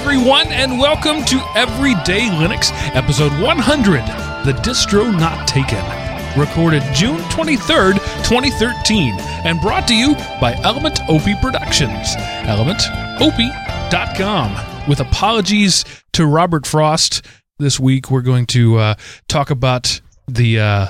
Everyone, 0.00 0.48
and 0.48 0.78
welcome 0.78 1.22
to 1.26 1.38
Everyday 1.54 2.30
Linux, 2.30 2.70
episode 2.96 3.32
100 3.32 4.00
The 4.46 4.52
Distro 4.62 5.12
Not 5.12 5.46
Taken. 5.46 5.84
Recorded 6.40 6.82
June 6.94 7.18
23rd, 7.28 7.96
2013, 8.26 9.12
and 9.44 9.60
brought 9.60 9.86
to 9.88 9.94
you 9.94 10.14
by 10.40 10.58
Element 10.62 11.00
OP 11.06 11.24
Productions. 11.42 12.16
ElementOP.com. 12.46 14.88
With 14.88 15.00
apologies 15.00 15.84
to 16.14 16.24
Robert 16.24 16.66
Frost, 16.66 17.20
this 17.58 17.78
week 17.78 18.10
we're 18.10 18.22
going 18.22 18.46
to 18.46 18.78
uh, 18.78 18.94
talk 19.28 19.50
about 19.50 20.00
the, 20.26 20.60
uh, 20.60 20.86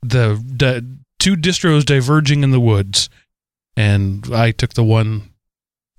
the, 0.00 0.42
the 0.42 0.86
two 1.18 1.36
distros 1.36 1.84
diverging 1.84 2.42
in 2.42 2.50
the 2.50 2.60
woods, 2.60 3.10
and 3.76 4.26
I 4.34 4.52
took 4.52 4.72
the 4.72 4.84
one 4.84 5.34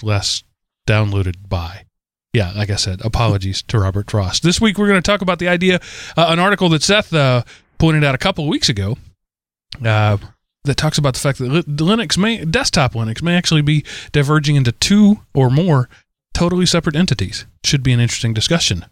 less 0.01 0.41
downloaded 0.87 1.47
by 1.47 1.83
yeah, 2.33 2.51
like 2.55 2.69
I 2.69 2.75
said, 2.75 3.01
apologies 3.03 3.61
to 3.63 3.79
Robert 3.79 4.11
Frost. 4.11 4.43
This 4.43 4.61
week 4.61 4.77
we're 4.77 4.87
going 4.87 5.01
to 5.01 5.11
talk 5.11 5.21
about 5.21 5.39
the 5.39 5.47
idea, 5.47 5.79
uh, 6.15 6.27
an 6.29 6.39
article 6.39 6.69
that 6.69 6.83
Seth 6.83 7.13
uh, 7.13 7.43
pointed 7.77 8.03
out 8.03 8.15
a 8.15 8.19
couple 8.19 8.43
of 8.43 8.49
weeks 8.49 8.69
ago, 8.69 8.97
uh, 9.83 10.17
that 10.65 10.75
talks 10.77 10.97
about 10.97 11.13
the 11.13 11.19
fact 11.19 11.39
that 11.39 11.47
Linux 11.47 12.17
may, 12.17 12.43
desktop 12.45 12.93
Linux 12.93 13.23
may 13.23 13.35
actually 13.35 13.61
be 13.61 13.83
diverging 14.11 14.55
into 14.55 14.71
two 14.73 15.21
or 15.33 15.49
more 15.49 15.89
totally 16.33 16.65
separate 16.65 16.95
entities. 16.95 17.45
Should 17.63 17.81
be 17.81 17.93
an 17.93 17.99
interesting 17.99 18.33
discussion. 18.33 18.85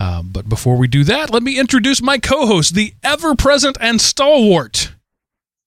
Uh, 0.00 0.22
but 0.22 0.48
before 0.48 0.76
we 0.76 0.88
do 0.88 1.04
that, 1.04 1.30
let 1.30 1.42
me 1.42 1.58
introduce 1.58 2.00
my 2.00 2.18
co-host, 2.18 2.74
the 2.74 2.94
ever-present 3.02 3.76
and 3.80 4.00
stalwart, 4.00 4.92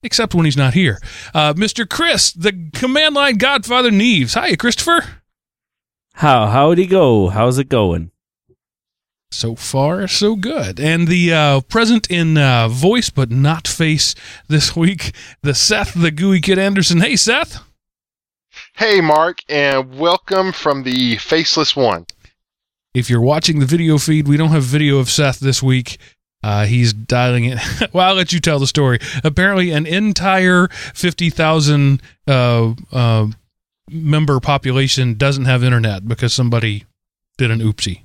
except 0.01 0.33
when 0.33 0.45
he's 0.45 0.57
not 0.57 0.73
here, 0.73 0.99
uh, 1.35 1.53
Mr. 1.53 1.87
Chris, 1.87 2.33
the 2.33 2.69
command 2.73 3.13
line 3.13 3.37
Godfather 3.37 3.91
Neves. 3.91 4.33
Hi, 4.33 4.55
Christopher. 4.55 5.22
How 6.17 6.47
how'd 6.47 6.77
he 6.77 6.85
go? 6.85 7.29
How's 7.29 7.57
it 7.57 7.69
going? 7.69 8.11
So 9.31 9.55
far, 9.55 10.07
so 10.07 10.35
good. 10.35 10.79
And 10.79 11.07
the 11.07 11.33
uh, 11.33 11.61
present 11.61 12.09
in 12.11 12.37
uh, 12.37 12.67
voice 12.67 13.09
but 13.09 13.31
not 13.31 13.67
face 13.67 14.13
this 14.47 14.75
week, 14.75 15.13
the 15.41 15.55
Seth, 15.55 15.95
the 15.95 16.11
Gooey 16.11 16.39
Kid 16.39 16.59
Anderson. 16.59 17.01
Hey, 17.01 17.15
Seth. 17.15 17.63
Hey, 18.75 19.01
Mark, 19.01 19.39
and 19.49 19.97
welcome 19.97 20.51
from 20.51 20.83
the 20.83 21.17
Faceless 21.17 21.75
One. 21.75 22.05
If 22.93 23.09
you're 23.09 23.19
watching 23.19 23.59
the 23.59 23.65
video 23.65 23.97
feed, 23.97 24.27
we 24.27 24.37
don't 24.37 24.51
have 24.51 24.63
video 24.63 24.99
of 24.99 25.09
Seth 25.09 25.39
this 25.39 25.63
week. 25.63 25.97
Uh, 26.43 26.65
he's 26.65 26.93
dialing 26.93 27.45
it. 27.45 27.59
well, 27.93 28.09
I'll 28.09 28.15
let 28.15 28.33
you 28.33 28.39
tell 28.39 28.59
the 28.59 28.67
story. 28.67 28.99
Apparently, 29.23 29.71
an 29.71 29.87
entire 29.87 30.67
50,000 30.93 32.01
uh, 32.27 32.73
uh, 32.91 33.27
member 33.93 34.39
population 34.39 35.13
doesn't 35.15 35.45
have 35.45 35.63
internet 35.63 36.07
because 36.07 36.33
somebody 36.33 36.85
did 37.37 37.51
an 37.51 37.59
oopsie. 37.59 38.03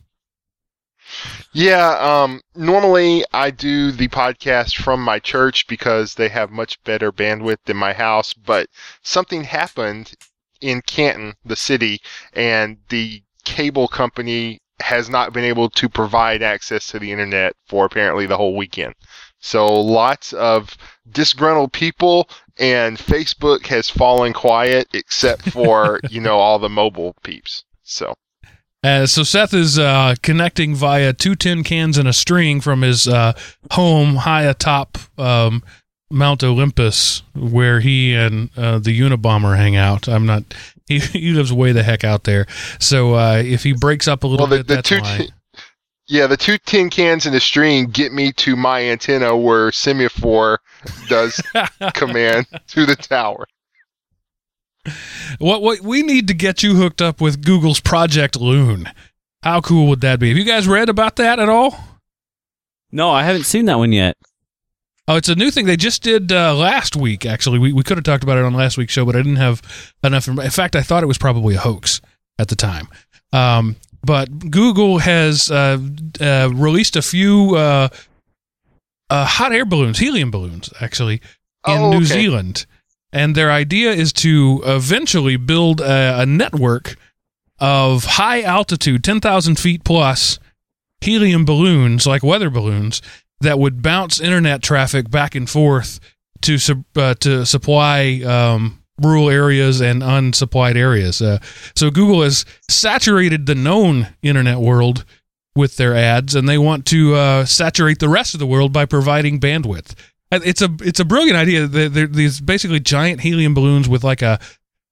Yeah, 1.52 1.96
um, 1.98 2.42
normally 2.54 3.24
I 3.32 3.50
do 3.50 3.90
the 3.90 4.08
podcast 4.08 4.76
from 4.76 5.00
my 5.00 5.18
church 5.18 5.66
because 5.66 6.14
they 6.14 6.28
have 6.28 6.50
much 6.50 6.82
better 6.84 7.10
bandwidth 7.10 7.58
than 7.64 7.78
my 7.78 7.94
house, 7.94 8.34
but 8.34 8.68
something 9.02 9.44
happened 9.44 10.12
in 10.60 10.82
Canton, 10.82 11.34
the 11.44 11.56
city, 11.56 12.00
and 12.34 12.76
the 12.90 13.22
cable 13.44 13.88
company 13.88 14.60
has 14.80 15.08
not 15.08 15.32
been 15.32 15.44
able 15.44 15.70
to 15.70 15.88
provide 15.88 16.42
access 16.42 16.86
to 16.88 16.98
the 16.98 17.10
internet 17.10 17.54
for 17.66 17.86
apparently 17.86 18.26
the 18.26 18.36
whole 18.36 18.54
weekend. 18.54 18.94
So 19.40 19.66
lots 19.66 20.32
of 20.32 20.76
disgruntled 21.10 21.72
people 21.72 22.28
and 22.58 22.98
Facebook 22.98 23.66
has 23.66 23.88
fallen 23.88 24.32
quiet 24.32 24.88
except 24.92 25.50
for, 25.50 26.00
you 26.10 26.20
know, 26.20 26.38
all 26.38 26.58
the 26.58 26.68
mobile 26.68 27.14
peeps. 27.22 27.64
So 27.82 28.14
uh, 28.84 29.06
so 29.06 29.22
Seth 29.24 29.54
is 29.54 29.78
uh, 29.78 30.14
connecting 30.22 30.74
via 30.74 31.12
two 31.12 31.34
tin 31.34 31.64
cans 31.64 31.98
and 31.98 32.08
a 32.08 32.12
string 32.12 32.60
from 32.60 32.82
his 32.82 33.08
uh, 33.08 33.32
home 33.72 34.16
high 34.16 34.44
atop 34.44 34.98
um, 35.18 35.62
Mount 36.10 36.44
Olympus, 36.44 37.22
where 37.34 37.80
he 37.80 38.14
and 38.14 38.50
uh, 38.56 38.78
the 38.78 38.98
Unabomber 38.98 39.56
hang 39.56 39.76
out. 39.76 40.08
I'm 40.08 40.26
not. 40.26 40.44
He, 40.88 41.00
he 41.00 41.32
lives 41.32 41.52
way 41.52 41.72
the 41.72 41.82
heck 41.82 42.02
out 42.02 42.24
there. 42.24 42.46
So 42.80 43.12
uh, 43.12 43.42
if 43.44 43.62
he 43.62 43.74
breaks 43.74 44.08
up 44.08 44.24
a 44.24 44.26
little 44.26 44.46
well, 44.46 44.56
the, 44.56 44.64
bit, 44.64 44.68
the 44.68 44.74
that's 44.76 44.88
two, 44.88 45.00
why. 45.02 45.28
Yeah, 46.08 46.26
the 46.26 46.36
two 46.36 46.58
tin 46.58 46.90
cans 46.90 47.26
and 47.26 47.34
the 47.34 47.40
string 47.40 47.86
get 47.86 48.12
me 48.12 48.32
to 48.32 48.56
my 48.56 48.82
antenna 48.84 49.36
where 49.36 49.70
Semaphore 49.70 50.60
does 51.06 51.40
command 51.94 52.46
to 52.68 52.86
the 52.86 52.96
tower. 52.96 53.46
What 55.38 55.60
what 55.60 55.80
we 55.80 56.02
need 56.02 56.28
to 56.28 56.34
get 56.34 56.62
you 56.62 56.76
hooked 56.76 57.02
up 57.02 57.20
with 57.20 57.44
Google's 57.44 57.80
Project 57.80 58.36
Loon. 58.36 58.88
How 59.42 59.60
cool 59.60 59.86
would 59.88 60.00
that 60.00 60.18
be? 60.18 60.28
Have 60.30 60.38
you 60.38 60.44
guys 60.44 60.66
read 60.66 60.88
about 60.88 61.16
that 61.16 61.38
at 61.38 61.48
all? 61.48 61.78
No, 62.90 63.10
I 63.10 63.22
haven't 63.22 63.44
seen 63.44 63.66
that 63.66 63.78
one 63.78 63.92
yet. 63.92 64.16
Oh, 65.06 65.16
it's 65.16 65.28
a 65.28 65.34
new 65.34 65.50
thing 65.50 65.66
they 65.66 65.76
just 65.76 66.02
did 66.02 66.32
uh, 66.32 66.54
last 66.54 66.96
week. 66.96 67.26
Actually, 67.26 67.58
we 67.58 67.72
we 67.72 67.82
could 67.82 67.98
have 67.98 68.04
talked 68.04 68.22
about 68.22 68.38
it 68.38 68.44
on 68.44 68.54
last 68.54 68.78
week's 68.78 68.92
show, 68.92 69.04
but 69.04 69.14
I 69.14 69.18
didn't 69.18 69.36
have 69.36 69.62
enough. 70.02 70.26
In 70.26 70.50
fact, 70.50 70.74
I 70.74 70.82
thought 70.82 71.02
it 71.02 71.06
was 71.06 71.18
probably 71.18 71.54
a 71.54 71.60
hoax 71.60 72.00
at 72.38 72.48
the 72.48 72.56
time. 72.56 72.88
Um, 73.32 73.76
but 74.02 74.50
Google 74.50 74.98
has 74.98 75.50
uh, 75.50 75.78
uh, 76.20 76.50
released 76.52 76.96
a 76.96 77.02
few 77.02 77.56
uh, 77.56 77.88
uh, 79.10 79.24
hot 79.24 79.52
air 79.52 79.64
balloons, 79.64 79.98
helium 79.98 80.30
balloons, 80.30 80.70
actually, 80.80 81.14
in 81.66 81.78
Oh, 81.78 81.90
New. 81.98 82.04
Zealand. 82.04 82.66
And 83.12 83.34
their 83.34 83.50
idea 83.50 83.90
is 83.92 84.12
to 84.14 84.62
eventually 84.64 85.36
build 85.36 85.80
a, 85.80 86.20
a 86.20 86.26
network 86.26 86.96
of 87.58 88.04
high 88.04 88.42
altitude, 88.42 89.02
10,000 89.02 89.58
feet 89.58 89.82
plus 89.82 90.38
helium 91.00 91.44
balloons, 91.44 92.06
like 92.06 92.22
weather 92.22 92.50
balloons, 92.50 93.00
that 93.40 93.58
would 93.58 93.82
bounce 93.82 94.20
internet 94.20 94.62
traffic 94.62 95.10
back 95.10 95.34
and 95.34 95.48
forth 95.48 96.00
to 96.42 96.58
uh, 96.96 97.14
to 97.14 97.44
supply 97.46 98.20
um, 98.24 98.77
rural 99.00 99.30
areas 99.30 99.80
and 99.80 100.02
unsupplied 100.02 100.76
areas. 100.76 101.22
Uh, 101.22 101.38
so 101.74 101.90
Google 101.90 102.22
has 102.22 102.44
saturated 102.68 103.46
the 103.46 103.54
known 103.54 104.08
internet 104.22 104.58
world 104.58 105.04
with 105.54 105.76
their 105.76 105.96
ads, 105.96 106.34
and 106.34 106.48
they 106.48 106.58
want 106.58 106.86
to 106.86 107.14
uh, 107.14 107.44
saturate 107.44 107.98
the 107.98 108.08
rest 108.08 108.34
of 108.34 108.40
the 108.40 108.46
world 108.46 108.72
by 108.72 108.86
providing 108.86 109.40
bandwidth. 109.40 109.94
It's 110.30 110.60
a 110.60 110.68
it's 110.80 111.00
a 111.00 111.04
brilliant 111.04 111.38
idea. 111.38 111.66
They're, 111.66 111.88
they're 111.88 112.06
these 112.06 112.40
basically 112.40 112.80
giant 112.80 113.22
helium 113.22 113.54
balloons 113.54 113.88
with 113.88 114.04
like 114.04 114.20
a 114.22 114.38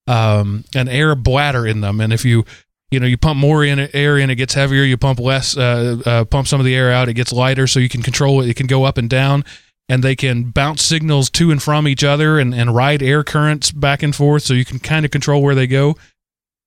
um, 0.06 0.64
an 0.74 0.88
air 0.88 1.14
bladder 1.14 1.66
in 1.66 1.82
them, 1.82 2.00
and 2.00 2.12
if 2.12 2.24
you 2.24 2.44
you 2.90 2.98
know 2.98 3.06
you 3.06 3.18
pump 3.18 3.38
more 3.38 3.64
in 3.64 3.78
air 3.92 4.18
in, 4.18 4.30
it 4.30 4.36
gets 4.36 4.54
heavier. 4.54 4.82
You 4.82 4.96
pump 4.96 5.20
less, 5.20 5.56
uh, 5.56 5.98
uh, 6.06 6.24
pump 6.24 6.48
some 6.48 6.58
of 6.58 6.66
the 6.66 6.74
air 6.74 6.90
out, 6.90 7.08
it 7.08 7.14
gets 7.14 7.32
lighter, 7.32 7.66
so 7.66 7.80
you 7.80 7.88
can 7.88 8.02
control 8.02 8.40
it. 8.40 8.48
It 8.48 8.54
can 8.54 8.66
go 8.66 8.84
up 8.84 8.96
and 8.98 9.10
down, 9.10 9.44
and 9.88 10.02
they 10.02 10.16
can 10.16 10.50
bounce 10.50 10.82
signals 10.82 11.30
to 11.30 11.50
and 11.50 11.62
from 11.62 11.86
each 11.86 12.04
other, 12.04 12.38
and 12.38 12.54
and 12.54 12.74
ride 12.74 13.02
air 13.02 13.22
currents 13.22 13.70
back 13.70 14.02
and 14.02 14.14
forth, 14.14 14.42
so 14.42 14.54
you 14.54 14.64
can 14.64 14.78
kind 14.78 15.04
of 15.04 15.10
control 15.10 15.42
where 15.42 15.54
they 15.54 15.66
go. 15.66 15.96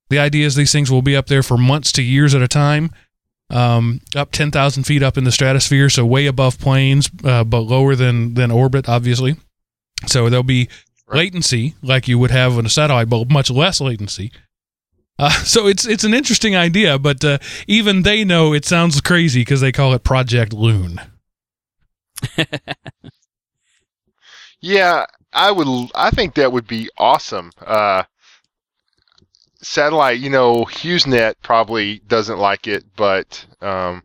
The 0.08 0.18
idea 0.18 0.46
is 0.46 0.54
these 0.54 0.72
things 0.72 0.90
will 0.90 1.02
be 1.02 1.16
up 1.16 1.26
there 1.26 1.42
for 1.42 1.56
months 1.56 1.92
to 1.92 2.02
years 2.02 2.34
at 2.34 2.42
a 2.42 2.48
time, 2.48 2.90
um, 3.50 4.00
up 4.16 4.32
ten 4.32 4.50
thousand 4.50 4.84
feet 4.84 5.02
up 5.02 5.18
in 5.18 5.24
the 5.24 5.32
stratosphere, 5.32 5.90
so 5.90 6.04
way 6.06 6.26
above 6.26 6.58
planes, 6.58 7.10
uh, 7.24 7.44
but 7.44 7.60
lower 7.60 7.94
than 7.94 8.34
than 8.34 8.50
orbit, 8.50 8.88
obviously. 8.88 9.36
So 10.06 10.28
there'll 10.28 10.42
be 10.42 10.68
latency 11.08 11.74
like 11.82 12.08
you 12.08 12.18
would 12.18 12.30
have 12.30 12.56
on 12.56 12.66
a 12.66 12.70
satellite, 12.70 13.08
but 13.08 13.30
much 13.30 13.50
less 13.50 13.80
latency. 13.80 14.32
Uh, 15.18 15.30
so 15.44 15.66
it's 15.66 15.86
it's 15.86 16.04
an 16.04 16.14
interesting 16.14 16.56
idea, 16.56 16.98
but 16.98 17.24
uh, 17.24 17.38
even 17.66 18.02
they 18.02 18.24
know 18.24 18.54
it 18.54 18.64
sounds 18.64 19.00
crazy 19.00 19.42
because 19.42 19.60
they 19.60 19.72
call 19.72 19.92
it 19.92 20.04
Project 20.04 20.52
Loon. 20.52 21.00
Yeah, 24.60 25.04
I 25.34 25.50
would. 25.50 25.90
I 25.94 26.10
think 26.10 26.34
that 26.34 26.52
would 26.52 26.66
be 26.66 26.88
awesome. 26.98 27.52
Uh, 27.64 28.04
satellite, 29.62 30.18
you 30.20 30.28
know, 30.30 30.64
HughesNet 30.66 31.34
probably 31.42 32.00
doesn't 32.00 32.38
like 32.38 32.66
it, 32.66 32.84
but 32.96 33.44
um, 33.62 34.02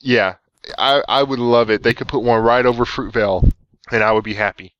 yeah, 0.00 0.36
I 0.78 1.02
I 1.08 1.22
would 1.22 1.38
love 1.38 1.70
it. 1.70 1.82
They 1.82 1.94
could 1.94 2.08
put 2.08 2.22
one 2.22 2.42
right 2.42 2.64
over 2.66 2.84
Fruitvale, 2.84 3.50
and 3.90 4.02
I 4.02 4.12
would 4.12 4.24
be 4.24 4.34
happy. 4.34 4.75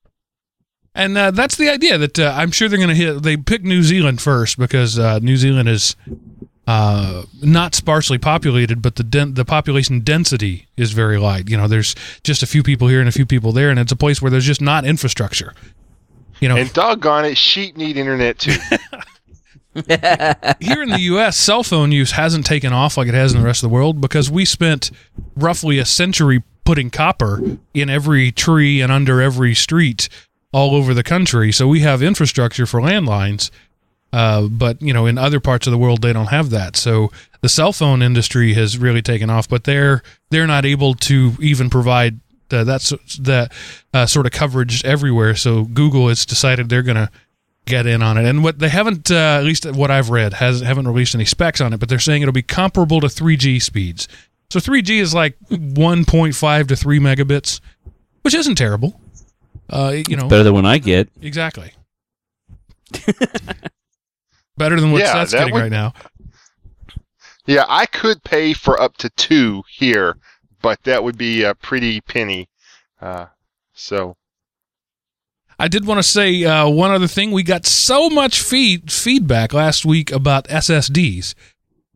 And 0.96 1.16
uh, 1.16 1.30
that's 1.30 1.56
the 1.56 1.68
idea 1.68 1.98
that 1.98 2.18
uh, 2.18 2.32
I'm 2.34 2.50
sure 2.50 2.70
they're 2.70 2.78
going 2.78 2.88
to 2.88 2.94
hit. 2.94 3.22
They 3.22 3.36
pick 3.36 3.62
New 3.62 3.82
Zealand 3.82 4.22
first 4.22 4.58
because 4.58 4.98
uh, 4.98 5.18
New 5.18 5.36
Zealand 5.36 5.68
is 5.68 5.94
uh, 6.66 7.24
not 7.42 7.74
sparsely 7.74 8.16
populated, 8.16 8.80
but 8.80 8.96
the 8.96 9.04
den- 9.04 9.34
the 9.34 9.44
population 9.44 10.00
density 10.00 10.68
is 10.78 10.92
very 10.92 11.18
light. 11.18 11.50
You 11.50 11.58
know, 11.58 11.68
there's 11.68 11.94
just 12.24 12.42
a 12.42 12.46
few 12.46 12.62
people 12.62 12.88
here 12.88 12.98
and 12.98 13.10
a 13.10 13.12
few 13.12 13.26
people 13.26 13.52
there, 13.52 13.68
and 13.68 13.78
it's 13.78 13.92
a 13.92 13.96
place 13.96 14.22
where 14.22 14.30
there's 14.30 14.46
just 14.46 14.62
not 14.62 14.86
infrastructure. 14.86 15.52
You 16.40 16.48
know, 16.48 16.56
And 16.56 16.72
doggone 16.72 17.26
it, 17.26 17.36
sheep 17.36 17.76
need 17.76 17.98
internet 17.98 18.38
too. 18.38 18.56
here 19.74 20.82
in 20.82 20.88
the 20.88 21.00
U.S., 21.00 21.36
cell 21.36 21.62
phone 21.62 21.92
use 21.92 22.12
hasn't 22.12 22.46
taken 22.46 22.72
off 22.72 22.96
like 22.96 23.08
it 23.08 23.14
has 23.14 23.34
in 23.34 23.40
the 23.40 23.44
rest 23.44 23.62
of 23.62 23.68
the 23.68 23.74
world 23.74 24.00
because 24.00 24.30
we 24.30 24.46
spent 24.46 24.90
roughly 25.34 25.78
a 25.78 25.84
century 25.84 26.42
putting 26.64 26.88
copper 26.88 27.40
in 27.74 27.90
every 27.90 28.32
tree 28.32 28.80
and 28.80 28.90
under 28.90 29.20
every 29.20 29.54
street 29.54 30.08
all 30.52 30.74
over 30.74 30.94
the 30.94 31.02
country. 31.02 31.52
So 31.52 31.66
we 31.68 31.80
have 31.80 32.02
infrastructure 32.02 32.66
for 32.66 32.80
landlines. 32.80 33.50
Uh, 34.12 34.42
but 34.48 34.80
you 34.80 34.92
know, 34.92 35.06
in 35.06 35.18
other 35.18 35.40
parts 35.40 35.66
of 35.66 35.72
the 35.72 35.78
world, 35.78 36.02
they 36.02 36.12
don't 36.12 36.28
have 36.28 36.50
that. 36.50 36.76
So 36.76 37.10
the 37.42 37.48
cell 37.48 37.72
phone 37.72 38.02
industry 38.02 38.54
has 38.54 38.78
really 38.78 39.02
taken 39.02 39.28
off, 39.28 39.48
but 39.48 39.64
they're 39.64 40.02
they're 40.30 40.46
not 40.46 40.64
able 40.64 40.94
to 40.94 41.32
even 41.40 41.68
provide 41.68 42.20
uh, 42.50 42.64
that's 42.64 42.90
that 43.18 43.52
uh, 43.92 44.06
sort 44.06 44.26
of 44.26 44.32
coverage 44.32 44.84
everywhere. 44.84 45.34
So 45.34 45.64
Google 45.64 46.08
has 46.08 46.24
decided 46.24 46.68
they're 46.68 46.82
going 46.82 46.96
to 46.96 47.10
get 47.66 47.86
in 47.86 48.00
on 48.00 48.16
it, 48.16 48.24
and 48.24 48.44
what 48.44 48.60
they 48.60 48.68
haven't, 48.68 49.10
uh, 49.10 49.38
at 49.38 49.44
least 49.44 49.66
what 49.66 49.90
I've 49.90 50.10
read, 50.10 50.34
has 50.34 50.60
haven't 50.60 50.86
released 50.86 51.14
any 51.14 51.24
specs 51.24 51.60
on 51.60 51.72
it, 51.72 51.80
but 51.80 51.88
they're 51.88 51.98
saying 51.98 52.22
it'll 52.22 52.32
be 52.32 52.42
comparable 52.42 53.00
to 53.00 53.08
3G 53.08 53.60
speeds. 53.60 54.06
So 54.50 54.60
3G 54.60 55.00
is 55.00 55.12
like 55.12 55.36
1.5 55.50 56.68
to 56.68 56.76
3 56.76 57.00
megabits, 57.00 57.60
which 58.22 58.34
isn't 58.34 58.54
terrible. 58.54 59.00
Uh, 59.68 59.96
you 60.08 60.16
know, 60.16 60.28
Better 60.28 60.44
than 60.44 60.54
when 60.54 60.66
I 60.66 60.78
get. 60.78 61.08
exactly. 61.20 61.72
Better 64.56 64.80
than 64.80 64.92
what 64.92 65.00
Yeah, 65.02 65.12
Seth's 65.12 65.32
getting 65.32 65.52
would- 65.54 65.60
right 65.62 65.70
now. 65.70 65.92
Yeah, 67.46 67.64
I 67.68 67.86
could 67.86 68.24
pay 68.24 68.54
for 68.54 68.80
up 68.80 68.96
to 68.96 69.10
two 69.10 69.62
here, 69.70 70.16
but 70.62 70.82
that 70.82 71.04
would 71.04 71.16
be 71.16 71.44
a 71.44 71.54
pretty 71.54 72.00
penny. 72.00 72.48
Uh, 73.00 73.26
so 73.72 74.16
I 75.58 75.68
did 75.68 75.86
want 75.86 75.98
to 75.98 76.02
say 76.02 76.42
uh, 76.44 76.68
one 76.68 76.90
other 76.90 77.06
thing. 77.06 77.30
We 77.30 77.44
got 77.44 77.64
so 77.64 78.10
much 78.10 78.42
feed 78.42 78.90
feedback 78.90 79.52
last 79.52 79.84
week 79.86 80.10
about 80.10 80.48
SSDs 80.48 81.34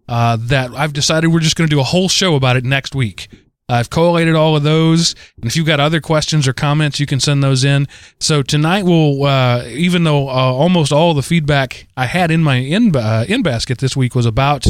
uh, 0.09 0.37
that 0.41 0.71
I've 0.73 0.93
decided 0.93 1.29
we're 1.29 1.41
just 1.41 1.57
going 1.57 1.69
to 1.69 1.75
do 1.75 1.81
a 1.81 1.85
whole 1.85 2.09
show 2.09 2.37
about 2.37 2.57
it 2.57 2.65
next 2.65 2.95
week. 2.95 3.27
I've 3.71 3.91
collated 3.91 4.35
all 4.35 4.57
of 4.57 4.63
those, 4.63 5.15
and 5.37 5.47
if 5.47 5.57
you've 5.57 5.67
got 5.67 5.81
other 5.81 6.01
questions 6.01 6.49
or 6.49 6.53
comments, 6.53 6.99
you 6.99 7.07
can 7.07 7.21
send 7.21 7.43
those 7.43 7.65
in. 7.65 7.87
So 8.19 8.43
tonight, 8.43 8.85
we'll 8.85 9.25
uh, 9.25 9.65
even 9.69 10.05
though 10.05 10.29
uh, 10.29 10.33
almost 10.33 10.93
all 10.93 11.15
the 11.15 11.23
feedback 11.23 11.87
I 11.97 12.07
had 12.07 12.31
in 12.31 12.43
my 12.43 12.57
in 12.57 12.95
uh, 12.97 13.25
in 13.29 13.43
basket 13.43 13.79
this 13.79 13.97
week 13.97 14.15
was 14.15 14.27
about 14.27 14.67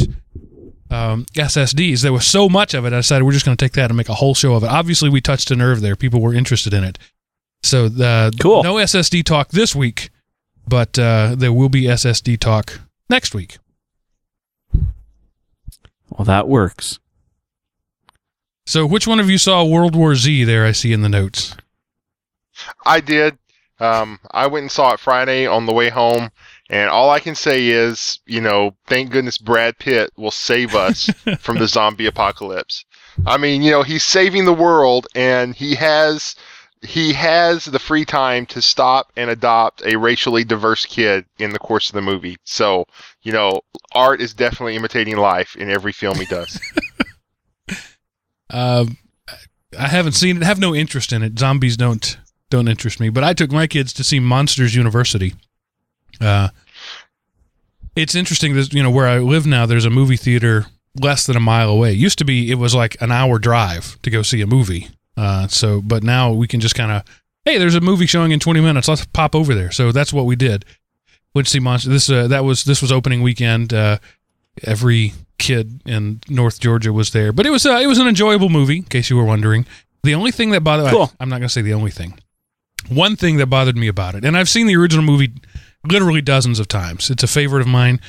um, 0.91 1.25
SSDs. 1.33 2.01
There 2.01 2.13
was 2.13 2.27
so 2.27 2.47
much 2.49 2.73
of 2.73 2.85
it. 2.85 2.93
I 2.93 2.97
decided 2.97 3.23
we're 3.23 3.31
just 3.31 3.45
going 3.45 3.57
to 3.57 3.65
take 3.65 3.73
that 3.73 3.89
and 3.89 3.97
make 3.97 4.09
a 4.09 4.13
whole 4.15 4.35
show 4.35 4.53
of 4.53 4.63
it. 4.63 4.67
Obviously, 4.67 5.09
we 5.09 5.21
touched 5.21 5.49
a 5.49 5.55
nerve 5.55 5.81
there. 5.81 5.95
People 5.95 6.21
were 6.21 6.33
interested 6.33 6.73
in 6.73 6.83
it. 6.83 6.99
So 7.63 7.89
the 7.89 8.31
Cool. 8.39 8.63
no 8.63 8.75
SSD 8.75 9.23
talk 9.23 9.49
this 9.49 9.75
week, 9.75 10.09
but 10.67 10.97
uh, 10.99 11.35
there 11.37 11.53
will 11.53 11.69
be 11.69 11.83
SSD 11.83 12.39
talk 12.39 12.81
next 13.09 13.33
week. 13.33 13.57
Well, 16.09 16.25
that 16.25 16.47
works. 16.47 16.99
So 18.65 18.85
which 18.85 19.07
one 19.07 19.19
of 19.19 19.29
you 19.29 19.37
saw 19.37 19.63
World 19.63 19.95
War 19.95 20.15
Z 20.15 20.43
there? 20.43 20.65
I 20.65 20.71
see 20.71 20.93
in 20.93 21.01
the 21.01 21.09
notes. 21.09 21.55
I 22.85 22.99
did. 22.99 23.37
Um, 23.79 24.19
I 24.29 24.45
went 24.45 24.63
and 24.63 24.71
saw 24.71 24.93
it 24.93 24.99
Friday 24.99 25.47
on 25.47 25.65
the 25.65 25.73
way 25.73 25.89
home, 25.89 26.29
and 26.69 26.89
all 26.89 27.09
I 27.09 27.19
can 27.19 27.33
say 27.33 27.67
is, 27.67 28.19
you 28.27 28.39
know, 28.39 28.75
thank 28.85 29.09
goodness 29.09 29.39
Brad 29.39 29.79
Pitt 29.79 30.11
will 30.15 30.29
save 30.29 30.75
us 30.75 31.09
from 31.39 31.57
the 31.57 31.67
zombie 31.67 32.05
apocalypse. 32.05 32.85
I 33.25 33.37
mean, 33.37 33.63
you 33.63 33.71
know, 33.71 33.81
he's 33.81 34.03
saving 34.03 34.45
the 34.45 34.53
world, 34.53 35.07
and 35.15 35.55
he 35.55 35.73
has 35.75 36.35
he 36.83 37.13
has 37.13 37.65
the 37.65 37.79
free 37.79 38.05
time 38.05 38.45
to 38.47 38.61
stop 38.61 39.11
and 39.15 39.29
adopt 39.29 39.83
a 39.85 39.97
racially 39.97 40.43
diverse 40.43 40.85
kid 40.85 41.25
in 41.37 41.51
the 41.51 41.59
course 41.59 41.89
of 41.89 41.95
the 41.95 42.01
movie. 42.01 42.37
So, 42.43 42.85
you 43.21 43.31
know, 43.31 43.61
art 43.93 44.19
is 44.19 44.33
definitely 44.33 44.75
imitating 44.75 45.17
life 45.17 45.55
in 45.55 45.69
every 45.69 45.91
film 45.91 46.17
he 46.17 46.25
does. 46.25 46.59
Um, 48.51 48.97
I 49.77 49.87
haven't 49.87 50.13
seen 50.13 50.37
it. 50.37 50.43
Have 50.43 50.59
no 50.59 50.75
interest 50.75 51.13
in 51.13 51.23
it. 51.23 51.39
Zombies 51.39 51.77
don't 51.77 52.17
don't 52.49 52.67
interest 52.67 52.99
me. 52.99 53.09
But 53.09 53.23
I 53.23 53.33
took 53.33 53.51
my 53.51 53.67
kids 53.67 53.93
to 53.93 54.03
see 54.03 54.19
Monsters 54.19 54.75
University. 54.75 55.33
Uh, 56.19 56.49
it's 57.95 58.15
interesting 58.15 58.55
that 58.55 58.73
you 58.73 58.83
know 58.83 58.91
where 58.91 59.07
I 59.07 59.19
live 59.19 59.45
now. 59.45 59.65
There's 59.65 59.85
a 59.85 59.89
movie 59.89 60.17
theater 60.17 60.65
less 60.99 61.25
than 61.25 61.37
a 61.37 61.41
mile 61.41 61.69
away. 61.69 61.91
It 61.91 61.97
used 61.97 62.17
to 62.19 62.25
be 62.25 62.51
it 62.51 62.55
was 62.55 62.75
like 62.75 63.01
an 63.01 63.11
hour 63.11 63.39
drive 63.39 64.01
to 64.01 64.09
go 64.09 64.21
see 64.21 64.41
a 64.41 64.47
movie. 64.47 64.89
Uh, 65.17 65.47
so 65.47 65.81
but 65.81 66.03
now 66.03 66.31
we 66.31 66.47
can 66.47 66.59
just 66.59 66.75
kind 66.75 66.91
of 66.91 67.03
hey, 67.45 67.57
there's 67.57 67.75
a 67.75 67.81
movie 67.81 68.05
showing 68.05 68.31
in 68.31 68.39
20 68.39 68.61
minutes. 68.61 68.87
Let's 68.87 69.05
pop 69.05 69.35
over 69.35 69.55
there. 69.55 69.71
So 69.71 69.91
that's 69.91 70.13
what 70.13 70.25
we 70.25 70.35
did. 70.35 70.65
Went 71.33 71.47
to 71.47 71.51
see 71.51 71.59
Monster. 71.59 71.89
This 71.89 72.09
uh, 72.09 72.27
that 72.27 72.43
was 72.43 72.65
this 72.65 72.81
was 72.81 72.91
opening 72.91 73.21
weekend. 73.21 73.73
Uh, 73.73 73.97
every 74.63 75.13
kid 75.37 75.81
in 75.85 76.21
North 76.29 76.59
Georgia 76.59 76.93
was 76.93 77.11
there, 77.11 77.31
but 77.31 77.45
it 77.45 77.49
was 77.49 77.65
uh, 77.65 77.79
it 77.81 77.87
was 77.87 77.97
an 77.97 78.07
enjoyable 78.07 78.49
movie. 78.49 78.77
In 78.77 78.83
case 78.83 79.09
you 79.09 79.17
were 79.17 79.23
wondering, 79.23 79.65
the 80.03 80.15
only 80.15 80.31
thing 80.31 80.51
that 80.51 80.61
bothered 80.61 80.91
Cool. 80.91 81.11
I'm 81.19 81.29
not 81.29 81.37
going 81.37 81.47
to 81.47 81.53
say 81.53 81.61
the 81.61 81.73
only 81.73 81.91
thing. 81.91 82.17
One 82.89 83.15
thing 83.15 83.37
that 83.37 83.47
bothered 83.47 83.77
me 83.77 83.87
about 83.87 84.15
it, 84.15 84.25
and 84.25 84.35
I've 84.37 84.49
seen 84.49 84.67
the 84.67 84.75
original 84.75 85.05
movie 85.05 85.33
literally 85.87 86.21
dozens 86.21 86.59
of 86.59 86.67
times. 86.67 87.09
It's 87.09 87.23
a 87.23 87.27
favorite 87.27 87.61
of 87.61 87.67
mine. 87.67 87.99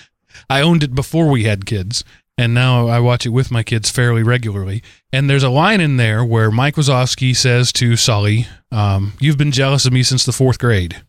I 0.49 0.63
owned 0.63 0.83
it 0.83 0.95
before 0.95 1.29
we 1.29 1.45
had 1.45 1.67
kids, 1.67 2.05
and 2.39 2.55
now 2.55 2.89
I 2.89 2.99
watch 3.01 3.27
it 3.27 3.31
with 3.31 3.51
my 3.51 3.63
kids 3.63 3.91
fairly 3.91 4.23
regularly. 4.23 4.83
And 5.13 5.29
there's 5.29 5.43
a 5.43 5.51
line 5.51 5.81
in 5.81 5.99
there 5.99 6.25
where 6.25 6.51
Mike 6.51 6.77
Wazowski 6.77 7.37
says 7.37 7.73
to 7.75 7.97
Sully, 7.97 8.47
um, 8.71 9.13
"You've 9.21 9.39
been 9.39 9.53
jealous 9.53 9.85
of 9.85 9.93
me 9.93 10.03
since 10.03 10.25
the 10.25 10.33
fourth 10.33 10.59
grade." 10.59 11.03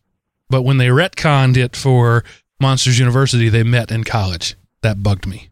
But 0.50 0.62
when 0.62 0.76
they 0.76 0.88
retconned 0.88 1.56
it 1.56 1.74
for 1.74 2.22
Monsters 2.60 2.98
University, 2.98 3.48
they 3.48 3.62
met 3.62 3.90
in 3.90 4.04
college. 4.04 4.56
That 4.84 5.02
bugged 5.02 5.26
me. 5.26 5.48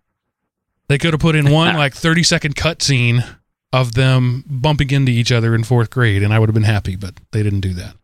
They 0.88 0.99
could 0.99 1.14
have 1.14 1.20
put 1.23 1.34
in 1.34 1.50
one 1.50 1.75
like 1.75 1.94
30 1.94 2.23
second 2.23 2.55
cutscene 2.55 3.25
of 3.73 3.94
them 3.94 4.44
bumping 4.46 4.90
into 4.90 5.11
each 5.11 5.32
other 5.32 5.55
in 5.55 5.64
fourth 5.64 5.88
grade, 5.88 6.23
and 6.23 6.34
I 6.34 6.38
would 6.38 6.50
have 6.50 6.55
been 6.55 6.64
happy, 6.64 6.96
but 6.96 7.14
they 7.31 7.43
didn't 7.43 7.61
do 7.61 7.73
that. 7.73 7.96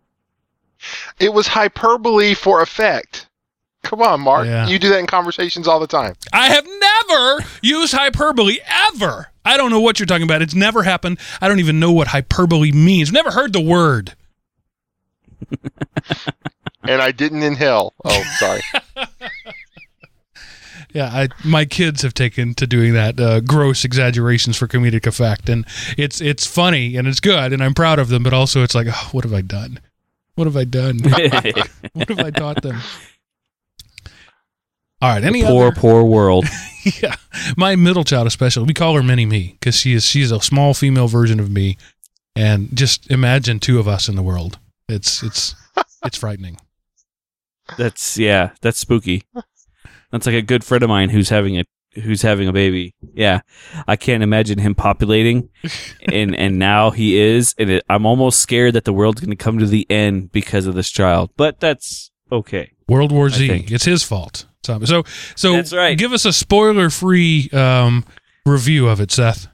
it 1.21 1.35
was 1.35 1.47
hyperbole 1.47 2.33
for 2.33 2.63
effect. 2.63 3.29
Come 3.83 4.01
on, 4.01 4.23
Mark. 4.23 4.47
Yeah. 4.47 4.69
You 4.69 4.79
do 4.79 4.89
that 4.89 5.01
in 5.01 5.07
conversations 5.07 5.69
all 5.69 5.79
the 5.79 5.87
time. 5.87 6.15
I 6.33 6.49
have 6.49 6.67
never 6.67 7.45
used 7.61 7.93
hyperbole 7.93 8.57
ever. 8.95 9.27
I 9.45 9.59
don't 9.59 9.71
know 9.71 9.81
what 9.81 9.99
you're 9.99 10.07
talking 10.07 10.25
about. 10.25 10.41
It's 10.41 10.55
never 10.55 10.83
happened. 10.83 11.19
I 11.43 11.49
don't 11.49 11.61
even 11.61 11.79
know 11.79 11.93
what 11.93 12.09
hyperbole 12.09 12.73
means. 12.73 13.13
Never 13.13 13.33
heard 13.33 13.53
the 13.53 13.61
word. 13.61 14.15
and 16.85 17.03
I 17.03 17.13
didn't 17.13 17.43
inhale. 17.43 17.93
Oh, 18.03 18.23
sorry. 18.39 18.63
Yeah, 20.99 21.11
I, 21.13 21.29
my 21.45 21.65
kids 21.65 22.03
have 22.03 22.13
taken 22.13 22.55
to 22.55 22.67
doing 22.67 22.93
that 22.95 23.21
uh, 23.21 23.39
gross 23.39 23.85
exaggerations 23.85 24.57
for 24.57 24.67
comedic 24.67 25.07
effect, 25.07 25.49
and 25.49 25.65
it's 25.97 26.21
it's 26.21 26.45
funny 26.45 26.97
and 26.97 27.07
it's 27.07 27.21
good, 27.21 27.53
and 27.53 27.63
I'm 27.63 27.73
proud 27.73 28.01
of 28.01 28.09
them. 28.09 28.25
But 28.25 28.35
also, 28.35 28.65
it's 28.65 28.75
like, 28.75 28.89
oh, 28.91 29.09
what 29.13 29.23
have 29.23 29.33
I 29.33 29.43
done? 29.43 29.79
What 30.35 30.49
have 30.49 30.57
I 30.57 30.65
done? 30.65 30.99
what 31.93 32.09
have 32.09 32.19
I 32.19 32.31
taught 32.33 32.63
them? 32.63 32.81
All 35.01 35.11
right, 35.11 35.23
any 35.23 35.45
poor, 35.45 35.69
other? 35.69 35.81
poor 35.81 36.03
world. 36.03 36.47
yeah, 37.01 37.15
my 37.57 37.77
middle 37.77 38.03
child 38.03 38.27
especially. 38.27 38.65
We 38.65 38.75
call 38.75 38.97
her 38.97 39.03
Mini 39.05 39.25
Me 39.25 39.57
because 39.61 39.77
she 39.77 39.95
is 39.95 40.05
she's 40.05 40.33
a 40.33 40.41
small 40.41 40.75
female 40.75 41.07
version 41.07 41.39
of 41.39 41.49
me, 41.49 41.77
and 42.35 42.77
just 42.77 43.09
imagine 43.09 43.61
two 43.61 43.79
of 43.79 43.87
us 43.87 44.09
in 44.09 44.17
the 44.17 44.23
world. 44.25 44.59
It's 44.89 45.23
it's 45.23 45.55
it's 46.05 46.19
frightening. 46.19 46.59
That's 47.77 48.19
yeah, 48.19 48.51
that's 48.63 48.81
spooky. 48.81 49.23
That's 50.11 50.27
like 50.27 50.35
a 50.35 50.43
good 50.43 50.65
friend 50.65 50.83
of 50.83 50.89
mine 50.89 51.11
who's 51.11 51.29
having 51.29 51.59
a 51.59 51.65
who's 51.95 52.23
having 52.23 52.49
a 52.49 52.53
baby. 52.53 52.95
Yeah, 53.15 53.41
I 53.87 53.97
can't 53.97 54.23
imagine 54.23 54.59
him 54.59 54.75
populating, 54.75 55.49
and 56.13 56.35
and 56.35 56.59
now 56.59 56.91
he 56.91 57.19
is, 57.19 57.55
and 57.59 57.71
it, 57.71 57.85
I'm 57.89 58.07
almost 58.07 58.41
scared 58.41 58.75
that 58.75 58.85
the 58.85 58.93
world's 58.93 59.21
going 59.21 59.31
to 59.31 59.37
come 59.37 59.59
to 59.59 59.67
the 59.67 59.87
end 59.91 60.33
because 60.33 60.67
of 60.67 60.75
this 60.75 60.91
child. 60.91 61.31
But 61.37 61.61
that's 61.61 62.11
okay. 62.33 62.73
World 62.89 63.13
War 63.13 63.29
Z. 63.29 63.67
It's 63.69 63.85
his 63.85 64.03
fault. 64.03 64.47
So 64.63 64.79
so, 64.85 65.05
so 65.35 65.53
That's 65.53 65.73
right. 65.73 65.97
give 65.97 66.13
us 66.13 66.25
a 66.25 66.33
spoiler 66.33 66.91
free 66.91 67.49
um, 67.53 68.05
review 68.45 68.89
of 68.89 69.01
it, 69.01 69.11
Seth. 69.11 69.49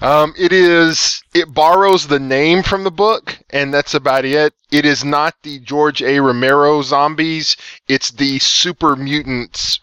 Um, 0.00 0.34
it 0.36 0.52
is. 0.52 1.22
It 1.34 1.54
borrows 1.54 2.06
the 2.06 2.18
name 2.18 2.62
from 2.62 2.84
the 2.84 2.90
book, 2.90 3.38
and 3.50 3.72
that's 3.72 3.94
about 3.94 4.24
it. 4.24 4.52
It 4.70 4.84
is 4.84 5.04
not 5.04 5.34
the 5.42 5.60
George 5.60 6.02
A. 6.02 6.20
Romero 6.20 6.82
zombies. 6.82 7.56
It's 7.88 8.10
the 8.10 8.38
super 8.40 8.96
mutants, 8.96 9.78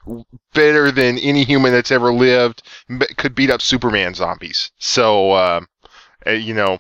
better 0.54 0.92
than 0.92 1.18
any 1.18 1.44
human 1.44 1.72
that's 1.72 1.92
ever 1.92 2.14
lived. 2.14 2.62
Could 3.18 3.36
beat 3.36 3.50
up 3.50 3.62
Superman 3.62 4.14
zombies. 4.14 4.72
So, 4.80 5.34
um, 5.36 5.68
uh, 6.28 6.32
you 6.32 6.54
know, 6.54 6.80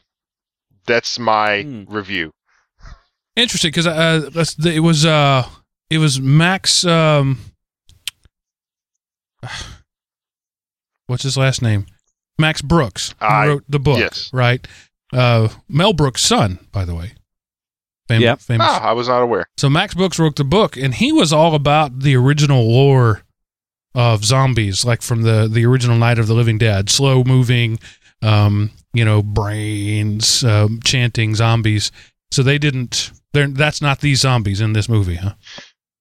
that's 0.85 1.17
my 1.17 1.63
Hmm. 1.63 1.83
review. 1.87 2.33
Interesting 3.35 3.69
because 3.69 3.87
uh, 3.87 4.29
it 4.65 4.81
was 4.81 5.05
uh, 5.05 5.47
it 5.89 5.99
was 5.99 6.19
Max. 6.19 6.83
Um, 6.83 7.39
what's 11.07 11.23
his 11.23 11.37
last 11.37 11.61
name? 11.61 11.85
Max 12.41 12.61
Brooks 12.61 13.15
who 13.19 13.25
I- 13.25 13.47
wrote 13.47 13.63
the 13.69 13.79
book, 13.79 13.99
yes. 13.99 14.29
right? 14.33 14.65
Uh, 15.13 15.49
Mel 15.69 15.93
Brooks' 15.93 16.21
son, 16.23 16.59
by 16.71 16.83
the 16.85 16.95
way. 16.95 17.11
Famous, 18.07 18.23
Yep. 18.23 18.39
famous. 18.41 18.67
Ah, 18.69 18.89
I 18.89 18.91
was 18.93 19.07
not 19.07 19.21
aware. 19.21 19.45
So 19.57 19.69
Max 19.69 19.93
Brooks 19.93 20.19
wrote 20.19 20.35
the 20.35 20.43
book, 20.43 20.75
and 20.75 20.93
he 20.95 21.11
was 21.13 21.31
all 21.31 21.55
about 21.55 21.99
the 22.01 22.15
original 22.15 22.69
lore 22.69 23.21
of 23.95 24.25
zombies, 24.25 24.83
like 24.85 25.01
from 25.01 25.21
the 25.23 25.47
the 25.51 25.65
original 25.65 25.97
Night 25.97 26.17
of 26.19 26.27
the 26.27 26.33
Living 26.33 26.57
Dead, 26.57 26.89
slow 26.89 27.23
moving, 27.23 27.77
um, 28.21 28.71
you 28.93 29.05
know, 29.05 29.21
brains 29.21 30.43
um, 30.43 30.79
chanting 30.83 31.35
zombies. 31.35 31.91
So 32.31 32.43
they 32.43 32.57
didn't. 32.57 33.11
They're, 33.33 33.47
that's 33.47 33.81
not 33.81 33.99
these 34.01 34.21
zombies 34.21 34.59
in 34.61 34.73
this 34.73 34.89
movie, 34.89 35.15
huh? 35.15 35.33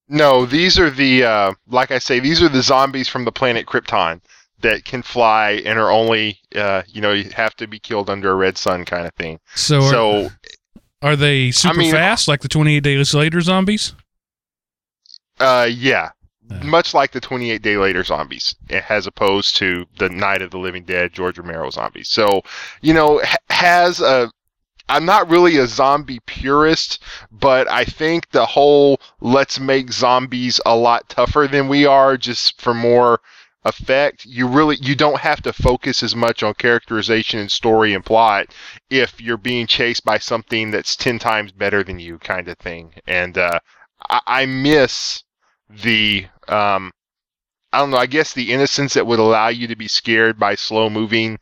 No, 0.08 0.44
these 0.46 0.78
are 0.78 0.90
the 0.90 1.24
uh, 1.24 1.52
like 1.68 1.90
I 1.92 1.98
say, 1.98 2.18
these 2.20 2.42
are 2.42 2.48
the 2.48 2.62
zombies 2.62 3.08
from 3.08 3.24
the 3.24 3.32
planet 3.32 3.66
Krypton 3.66 4.20
that 4.62 4.84
can 4.84 5.02
fly 5.02 5.62
and 5.64 5.78
are 5.78 5.90
only 5.90 6.38
uh, 6.54 6.82
you 6.88 7.00
know 7.00 7.12
you 7.12 7.30
have 7.30 7.54
to 7.56 7.66
be 7.66 7.78
killed 7.78 8.10
under 8.10 8.30
a 8.30 8.34
red 8.34 8.58
sun 8.58 8.84
kind 8.84 9.06
of 9.06 9.14
thing. 9.14 9.40
So, 9.54 9.78
are, 9.78 9.90
So 9.90 10.28
are 11.02 11.16
they 11.16 11.50
super 11.50 11.76
mean- 11.78 11.92
fast 11.92 12.28
like 12.28 12.40
the 12.42 12.48
28 12.48 12.80
Days 12.80 13.14
Later 13.14 13.40
zombies? 13.40 13.94
uh, 15.38 15.68
yeah, 15.70 16.10
much 16.62 16.92
like 16.94 17.12
the 17.12 17.20
28 17.20 17.62
Day 17.62 17.76
Later 17.76 18.04
zombies, 18.04 18.54
as 18.88 19.06
opposed 19.06 19.56
to 19.56 19.86
the 19.98 20.08
Night 20.10 20.42
of 20.42 20.50
the 20.50 20.58
Living 20.58 20.84
Dead 20.84 21.12
George 21.12 21.38
Romero 21.38 21.70
zombies. 21.70 22.08
So 22.08 22.42
you 22.82 22.92
know 22.92 23.22
has 23.48 24.00
a 24.00 24.30
I'm 24.88 25.04
not 25.04 25.30
really 25.30 25.56
a 25.58 25.68
zombie 25.68 26.18
purist, 26.26 27.00
but 27.30 27.70
I 27.70 27.84
think 27.84 28.28
the 28.30 28.44
whole 28.44 29.00
let's 29.20 29.60
make 29.60 29.92
zombies 29.92 30.60
a 30.66 30.74
lot 30.76 31.08
tougher 31.08 31.46
than 31.50 31.68
we 31.68 31.86
are 31.86 32.16
just 32.16 32.60
for 32.60 32.74
more 32.74 33.20
effect. 33.64 34.24
You 34.24 34.46
really 34.46 34.76
you 34.80 34.94
don't 34.94 35.20
have 35.20 35.42
to 35.42 35.52
focus 35.52 36.02
as 36.02 36.14
much 36.16 36.42
on 36.42 36.54
characterization 36.54 37.40
and 37.40 37.50
story 37.50 37.94
and 37.94 38.04
plot 38.04 38.46
if 38.90 39.20
you're 39.20 39.36
being 39.36 39.66
chased 39.66 40.04
by 40.04 40.18
something 40.18 40.70
that's 40.70 40.96
10 40.96 41.18
times 41.18 41.52
better 41.52 41.82
than 41.84 41.98
you 41.98 42.18
kind 42.18 42.48
of 42.48 42.58
thing. 42.58 42.94
And 43.06 43.36
uh 43.38 43.58
I, 44.08 44.20
I 44.26 44.46
miss 44.46 45.22
the 45.68 46.26
um 46.48 46.92
I 47.72 47.78
don't 47.78 47.90
know, 47.90 47.98
I 47.98 48.06
guess 48.06 48.32
the 48.34 48.52
innocence 48.52 48.94
that 48.94 49.06
would 49.06 49.18
allow 49.20 49.48
you 49.48 49.66
to 49.68 49.76
be 49.76 49.88
scared 49.88 50.38
by 50.38 50.54
slow 50.56 50.90
moving 50.90 51.38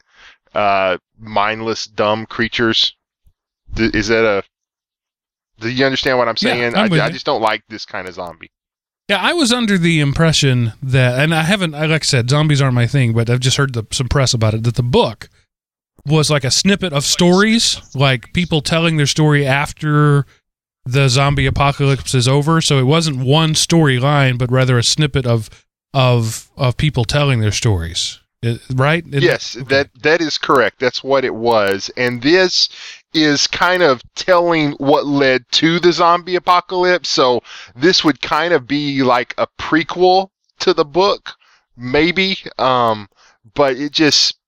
uh 0.54 0.98
mindless 1.18 1.86
dumb 1.86 2.26
creatures 2.26 2.94
Th- 3.76 3.94
is 3.94 4.08
that 4.08 4.24
a 4.24 4.42
do 5.60 5.68
you 5.68 5.84
understand 5.84 6.18
what 6.18 6.28
I'm 6.28 6.36
Yeah, 6.40 6.56
saying? 6.56 6.74
I'm 6.74 6.92
I, 6.92 7.00
I 7.00 7.10
just 7.10 7.26
don't 7.26 7.40
like 7.42 7.62
this 7.68 7.84
kind 7.84 8.08
of 8.08 8.14
zombie. 8.14 8.50
Yeah, 9.08 9.18
I 9.22 9.32
was 9.32 9.52
under 9.52 9.78
the 9.78 10.00
impression 10.00 10.74
that, 10.82 11.18
and 11.18 11.34
I 11.34 11.42
haven't, 11.42 11.70
like 11.72 11.90
I 11.90 11.98
said, 12.04 12.28
zombies 12.28 12.60
aren't 12.60 12.74
my 12.74 12.86
thing, 12.86 13.14
but 13.14 13.30
I've 13.30 13.40
just 13.40 13.56
heard 13.56 13.72
the, 13.72 13.86
some 13.90 14.08
press 14.08 14.34
about 14.34 14.52
it. 14.52 14.64
That 14.64 14.74
the 14.74 14.82
book 14.82 15.30
was 16.04 16.30
like 16.30 16.44
a 16.44 16.50
snippet 16.50 16.92
of 16.92 17.04
stories, 17.04 17.80
like 17.94 18.32
people 18.34 18.60
telling 18.60 18.98
their 18.98 19.06
story 19.06 19.46
after 19.46 20.26
the 20.84 21.08
zombie 21.08 21.46
apocalypse 21.46 22.14
is 22.14 22.28
over. 22.28 22.60
So 22.60 22.78
it 22.78 22.84
wasn't 22.84 23.18
one 23.24 23.54
storyline, 23.54 24.36
but 24.38 24.50
rather 24.50 24.78
a 24.78 24.82
snippet 24.82 25.26
of 25.26 25.48
of 25.94 26.50
of 26.56 26.76
people 26.76 27.04
telling 27.04 27.40
their 27.40 27.52
stories. 27.52 28.20
Right? 28.72 29.04
It- 29.10 29.22
yes, 29.22 29.54
that 29.68 29.90
that 30.02 30.20
is 30.20 30.38
correct. 30.38 30.80
That's 30.80 31.02
what 31.02 31.24
it 31.24 31.34
was. 31.34 31.90
And 31.96 32.22
this 32.22 32.68
is 33.14 33.46
kind 33.46 33.82
of 33.82 34.02
telling 34.14 34.72
what 34.72 35.06
led 35.06 35.44
to 35.52 35.80
the 35.80 35.92
zombie 35.92 36.36
apocalypse. 36.36 37.08
So 37.08 37.42
this 37.74 38.04
would 38.04 38.20
kind 38.20 38.52
of 38.52 38.66
be 38.66 39.02
like 39.02 39.34
a 39.38 39.46
prequel 39.58 40.30
to 40.60 40.74
the 40.74 40.84
book, 40.84 41.34
maybe. 41.76 42.38
Um, 42.58 43.08
but 43.54 43.76
it 43.76 43.92
just 43.92 44.38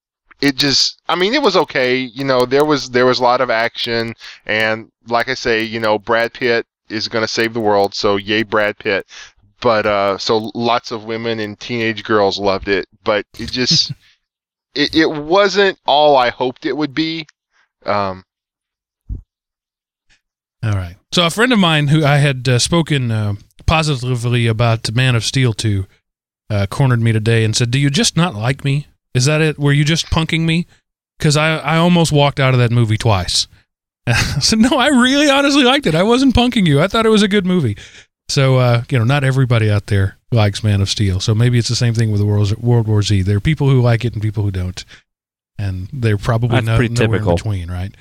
it 0.40 0.56
just 0.56 1.00
I 1.08 1.14
mean 1.14 1.34
it 1.34 1.42
was 1.42 1.56
okay. 1.56 1.96
You 1.96 2.24
know, 2.24 2.44
there 2.44 2.64
was 2.64 2.90
there 2.90 3.06
was 3.06 3.20
a 3.20 3.22
lot 3.22 3.40
of 3.40 3.50
action 3.50 4.14
and 4.46 4.90
like 5.06 5.28
I 5.28 5.34
say, 5.34 5.62
you 5.62 5.80
know, 5.80 5.98
Brad 5.98 6.32
Pitt 6.34 6.66
is 6.88 7.08
going 7.08 7.22
to 7.22 7.28
save 7.28 7.54
the 7.54 7.60
world, 7.60 7.94
so 7.94 8.16
yay 8.16 8.42
Brad 8.42 8.78
Pitt. 8.78 9.06
But 9.60 9.86
uh 9.86 10.18
so 10.18 10.50
lots 10.54 10.90
of 10.90 11.04
women 11.04 11.40
and 11.40 11.58
teenage 11.58 12.04
girls 12.04 12.38
loved 12.38 12.68
it, 12.68 12.86
but 13.04 13.26
it 13.38 13.50
just 13.50 13.92
it, 14.74 14.94
it 14.94 15.10
wasn't 15.10 15.78
all 15.86 16.16
I 16.16 16.30
hoped 16.30 16.66
it 16.66 16.76
would 16.76 16.94
be. 16.94 17.26
Um 17.86 18.24
All 20.62 20.72
right. 20.72 20.96
So 21.12 21.26
a 21.26 21.30
friend 21.30 21.52
of 21.52 21.58
mine 21.58 21.88
who 21.88 22.04
I 22.04 22.18
had 22.18 22.48
uh, 22.48 22.58
spoken 22.58 23.10
uh, 23.10 23.34
positively 23.66 24.46
about 24.46 24.92
Man 24.92 25.16
of 25.16 25.24
Steel 25.24 25.52
to 25.54 25.86
uh, 26.50 26.66
cornered 26.66 27.00
me 27.00 27.12
today 27.12 27.44
and 27.44 27.56
said, 27.56 27.70
"Do 27.70 27.78
you 27.78 27.90
just 27.90 28.16
not 28.16 28.34
like 28.34 28.64
me? 28.64 28.86
Is 29.14 29.24
that 29.24 29.40
it? 29.40 29.58
Were 29.58 29.72
you 29.72 29.84
just 29.84 30.06
punking 30.06 30.40
me? 30.40 30.66
Because 31.18 31.36
I 31.36 31.56
I 31.56 31.76
almost 31.76 32.12
walked 32.12 32.40
out 32.40 32.54
of 32.54 32.60
that 32.60 32.70
movie 32.70 32.98
twice." 32.98 33.48
I 34.06 34.12
said, 34.40 34.58
"No, 34.58 34.76
I 34.76 34.88
really 34.88 35.30
honestly 35.30 35.64
liked 35.64 35.86
it. 35.86 35.94
I 35.94 36.02
wasn't 36.02 36.34
punking 36.34 36.66
you. 36.66 36.80
I 36.80 36.88
thought 36.88 37.06
it 37.06 37.10
was 37.10 37.22
a 37.22 37.28
good 37.28 37.46
movie." 37.46 37.76
So 38.28 38.58
uh, 38.58 38.84
you 38.90 38.98
know, 38.98 39.04
not 39.04 39.24
everybody 39.24 39.70
out 39.70 39.86
there 39.86 40.18
likes 40.30 40.62
Man 40.62 40.80
of 40.80 40.88
Steel. 40.88 41.20
So 41.20 41.34
maybe 41.34 41.58
it's 41.58 41.68
the 41.68 41.76
same 41.76 41.94
thing 41.94 42.10
with 42.10 42.20
the 42.20 42.26
World 42.26 42.56
World 42.62 42.86
War 42.86 43.02
Z. 43.02 43.22
There 43.22 43.36
are 43.36 43.40
people 43.40 43.68
who 43.68 43.80
like 43.80 44.04
it 44.04 44.12
and 44.12 44.22
people 44.22 44.42
who 44.42 44.50
don't, 44.50 44.84
and 45.58 45.88
they're 45.92 46.18
probably 46.18 46.60
That's 46.60 46.66
no, 46.66 47.06
nowhere 47.06 47.18
in 47.18 47.24
between, 47.24 47.70
right? 47.70 47.94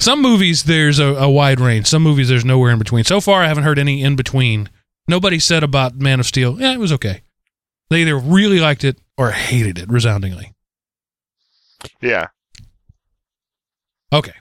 Some 0.00 0.20
movies 0.20 0.64
there's 0.64 0.98
a, 0.98 1.06
a 1.14 1.30
wide 1.30 1.60
range. 1.60 1.86
Some 1.86 2.02
movies 2.02 2.28
there's 2.28 2.44
nowhere 2.44 2.70
in 2.72 2.78
between. 2.78 3.04
So 3.04 3.20
far, 3.20 3.42
I 3.42 3.48
haven't 3.48 3.64
heard 3.64 3.78
any 3.78 4.02
in 4.02 4.16
between. 4.16 4.68
Nobody 5.06 5.38
said 5.38 5.62
about 5.62 5.96
Man 5.96 6.20
of 6.20 6.26
Steel, 6.26 6.60
yeah, 6.60 6.72
it 6.72 6.78
was 6.78 6.92
okay. 6.92 7.22
They 7.90 8.02
either 8.02 8.16
really 8.18 8.58
liked 8.58 8.84
it 8.84 8.98
or 9.18 9.30
hated 9.30 9.78
it 9.78 9.88
resoundingly. 9.90 10.52
yeah. 12.00 12.28
Okay, 14.12 14.34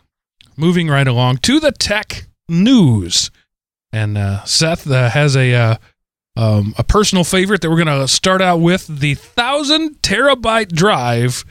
moving 0.56 0.88
right 0.88 1.08
along 1.08 1.38
to 1.38 1.60
the 1.60 1.72
tech 1.72 2.28
news, 2.48 3.32
and 3.92 4.18
uh, 4.18 4.44
Seth 4.44 4.90
uh, 4.90 5.10
has 5.10 5.36
a 5.36 5.54
uh, 5.54 5.76
um, 6.36 6.74
a 6.78 6.84
personal 6.84 7.24
favorite 7.24 7.62
that 7.62 7.70
we're 7.70 7.84
going 7.84 8.02
to 8.02 8.08
start 8.08 8.42
out 8.42 8.58
with: 8.58 8.86
the 8.88 9.16
thousand 9.16 10.02
terabyte 10.02 10.72
drive 10.74 11.44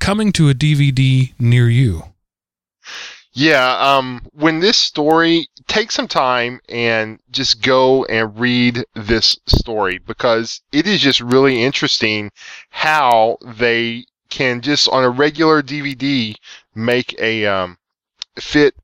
coming 0.00 0.32
to 0.32 0.48
a 0.48 0.54
DVD 0.54 1.32
near 1.38 1.68
you. 1.68 2.02
Yeah, 3.40 3.76
um, 3.78 4.26
when 4.32 4.58
this 4.58 4.76
story, 4.76 5.46
take 5.68 5.92
some 5.92 6.08
time 6.08 6.58
and 6.68 7.20
just 7.30 7.62
go 7.62 8.04
and 8.06 8.36
read 8.36 8.84
this 8.94 9.38
story 9.46 9.98
because 9.98 10.60
it 10.72 10.88
is 10.88 11.00
just 11.00 11.20
really 11.20 11.62
interesting 11.62 12.32
how 12.70 13.38
they 13.40 14.06
can 14.28 14.60
just 14.60 14.88
on 14.88 15.04
a 15.04 15.08
regular 15.08 15.62
DVD 15.62 16.34
make 16.74 17.14
a 17.20 17.46
um, 17.46 17.78
fit 18.40 18.74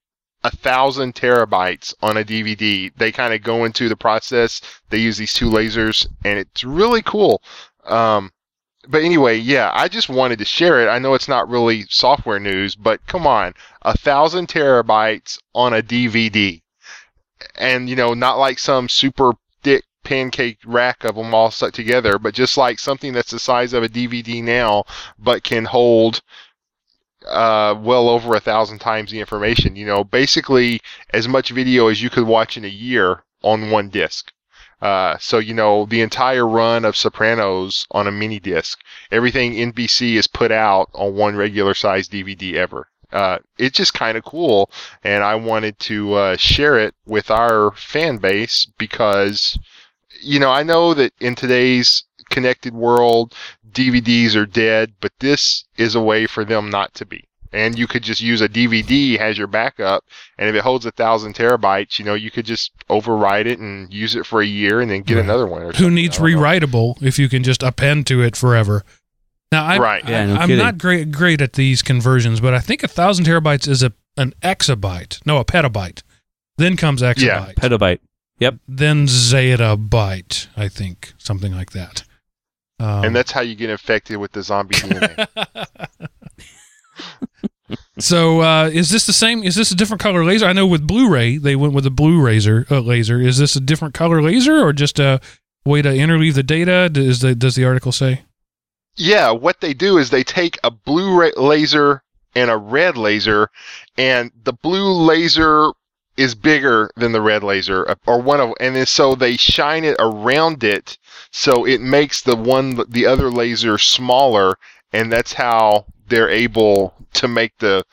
a 0.45 0.55
thousand 0.55 1.17
terabytes 1.17 1.93
on 2.01 2.17
a 2.17 2.25
DVD. 2.25 2.93
They 2.97 3.11
kind 3.11 3.35
of 3.35 3.43
go 3.43 3.65
into 3.65 3.89
the 3.89 3.97
process. 3.97 4.61
They 4.89 4.99
use 4.99 5.17
these 5.17 5.35
two 5.35 5.51
lasers, 5.51 6.07
and 6.25 6.39
it's 6.39 6.63
really 6.63 7.03
cool. 7.03 7.43
Um, 7.87 8.31
but 8.89 9.03
anyway, 9.03 9.37
yeah, 9.37 9.71
I 9.75 9.89
just 9.89 10.09
wanted 10.09 10.39
to 10.39 10.45
share 10.45 10.81
it. 10.81 10.91
I 10.91 10.99
know 10.99 11.15
it's 11.15 11.29
not 11.29 11.49
really 11.49 11.85
software 11.89 12.41
news, 12.41 12.75
but 12.75 13.07
come 13.07 13.27
on, 13.27 13.55
a 13.83 13.97
thousand 13.97 14.49
terabytes 14.49 15.39
on 15.55 15.73
a 15.73 15.83
DVD, 15.83 16.63
and 17.55 17.89
you 17.89 17.97
know, 17.97 18.15
not 18.15 18.39
like 18.39 18.59
some 18.59 18.89
super 18.89 19.33
thick 19.63 19.85
pancake 20.05 20.59
rack 20.67 21.05
of 21.05 21.17
them 21.17 21.35
all 21.35 21.51
stuck 21.51 21.73
together, 21.73 22.19
but 22.19 22.35
just 22.35 22.57
like 22.57 22.79
something 22.79 23.13
that's 23.13 23.31
the 23.31 23.39
size 23.39 23.73
of 23.73 23.83
a 23.83 23.89
DVD 23.89 24.43
now, 24.43 24.85
but 25.19 25.43
can 25.43 25.65
hold 25.65 26.21
uh, 27.27 27.75
well 27.81 28.09
over 28.09 28.35
a 28.35 28.41
thousand 28.41 28.79
times 28.81 29.11
the 29.11 29.21
information. 29.21 29.77
You 29.77 29.87
know, 29.87 30.05
basically 30.05 30.81
as 31.11 31.27
much 31.27 31.51
video 31.51 31.89
as 31.89 32.03
you 32.03 32.11
could 32.11 32.27
watch 32.27 32.57
in 32.57 32.65
a 32.65 32.69
year 32.69 33.25
on 33.43 33.71
one 33.71 33.89
disc. 33.89 34.31
Uh, 34.85 35.17
so 35.19 35.39
you 35.39 35.55
know 35.55 35.87
the 35.87 36.03
entire 36.03 36.47
run 36.47 36.85
of 36.85 36.95
Sopranos 36.95 37.87
on 37.93 38.07
a 38.07 38.13
mini 38.13 38.39
disc. 38.39 38.83
Everything 39.11 39.55
NBC 39.55 40.17
is 40.17 40.27
put 40.27 40.53
out 40.53 40.91
on 40.93 41.15
one 41.15 41.37
regular 41.37 41.73
size 41.73 42.07
DVD 42.07 42.53
ever. 42.57 42.87
Uh, 43.11 43.39
it's 43.57 43.79
just 43.79 43.95
kind 43.95 44.19
of 44.19 44.25
cool, 44.25 44.71
and 45.03 45.25
I 45.25 45.37
wanted 45.37 45.79
to 45.91 46.13
uh, 46.13 46.37
share 46.37 46.79
it 46.79 46.95
with 47.07 47.31
our 47.31 47.71
fan 47.71 48.19
base 48.19 48.67
because, 48.77 49.59
you 50.21 50.39
know, 50.39 50.51
I 50.51 50.63
know 50.63 50.93
that 50.93 51.15
in 51.19 51.35
today's 51.35 52.05
connected 52.29 52.75
world, 52.75 53.33
DVDs 53.73 54.37
are 54.37 54.45
dead, 54.45 54.93
but 55.01 55.13
this 55.19 55.65
is 55.79 55.95
a 55.95 56.03
way 56.03 56.27
for 56.27 56.45
them 56.45 56.69
not 56.69 56.93
to 56.95 57.07
be. 57.07 57.25
And 57.55 57.79
you 57.79 57.87
could 57.87 58.03
just 58.03 58.21
use 58.21 58.41
a 58.41 58.49
DVD 58.49 59.17
as 59.19 59.39
your 59.39 59.47
backup, 59.47 60.05
and 60.39 60.49
if 60.49 60.55
it 60.57 60.63
holds 60.63 60.85
a 60.87 60.91
thousand 60.91 61.35
terabytes, 61.37 61.99
you 61.99 62.05
know, 62.05 62.15
you 62.15 62.31
could 62.31 62.45
just 62.45 62.73
overwrite 62.91 63.47
it 63.47 63.59
and 63.61 63.93
use 63.93 64.17
it 64.17 64.27
for 64.27 64.43
a 64.43 64.47
year, 64.47 64.81
and 64.81 64.91
then 64.91 65.03
get 65.03 65.15
Right. 65.15 65.25
another 65.25 65.47
one. 65.47 65.63
Or 65.63 65.73
Who 65.73 65.89
needs 65.91 66.19
I 66.19 66.23
don't 66.23 66.33
know. 66.33 66.39
rewritable 66.41 67.03
if 67.03 67.19
you 67.19 67.29
can 67.29 67.43
just 67.45 67.63
append 67.63 68.07
to 68.09 68.21
it 68.23 68.35
forever? 68.37 68.85
Now, 69.53 69.65
I, 69.65 69.79
Right. 69.79 70.03
Yeah, 70.09 70.27
no 70.27 70.35
I, 70.35 70.43
am 70.43 70.49
kidding. 70.49 70.65
not 70.65 70.79
great 70.79 71.13
great 71.13 71.41
at 71.41 71.53
these 71.53 71.81
conversions, 71.81 72.41
but 72.41 72.55
I 72.55 72.59
think 72.61 72.83
a 72.83 72.89
thousand 72.89 73.25
terabytes 73.25 73.69
is 73.69 73.83
a 73.85 73.93
an 74.17 74.33
exabyte, 74.43 75.21
no, 75.25 75.39
a 75.39 75.45
petabyte. 75.45 76.03
Then 76.59 76.77
comes 76.77 77.03
exabyte. 77.03 77.17
Yeah, 77.23 77.53
Petabyte. 77.57 77.99
Yep. 78.41 78.57
Then 78.67 79.07
zettabyte, 79.07 80.49
I 80.57 80.69
think, 80.69 81.13
something 81.19 81.53
like 81.55 81.71
that. 81.71 82.03
Um, 82.81 83.05
And 83.05 83.15
that's 83.17 83.31
how 83.33 83.41
you 83.43 83.55
get 83.55 83.71
infected 83.71 84.17
with 84.19 84.33
the 84.33 84.43
zombie 84.43 84.75
DNA. 84.79 85.27
so 87.99 88.43
uh, 88.43 88.71
is 88.73 88.91
this 88.91 89.07
the 89.07 89.13
same? 89.13 89.43
Is 89.43 89.55
this 89.55 89.71
a 89.71 89.77
different 89.77 90.03
color 90.03 90.25
laser? 90.25 90.47
I 90.47 90.53
know 90.53 90.67
with 90.67 90.87
Blu-ray 90.87 91.39
they 91.39 91.57
went 91.57 91.75
with 91.75 91.87
a 91.87 91.91
blue 91.91 92.23
laser. 92.23 92.67
Uh, 92.71 92.81
laser. 92.81 93.21
Is 93.21 93.39
this 93.39 93.57
a 93.57 93.61
different 93.61 93.95
color 93.95 94.23
laser 94.23 94.65
or 94.65 94.73
just 94.73 94.99
a 94.99 95.21
way 95.65 95.83
to 95.83 95.89
interleave 95.89 96.35
the 96.35 96.43
data? 96.43 96.89
Does 96.91 97.21
the 97.21 97.35
does 97.35 97.55
the 97.55 97.65
article 97.65 97.93
say? 97.93 98.23
Yeah, 98.97 99.31
what 99.31 99.61
they 99.61 99.75
do 99.75 99.99
is 99.99 100.11
they 100.11 100.23
take 100.23 100.59
a 100.63 100.71
blue 100.71 101.31
laser 101.37 102.03
and 102.37 102.51
a 102.51 102.57
red 102.57 102.97
laser, 102.97 103.49
and 103.97 104.31
the 104.45 104.53
blue 104.53 104.93
laser 104.93 105.73
is 106.17 106.35
bigger 106.35 106.91
than 106.97 107.13
the 107.13 107.21
red 107.21 107.43
laser, 107.43 107.89
uh, 107.89 107.95
or 108.07 108.21
one 108.21 108.41
of, 108.41 108.53
and 108.61 108.87
so 108.87 109.15
they 109.15 109.37
shine 109.37 109.85
it 109.85 109.97
around 109.99 110.63
it, 110.63 110.97
so 111.33 111.65
it 111.67 111.81
makes 111.81 112.23
the 112.23 112.37
one, 112.37 112.81
the 112.89 113.07
other 113.07 113.31
laser 113.31 113.79
smaller, 113.79 114.57
and 114.93 115.13
that's 115.13 115.33
how 115.33 115.87
they're 116.09 116.29
able 116.31 116.95
to 117.15 117.29
make 117.29 117.57
the 117.59 117.85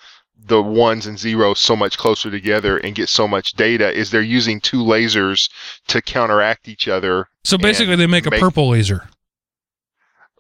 the 0.44 0.62
ones 0.62 1.06
and 1.06 1.20
zeros 1.20 1.60
so 1.60 1.76
much 1.76 1.98
closer 1.98 2.32
together 2.32 2.78
and 2.80 2.96
get 2.96 3.08
so 3.10 3.28
much 3.28 3.54
data. 3.54 3.92
Is 3.94 4.10
they're 4.12 4.22
using 4.22 4.60
two 4.60 4.84
lasers 4.84 5.50
to 5.88 6.02
counteract 6.02 6.68
each 6.68 6.88
other. 6.88 7.28
So 7.44 7.58
basically, 7.58 7.96
they 7.96 8.08
make 8.08 8.26
a 8.26 8.32
make- 8.32 8.40
purple 8.42 8.70
laser. 8.70 9.08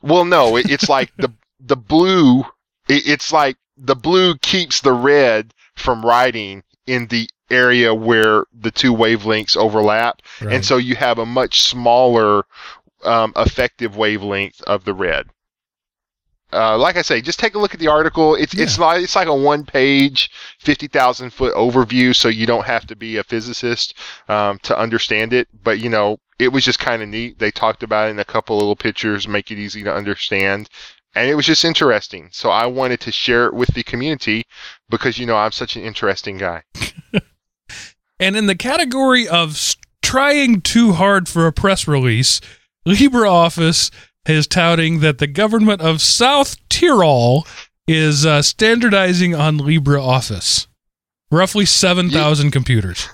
Well, 0.02 0.26
no, 0.26 0.58
it, 0.58 0.70
it's 0.70 0.90
like 0.90 1.12
the 1.18 1.32
the 1.60 1.78
blue. 1.78 2.40
It, 2.90 3.08
it's 3.08 3.32
like 3.32 3.58
the 3.78 3.96
blue 3.96 4.36
keeps 4.40 4.82
the 4.82 4.94
red 4.94 5.54
from 5.76 6.04
riding 6.06 6.64
in 6.88 7.08
the 7.08 7.30
area 7.50 7.94
where 7.94 8.46
the 8.54 8.72
two 8.72 8.94
wavelengths 8.94 9.56
overlap, 9.58 10.22
Right. 10.42 10.56
and 10.56 10.66
so 10.66 10.78
you 10.78 10.96
have 10.96 11.20
a 11.20 11.26
much 11.26 11.62
smaller 11.64 12.44
um, 13.04 13.34
effective 13.36 13.96
wavelength 13.98 14.62
of 14.64 14.86
the 14.86 14.94
red. 14.94 15.28
Uh, 16.54 16.78
like 16.78 16.98
I 16.98 17.02
say, 17.02 17.22
just 17.22 17.40
take 17.40 17.56
a 17.56 17.60
look 17.60 17.74
at 17.74 17.80
the 17.80 17.88
article. 17.88 18.36
It's 18.36 18.54
it's 18.54 18.78
Yeah. 18.78 18.86
not 18.86 19.00
it's 19.02 19.16
like 19.16 19.28
a 19.28 19.36
one 19.36 19.66
page, 19.66 20.30
fifty 20.60 20.88
thousand 20.88 21.32
foot 21.32 21.54
overview, 21.56 22.16
so 22.16 22.28
you 22.28 22.46
don't 22.46 22.66
have 22.66 22.86
to 22.88 22.96
be 22.96 23.18
a 23.18 23.24
physicist 23.24 23.94
um, 24.30 24.60
to 24.64 24.78
understand 24.78 25.34
it. 25.34 25.48
But 25.64 25.80
you 25.80 25.90
know, 25.90 26.18
it 26.40 26.50
was 26.50 26.66
just 26.66 26.80
kind 26.80 27.02
of 27.02 27.10
neat. 27.10 27.40
They 27.40 27.52
talked 27.52 27.84
about 27.84 28.08
it 28.08 28.12
in 28.12 28.20
a 28.20 28.26
couple 28.26 28.58
little 28.58 28.76
pictures, 28.76 29.28
make 29.28 29.52
it 29.52 29.58
easy 29.60 29.84
to 29.84 29.94
understand, 29.94 30.70
and 31.16 31.30
it 31.30 31.36
was 31.36 31.46
just 31.46 31.64
interesting. 31.66 32.30
So 32.32 32.50
I 32.50 32.66
wanted 32.66 33.00
to 33.02 33.12
share 33.12 33.46
it 33.46 33.54
with 33.54 33.74
the 33.74 33.84
community 33.84 34.46
because 34.90 35.18
you 35.18 35.26
know 35.26 35.38
I'm 35.38 35.52
such 35.52 35.76
an 35.76 35.84
interesting 35.84 36.38
guy. 36.38 36.64
And 38.20 38.36
in 38.36 38.46
the 38.46 38.54
category 38.56 39.28
of 39.28 39.60
trying 40.04 40.62
too 40.62 40.92
hard 40.92 41.28
for 41.28 41.48
a 41.48 41.52
press 41.52 41.88
release, 41.88 42.40
LibreOffice 42.88 43.90
is 44.26 44.48
touting 44.48 45.00
that 45.00 45.18
the 45.18 45.28
government 45.28 45.82
of 45.82 46.02
South 46.02 46.56
Tyrol 46.70 47.46
is 47.88 48.26
uh, 48.26 48.42
standardizing 48.42 49.34
on 49.36 49.58
LibreOffice. 49.60 50.68
Roughly 51.32 51.66
7,000 51.66 52.52
computers. 52.52 53.10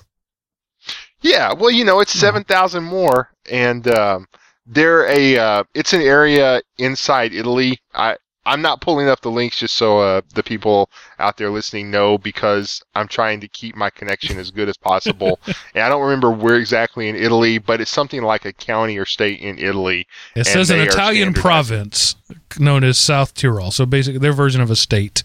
Yeah, 1.20 1.52
well, 1.52 1.70
you 1.70 1.84
know, 1.84 2.00
it's 2.00 2.14
Yeah. 2.14 2.20
seven 2.20 2.44
thousand 2.44 2.84
more, 2.84 3.28
and 3.50 3.86
um, 3.88 4.26
they're 4.66 5.06
a 5.08 5.36
uh, 5.36 5.64
it's 5.74 5.92
an 5.92 6.00
area 6.00 6.62
inside 6.78 7.32
Italy. 7.32 7.80
I 7.92 8.16
I'm 8.48 8.62
not 8.62 8.80
pulling 8.80 9.08
up 9.08 9.20
the 9.20 9.30
links 9.30 9.58
just 9.58 9.74
so 9.74 9.98
uh, 9.98 10.22
the 10.34 10.42
people 10.42 10.90
out 11.18 11.36
there 11.36 11.50
listening 11.50 11.90
know 11.90 12.16
because 12.16 12.82
I'm 12.94 13.06
trying 13.06 13.40
to 13.40 13.48
keep 13.48 13.76
my 13.76 13.90
connection 13.90 14.38
as 14.38 14.50
good 14.50 14.68
as 14.68 14.76
possible. 14.76 15.38
and 15.74 15.84
I 15.84 15.88
don't 15.88 16.02
remember 16.02 16.30
where 16.30 16.56
exactly 16.56 17.08
in 17.08 17.14
Italy, 17.14 17.58
but 17.58 17.80
it's 17.80 17.90
something 17.90 18.22
like 18.22 18.46
a 18.46 18.52
county 18.54 18.96
or 18.96 19.04
state 19.04 19.40
in 19.40 19.58
Italy. 19.58 20.06
It 20.34 20.46
says 20.46 20.70
an 20.70 20.80
Italian 20.80 21.34
province 21.34 22.16
known 22.58 22.84
as 22.84 22.98
South 22.98 23.34
Tyrol. 23.34 23.70
So 23.70 23.84
basically, 23.84 24.18
their 24.18 24.32
version 24.32 24.62
of 24.62 24.70
a 24.70 24.76
state. 24.76 25.24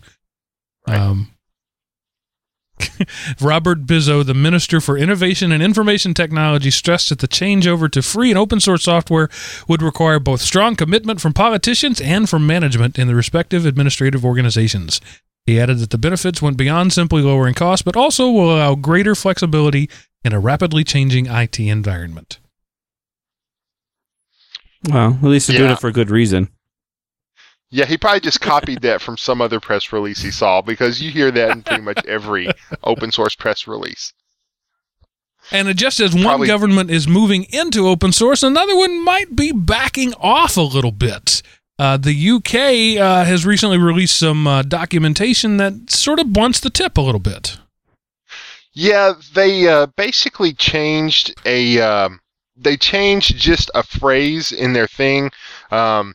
Right. 0.86 1.00
Um, 1.00 1.33
Robert 3.42 3.86
Bizzo, 3.86 4.26
the 4.26 4.34
Minister 4.34 4.80
for 4.80 4.98
Innovation 4.98 5.52
and 5.52 5.62
Information 5.62 6.14
Technology, 6.14 6.72
stressed 6.72 7.10
that 7.10 7.20
the 7.20 7.28
changeover 7.28 7.90
to 7.92 8.02
free 8.02 8.30
and 8.30 8.38
open 8.38 8.60
source 8.60 8.84
software 8.84 9.30
would 9.68 9.82
require 9.82 10.20
both 10.20 10.42
strong 10.42 10.76
commitment 10.76 11.22
from 11.22 11.34
politicians 11.34 12.00
and 12.02 12.30
from 12.30 12.48
management 12.48 12.98
in 12.98 13.08
the 13.08 13.16
respective 13.16 13.66
administrative 13.66 14.26
organizations. 14.26 15.02
He 15.46 15.60
added 15.60 15.80
that 15.80 15.90
the 15.90 15.98
benefits 15.98 16.42
went 16.42 16.58
beyond 16.58 16.94
simply 16.94 17.22
lowering 17.22 17.54
costs, 17.54 17.84
but 17.84 17.98
also 17.98 18.30
will 18.30 18.56
allow 18.56 18.76
greater 18.76 19.16
flexibility 19.16 19.90
in 20.24 20.34
a 20.34 20.40
rapidly 20.40 20.84
changing 20.84 21.26
IT 21.26 21.60
environment. 21.60 22.40
Well, 24.90 25.18
at 25.22 25.24
least 25.24 25.48
they're 25.48 25.58
doing 25.58 25.72
it 25.72 25.80
for 25.80 25.88
a 25.88 25.94
good 25.94 26.10
reason. 26.10 26.50
Yeah, 27.74 27.86
he 27.86 27.98
probably 27.98 28.20
just 28.20 28.40
copied 28.40 28.82
that 28.84 29.02
from 29.02 29.18
some 29.18 29.42
other 29.42 29.60
press 29.60 29.92
release 29.92 30.22
he 30.22 30.30
saw 30.30 30.62
because 30.62 31.02
you 31.02 31.10
hear 31.10 31.32
that 31.32 31.50
in 31.50 31.64
pretty 31.64 31.82
much 31.82 32.06
every 32.06 32.48
open 32.84 33.12
source 33.12 33.34
press 33.34 33.68
release. 33.68 34.14
And 35.50 35.68
it 35.68 35.76
just 35.76 36.00
as 36.00 36.14
one 36.14 36.24
Probably- 36.24 36.48
government 36.48 36.92
is 36.92 37.08
moving 37.08 37.46
into 37.46 37.88
open 37.88 38.12
source, 38.12 38.44
another 38.44 38.76
one 38.76 39.04
might 39.04 39.36
be 39.36 39.52
backing 39.52 40.14
off 40.20 40.56
a 40.56 40.62
little 40.62 40.92
bit. 40.92 41.42
Uh, 41.80 41.98
the 41.98 42.14
UK 42.14 43.02
uh, 43.02 43.26
has 43.26 43.44
recently 43.44 43.80
released 43.80 44.20
some 44.20 44.46
uh, 44.46 44.62
documentation 44.62 45.58
that 45.58 45.90
sort 45.90 46.20
of 46.20 46.32
blunts 46.32 46.60
the 46.60 46.70
tip 46.70 46.96
a 46.96 47.02
little 47.02 47.20
bit. 47.20 47.58
Yeah, 48.74 49.14
they 49.34 49.68
uh, 49.68 49.88
basically 49.98 50.54
changed 50.54 51.34
a. 51.44 51.82
Um, 51.82 52.20
they 52.56 52.78
changed 52.78 53.36
just 53.36 53.72
a 53.74 53.82
phrase 53.82 54.52
in 54.52 54.74
their 54.74 54.88
thing. 54.88 55.32
Um, 55.72 56.14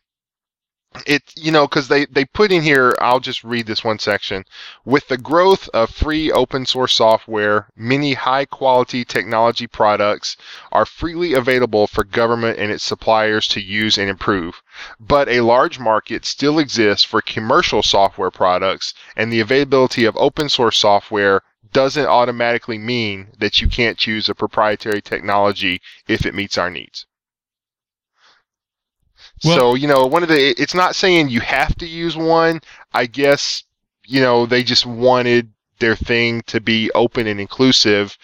it 1.07 1.23
you 1.37 1.51
know 1.51 1.67
because 1.67 1.89
they 1.89 2.07
they 2.07 2.25
put 2.25 2.53
in 2.53 2.63
here. 2.63 2.95
I'll 3.01 3.21
just 3.21 3.45
read 3.45 3.67
this 3.67 3.85
one 3.85 3.99
section. 3.99 4.45
With 4.85 5.09
the 5.09 5.19
growth 5.19 5.69
of 5.75 5.91
free 5.91 6.31
open 6.31 6.67
source 6.67 6.95
software, 6.95 7.69
many 7.77 8.15
high 8.15 8.45
quality 8.45 9.05
technology 9.05 9.67
products 9.67 10.37
are 10.73 10.87
freely 10.87 11.35
available 11.35 11.87
for 11.87 12.05
government 12.05 12.59
and 12.59 12.71
its 12.71 12.85
suppliers 12.85 13.49
to 13.49 13.61
use 13.61 13.99
and 13.99 14.09
improve. 14.09 14.63
But 15.01 15.29
a 15.29 15.41
large 15.41 15.79
market 15.79 16.25
still 16.25 16.59
exists 16.59 17.05
for 17.05 17.21
commercial 17.21 17.83
software 17.83 18.31
products, 18.31 18.95
and 19.17 19.33
the 19.33 19.41
availability 19.41 20.05
of 20.05 20.17
open 20.17 20.49
source 20.49 20.79
software 20.79 21.43
doesn't 21.73 22.07
automatically 22.07 22.79
mean 22.79 23.29
that 23.39 23.61
you 23.61 23.69
can't 23.69 23.99
choose 23.99 24.29
a 24.29 24.35
proprietary 24.35 25.03
technology 25.03 25.81
if 26.07 26.25
it 26.25 26.35
meets 26.35 26.57
our 26.57 26.71
needs. 26.71 27.07
Well- 29.45 29.59
so, 29.59 29.75
you 29.75 29.89
know, 29.89 30.07
one 30.07 30.23
of 30.23 30.29
the 30.29 30.61
it's 30.61 30.75
not 30.75 30.97
saying 30.97 31.29
you 31.29 31.41
have 31.41 31.75
to 31.77 31.87
use 31.87 32.17
one. 32.17 32.61
I 32.93 33.07
guess, 33.07 33.65
you 34.07 34.21
know, 34.21 34.47
they 34.47 34.63
just 34.63 34.87
wanted 34.87 35.53
their 35.79 35.97
thing 35.97 36.43
to 36.47 36.61
be 36.61 36.91
open 36.95 37.27
and 37.27 37.41
inclusive 37.41 38.19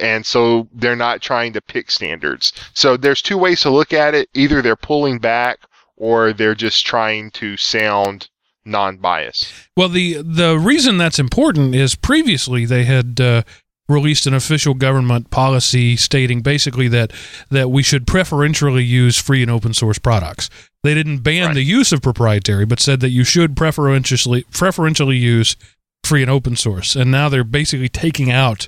and 0.00 0.24
so 0.24 0.66
they're 0.72 0.96
not 0.96 1.20
trying 1.20 1.52
to 1.52 1.60
pick 1.60 1.90
standards. 1.90 2.52
So 2.74 2.96
there's 2.96 3.22
two 3.22 3.38
ways 3.38 3.60
to 3.62 3.70
look 3.70 3.92
at 3.92 4.14
it. 4.14 4.28
Either 4.34 4.62
they're 4.62 4.76
pulling 4.76 5.18
back 5.18 5.60
or 5.96 6.32
they're 6.32 6.54
just 6.54 6.86
trying 6.86 7.30
to 7.32 7.56
sound 7.56 8.28
non-biased. 8.64 9.52
Well, 9.76 9.88
the 9.88 10.22
the 10.22 10.58
reason 10.58 10.98
that's 10.98 11.18
important 11.18 11.74
is 11.74 11.94
previously 11.94 12.64
they 12.64 12.84
had 12.84 13.20
uh, 13.20 13.42
released 13.90 14.26
an 14.26 14.32
official 14.34 14.72
government 14.74 15.30
policy 15.30 15.96
stating 15.96 16.40
basically 16.40 16.88
that 16.88 17.12
that 17.50 17.70
we 17.70 17.82
should 17.82 18.06
preferentially 18.06 18.84
use 18.84 19.18
free 19.18 19.42
and 19.42 19.50
open 19.50 19.74
source 19.74 19.98
products. 19.98 20.48
They 20.82 20.94
didn't 20.94 21.18
ban 21.18 21.48
Right. 21.48 21.54
the 21.54 21.62
use 21.62 21.92
of 21.92 22.00
proprietary, 22.00 22.64
but 22.64 22.80
said 22.80 23.00
that 23.00 23.10
you 23.10 23.24
should 23.24 23.56
preferentially 23.56 24.44
preferentially 24.52 25.16
use 25.18 25.56
free 26.04 26.22
and 26.22 26.30
open 26.30 26.56
source. 26.56 26.96
And 26.96 27.10
now 27.10 27.28
they're 27.28 27.44
basically 27.44 27.88
taking 27.90 28.30
out 28.30 28.66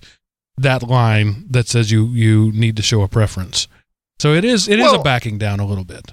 that 0.58 0.82
line 0.82 1.46
that 1.48 1.68
says 1.68 1.90
you 1.90 2.08
you 2.08 2.52
need 2.52 2.76
to 2.76 2.82
show 2.82 3.00
a 3.02 3.08
preference. 3.08 3.68
So 4.18 4.34
it 4.34 4.44
is 4.44 4.68
it 4.68 4.78
is 4.78 4.92
a 4.92 4.98
backing 4.98 5.38
down 5.38 5.60
a 5.60 5.66
little 5.66 5.84
bit. 5.84 6.12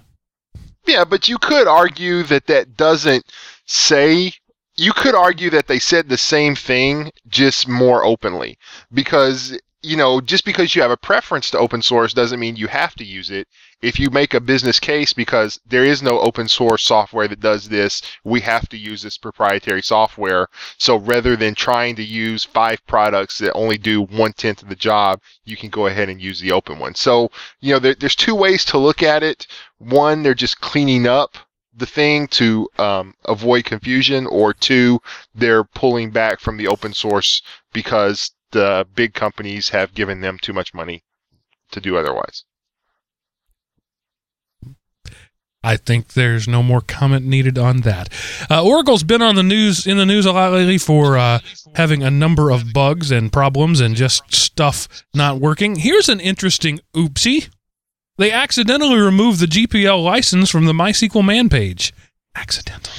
Yeah, 0.87 1.03
but 1.03 1.27
you 1.27 1.37
could 1.37 1.67
argue 1.67 2.23
that 2.23 2.47
that 2.47 2.77
doesn't 2.77 3.25
say. 3.65 4.31
You 4.79 4.93
could 4.93 5.13
argue 5.13 5.49
that 5.49 5.67
they 5.67 5.77
said 5.77 6.07
the 6.07 6.17
same 6.17 6.55
thing, 6.55 7.11
just 7.27 7.67
more 7.67 8.05
openly. 8.05 8.57
Because, 8.93 9.59
you 9.83 9.97
know, 9.97 10.21
just 10.21 10.45
because 10.45 10.73
you 10.73 10.81
have 10.81 10.89
a 10.89 10.95
preference 10.95 11.51
to 11.51 11.59
open 11.59 11.81
source 11.81 12.13
doesn't 12.13 12.39
mean 12.39 12.55
you 12.55 12.67
have 12.67 12.95
to 12.95 13.03
use 13.03 13.29
it. 13.29 13.49
If 13.81 13.99
you 13.99 14.09
make 14.09 14.33
a 14.33 14.39
business 14.39 14.79
case 14.79 15.11
because 15.11 15.59
there 15.65 15.83
is 15.83 16.01
no 16.01 16.21
open 16.21 16.47
source 16.47 16.81
software 16.81 17.27
that 17.27 17.41
does 17.41 17.67
this, 17.67 18.01
we 18.23 18.39
have 18.39 18.69
to 18.69 18.77
use 18.77 19.01
this 19.01 19.17
proprietary 19.17 19.81
software. 19.81 20.47
So 20.77 20.95
rather 20.95 21.35
than 21.35 21.55
trying 21.55 21.97
to 21.97 22.03
use 22.03 22.45
five 22.45 22.79
products 22.87 23.37
that 23.39 23.51
only 23.55 23.77
do 23.77 24.03
one 24.03 24.31
tenth 24.31 24.61
of 24.61 24.69
the 24.69 24.77
job, 24.77 25.19
you 25.43 25.57
can 25.57 25.69
go 25.69 25.87
ahead 25.87 26.07
and 26.07 26.21
use 26.21 26.39
the 26.39 26.53
open 26.53 26.79
one. 26.79 26.95
So, 26.95 27.31
you 27.59 27.73
know, 27.73 27.79
there, 27.79 27.95
there's 27.95 28.15
two 28.15 28.35
ways 28.35 28.63
to 28.65 28.77
look 28.77 29.03
at 29.03 29.23
it 29.23 29.45
one, 29.77 30.23
they're 30.23 30.33
just 30.33 30.61
cleaning 30.61 31.05
up 31.05 31.37
the 31.79 31.85
thing 31.85 32.27
to 32.27 32.67
um, 32.77 33.13
avoid 33.25 33.65
confusion, 33.65 34.27
or 34.27 34.53
two, 34.53 34.99
they're 35.33 35.63
pulling 35.63 36.11
back 36.11 36.39
from 36.39 36.57
the 36.57 36.67
open 36.67 36.93
source 36.93 37.41
because 37.73 38.31
the 38.51 38.85
big 38.95 39.13
companies 39.13 39.69
have 39.69 39.93
given 39.93 40.21
them 40.21 40.37
too 40.41 40.53
much 40.53 40.73
money 40.73 41.03
to 41.71 41.79
do 41.79 41.97
otherwise. 41.97 42.43
I 45.61 45.75
think 45.75 46.13
there's 46.13 46.47
no 46.47 46.63
more 46.63 46.79
comment 46.79 47.25
needed 47.25 47.57
on 47.57 47.81
that. 47.81 48.07
Uh, 48.49 48.63
Oracle's 48.63 49.03
been 49.03 49.21
on 49.21 49.35
the 49.35 49.43
news 49.43 49.85
in 49.85 49.97
the 49.97 50.05
news 50.05 50.25
a 50.25 50.31
lot 50.31 50.53
lately 50.53 50.77
for 50.77 51.17
uh, 51.17 51.39
having 51.75 52.01
a 52.01 52.09
number 52.09 52.49
of 52.49 52.71
bugs 52.71 53.11
and 53.11 53.31
problems 53.31 53.81
and 53.81 53.95
just 53.95 54.33
stuff 54.33 54.87
not 55.13 55.41
working. 55.41 55.75
Here's 55.75 56.07
an 56.07 56.21
interesting 56.21 56.79
oopsie. 56.95 57.49
They 58.19 58.31
accidentally 58.31 58.99
removed 58.99 59.39
the 59.39 59.45
GPL 59.47 60.03
license 60.03 60.49
from 60.49 60.65
the 60.65 60.73
MySQL 60.73 61.23
man 61.25 61.47
page. 61.47 61.93
Accidental. 62.35 62.93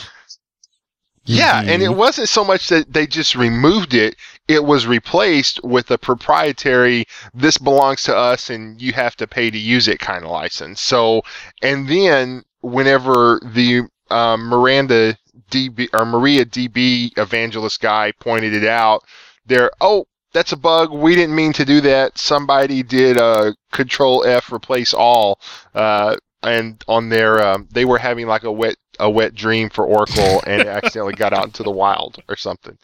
Yeah, 1.27 1.63
Mhm. 1.63 1.69
and 1.69 1.83
it 1.83 1.95
wasn't 1.95 2.31
so 2.31 2.43
much 2.43 2.69
that 2.69 2.93
they 2.93 3.07
just 3.07 3.35
removed 3.37 3.93
it, 3.95 4.17
it 4.49 4.65
was 4.65 4.87
replaced 4.87 5.63
with 5.63 5.91
a 5.91 5.99
proprietary 5.99 7.05
this 7.35 7.57
belongs 7.59 8.03
to 8.05 8.17
us 8.17 8.51
and 8.51 8.81
you 8.83 8.93
have 8.95 9.15
to 9.17 9.27
pay 9.29 9.51
to 9.51 9.59
use 9.59 9.87
it 9.87 10.01
kind 10.01 10.25
of 10.25 10.31
license 10.31 10.81
so 10.81 11.23
and 11.63 11.87
then 11.89 12.43
whenever 12.63 13.41
the 13.45 13.83
um, 14.11 14.49
miranda 14.49 15.17
db 15.53 15.87
or 15.93 16.01
MariaDB 16.01 17.17
evangelist 17.17 17.81
guy 17.81 18.13
pointed 18.19 18.53
it 18.53 18.67
out 18.67 19.05
there 19.47 19.71
oh 19.81 20.07
that's 20.33 20.53
a 20.53 20.57
bug 20.57 20.93
we 20.93 21.15
didn't 21.15 21.35
mean 21.35 21.53
to 21.53 21.65
do 21.65 21.81
that 21.81 22.17
somebody 22.19 22.83
did 22.83 23.17
a 23.17 23.55
control 23.73 24.25
f 24.25 24.53
replace 24.53 24.95
all 24.95 25.41
uh, 25.75 26.17
and 26.43 26.83
on 26.89 27.09
their 27.09 27.45
um, 27.45 27.69
they 27.71 27.85
were 27.85 27.99
having 27.99 28.27
like 28.27 28.45
a 28.45 28.53
wet 28.53 28.77
a 28.99 29.11
wet 29.11 29.35
dream 29.35 29.69
for 29.71 29.85
oracle 29.85 30.43
and 30.47 30.63
it 30.63 30.67
accidentally 30.67 31.15
got 31.15 31.33
out 31.33 31.47
into 31.47 31.63
the 31.63 31.71
wild 31.71 32.23
or 32.29 32.37
something 32.37 32.77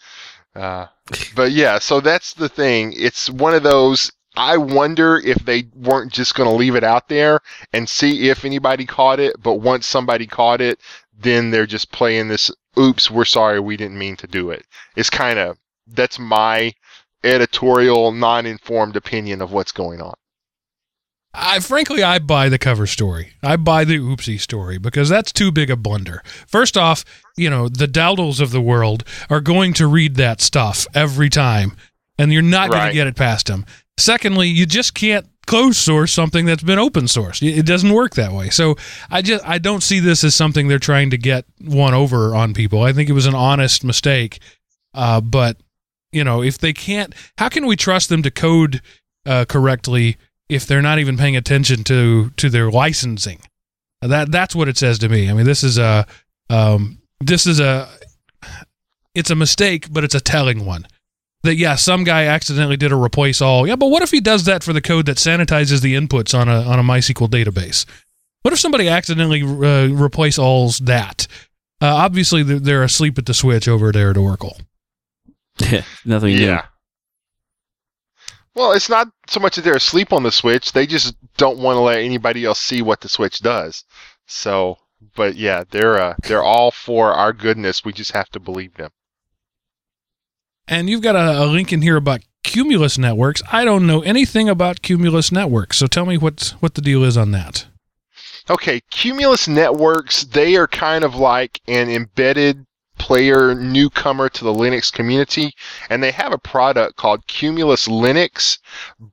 uh, 0.57 0.87
but 1.35 1.53
yeah, 1.53 1.79
so 1.79 2.01
that's 2.01 2.33
the 2.33 2.49
thing. 2.49 2.95
It's 2.97 3.29
one 3.29 3.55
of 3.55 3.63
those. 3.63 4.11
I 4.37 4.57
wonder 4.57 5.19
if 5.19 5.37
they 5.45 5.65
weren't 5.75 6.13
just 6.13 6.35
going 6.35 6.49
to 6.49 6.55
leave 6.55 6.75
it 6.75 6.85
out 6.85 7.09
there 7.09 7.41
and 7.73 7.89
see 7.89 8.29
if 8.29 8.45
anybody 8.45 8.85
caught 8.85 9.21
it. 9.21 9.41
But 9.43 9.55
once 9.55 9.87
somebody 9.87 10.27
caught 10.27 10.61
it, 10.61 10.81
then 11.19 11.51
they're 11.51 11.67
just 11.67 11.93
playing 11.93 12.29
this. 12.29 12.51
Oops, 12.79 13.11
we're 13.11 13.25
sorry, 13.25 13.61
we 13.61 13.77
didn't 13.77 13.99
mean 13.99 14.17
to 14.17 14.27
do 14.27 14.51
it. 14.51 14.67
It's 14.97 15.11
kind 15.11 15.39
of 15.39 15.59
that's 15.87 16.19
my 16.19 16.73
editorial, 17.27 18.12
non-informed 18.12 18.97
opinion 18.97 19.43
of 19.43 19.53
what's 19.53 19.73
going 19.73 20.01
on. 20.01 20.15
I 21.39 21.61
frankly 21.61 22.03
I 22.03 22.19
buy 22.19 22.49
the 22.49 22.59
cover 22.59 22.87
story. 22.87 23.35
I 23.43 23.57
buy 23.57 23.85
the 23.85 23.99
oopsie 23.99 24.41
story 24.41 24.79
because 24.79 25.11
that's 25.11 25.33
too 25.33 25.53
big 25.53 25.71
a 25.71 25.77
blunder. 25.77 26.23
First 26.47 26.79
off, 26.79 27.05
you 27.37 27.51
know, 27.51 27.69
the 27.69 27.87
Dowdles 27.87 28.41
of 28.41 28.53
the 28.53 28.61
world 28.61 29.05
are 29.29 29.43
going 29.43 29.75
to 29.75 29.87
read 29.87 30.15
that 30.15 30.41
stuff 30.41 30.87
every 30.95 31.29
time 31.29 31.77
and 32.19 32.33
you're 32.33 32.41
not 32.41 32.71
going 32.71 32.89
to 32.89 32.95
get 32.95 33.07
it 33.07 33.17
past 33.17 33.49
them. 33.49 33.67
Secondly, 33.99 34.49
you 34.49 34.65
just 34.65 34.95
can't 34.95 35.27
close 35.47 35.79
source 35.79 36.12
something 36.12 36.47
that's 36.47 36.62
been 36.62 36.79
open 36.79 37.05
sourced. 37.05 37.47
It 37.47 37.67
doesn't 37.67 37.93
work 37.93 38.15
that 38.15 38.33
way. 38.33 38.49
So 38.51 38.77
I 39.11 39.23
just 39.23 39.47
I 39.47 39.59
don't 39.59 39.83
see 39.83 40.01
this 40.01 40.25
as 40.25 40.35
something 40.35 40.69
they're 40.69 40.79
trying 40.79 41.11
to 41.11 41.19
get 41.19 41.45
one 41.61 41.95
over 41.95 42.35
on 42.35 42.55
people. 42.55 42.83
I 42.83 42.93
think 42.93 43.09
it 43.11 43.15
was 43.15 43.27
an 43.27 43.35
honest 43.35 43.85
mistake. 43.85 44.41
Uh, 44.95 45.21
but 45.21 45.59
you 46.17 46.25
know, 46.25 46.43
if 46.43 46.59
they 46.59 46.73
can't, 46.73 47.15
how 47.39 47.49
can 47.49 47.67
we 47.67 47.77
trust 47.77 48.09
them 48.09 48.23
to 48.23 48.31
code 48.31 48.81
uh, 49.27 49.45
correctly 49.45 50.17
if 50.49 50.67
they're 50.67 50.83
not 50.83 50.99
even 50.99 51.17
paying 51.17 51.37
attention 51.37 51.85
to 51.85 52.31
to 52.31 52.49
their 52.49 52.71
licensing? 52.71 53.41
That 54.01 54.33
that's 54.33 54.55
what 54.55 54.69
it 54.69 54.79
says 54.79 54.99
to 55.01 55.09
me. 55.09 55.29
I 55.31 55.35
mean, 55.35 55.47
this 55.47 55.63
is 55.63 55.79
a 55.79 56.07
um, 56.51 56.99
this 57.21 57.47
is 57.47 57.61
a 57.61 57.89
it's 59.15 59.31
a 59.31 59.35
mistake, 59.35 59.93
but 59.93 60.05
it's 60.05 60.15
a 60.15 60.21
telling 60.21 60.65
one. 60.65 60.87
That 61.43 61.57
yeah, 61.57 61.77
some 61.77 62.03
guy 62.03 62.25
accidentally 62.25 62.77
did 62.77 62.93
a 62.93 62.97
replace 62.97 63.41
all. 63.41 63.67
Yeah, 63.67 63.77
but 63.77 63.89
what 63.89 64.03
if 64.03 64.11
he 64.11 64.21
does 64.21 64.45
that 64.45 64.65
for 64.65 64.73
the 64.73 64.81
code 64.81 65.07
that 65.07 65.19
sanitizes 65.19 65.81
the 65.81 65.95
inputs 65.95 66.39
on 66.39 66.49
a 66.49 66.63
on 66.63 66.79
a 66.79 66.83
MySQL 66.83 67.29
database? 67.29 67.85
What 68.43 68.53
if 68.53 68.59
somebody 68.61 68.89
accidentally 68.89 69.43
uh, 69.43 69.93
replace 69.95 70.39
alls 70.39 70.79
that? 70.79 71.27
Uh, 71.81 71.95
obviously, 71.95 72.43
they're, 72.43 72.59
they're 72.59 72.83
asleep 72.83 73.19
at 73.19 73.27
the 73.27 73.35
switch 73.35 73.69
over 73.69 73.93
there 73.93 74.11
at 74.11 74.17
Oracle. 74.17 74.57
Yeah, 75.59 75.85
nothing 76.05 76.35
new. 76.37 76.47
Yeah. 76.47 76.66
Well, 78.55 78.73
it's 78.73 78.88
not 78.88 79.09
so 79.29 79.40
much 79.40 79.57
that 79.57 79.62
they're 79.62 79.77
asleep 79.77 80.12
on 80.12 80.23
the 80.23 80.33
switch; 80.33 80.73
they 80.73 80.87
just 80.87 81.14
don't 81.37 81.59
want 81.59 81.77
to 81.77 81.81
let 81.81 81.99
anybody 81.99 82.45
else 82.45 82.59
see 82.59 82.83
what 82.83 83.01
the 83.01 83.09
switch 83.09 83.40
does. 83.40 83.85
So, 84.27 84.79
but 85.14 85.37
yeah, 85.37 85.64
they're 85.71 86.01
uh, 86.01 86.14
they're 86.25 86.42
all 86.42 86.71
for 86.71 87.12
our 87.12 87.33
goodness. 87.33 87.85
We 87.85 87.92
just 87.92 88.12
have 88.12 88.29
to 88.31 88.40
believe 88.40 88.75
them. 88.75 88.90
And 90.69 90.90
you've 90.90 91.03
got 91.03 91.16
a, 91.16 91.45
a 91.45 91.47
link 91.47 91.73
in 91.73 91.83
here 91.83 91.97
about 91.97 92.23
Cumulus 92.42 92.99
networks. 92.99 93.42
I 93.53 93.64
don't 93.64 93.87
know 93.87 94.01
anything 94.01 94.49
about 94.49 94.83
Cumulus 94.83 95.31
networks, 95.31 95.79
so 95.79 95.87
tell 95.87 96.07
me 96.07 96.16
what 96.16 96.55
what 96.61 96.75
the 96.75 96.83
deal 96.83 97.05
is 97.05 97.16
on 97.16 97.31
that. 97.33 97.66
Okay, 98.49 98.81
Cumulus 98.90 99.49
Networks, 99.49 100.23
they 100.23 100.55
are 100.55 100.69
kind 100.69 101.03
of 101.03 101.16
like 101.16 101.61
an 101.66 101.90
embedded 101.90 102.64
player 102.99 103.55
newcomer 103.55 104.29
to 104.29 104.45
the 104.45 104.53
Linux 104.53 104.93
community, 104.93 105.53
and 105.91 106.03
they 106.03 106.11
have 106.11 106.33
a 106.33 106.39
product 106.39 106.97
called 106.97 107.27
Cumulus 107.27 107.89
Linux, 107.89 108.59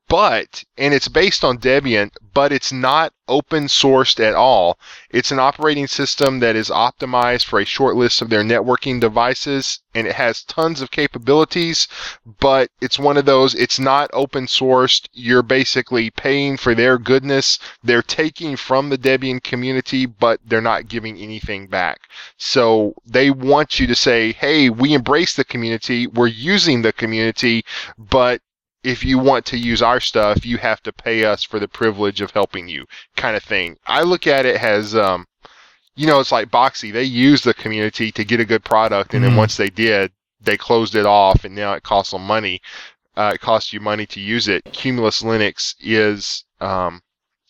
but, 0.08 0.64
and 0.78 0.94
it's 0.94 1.08
based 1.08 1.44
on 1.44 1.58
Debian, 1.58 2.10
but 2.34 2.52
it's 2.52 2.72
not 2.72 3.14
open 3.28 3.66
sourced 3.66 4.20
at 4.20 4.36
all. 4.36 4.78
It's 5.10 5.32
an 5.32 5.40
operating 5.40 5.88
system 5.88 6.40
that 6.40 6.56
is 6.56 6.70
optimized 6.70 7.46
for 7.46 7.60
a 7.60 7.66
short 7.66 7.96
list 7.96 8.22
of 8.22 8.30
their 8.30 8.44
networking 8.44 9.00
devices, 9.00 9.80
and 9.96 10.08
it 10.08 10.16
has 10.16 10.44
tons 10.44 10.82
of 10.82 10.92
capabilities, 10.92 11.88
but 12.40 12.70
it's 12.82 13.00
one 13.00 13.18
of 13.18 13.26
those, 13.26 13.56
it's 13.56 13.80
not 13.80 14.10
open 14.14 14.48
sourced. 14.48 15.08
You're 15.14 15.44
basically 15.44 16.10
paying 16.10 16.58
for 16.58 16.76
their 16.76 16.98
goodness. 16.98 17.60
They're 17.84 18.02
taking 18.02 18.56
from 18.56 18.90
the 18.90 18.98
Debian 18.98 19.42
community, 19.42 20.06
but 20.06 20.40
they're 20.46 20.62
not 20.62 20.88
giving 20.88 21.18
anything 21.18 21.68
back. 21.68 22.02
So 22.38 22.94
they 23.06 23.30
want 23.32 23.80
you 23.80 23.88
to 23.88 23.96
say, 23.96 24.34
hey, 24.34 24.70
we 24.70 24.94
embrace 24.94 25.36
the 25.36 25.46
community, 25.46 26.08
we're 26.08 26.28
using 26.28 26.82
the 26.82 26.94
community, 26.94 27.64
but 27.98 28.42
if 28.84 29.04
you 29.04 29.18
want 29.18 29.46
to 29.46 29.58
use 29.58 29.82
our 29.82 30.00
stuff, 30.00 30.46
you 30.46 30.58
have 30.58 30.82
to 30.84 30.92
pay 30.92 31.26
us 31.26 31.44
for 31.44 31.60
the 31.60 31.68
privilege 31.68 32.22
of 32.22 32.32
helping 32.32 32.68
you, 32.68 32.86
kind 33.16 33.36
of 33.36 33.44
thing. 33.44 33.78
I 33.88 34.04
look 34.04 34.28
at 34.28 34.46
it 34.46 34.62
as, 34.62 34.96
um, 34.96 35.26
you 35.96 36.08
know, 36.08 36.20
it's 36.20 36.32
like 36.32 36.50
Boxee. 36.50 36.92
They 36.92 37.04
used 37.04 37.46
the 37.46 37.54
community 37.54 38.12
to 38.12 38.26
get 38.26 38.40
a 38.40 38.46
good 38.46 38.64
product, 38.64 39.14
and 39.14 39.24
then 39.24 39.32
Mhm. 39.34 39.38
once 39.38 39.58
they 39.58 39.70
did, 39.70 40.12
they 40.42 40.58
closed 40.58 40.96
it 40.96 41.06
off, 41.06 41.46
and 41.46 41.56
now 41.56 41.74
it 41.74 41.84
costs 41.84 42.12
them 42.12 42.26
money. 42.26 42.62
Uh, 43.16 43.32
it 43.36 43.42
costs 43.42 43.72
you 43.72 43.80
money 43.80 44.06
to 44.08 44.20
use 44.20 44.48
it. 44.48 44.64
Cumulus 44.74 45.22
Linux 45.22 45.76
is 45.80 46.44
um, 46.60 47.02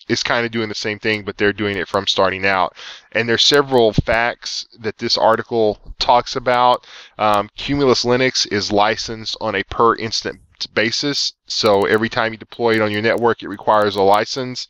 is 0.08 0.24
kind 0.24 0.46
of 0.46 0.52
doing 0.52 0.70
the 0.70 0.76
same 0.76 1.00
thing, 1.00 1.24
but 1.24 1.38
they're 1.38 1.54
doing 1.54 1.78
it 1.78 1.88
from 1.88 2.08
starting 2.08 2.46
out. 2.46 2.76
And 3.12 3.28
there's 3.28 3.46
several 3.46 3.94
facts 3.94 4.68
that 4.80 4.98
this 4.98 5.18
article 5.18 5.80
talks 6.00 6.36
about. 6.36 6.86
Um, 7.18 7.50
Cumulus 7.56 8.04
Linux 8.04 8.52
is 8.52 8.72
licensed 8.72 9.38
on 9.40 9.56
a 9.56 9.64
per 9.64 9.96
instant 9.96 10.40
basis, 10.74 11.34
so 11.46 11.86
every 11.86 12.10
time 12.10 12.34
you 12.34 12.38
deploy 12.38 12.76
it 12.76 12.82
on 12.82 12.92
your 12.92 13.02
network, 13.02 13.44
it 13.44 13.50
requires 13.50 13.96
a 13.96 14.02
license. 14.02 14.68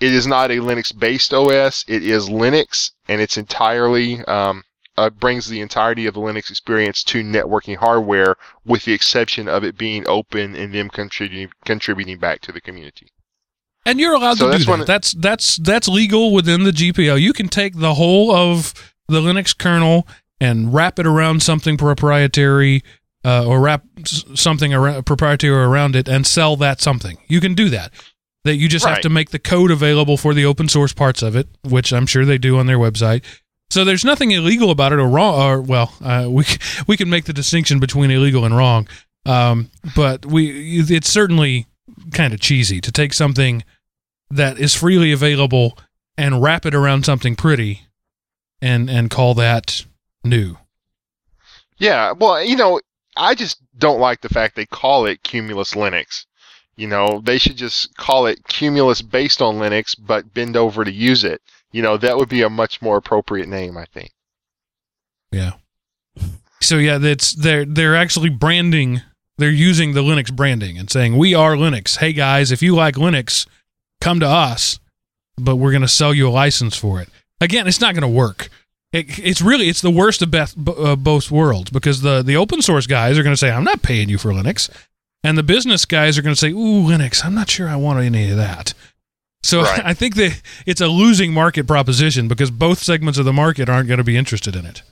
It 0.00 0.12
is 0.12 0.26
not 0.26 0.50
a 0.50 0.56
Linux-based 0.56 1.32
OS. 1.32 1.84
It 1.86 2.02
is 2.02 2.28
Linux, 2.28 2.90
and 3.08 3.20
it's 3.20 3.36
entirely 3.36 4.24
um, 4.24 4.64
uh, 4.96 5.10
brings 5.10 5.48
the 5.48 5.60
entirety 5.60 6.06
of 6.06 6.14
the 6.14 6.20
Linux 6.20 6.50
experience 6.50 7.02
to 7.04 7.22
networking 7.22 7.76
hardware, 7.76 8.36
with 8.64 8.84
the 8.84 8.92
exception 8.92 9.48
of 9.48 9.64
it 9.64 9.78
being 9.78 10.06
open 10.08 10.54
and 10.54 10.74
them 10.74 10.90
contributing 10.90 11.50
contributing 11.64 12.18
back 12.18 12.40
to 12.40 12.52
the 12.52 12.60
community. 12.60 13.08
And 13.86 14.00
you're 14.00 14.14
allowed 14.14 14.38
So 14.38 14.50
to 14.50 14.58
do 14.58 14.64
that. 14.64 14.86
That's 14.86 15.12
that's 15.12 15.56
that's 15.56 15.88
legal 15.88 16.32
within 16.32 16.64
the 16.64 16.70
GPL. 16.70 17.20
You 17.20 17.32
can 17.32 17.48
take 17.48 17.78
the 17.78 17.94
whole 17.94 18.34
of 18.34 18.72
the 19.08 19.20
Linux 19.20 19.56
kernel 19.56 20.08
and 20.40 20.72
wrap 20.72 20.98
it 20.98 21.06
around 21.06 21.42
something 21.42 21.76
proprietary, 21.76 22.82
uh, 23.24 23.46
or 23.46 23.60
wrap 23.60 23.84
something 24.06 24.72
around, 24.72 25.04
proprietary 25.04 25.54
around 25.54 25.96
it 25.96 26.08
and 26.08 26.26
sell 26.26 26.56
that 26.56 26.80
something. 26.80 27.18
You 27.28 27.40
can 27.40 27.54
do 27.54 27.68
that. 27.70 27.92
That 28.44 28.56
you 28.56 28.68
just 28.68 28.84
have 28.84 29.00
to 29.00 29.08
make 29.08 29.30
the 29.30 29.38
code 29.38 29.70
available 29.70 30.18
for 30.18 30.34
the 30.34 30.44
open 30.44 30.68
source 30.68 30.92
parts 30.92 31.22
of 31.22 31.34
it, 31.34 31.48
which 31.62 31.94
I'm 31.94 32.04
sure 32.04 32.26
they 32.26 32.36
do 32.36 32.58
on 32.58 32.66
their 32.66 32.78
website. 32.78 33.24
So 33.70 33.84
there's 33.86 34.04
nothing 34.04 34.32
illegal 34.32 34.70
about 34.70 34.92
it 34.92 34.98
or 34.98 35.08
wrong. 35.08 35.40
Or 35.40 35.62
well, 35.62 35.94
uh, 36.02 36.26
we 36.28 36.44
we 36.86 36.96
can 36.98 37.08
make 37.08 37.24
the 37.24 37.32
distinction 37.32 37.80
between 37.80 38.10
illegal 38.10 38.44
and 38.44 38.54
wrong, 38.54 38.86
um, 39.24 39.70
but 39.96 40.26
we 40.26 40.80
it's 40.80 41.08
certainly 41.08 41.66
kind 42.12 42.34
of 42.34 42.40
cheesy 42.40 42.80
to 42.80 42.92
take 42.92 43.12
something 43.12 43.64
that 44.30 44.58
is 44.58 44.74
freely 44.74 45.12
available 45.12 45.78
and 46.16 46.42
wrap 46.42 46.66
it 46.66 46.74
around 46.74 47.04
something 47.04 47.36
pretty, 47.36 47.82
and 48.60 48.88
and 48.88 49.10
call 49.10 49.34
that 49.34 49.84
new. 50.22 50.56
Yeah, 51.78 52.12
well, 52.12 52.42
you 52.42 52.56
know, 52.56 52.80
I 53.16 53.34
just 53.34 53.60
don't 53.78 54.00
like 54.00 54.20
the 54.20 54.28
fact 54.28 54.56
they 54.56 54.66
call 54.66 55.06
it 55.06 55.22
Cumulus 55.22 55.74
Linux. 55.74 56.26
You 56.76 56.88
know, 56.88 57.20
they 57.24 57.38
should 57.38 57.56
just 57.56 57.96
call 57.96 58.26
it 58.26 58.44
Cumulus 58.48 59.02
based 59.02 59.40
on 59.40 59.56
Linux, 59.56 59.94
but 59.98 60.34
bend 60.34 60.56
over 60.56 60.84
to 60.84 60.92
use 60.92 61.24
it. 61.24 61.40
You 61.70 61.82
know, 61.82 61.96
that 61.96 62.16
would 62.16 62.28
be 62.28 62.42
a 62.42 62.50
much 62.50 62.82
more 62.82 62.96
appropriate 62.96 63.48
name, 63.48 63.76
I 63.76 63.84
think. 63.86 64.10
Yeah. 65.30 65.52
So 66.60 66.76
yeah, 66.76 66.98
that's 66.98 67.32
they're 67.34 67.64
they're 67.64 67.96
actually 67.96 68.30
branding. 68.30 69.02
They're 69.36 69.50
using 69.50 69.94
the 69.94 70.02
Linux 70.02 70.32
branding 70.34 70.78
and 70.78 70.90
saying 70.90 71.16
we 71.16 71.34
are 71.34 71.54
Linux. 71.54 71.98
Hey 71.98 72.12
guys, 72.12 72.52
if 72.52 72.62
you 72.62 72.74
like 72.74 72.94
Linux, 72.94 73.46
come 74.00 74.20
to 74.20 74.28
us, 74.28 74.78
but 75.36 75.56
we're 75.56 75.72
going 75.72 75.82
to 75.82 75.88
sell 75.88 76.14
you 76.14 76.28
a 76.28 76.30
license 76.30 76.76
for 76.76 77.00
it. 77.00 77.08
Again, 77.40 77.66
it's 77.66 77.80
not 77.80 77.94
going 77.94 78.02
to 78.02 78.08
work. 78.08 78.48
It, 78.92 79.18
it's 79.18 79.42
really 79.42 79.68
it's 79.68 79.80
the 79.80 79.90
worst 79.90 80.22
of 80.22 80.30
beth, 80.30 80.54
uh, 80.68 80.94
both 80.94 81.30
worlds 81.30 81.70
because 81.70 82.02
the 82.02 82.22
the 82.22 82.36
open 82.36 82.62
source 82.62 82.86
guys 82.86 83.18
are 83.18 83.24
going 83.24 83.32
to 83.32 83.38
say 83.38 83.50
I'm 83.50 83.64
not 83.64 83.82
paying 83.82 84.08
you 84.08 84.18
for 84.18 84.30
Linux, 84.30 84.70
and 85.24 85.36
the 85.36 85.42
business 85.42 85.84
guys 85.84 86.16
are 86.16 86.22
going 86.22 86.34
to 86.34 86.38
say 86.38 86.50
ooh 86.50 86.86
Linux 86.86 87.24
I'm 87.24 87.34
not 87.34 87.50
sure 87.50 87.68
I 87.68 87.76
want 87.76 88.04
any 88.04 88.30
of 88.30 88.36
that. 88.36 88.72
So 89.42 89.62
Right. 89.62 89.82
I 89.84 89.94
think 89.94 90.14
that 90.14 90.40
it's 90.64 90.80
a 90.80 90.86
losing 90.86 91.32
market 91.32 91.66
proposition 91.66 92.28
because 92.28 92.52
both 92.52 92.78
segments 92.78 93.18
of 93.18 93.24
the 93.24 93.32
market 93.32 93.68
aren't 93.68 93.88
going 93.88 93.98
to 93.98 94.04
be 94.04 94.16
interested 94.16 94.54
in 94.54 94.64
it. 94.64 94.82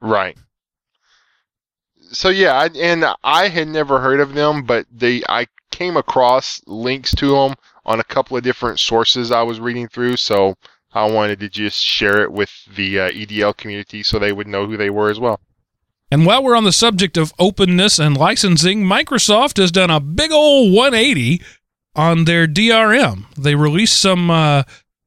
Right. 0.00 0.38
So 2.14 2.28
yeah, 2.28 2.54
I, 2.58 2.66
and 2.76 3.04
I 3.22 3.48
had 3.48 3.68
never 3.68 4.00
heard 4.00 4.20
of 4.20 4.34
them, 4.34 4.64
but 4.64 4.86
they 4.90 5.22
I 5.28 5.46
came 5.70 5.96
across 5.96 6.60
links 6.66 7.14
to 7.16 7.30
them 7.30 7.54
on 7.84 8.00
a 8.00 8.04
couple 8.04 8.36
of 8.36 8.44
different 8.44 8.80
sources 8.80 9.30
I 9.30 9.42
was 9.42 9.60
reading 9.60 9.88
through. 9.88 10.16
So 10.16 10.54
I 10.92 11.10
wanted 11.10 11.40
to 11.40 11.48
just 11.48 11.82
share 11.82 12.22
it 12.22 12.32
with 12.32 12.50
the 12.74 13.00
uh, 13.00 13.10
EDL 13.10 13.56
community 13.56 14.02
so 14.02 14.18
they 14.18 14.32
would 14.32 14.46
know 14.46 14.66
who 14.66 14.76
they 14.76 14.90
were 14.90 15.10
as 15.10 15.18
well. 15.18 15.40
And 16.10 16.24
while 16.24 16.44
we're 16.44 16.56
on 16.56 16.64
the 16.64 16.72
subject 16.72 17.16
of 17.16 17.32
openness 17.38 17.98
and 17.98 18.16
licensing, 18.16 18.84
Microsoft 18.84 19.56
has 19.56 19.72
done 19.72 19.90
a 19.90 19.98
big 19.98 20.30
old 20.30 20.72
180 20.72 21.42
on 21.96 22.24
their 22.24 22.46
DRM. 22.46 23.24
They 23.36 23.56
released 23.56 24.00
some 24.00 24.30
uh, 24.30 24.62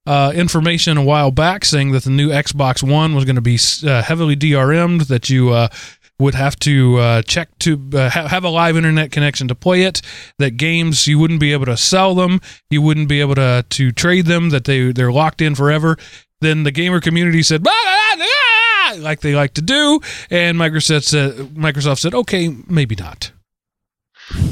uh, 0.05 0.31
information 0.35 0.97
a 0.97 1.03
while 1.03 1.31
back 1.31 1.63
saying 1.63 1.91
that 1.91 2.03
the 2.03 2.09
new 2.09 2.29
Xbox 2.29 2.81
One 2.81 3.13
was 3.15 3.25
going 3.25 3.35
to 3.35 3.41
be 3.41 3.59
uh, 3.85 4.01
heavily 4.01 4.35
DRM'd, 4.35 5.01
that 5.07 5.29
you 5.29 5.49
uh, 5.49 5.69
would 6.19 6.35
have 6.35 6.55
to 6.57 6.97
uh, 6.97 7.21
check 7.21 7.49
to 7.59 7.89
uh, 7.93 8.09
ha- 8.09 8.27
have 8.27 8.43
a 8.43 8.49
live 8.49 8.75
internet 8.75 9.11
connection 9.11 9.47
to 9.47 9.55
play 9.55 9.83
it. 9.83 10.01
That 10.39 10.57
games 10.57 11.07
you 11.07 11.19
wouldn't 11.19 11.39
be 11.39 11.53
able 11.53 11.65
to 11.65 11.77
sell 11.77 12.15
them, 12.15 12.41
you 12.69 12.81
wouldn't 12.81 13.09
be 13.09 13.21
able 13.21 13.35
to 13.35 13.65
to 13.67 13.91
trade 13.91 14.25
them. 14.25 14.49
That 14.49 14.65
they 14.65 14.91
they're 14.91 15.11
locked 15.11 15.41
in 15.41 15.55
forever. 15.55 15.97
Then 16.41 16.63
the 16.63 16.71
gamer 16.71 17.01
community 17.01 17.41
said, 17.41 17.65
like 18.99 19.21
they 19.21 19.35
like 19.35 19.53
to 19.55 19.61
do, 19.61 19.99
and 20.29 20.57
Microsoft 20.57 21.03
said, 21.03 21.33
Microsoft 21.55 21.99
said, 21.99 22.13
okay, 22.13 22.55
maybe 22.67 22.95
not. 22.95 23.31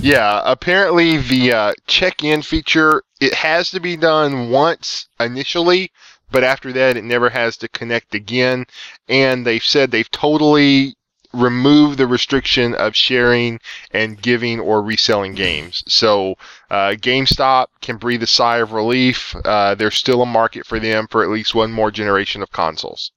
Yeah, 0.02 0.42
apparently 0.46 1.18
the 1.18 1.54
uh, 1.54 1.74
check-in 1.86 2.42
feature 2.42 3.04
it 3.20 3.34
has 3.34 3.70
to 3.72 3.80
be 3.80 3.98
done 3.98 4.50
once 4.50 5.08
initially, 5.20 5.92
but 6.32 6.44
after 6.44 6.72
that 6.74 6.98
it 6.98 7.04
never 7.04 7.30
has 7.30 7.58
to 7.58 7.68
connect 7.68 8.16
again. 8.16 8.66
And 9.08 9.46
they've 9.46 9.64
said 9.64 9.92
they've 9.92 10.10
totally 10.12 10.96
removed 11.36 11.98
the 11.98 12.08
restriction 12.08 12.74
of 12.76 12.96
sharing 12.96 13.60
and 13.92 14.22
giving 14.22 14.60
or 14.60 14.82
reselling 14.82 15.36
games. 15.36 15.84
So 15.88 16.36
uh, 16.70 16.96
GameStop 16.98 17.68
can 17.82 17.98
breathe 17.98 18.24
a 18.24 18.28
sigh 18.28 18.58
of 18.58 18.72
relief. 18.72 19.36
Uh, 19.46 19.76
there's 19.76 19.96
still 19.96 20.22
a 20.22 20.26
market 20.26 20.66
for 20.66 20.80
them 20.80 21.08
for 21.10 21.24
at 21.24 21.30
least 21.30 21.54
one 21.54 21.72
more 21.72 21.92
generation 21.92 22.42
of 22.42 22.52
consoles. 22.52 23.12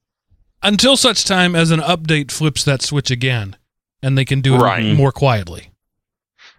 Until 0.62 0.96
such 0.96 1.24
time 1.24 1.54
as 1.54 1.70
an 1.70 1.80
update 1.80 2.30
flips 2.32 2.64
that 2.64 2.82
switch 2.82 3.10
again, 3.10 3.56
and 4.02 4.18
they 4.18 4.24
can 4.24 4.40
do 4.40 4.56
it 4.56 4.58
Right. 4.58 4.94
more 4.96 5.12
quietly. 5.12 5.70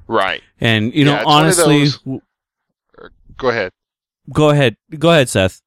Right. 0.07 0.41
And 0.61 0.93
you 0.95 1.03
know, 1.05 1.15
it's 1.17 1.25
one 1.25 1.39
of 1.39 1.43
honestly, 1.45 1.79
those- 2.05 2.21
Go 3.37 3.49
ahead. 3.49 3.71
go 4.33 4.49
ahead, 4.49 4.75
go 4.97 5.11
ahead, 5.11 5.29
Seth. 5.29 5.61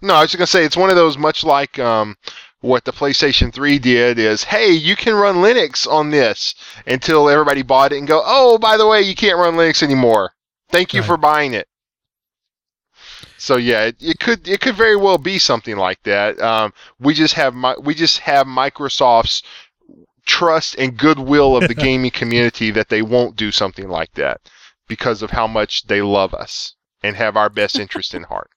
No, 0.00 0.14
I 0.14 0.22
was 0.22 0.30
just 0.30 0.38
gonna 0.38 0.46
say 0.46 0.64
it's 0.64 0.76
one 0.76 0.90
of 0.90 0.96
those 0.96 1.16
much 1.16 1.44
like 1.44 1.78
um, 1.78 2.16
what 2.62 2.84
the 2.84 2.92
PlayStation 2.92 3.52
3 3.52 3.78
did 3.78 4.18
is, 4.18 4.44
hey, 4.44 4.70
you 4.70 4.96
can 4.96 5.14
run 5.14 5.36
Linux 5.36 5.86
on 5.86 6.10
this 6.10 6.54
until 6.86 7.28
everybody 7.28 7.62
bought 7.62 7.92
it 7.92 7.98
and 7.98 8.08
go, 8.08 8.22
oh, 8.24 8.56
by 8.56 8.76
the 8.76 8.86
way, 8.86 9.02
you 9.02 9.14
can't 9.14 9.36
run 9.38 9.54
Linux 9.54 9.82
anymore. 9.82 10.32
Thank 10.70 10.94
you 10.94 11.00
Right. 11.00 11.06
for 11.06 11.16
buying 11.18 11.52
it. 11.54 11.68
So 13.36 13.56
yeah, 13.56 13.82
it, 13.86 13.96
it 14.00 14.20
could 14.20 14.46
it 14.46 14.60
could 14.60 14.76
very 14.76 14.94
well 14.96 15.18
be 15.18 15.38
something 15.38 15.76
like 15.76 16.00
that. 16.04 16.40
Um, 16.40 16.72
we 17.00 17.12
just 17.12 17.34
have 17.34 17.54
mi- 17.54 17.74
we 17.82 17.92
just 17.94 18.20
have 18.20 18.46
Microsoft's 18.46 19.42
trust 20.24 20.76
and 20.78 20.96
goodwill 20.96 21.56
of 21.56 21.66
the 21.66 21.74
gaming 21.86 22.12
community 22.12 22.70
that 22.70 22.88
they 22.88 23.02
won't 23.02 23.34
do 23.34 23.50
something 23.50 23.88
like 23.88 24.12
that 24.14 24.40
because 24.86 25.22
of 25.22 25.30
how 25.30 25.48
much 25.48 25.86
they 25.88 26.00
love 26.02 26.32
us 26.32 26.76
and 27.02 27.16
have 27.16 27.36
our 27.36 27.48
best 27.50 27.78
interest 27.80 28.14
in 28.14 28.22
heart. 28.32 28.50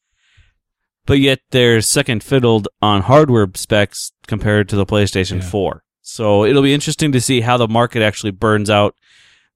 But 1.06 1.20
yet 1.20 1.39
they're 1.52 1.82
second 1.82 2.24
fiddled 2.24 2.68
on 2.82 3.04
hardware 3.04 3.48
specs 3.56 4.12
compared 4.28 4.68
to 4.70 4.76
the 4.76 4.86
PlayStation 4.86 5.41
Yeah. 5.41 5.50
4. 5.50 5.84
So 6.02 6.46
it'll 6.46 6.62
be 6.63 6.74
interesting 6.74 7.12
to 7.12 7.22
see 7.22 7.41
how 7.41 7.58
the 7.58 7.68
market 7.68 8.02
actually 8.02 8.32
burns 8.32 8.70
out 8.70 8.96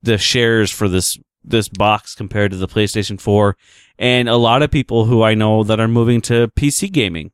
the 0.02 0.18
shares 0.18 0.72
for 0.72 0.88
this 0.88 1.18
this 1.44 1.70
box 1.70 2.16
compared 2.16 2.52
to 2.52 2.58
the 2.58 2.68
PlayStation 2.68 3.20
4 3.20 3.56
and 3.98 4.28
a 4.28 4.36
lot 4.36 4.62
of 4.62 4.70
people 4.70 5.06
who 5.06 5.24
I 5.24 5.34
know 5.36 5.64
that 5.64 5.80
are 5.80 5.88
moving 5.88 6.20
to 6.22 6.50
PC 6.50 6.92
gaming. 6.92 7.32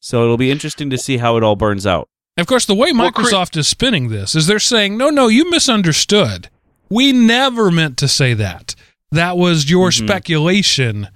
So 0.00 0.24
it'll 0.24 0.38
be 0.38 0.50
interesting 0.50 0.88
to 0.90 0.98
see 0.98 1.18
how 1.18 1.36
it 1.36 1.44
all 1.44 1.54
burns 1.54 1.86
out. 1.86 2.08
Of 2.38 2.46
course, 2.46 2.64
the 2.64 2.74
way 2.74 2.92
Well, 2.92 3.12
Chris- 3.12 3.30
Microsoft 3.32 3.56
is 3.58 3.68
spinning 3.68 4.08
this 4.08 4.34
is 4.34 4.46
they're 4.46 4.58
saying, 4.58 4.96
no, 4.96 5.10
no, 5.10 5.28
you 5.28 5.48
misunderstood. 5.50 6.48
We 6.88 7.12
never 7.12 7.70
meant 7.70 7.98
to 7.98 8.08
say 8.08 8.32
that. 8.34 8.74
That 9.12 9.36
was 9.36 9.70
your 9.70 9.90
Mhm. 9.90 10.04
speculation. 10.04 11.08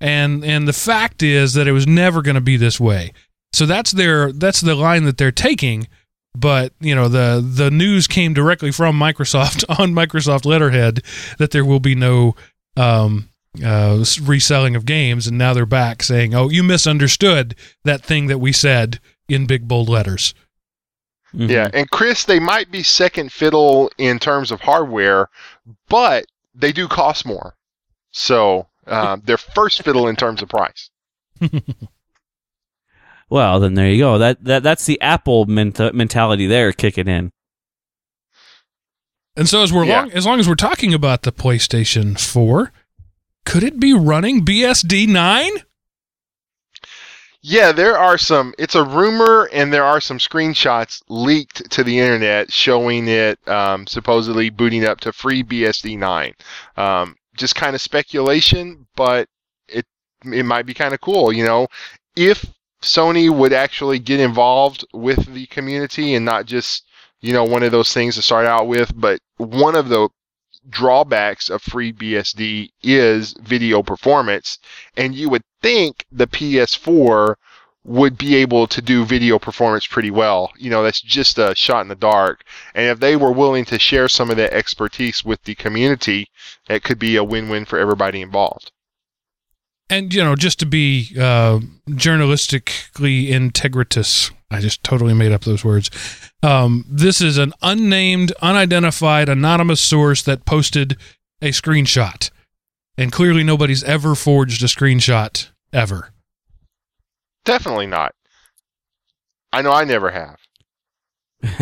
And 0.00 0.44
and 0.44 0.66
the 0.68 0.72
fact 0.72 1.22
is 1.22 1.54
that 1.54 1.68
it 1.68 1.72
was 1.72 1.86
never 1.86 2.22
going 2.22 2.34
to 2.34 2.40
be 2.40 2.56
this 2.56 2.78
way. 2.80 3.12
So 3.52 3.66
that's 3.66 3.92
their 3.92 4.32
that's 4.32 4.60
the 4.60 4.74
line 4.74 5.04
that 5.04 5.18
they're 5.18 5.32
taking. 5.32 5.88
But 6.36 6.72
you 6.80 6.94
know 6.94 7.08
the 7.08 7.44
the 7.46 7.70
news 7.70 8.06
came 8.06 8.34
directly 8.34 8.72
from 8.72 8.98
Microsoft 8.98 9.64
on 9.78 9.94
Microsoft 9.94 10.44
letterhead 10.44 11.02
that 11.38 11.52
there 11.52 11.64
will 11.64 11.80
be 11.80 11.94
no 11.94 12.34
um, 12.76 13.28
uh, 13.64 14.04
reselling 14.22 14.74
of 14.74 14.84
games, 14.84 15.28
and 15.28 15.38
now 15.38 15.54
they're 15.54 15.66
back 15.66 16.02
saying, 16.02 16.34
"Oh, 16.34 16.48
you 16.50 16.64
misunderstood 16.64 17.54
that 17.84 18.02
thing 18.02 18.26
that 18.26 18.38
we 18.38 18.50
said 18.52 18.98
in 19.28 19.46
big 19.46 19.68
bold 19.68 19.88
letters." 19.88 20.34
Mhm. 21.32 21.50
Yeah, 21.50 21.68
and 21.72 21.88
Chris, 21.90 22.24
they 22.24 22.40
might 22.40 22.70
be 22.70 22.82
second 22.82 23.32
fiddle 23.32 23.90
in 23.98 24.18
terms 24.18 24.50
of 24.50 24.60
hardware, 24.60 25.28
but 25.88 26.26
they 26.54 26.72
do 26.72 26.88
cost 26.88 27.24
more. 27.24 27.54
So 28.10 28.66
um, 28.86 29.22
they're 29.24 29.36
first 29.38 29.82
fiddle 29.82 30.08
in 30.08 30.16
terms 30.16 30.42
of 30.42 30.48
price. 30.48 30.90
Well, 33.30 33.58
then 33.58 33.74
there 33.74 33.88
you 33.88 33.98
go. 33.98 34.18
That 34.18 34.44
that 34.44 34.62
that's 34.62 34.84
the 34.86 35.00
Apple 35.00 35.46
menta- 35.46 35.92
mentality 35.94 36.46
there 36.46 36.72
kicking 36.72 37.08
in. 37.08 37.32
And 39.36 39.48
so 39.48 39.62
as 39.62 39.72
we're 39.72 39.86
Yeah. 39.86 40.00
long 40.02 40.10
as 40.12 40.26
long 40.26 40.40
as 40.40 40.48
we're 40.48 40.54
talking 40.54 40.92
about 40.94 41.22
the 41.22 41.32
PlayStation 41.32 42.20
4, 42.20 42.70
could 43.46 43.64
it 43.64 43.80
be 43.80 43.92
running 43.94 44.44
BSD 44.44 45.08
9? 45.08 45.50
Yeah, 47.40 47.72
there 47.72 47.98
are 47.98 48.16
some. 48.16 48.54
It's 48.58 48.74
a 48.74 48.84
rumor, 48.84 49.50
and 49.52 49.72
there 49.72 49.84
are 49.84 50.00
some 50.00 50.18
screenshots 50.18 51.02
leaked 51.08 51.70
to 51.72 51.82
the 51.84 51.98
internet 51.98 52.52
showing 52.52 53.08
it 53.08 53.38
um, 53.48 53.86
supposedly 53.86 54.48
booting 54.48 54.84
up 54.86 55.00
to 55.00 55.10
FreeBSD 55.12 55.98
9. 55.98 56.32
Um, 56.76 57.16
just 57.36 57.54
kind 57.54 57.74
of 57.74 57.80
speculation, 57.80 58.86
but 58.96 59.28
it 59.68 59.86
it 60.24 60.44
might 60.44 60.66
be 60.66 60.74
kind 60.74 60.94
of 60.94 61.00
cool. 61.00 61.32
You 61.32 61.44
know, 61.44 61.68
if 62.16 62.44
Sony 62.82 63.30
would 63.30 63.52
actually 63.52 63.98
get 63.98 64.20
involved 64.20 64.84
with 64.92 65.32
the 65.32 65.46
community 65.46 66.14
and 66.14 66.24
not 66.24 66.46
just 66.46 66.84
you 67.20 67.32
know 67.32 67.44
one 67.44 67.62
of 67.62 67.72
those 67.72 67.92
things 67.92 68.14
to 68.16 68.22
start 68.22 68.46
out 68.46 68.66
with, 68.66 68.92
but 68.94 69.20
one 69.36 69.74
of 69.74 69.88
the 69.88 70.08
drawbacks 70.70 71.50
of 71.50 71.62
FreeBSD 71.62 72.70
is 72.82 73.34
video 73.42 73.82
performance, 73.82 74.58
and 74.96 75.14
you 75.14 75.28
would 75.28 75.42
think 75.62 76.04
the 76.10 76.26
PS4 76.26 77.34
would 77.84 78.16
be 78.16 78.34
able 78.36 78.66
to 78.66 78.80
do 78.80 79.04
video 79.04 79.38
performance 79.38 79.86
pretty 79.86 80.10
well. 80.10 80.50
You 80.58 80.70
know, 80.70 80.82
that's 80.82 81.02
just 81.02 81.38
a 81.38 81.54
shot 81.54 81.82
in 81.82 81.88
the 81.88 81.94
dark. 81.94 82.42
And 82.74 82.86
if 82.86 82.98
they 82.98 83.16
were 83.16 83.32
willing 83.32 83.66
to 83.66 83.78
share 83.78 84.08
some 84.08 84.30
of 84.30 84.38
that 84.38 84.54
expertise 84.54 85.24
with 85.24 85.42
the 85.44 85.54
community, 85.54 86.28
it 86.68 86.82
could 86.82 86.98
be 86.98 87.16
a 87.16 87.24
win-win 87.24 87.66
for 87.66 87.78
everybody 87.78 88.22
involved. 88.22 88.72
And 89.90 90.14
you 90.14 90.24
know, 90.24 90.34
just 90.34 90.58
to 90.60 90.66
be 90.66 91.10
uh, 91.18 91.60
journalistically 91.90 93.28
integritous, 93.28 94.32
I 94.50 94.60
just 94.60 94.82
totally 94.82 95.12
made 95.12 95.32
up 95.32 95.44
those 95.44 95.62
words. 95.62 95.90
Um, 96.42 96.86
this 96.88 97.20
is 97.20 97.36
an 97.36 97.52
unnamed, 97.60 98.32
unidentified, 98.40 99.28
anonymous 99.28 99.82
source 99.82 100.22
that 100.22 100.46
posted 100.46 100.96
a 101.42 101.48
screenshot, 101.48 102.30
and 102.96 103.12
clearly 103.12 103.44
nobody's 103.44 103.84
ever 103.84 104.14
forged 104.14 104.62
a 104.62 104.66
screenshot 104.66 105.48
ever. 105.70 106.13
Definitely 107.44 107.86
not. 107.86 108.14
I 109.52 109.62
know 109.62 109.72
I 109.72 109.84
never 109.84 110.10
have. 110.10 110.38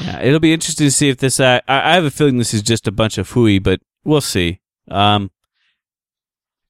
yeah, 0.00 0.20
it'll 0.20 0.40
be 0.40 0.52
interesting 0.52 0.86
to 0.86 0.90
see 0.90 1.08
if 1.08 1.18
this. 1.18 1.40
Uh, 1.40 1.60
I, 1.66 1.90
I 1.90 1.94
have 1.94 2.04
a 2.04 2.10
feeling 2.10 2.38
this 2.38 2.54
is 2.54 2.62
just 2.62 2.86
a 2.86 2.92
bunch 2.92 3.18
of 3.18 3.30
hooey, 3.30 3.58
but 3.58 3.80
we'll 4.04 4.20
see. 4.20 4.60
Um, 4.90 5.30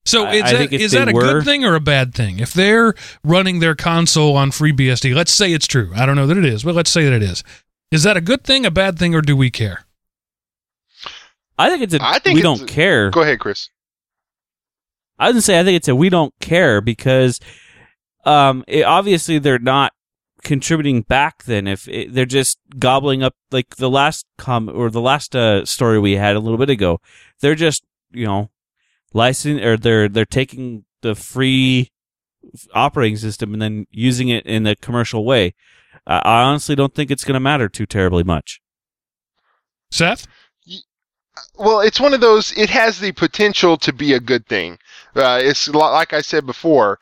So 0.04 0.24
I- 0.26 0.34
is 0.34 0.42
I 0.44 0.52
that, 0.52 0.58
think 0.70 0.72
is 0.80 0.92
that 0.92 1.08
a 1.08 1.12
were- 1.12 1.20
good 1.20 1.44
thing 1.44 1.64
or 1.64 1.74
a 1.74 1.80
bad 1.80 2.14
thing? 2.14 2.38
If 2.38 2.52
they're 2.54 2.94
running 3.24 3.58
their 3.60 3.74
console 3.74 4.36
on 4.36 4.50
FreeBSD, 4.50 5.14
let's 5.14 5.32
say 5.32 5.52
it's 5.52 5.66
true. 5.66 5.90
I 5.96 6.06
don't 6.06 6.16
know 6.16 6.26
that 6.26 6.36
it 6.38 6.44
is, 6.44 6.62
but 6.62 6.74
let's 6.74 6.90
say 6.90 7.04
that 7.04 7.12
it 7.12 7.22
is. 7.22 7.42
Is 7.90 8.02
that 8.04 8.16
a 8.16 8.20
good 8.20 8.44
thing, 8.44 8.64
a 8.64 8.70
bad 8.70 8.98
thing, 8.98 9.14
or 9.14 9.20
do 9.20 9.36
we 9.36 9.50
care? 9.50 9.84
I 11.58 11.70
think 11.70 11.82
it's 11.82 11.94
a. 11.94 11.98
I 12.02 12.18
think 12.18 12.36
we 12.36 12.42
don't 12.42 12.66
care. 12.66 13.10
Go 13.10 13.22
ahead, 13.22 13.38
Chris. 13.40 13.68
I 15.18 15.28
didn't 15.28 15.42
say 15.42 15.60
I 15.60 15.64
think 15.64 15.76
it's 15.76 15.86
a 15.88 15.94
we 15.94 16.08
don't 16.08 16.34
care 16.40 16.80
because 16.80 17.38
um 18.26 18.64
it, 18.66 18.82
obviously 18.84 19.38
they're 19.38 19.58
not 19.58 19.92
contributing 20.42 21.02
back 21.02 21.44
then 21.44 21.66
if 21.66 21.88
it, 21.88 22.12
they're 22.12 22.26
just 22.26 22.58
gobbling 22.78 23.22
up 23.22 23.34
like 23.50 23.76
the 23.76 23.88
last 23.88 24.26
com 24.36 24.68
or 24.68 24.90
the 24.90 25.00
last 25.00 25.34
uh, 25.34 25.64
story 25.64 25.98
we 25.98 26.16
had 26.16 26.36
a 26.36 26.40
little 26.40 26.58
bit 26.58 26.68
ago 26.70 27.00
they're 27.40 27.54
just 27.54 27.82
you 28.12 28.26
know 28.26 28.50
license 29.12 29.62
or 29.62 29.76
they're 29.76 30.08
they're 30.08 30.24
taking 30.24 30.84
the 31.02 31.14
free 31.14 31.90
operating 32.74 33.16
system 33.16 33.54
and 33.54 33.62
then 33.62 33.86
using 33.90 34.28
it 34.28 34.44
in 34.44 34.66
a 34.66 34.76
commercial 34.76 35.24
way 35.24 35.54
I 36.06 36.18
I 36.18 36.42
honestly 36.42 36.74
don't 36.74 36.94
think 36.94 37.10
it's 37.10 37.24
going 37.24 37.34
to 37.34 37.40
matter 37.40 37.68
too 37.68 37.86
terribly 37.86 38.22
much 38.22 38.60
Seth? 39.90 40.26
Well, 41.56 41.80
it's 41.80 42.00
one 42.00 42.14
of 42.14 42.20
those. 42.20 42.52
It 42.58 42.68
has 42.70 42.98
the 42.98 43.12
potential 43.12 43.76
to 43.78 43.92
be 43.92 44.12
a 44.12 44.20
good 44.20 44.46
thing. 44.46 44.78
Uh, 45.14 45.38
it's 45.40 45.68
li- 45.68 45.78
like 45.78 46.12
I 46.12 46.20
said 46.20 46.46
before. 46.46 46.98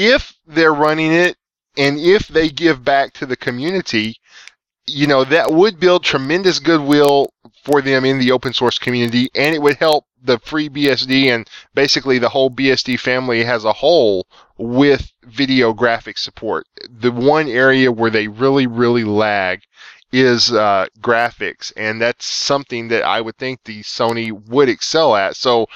If 0.00 0.34
they're 0.46 0.74
running 0.74 1.12
it, 1.12 1.36
and 1.76 1.98
if 1.98 2.28
they 2.28 2.48
give 2.48 2.84
back 2.84 3.12
to 3.14 3.26
the 3.26 3.36
community, 3.36 4.16
you 4.86 5.06
know 5.06 5.24
that 5.24 5.50
would 5.50 5.80
build 5.80 6.04
tremendous 6.04 6.58
goodwill 6.60 7.32
for 7.64 7.82
them 7.82 8.04
in 8.04 8.18
the 8.18 8.32
open 8.32 8.52
source 8.52 8.78
community, 8.78 9.28
and 9.34 9.54
it 9.54 9.60
would 9.60 9.76
help 9.76 10.04
the 10.22 10.38
FreeBSD 10.38 11.34
and 11.34 11.48
basically 11.74 12.18
the 12.18 12.28
whole 12.28 12.50
BSD 12.50 12.98
family 12.98 13.44
as 13.44 13.64
a 13.64 13.72
whole 13.72 14.26
with 14.56 15.12
video 15.24 15.72
graphic 15.72 16.18
support. 16.18 16.66
The 16.88 17.12
one 17.12 17.48
area 17.48 17.92
where 17.92 18.10
they 18.10 18.28
really, 18.28 18.66
really 18.66 19.04
lag 19.04 19.62
is 20.12 20.52
uh, 20.52 20.86
graphics, 21.00 21.72
and 21.76 22.00
that's 22.00 22.24
something 22.24 22.88
that 22.88 23.04
I 23.04 23.20
would 23.20 23.36
think 23.36 23.60
the 23.64 23.82
Sony 23.82 24.32
would 24.48 24.68
excel 24.68 25.14
at. 25.16 25.36
So, 25.36 25.66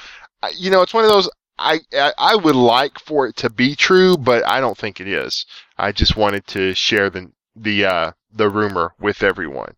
you 0.56 0.70
know, 0.70 0.82
it's 0.82 0.94
one 0.94 1.04
of 1.04 1.11
those. 1.11 1.28
I, 1.58 1.80
I 2.18 2.36
would 2.36 2.56
like 2.56 2.98
for 2.98 3.26
it 3.26 3.36
to 3.36 3.50
be 3.50 3.76
true, 3.76 4.16
but 4.16 4.46
I 4.46 4.60
don't 4.60 4.76
think 4.76 5.00
it 5.00 5.06
is. 5.06 5.46
I 5.78 5.92
just 5.92 6.16
wanted 6.16 6.46
to 6.48 6.74
share 6.74 7.10
the 7.10 7.30
the 7.54 7.84
uh, 7.84 8.12
the 8.32 8.48
rumor 8.48 8.94
with 8.98 9.22
everyone 9.22 9.74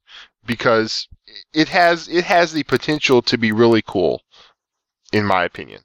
because 0.47 1.09
it 1.53 1.69
has 1.69 2.09
it 2.09 2.25
has 2.25 2.53
the 2.53 2.63
potential 2.65 3.23
to 3.23 3.39
be 3.39 3.53
really 3.53 3.83
cool, 3.83 4.23
in 5.13 5.25
my 5.25 5.45
opinion. 5.45 5.83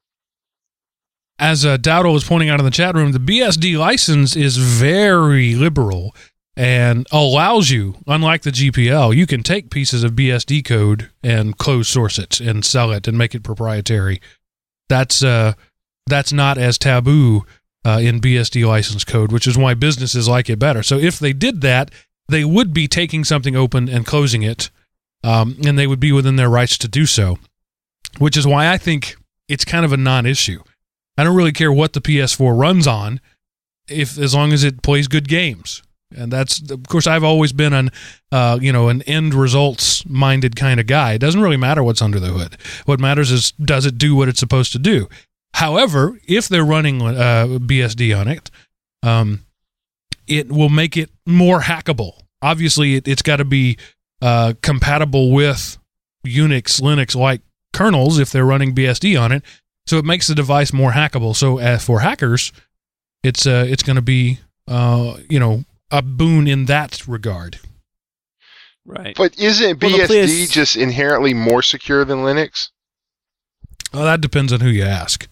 As 1.39 1.65
uh, 1.65 1.77
Dowdle 1.77 2.13
was 2.13 2.25
pointing 2.25 2.49
out 2.49 2.59
in 2.59 2.65
the 2.65 2.71
chat 2.71 2.95
room, 2.95 3.13
the 3.13 3.19
BSD 3.19 3.77
license 3.77 4.35
is 4.35 4.57
very 4.57 5.55
liberal 5.55 6.13
and 6.57 7.07
allows 7.13 7.69
you, 7.69 7.95
unlike 8.05 8.41
the 8.41 8.51
GPL, 8.51 9.15
you 9.15 9.25
can 9.25 9.41
take 9.43 9.69
pieces 9.69 10.03
of 10.03 10.11
BSD 10.11 10.65
code 10.65 11.09
and 11.23 11.57
close 11.57 11.87
source 11.87 12.19
it 12.19 12.41
and 12.41 12.65
sell 12.65 12.91
it 12.91 13.07
and 13.07 13.17
make 13.17 13.33
it 13.33 13.43
proprietary. 13.43 14.19
That's 14.89 15.23
uh, 15.23 15.53
that's 16.09 16.33
not 16.33 16.57
as 16.57 16.77
taboo 16.77 17.45
uh, 17.85 17.99
in 18.01 18.19
BSD 18.19 18.65
license 18.65 19.03
code, 19.03 19.31
which 19.31 19.47
is 19.47 19.57
why 19.57 19.73
businesses 19.73 20.27
like 20.27 20.49
it 20.49 20.59
better. 20.59 20.83
So 20.83 20.97
if 20.97 21.19
they 21.19 21.33
did 21.33 21.61
that, 21.61 21.91
they 22.27 22.43
would 22.43 22.73
be 22.73 22.87
taking 22.87 23.23
something 23.23 23.55
open 23.55 23.89
and 23.89 24.05
closing 24.05 24.43
it, 24.43 24.69
um, 25.23 25.57
and 25.65 25.77
they 25.77 25.87
would 25.87 25.99
be 25.99 26.11
within 26.11 26.35
their 26.35 26.49
rights 26.49 26.77
to 26.79 26.87
do 26.87 27.05
so. 27.05 27.39
Which 28.17 28.35
is 28.35 28.45
why 28.45 28.71
I 28.71 28.77
think 28.77 29.15
it's 29.47 29.65
kind 29.65 29.85
of 29.85 29.93
a 29.93 29.97
non-issue. 29.97 30.61
I 31.17 31.23
don't 31.23 31.35
really 31.35 31.51
care 31.51 31.71
what 31.71 31.93
the 31.93 32.01
PS4 32.01 32.57
runs 32.57 32.87
on, 32.87 33.19
if 33.87 34.17
as 34.17 34.33
long 34.33 34.53
as 34.53 34.63
it 34.63 34.81
plays 34.81 35.07
good 35.07 35.27
games. 35.27 35.81
And 36.15 36.31
that's 36.31 36.71
of 36.71 36.87
course 36.87 37.05
I've 37.05 37.23
always 37.23 37.53
been 37.53 37.73
an 37.73 37.91
uh, 38.31 38.57
you 38.59 38.71
know 38.71 38.89
an 38.89 39.03
end 39.03 39.35
results 39.35 40.05
minded 40.07 40.55
kind 40.55 40.79
of 40.79 40.87
guy. 40.87 41.13
It 41.13 41.19
doesn't 41.19 41.41
really 41.41 41.57
matter 41.57 41.83
what's 41.83 42.01
under 42.01 42.19
the 42.19 42.29
hood. 42.29 42.57
What 42.85 42.99
matters 42.99 43.31
is 43.31 43.51
does 43.51 43.85
it 43.85 43.97
do 43.97 44.15
what 44.15 44.27
it's 44.27 44.39
supposed 44.39 44.71
to 44.71 44.79
do. 44.79 45.07
However, 45.53 46.19
if 46.27 46.47
they're 46.47 46.65
running 46.65 47.01
uh, 47.01 47.45
BSD 47.59 48.17
on 48.17 48.27
it, 48.27 48.49
um, 49.03 49.45
it 50.27 50.51
will 50.51 50.69
make 50.69 50.95
it 50.95 51.09
more 51.25 51.61
hackable. 51.61 52.13
Obviously, 52.41 52.95
it, 52.95 53.07
it's 53.07 53.21
got 53.21 53.37
to 53.37 53.45
be 53.45 53.77
uh, 54.21 54.53
compatible 54.61 55.31
with 55.31 55.77
Unix, 56.25 56.81
Linux 56.81 57.15
like 57.15 57.41
kernels 57.73 58.19
if 58.19 58.31
they're 58.31 58.45
running 58.45 58.73
BSD 58.73 59.19
on 59.19 59.31
it. 59.31 59.43
So 59.85 59.97
it 59.97 60.05
makes 60.05 60.27
the 60.27 60.35
device 60.35 60.71
more 60.71 60.91
hackable. 60.91 61.35
So 61.35 61.59
uh, 61.59 61.79
for 61.79 62.01
hackers, 62.01 62.51
it's 63.23 63.47
uh, 63.47 63.65
it's 63.67 63.83
going 63.83 63.95
to 63.95 64.01
be 64.01 64.39
uh, 64.67 65.17
you 65.29 65.39
know 65.39 65.63
a 65.91 66.01
boon 66.01 66.47
in 66.47 66.65
that 66.65 67.07
regard. 67.07 67.59
Right. 68.85 69.15
But 69.15 69.37
isn't 69.39 69.81
Well, 69.81 69.91
the 69.97 70.03
BSD 70.03 70.51
just 70.51 70.75
inherently 70.75 71.33
more 71.33 71.61
secure 71.61 72.05
than 72.05 72.19
Linux? 72.19 72.69
Well, 73.93 74.03
that 74.03 74.21
depends 74.21 74.53
on 74.53 74.61
who 74.61 74.69
you 74.69 74.83
ask. 74.83 75.27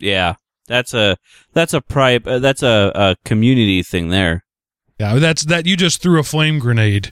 Yeah. 0.00 0.34
That's 0.66 0.94
a 0.94 1.16
that's 1.52 1.74
a 1.74 1.80
pri- 1.80 2.20
uh, 2.24 2.38
that's 2.38 2.62
a, 2.62 2.92
a 2.94 3.16
community 3.24 3.82
thing 3.82 4.08
there. 4.10 4.44
Yeah, 4.98 5.14
that's 5.16 5.44
that 5.46 5.66
you 5.66 5.76
just 5.76 6.00
threw 6.00 6.20
a 6.20 6.22
flame 6.22 6.60
grenade 6.60 7.10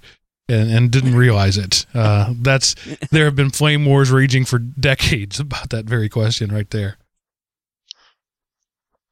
and, 0.48 0.70
and 0.70 0.90
didn't 0.92 1.16
realize 1.16 1.58
it. 1.58 1.84
Uh, 1.92 2.34
that's 2.40 2.76
there 3.10 3.24
have 3.24 3.34
been 3.34 3.50
flame 3.50 3.84
wars 3.84 4.12
raging 4.12 4.44
for 4.44 4.58
decades 4.58 5.40
about 5.40 5.70
that 5.70 5.86
very 5.86 6.08
question 6.08 6.52
right 6.52 6.70
there. 6.70 6.98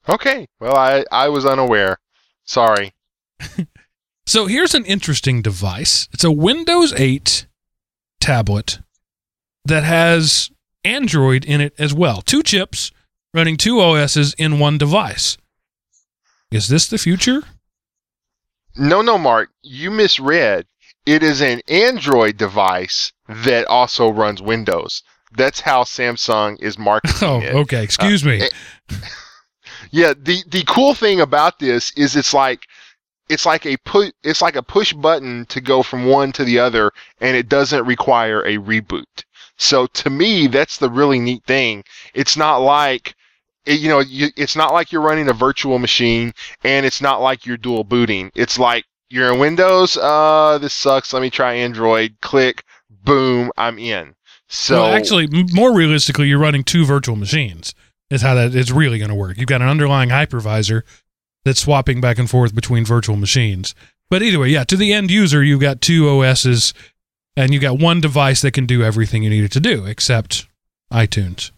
Okay. 0.09 0.47
Well, 0.61 0.77
I, 0.77 1.05
I 1.11 1.29
was 1.29 1.45
unaware. 1.45 1.99
Sorry. 2.45 2.93
So 4.29 4.47
here's 4.47 4.75
an 4.75 4.85
interesting 4.85 5.41
device. 5.41 6.09
It's 6.12 6.25
a 6.25 6.33
Windows 6.33 6.93
8 6.93 7.47
tablet 8.19 8.81
that 9.65 9.85
has 9.85 10.51
Android 10.85 11.45
in 11.45 11.61
it 11.61 11.75
as 11.79 11.95
well. 11.95 12.23
Two 12.23 12.43
chips 12.43 12.91
running 13.37 13.57
two 13.57 13.81
OSs 13.81 14.35
in 14.35 14.59
one 14.59 14.79
device. 14.79 15.37
Is 16.51 16.68
this 16.68 16.87
the 16.88 16.99
future? 16.99 17.42
No, 18.77 19.03
no, 19.03 19.18
Mark. 19.18 19.51
You 19.62 19.90
misread. 19.90 20.66
It 21.05 21.22
is 21.22 21.40
an 21.40 21.61
Android 21.68 22.37
device 22.37 23.12
that 23.29 23.66
also 23.66 24.09
runs 24.11 24.42
Windows. 24.42 25.03
That's 25.37 25.61
how 25.61 25.85
Samsung 25.85 26.61
is 26.61 26.79
marketing 26.79 27.29
Oh, 27.29 27.40
it. 27.40 27.55
okay. 27.55 27.83
Excuse 27.85 28.25
me. 28.25 28.42
eh, 28.42 28.49
Yeah, 29.90 30.14
the 30.18 30.42
the 30.49 30.64
cool 30.66 30.94
thing 30.94 31.20
about 31.20 31.59
this 31.59 31.92
is 31.92 32.16
it's 32.16 32.33
like 32.35 32.66
it's 33.29 33.44
like 33.46 33.66
a 33.66 33.77
put 33.79 34.14
it's 34.22 34.40
like 34.42 34.57
a 34.57 34.62
push 34.62 34.92
button 34.92 35.44
to 35.46 35.61
go 35.61 35.83
from 35.83 36.07
one 36.07 36.33
to 36.33 36.44
the 36.44 36.59
other 36.59 36.92
and 37.20 37.37
it 37.37 37.49
doesn't 37.49 37.85
require 37.87 38.40
a 38.42 38.57
reboot. 38.57 39.05
So 39.59 39.87
to 39.87 40.11
me 40.11 40.46
that's 40.46 40.79
the 40.79 40.90
really 40.90 41.18
neat 41.18 41.44
thing. 41.44 41.85
It's 42.14 42.37
not 42.37 42.59
like 42.59 43.14
it- 43.66 43.81
you 43.81 43.88
know, 43.88 44.00
you, 44.00 44.29
it's 44.37 44.57
not 44.57 44.72
like 44.72 44.92
you're 44.92 45.02
running 45.02 45.29
a 45.29 45.33
virtual 45.33 45.79
machine 45.79 46.33
and 46.64 46.87
it's 46.87 47.00
not 47.00 47.20
like 47.20 47.44
you're 47.44 47.57
dual 47.57 47.85
booting. 47.85 48.31
It's 48.35 48.59
like 48.59 48.85
you're 49.11 49.33
in 49.33 49.38
Windows, 49.38 49.96
uh 49.96 50.59
this 50.61 50.72
sucks, 50.72 51.12
let 51.12 51.22
me 51.22 51.31
try 51.31 51.55
Android, 51.55 52.16
click, 52.22 52.64
boom, 53.05 53.50
I'm 53.57 53.79
in. 53.79 54.14
So 54.48 54.83
well, 54.83 54.92
actually, 54.94 55.29
more 55.52 55.74
realistically, 55.74 56.29
you're 56.29 56.38
running 56.38 56.62
two 56.64 56.85
virtual 56.87 57.16
machines. 57.16 57.74
Is 58.09 58.22
how 58.22 58.35
that 58.35 58.55
is 58.55 58.70
really 58.70 58.98
going 58.98 59.09
to 59.09 59.16
work. 59.16 59.37
You've 59.37 59.48
got 59.48 59.61
an 59.62 59.68
underlying 59.68 60.11
hypervisor 60.11 60.83
that's 61.44 61.61
swapping 61.62 62.00
back 62.00 62.18
and 62.20 62.31
forth 62.31 62.55
between 62.55 62.85
virtual 62.85 63.16
machines. 63.16 63.74
But 64.09 64.22
either 64.22 64.38
way, 64.38 64.50
yeah, 64.50 64.62
to 64.62 64.76
the 64.76 64.92
end 64.92 65.11
user, 65.11 65.42
you've 65.42 65.61
got 65.61 65.81
two 65.81 66.09
OSs, 66.09 66.72
and 67.37 67.52
you've 67.52 67.62
got 67.62 67.81
one 67.81 68.00
device 68.00 68.42
that 68.42 68.52
can 68.52 68.64
do 68.66 68.85
everything 68.85 69.24
you 69.24 69.31
need 69.31 69.42
it 69.42 69.50
to 69.52 69.61
do, 69.61 69.85
except 69.87 70.46
iTunes. 70.92 71.50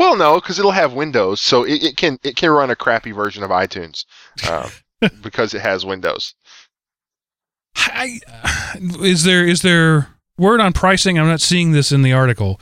Well, 0.00 0.16
no, 0.16 0.36
because 0.40 0.58
it'll 0.58 0.70
have 0.70 0.94
Windows, 0.94 1.42
so 1.42 1.62
it, 1.64 1.82
it 1.82 1.96
can 1.98 2.18
it 2.22 2.34
can 2.34 2.48
run 2.48 2.70
a 2.70 2.74
crappy 2.74 3.12
version 3.12 3.42
of 3.42 3.50
iTunes 3.50 4.06
uh, 4.44 4.70
because 5.22 5.52
it 5.52 5.60
has 5.60 5.84
Windows. 5.84 6.34
I, 7.76 8.18
is 9.02 9.24
there 9.24 9.46
is 9.46 9.60
there 9.60 10.08
word 10.38 10.58
on 10.60 10.72
pricing? 10.72 11.18
I'm 11.18 11.26
not 11.28 11.42
seeing 11.42 11.72
this 11.72 11.92
in 11.92 12.00
the 12.00 12.14
article, 12.14 12.58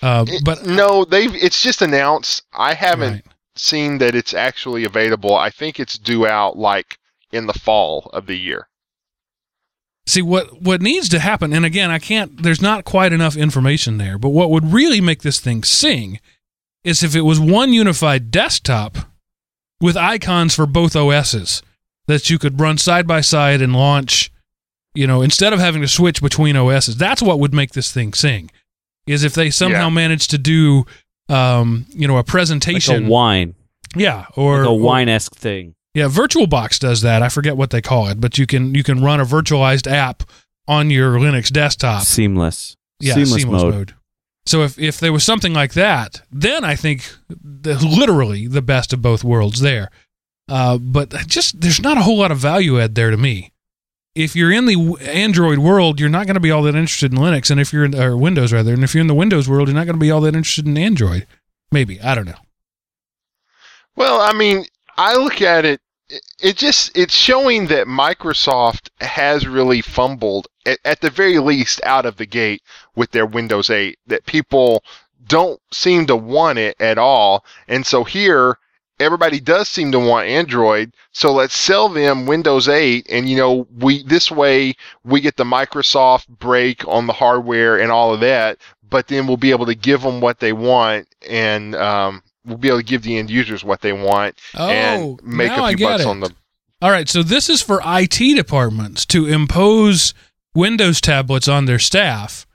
uh, 0.00 0.24
It- 0.26 0.42
but 0.42 0.64
no, 0.64 1.04
they've 1.04 1.34
it's 1.34 1.62
just 1.62 1.82
announced. 1.82 2.44
I 2.54 2.72
haven't 2.72 3.12
Right. 3.12 3.24
seen 3.56 3.98
that 3.98 4.14
it's 4.14 4.32
actually 4.32 4.84
available. 4.84 5.34
I 5.36 5.50
think 5.50 5.78
it's 5.78 5.98
due 5.98 6.26
out 6.26 6.56
like 6.56 6.96
in 7.30 7.46
the 7.46 7.52
fall 7.52 8.08
of 8.14 8.24
the 8.24 8.36
year. 8.38 8.68
See 10.06 10.22
what 10.22 10.62
what 10.62 10.80
needs 10.80 11.10
to 11.10 11.18
happen, 11.18 11.52
and 11.52 11.66
again, 11.66 11.90
I 11.90 11.98
can't. 11.98 12.42
There's 12.42 12.62
not 12.62 12.86
quite 12.86 13.12
enough 13.12 13.36
information 13.36 13.98
there. 13.98 14.16
But 14.16 14.30
what 14.30 14.50
would 14.50 14.72
really 14.72 15.02
make 15.02 15.20
this 15.20 15.40
thing 15.40 15.62
sing 15.62 16.20
is 16.84 17.02
if 17.02 17.14
it 17.14 17.22
was 17.22 17.38
one 17.40 17.72
unified 17.72 18.30
desktop 18.30 18.96
with 19.80 19.96
icons 19.96 20.54
for 20.54 20.66
both 20.66 20.94
OSs 20.96 21.62
that 22.06 22.28
you 22.30 22.38
could 22.38 22.60
run 22.60 22.78
side 22.78 23.06
by 23.06 23.20
side 23.20 23.62
and 23.62 23.74
launch. 23.74 24.30
You 24.94 25.06
know, 25.06 25.22
instead 25.22 25.52
of 25.52 25.60
having 25.60 25.82
to 25.82 25.88
switch 25.88 26.20
between 26.20 26.56
OSs, 26.56 26.96
that's 26.96 27.22
what 27.22 27.38
would 27.38 27.54
make 27.54 27.72
this 27.72 27.92
thing 27.92 28.12
sing. 28.12 28.50
Is 29.06 29.22
if 29.22 29.34
they 29.34 29.48
somehow 29.50 29.84
Yeah. 29.84 29.90
managed 29.90 30.30
to 30.30 30.38
do, 30.38 30.84
um, 31.28 31.86
you 31.90 32.08
know, 32.08 32.14
a 32.14 32.16
Like 32.18 32.26
presentation, 32.26 33.06
a 33.06 33.08
wine. 33.08 33.54
yeah, 33.94 34.24
or 34.34 34.58
Like 34.60 34.68
a 34.68 34.74
wine 34.74 35.08
esque 35.08 35.36
thing. 35.36 35.74
yeah, 35.94 36.06
VirtualBox 36.08 36.80
does 36.80 37.02
that. 37.02 37.22
I 37.22 37.28
forget 37.28 37.56
what 37.56 37.70
they 37.70 37.80
call 37.80 38.08
it, 38.08 38.20
but 38.20 38.36
you 38.36 38.46
can 38.46 38.74
you 38.74 38.82
can 38.82 39.00
run 39.02 39.20
a 39.20 39.24
virtualized 39.24 39.86
app 39.90 40.24
on 40.66 40.90
your 40.90 41.18
Linux 41.18 41.50
desktop. 41.52 42.02
Seamless. 42.02 42.76
Yeah, 42.98 43.14
seamless, 43.14 43.42
seamless, 43.42 43.62
mode. 43.62 43.74
mode. 43.74 43.94
So 44.46 44.62
if 44.62 44.78
if 44.78 44.98
there 44.98 45.12
was 45.12 45.24
something 45.24 45.52
like 45.52 45.74
that, 45.74 46.22
then 46.30 46.64
I 46.64 46.74
think 46.74 47.14
the, 47.28 47.74
literally 47.78 48.46
the 48.46 48.62
best 48.62 48.92
of 48.92 49.02
both 49.02 49.22
worlds 49.22 49.60
there. 49.60 49.90
Uh, 50.48 50.78
but 50.78 51.10
just 51.26 51.60
there's 51.60 51.80
not 51.80 51.96
a 51.96 52.02
whole 52.02 52.18
lot 52.18 52.32
of 52.32 52.38
value 52.38 52.80
add 52.80 52.94
there 52.94 53.10
to 53.10 53.16
me. 53.16 53.52
If 54.14 54.34
you're 54.34 54.50
in 54.50 54.66
the 54.66 54.96
Android 55.02 55.58
world, 55.58 56.00
you're 56.00 56.08
not 56.08 56.26
going 56.26 56.34
to 56.34 56.40
be 56.40 56.50
all 56.50 56.64
that 56.64 56.74
interested 56.74 57.12
in 57.12 57.18
Linux, 57.18 57.50
and 57.50 57.60
if 57.60 57.72
you're 57.72 57.84
in 57.84 57.94
or 57.94 58.16
Windows 58.16 58.52
rather, 58.52 58.74
and 58.74 58.82
if 58.82 58.92
you're 58.92 59.00
in 59.00 59.06
the 59.06 59.14
Windows 59.14 59.48
world, 59.48 59.68
you're 59.68 59.76
not 59.76 59.86
going 59.86 59.94
to 59.94 60.00
be 60.00 60.10
all 60.10 60.20
that 60.22 60.34
interested 60.34 60.66
in 60.66 60.76
Android. 60.76 61.26
Maybe 61.70 62.00
I 62.00 62.16
don't 62.16 62.26
know. 62.26 62.34
Well, 63.94 64.20
I 64.20 64.32
mean, 64.32 64.64
I 64.96 65.14
look 65.14 65.40
at 65.42 65.64
it 65.64 65.80
it, 66.40 66.56
just 66.56 66.96
it's 66.96 67.14
showing 67.14 67.66
that 67.68 67.86
Microsoft 67.86 68.88
has 69.00 69.46
really 69.46 69.80
fumbled 69.80 70.48
at, 70.66 70.78
at 70.84 71.00
the 71.00 71.10
very 71.10 71.38
least 71.38 71.80
out 71.84 72.06
of 72.06 72.16
the 72.16 72.26
gate 72.26 72.62
with 72.94 73.10
their 73.10 73.26
Windows 73.26 73.70
8 73.70 73.98
that 74.06 74.26
people 74.26 74.82
don't 75.26 75.60
seem 75.72 76.06
to 76.06 76.16
want 76.16 76.58
it 76.58 76.76
at 76.80 76.98
all. 76.98 77.44
And 77.68 77.86
so 77.86 78.04
here 78.04 78.58
everybody 78.98 79.40
does 79.40 79.68
seem 79.68 79.90
to 79.92 79.98
want 79.98 80.28
Android 80.28 80.92
so 81.12 81.32
let's 81.32 81.56
sell 81.56 81.88
them 81.88 82.26
Windows 82.26 82.68
8 82.68 83.06
and 83.08 83.28
you 83.28 83.36
know 83.36 83.66
we 83.78 84.02
this 84.02 84.30
way 84.30 84.74
we 85.04 85.20
get 85.20 85.36
the 85.36 85.44
Microsoft 85.44 86.28
break 86.28 86.86
on 86.86 87.06
the 87.06 87.12
hardware 87.12 87.80
and 87.80 87.90
all 87.90 88.12
of 88.12 88.20
that 88.20 88.58
but 88.88 89.08
then 89.08 89.26
we'll 89.26 89.38
be 89.38 89.52
able 89.52 89.66
to 89.66 89.74
give 89.74 90.02
them 90.02 90.20
what 90.20 90.38
they 90.38 90.52
want 90.52 91.08
and 91.28 91.74
um, 91.76 92.22
we'll 92.44 92.56
be 92.58 92.68
able 92.68 92.78
to 92.78 92.84
give 92.84 93.02
the 93.02 93.16
end 93.18 93.30
users 93.30 93.62
what 93.64 93.80
they 93.80 93.92
want 93.92 94.38
Oh, 94.54 94.68
and 94.68 95.22
make 95.22 95.50
a 95.52 95.68
few 95.76 95.86
bucks 95.86 96.02
it. 96.02 96.06
on 96.06 96.20
the 96.20 96.32
All 96.82 96.90
right, 96.90 97.08
so 97.08 97.22
this 97.22 97.48
is 97.48 97.60
for 97.62 97.80
IT 97.84 98.34
departments 98.36 99.04
to 99.06 99.26
impose 99.26 100.14
Windows 100.54 101.00
tablets 101.00 101.48
on 101.48 101.66
their 101.66 101.78
staff 101.78 102.46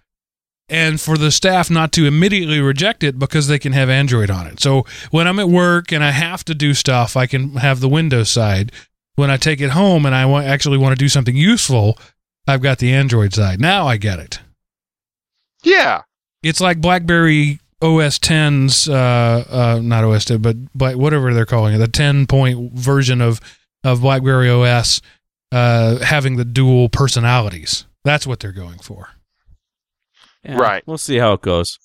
and 0.67 0.99
for 0.99 1.15
the 1.17 1.29
staff 1.31 1.69
not 1.69 1.91
to 1.91 2.07
immediately 2.07 2.59
reject 2.59 3.03
it 3.03 3.19
because 3.19 3.47
they 3.47 3.59
can 3.59 3.73
have 3.73 3.89
Android 3.89 4.31
on 4.31 4.47
it. 4.47 4.59
So 4.59 4.85
when 5.11 5.27
I'm 5.27 5.37
at 5.39 5.47
work 5.49 5.91
and 5.91 6.03
I 6.03 6.09
have 6.11 6.43
to 6.45 6.55
do 6.55 6.73
stuff, 6.73 7.15
I 7.15 7.27
can 7.27 7.55
have 7.57 7.79
the 7.79 7.87
Windows 7.89 8.31
side. 8.31 8.71
When 9.15 9.29
I 9.29 9.37
take 9.37 9.61
it 9.61 9.69
home 9.69 10.05
and 10.07 10.15
I 10.15 10.25
want, 10.25 10.47
actually 10.47 10.79
want 10.79 10.91
to 10.97 11.03
do 11.03 11.07
something 11.07 11.35
useful, 11.37 11.97
I've 12.47 12.61
got 12.63 12.79
the 12.79 12.91
Android 12.91 13.33
side. 13.33 13.61
Now 13.61 13.87
I 13.87 13.97
get 13.97 14.19
it. 14.19 14.39
yeah 15.63 16.01
It's 16.43 16.59
like 16.59 16.81
BlackBerry 16.81 17.59
OS 17.85 18.19
10's, 18.19 18.89
uh, 18.89 19.45
uh, 19.49 19.79
not 19.81 20.03
OS 20.03 20.25
10, 20.25 20.41
but, 20.41 20.55
but 20.73 20.95
whatever 20.97 21.33
they're 21.33 21.45
calling 21.45 21.75
it, 21.75 21.77
the 21.77 21.87
10 21.87 22.25
point 22.27 22.73
version 22.73 23.21
of, 23.21 23.39
of 23.83 24.01
BlackBerry 24.01 24.49
OS 24.49 25.01
uh, 25.51 25.97
having 25.99 26.37
the 26.37 26.45
dual 26.45 26.89
personalities. 26.89 27.85
That's 28.03 28.25
what 28.27 28.39
they're 28.39 28.51
going 28.51 28.79
for. 28.79 29.09
Yeah, 30.43 30.57
Right. 30.57 30.83
We'll 30.85 30.97
see 30.97 31.17
how 31.17 31.33
it 31.33 31.41
goes. 31.41 31.77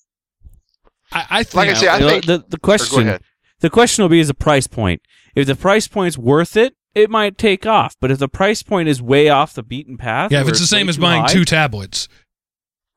I, 1.13 1.27
I 1.31 1.43
think. 1.43 1.55
Like 1.55 1.69
I 1.71 1.75
say, 1.75 1.89
I 1.89 1.97
You 1.99 2.01
know, 2.05 2.09
think- 2.11 2.27
the 2.27 2.45
the 2.49 2.59
question 2.59 3.19
the 3.61 3.71
question 3.71 4.03
will 4.03 4.09
be 4.09 4.21
is 4.21 4.29
the 4.29 4.35
price 4.35 4.67
point. 4.67 5.03
If 5.35 5.47
the 5.47 5.57
price 5.57 5.87
point's 5.89 6.17
worth 6.19 6.57
it, 6.57 6.75
it 6.95 7.11
might 7.11 7.37
take 7.39 7.67
off. 7.67 7.95
But 8.01 8.11
if 8.11 8.19
the 8.19 8.29
price 8.29 8.63
point 8.63 8.89
is 8.89 9.01
way 9.03 9.29
off 9.29 9.55
the 9.55 9.63
beaten 9.63 9.97
path, 9.97 10.31
yeah, 10.33 10.41
if 10.43 10.49
it's 10.49 10.61
the 10.61 10.67
same 10.67 10.89
as 10.89 10.99
buying 10.99 11.23
high, 11.23 11.33
two 11.33 11.45
tablets. 11.45 12.09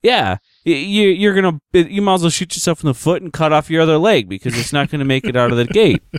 yeah, 0.02 0.32
y- 0.34 0.38
you 0.64 1.08
you're 1.10 1.34
gonna 1.34 1.60
you 1.74 2.02
might 2.02 2.16
as 2.16 2.22
well 2.22 2.30
shoot 2.30 2.56
yourself 2.56 2.82
in 2.82 2.88
the 2.88 2.94
foot 2.94 3.22
and 3.22 3.34
cut 3.34 3.52
off 3.52 3.70
your 3.70 3.82
other 3.82 3.98
leg 3.98 4.30
because 4.30 4.58
it's 4.58 4.74
not 4.74 4.90
gonna 4.90 5.06
make 5.06 5.26
it 5.26 5.36
out 5.36 5.52
of 5.52 5.58
the 5.58 5.66
gate. 5.66 6.04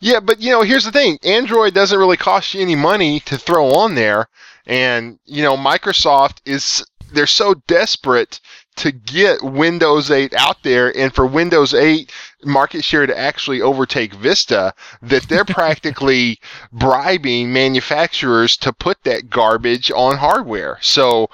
Yeah, 0.00 0.20
but 0.20 0.40
you 0.40 0.50
know, 0.50 0.62
here's 0.62 0.84
the 0.84 0.92
thing: 0.92 1.18
Android 1.22 1.74
doesn't 1.74 1.98
really 1.98 2.16
cost 2.16 2.54
you 2.54 2.62
any 2.62 2.74
money 2.74 3.20
to 3.20 3.36
throw 3.36 3.70
on 3.72 3.94
there, 3.94 4.28
and 4.66 5.18
you 5.26 5.42
know, 5.42 5.56
Microsoft 5.56 6.40
is 6.46 6.84
they're 7.12 7.26
so 7.26 7.54
desperate 7.66 8.40
to 8.76 8.92
get 8.92 9.42
Windows 9.42 10.10
8 10.10 10.32
out 10.34 10.62
there, 10.62 10.96
and 10.96 11.14
for 11.14 11.26
Windows 11.26 11.74
8 11.74 12.10
market 12.44 12.82
share 12.82 13.06
to 13.06 13.18
actually 13.18 13.60
overtake 13.60 14.14
Vista, 14.14 14.72
that 15.02 15.28
they're 15.28 15.44
practically 15.60 16.38
bribing 16.72 17.52
manufacturers 17.52 18.56
to 18.58 18.72
put 18.72 19.02
that 19.04 19.28
garbage 19.28 19.90
on 19.90 20.16
hardware. 20.16 20.78
So. 20.80 21.28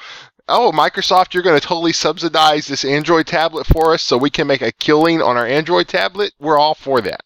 Oh, 0.49 0.70
Microsoft, 0.72 1.34
you're 1.34 1.42
going 1.42 1.59
to 1.59 1.66
totally 1.66 1.92
subsidize 1.92 2.66
this 2.68 2.84
Android 2.84 3.26
tablet 3.26 3.66
for 3.66 3.92
us 3.92 4.03
so 4.03 4.16
we 4.16 4.30
can 4.30 4.47
make 4.47 4.62
a 4.62 4.70
killing 4.72 5.20
on 5.20 5.36
our 5.36 5.47
Android 5.47 5.88
tablet? 5.88 6.32
We're 6.38 6.59
all 6.59 6.74
for 6.74 7.01
that. 7.01 7.20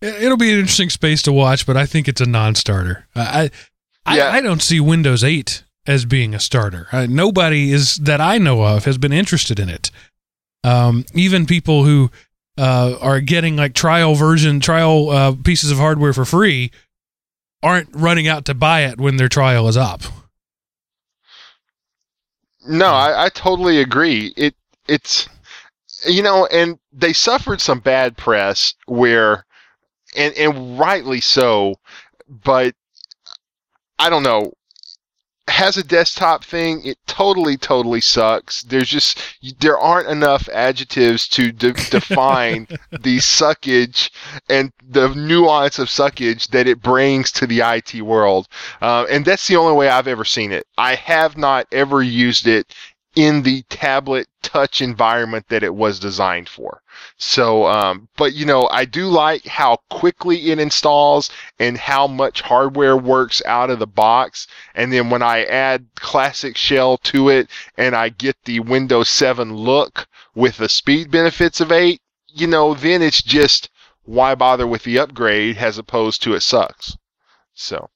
It- 0.00 0.22
It'll 0.22 0.36
be 0.36 0.52
an 0.52 0.58
interesting 0.58 0.90
space 0.90 1.22
to 1.22 1.32
watch, 1.32 1.66
but 1.66 1.76
I 1.76 1.86
think 1.86 2.08
it's 2.08 2.20
a 2.20 2.26
non-starter. 2.26 3.06
I, 3.16 3.50
I, 4.06 4.16
Yeah. 4.16 4.30
I 4.30 4.40
don't 4.40 4.62
see 4.62 4.80
Windows 4.80 5.24
8 5.24 5.64
as 5.86 6.04
being 6.04 6.34
a 6.34 6.40
starter. 6.40 6.86
Uh, 6.92 7.06
nobody 7.08 7.72
is 7.72 7.96
that 7.96 8.20
I 8.20 8.36
know 8.38 8.62
of 8.62 8.84
has 8.84 8.98
been 8.98 9.12
interested 9.12 9.58
in 9.58 9.68
it. 9.70 9.90
Um, 10.62 11.04
even 11.14 11.46
people 11.46 11.84
who 11.84 12.10
uh, 12.58 12.96
are 13.00 13.20
getting 13.20 13.56
like 13.56 13.72
trial 13.74 14.14
version, 14.14 14.60
trial 14.60 15.08
uh, 15.10 15.34
pieces 15.42 15.70
of 15.70 15.78
hardware 15.78 16.12
for 16.12 16.24
free, 16.26 16.70
aren't 17.62 17.88
running 17.92 18.28
out 18.28 18.44
to 18.44 18.54
buy 18.54 18.82
it 18.84 18.98
when 19.00 19.16
their 19.16 19.28
trial 19.28 19.66
is 19.68 19.76
up. 19.76 20.02
No, 22.68 22.86
I, 22.88 23.26
I 23.26 23.30
totally 23.30 23.80
agree. 23.80 24.34
It 24.36 24.54
it's 24.88 25.28
you 26.06 26.22
know, 26.22 26.46
and 26.46 26.78
they 26.92 27.12
suffered 27.12 27.60
some 27.60 27.80
bad 27.80 28.16
press 28.16 28.74
where, 28.86 29.46
and 30.16 30.34
and 30.36 30.78
rightly 30.78 31.20
so, 31.20 31.76
but 32.28 32.74
I 33.98 34.10
don't 34.10 34.22
know. 34.22 34.52
Has 35.48 35.76
a 35.76 35.82
desktop 35.82 36.44
thing, 36.44 36.84
it 36.84 36.98
totally, 37.06 37.56
totally 37.56 38.00
sucks. 38.00 38.62
There's 38.62 38.88
just 38.88 39.20
there 39.60 39.78
aren't 39.78 40.08
enough 40.08 40.48
adjectives 40.50 41.26
to 41.28 41.52
de- 41.52 41.72
define 41.90 42.68
the 42.90 43.18
suckage 43.18 44.10
and 44.48 44.72
the 44.88 45.08
nuance 45.14 45.78
of 45.78 45.88
suckage 45.88 46.48
that 46.48 46.66
it 46.66 46.82
brings 46.82 47.32
to 47.32 47.46
the 47.46 47.60
IT 47.60 48.02
world. 48.02 48.48
Uh, 48.80 49.06
and 49.10 49.24
that's 49.24 49.48
the 49.48 49.56
only 49.56 49.74
way 49.74 49.88
I've 49.88 50.08
ever 50.08 50.24
seen 50.24 50.52
it. 50.52 50.66
I 50.76 50.94
have 50.94 51.36
not 51.36 51.66
ever 51.72 52.02
used 52.02 52.46
it 52.46 52.74
in 53.18 53.42
the 53.42 53.62
tablet 53.62 54.28
touch 54.42 54.80
environment 54.80 55.44
that 55.48 55.64
it 55.64 55.74
was 55.74 55.98
designed 55.98 56.48
for. 56.48 56.80
So, 57.16 57.66
um, 57.66 58.08
but 58.16 58.32
you 58.32 58.46
know, 58.46 58.68
I 58.70 58.84
do 58.84 59.06
like 59.06 59.44
how 59.44 59.78
quickly 59.90 60.52
it 60.52 60.60
installs 60.60 61.28
and 61.58 61.76
how 61.76 62.06
much 62.06 62.42
hardware 62.42 62.96
works 62.96 63.42
out 63.44 63.70
of 63.70 63.80
the 63.80 63.88
box. 63.88 64.46
And 64.76 64.92
then 64.92 65.10
when 65.10 65.20
I 65.20 65.42
add 65.46 65.86
classic 65.96 66.56
shell 66.56 66.96
to 66.98 67.28
it 67.28 67.50
and 67.76 67.96
I 67.96 68.10
get 68.10 68.36
the 68.44 68.60
Windows 68.60 69.08
7 69.08 69.52
look 69.52 70.06
with 70.36 70.58
the 70.58 70.68
speed 70.68 71.10
benefits 71.10 71.60
of 71.60 71.72
8, 71.72 72.00
you 72.28 72.46
know, 72.46 72.72
then 72.72 73.02
it's 73.02 73.20
just 73.20 73.68
why 74.04 74.36
bother 74.36 74.64
with 74.68 74.84
the 74.84 75.00
upgrade 75.00 75.58
as 75.58 75.76
opposed 75.76 76.22
to 76.22 76.34
it 76.34 76.42
sucks. 76.42 76.96
So, 77.52 77.90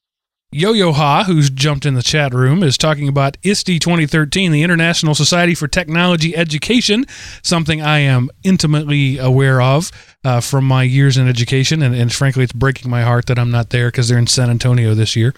Yo 0.55 0.71
Yo 0.71 0.91
Ha, 0.91 1.23
who's 1.23 1.49
jumped 1.49 1.83
in 1.83 1.95
the 1.95 2.03
chat 2.03 2.31
room, 2.31 2.61
is 2.61 2.77
talking 2.77 3.07
about 3.07 3.37
ISTE 3.41 3.79
2013, 3.81 4.51
the 4.51 4.61
International 4.61 5.15
Society 5.15 5.55
for 5.55 5.67
Technology 5.67 6.35
Education, 6.35 7.05
something 7.41 7.81
I 7.81 7.99
am 7.99 8.29
intimately 8.43 9.17
aware 9.17 9.59
of 9.59 9.91
uh, 10.23 10.41
from 10.41 10.65
my 10.65 10.83
years 10.83 11.17
in 11.17 11.27
education. 11.27 11.81
And, 11.81 11.95
and 11.95 12.13
frankly, 12.13 12.43
it's 12.43 12.53
breaking 12.53 12.91
my 12.91 13.01
heart 13.01 13.25
that 13.25 13.39
I'm 13.39 13.49
not 13.49 13.71
there 13.71 13.87
because 13.87 14.09
they're 14.09 14.19
in 14.19 14.27
San 14.27 14.51
Antonio 14.51 14.93
this 14.93 15.15
year. 15.15 15.33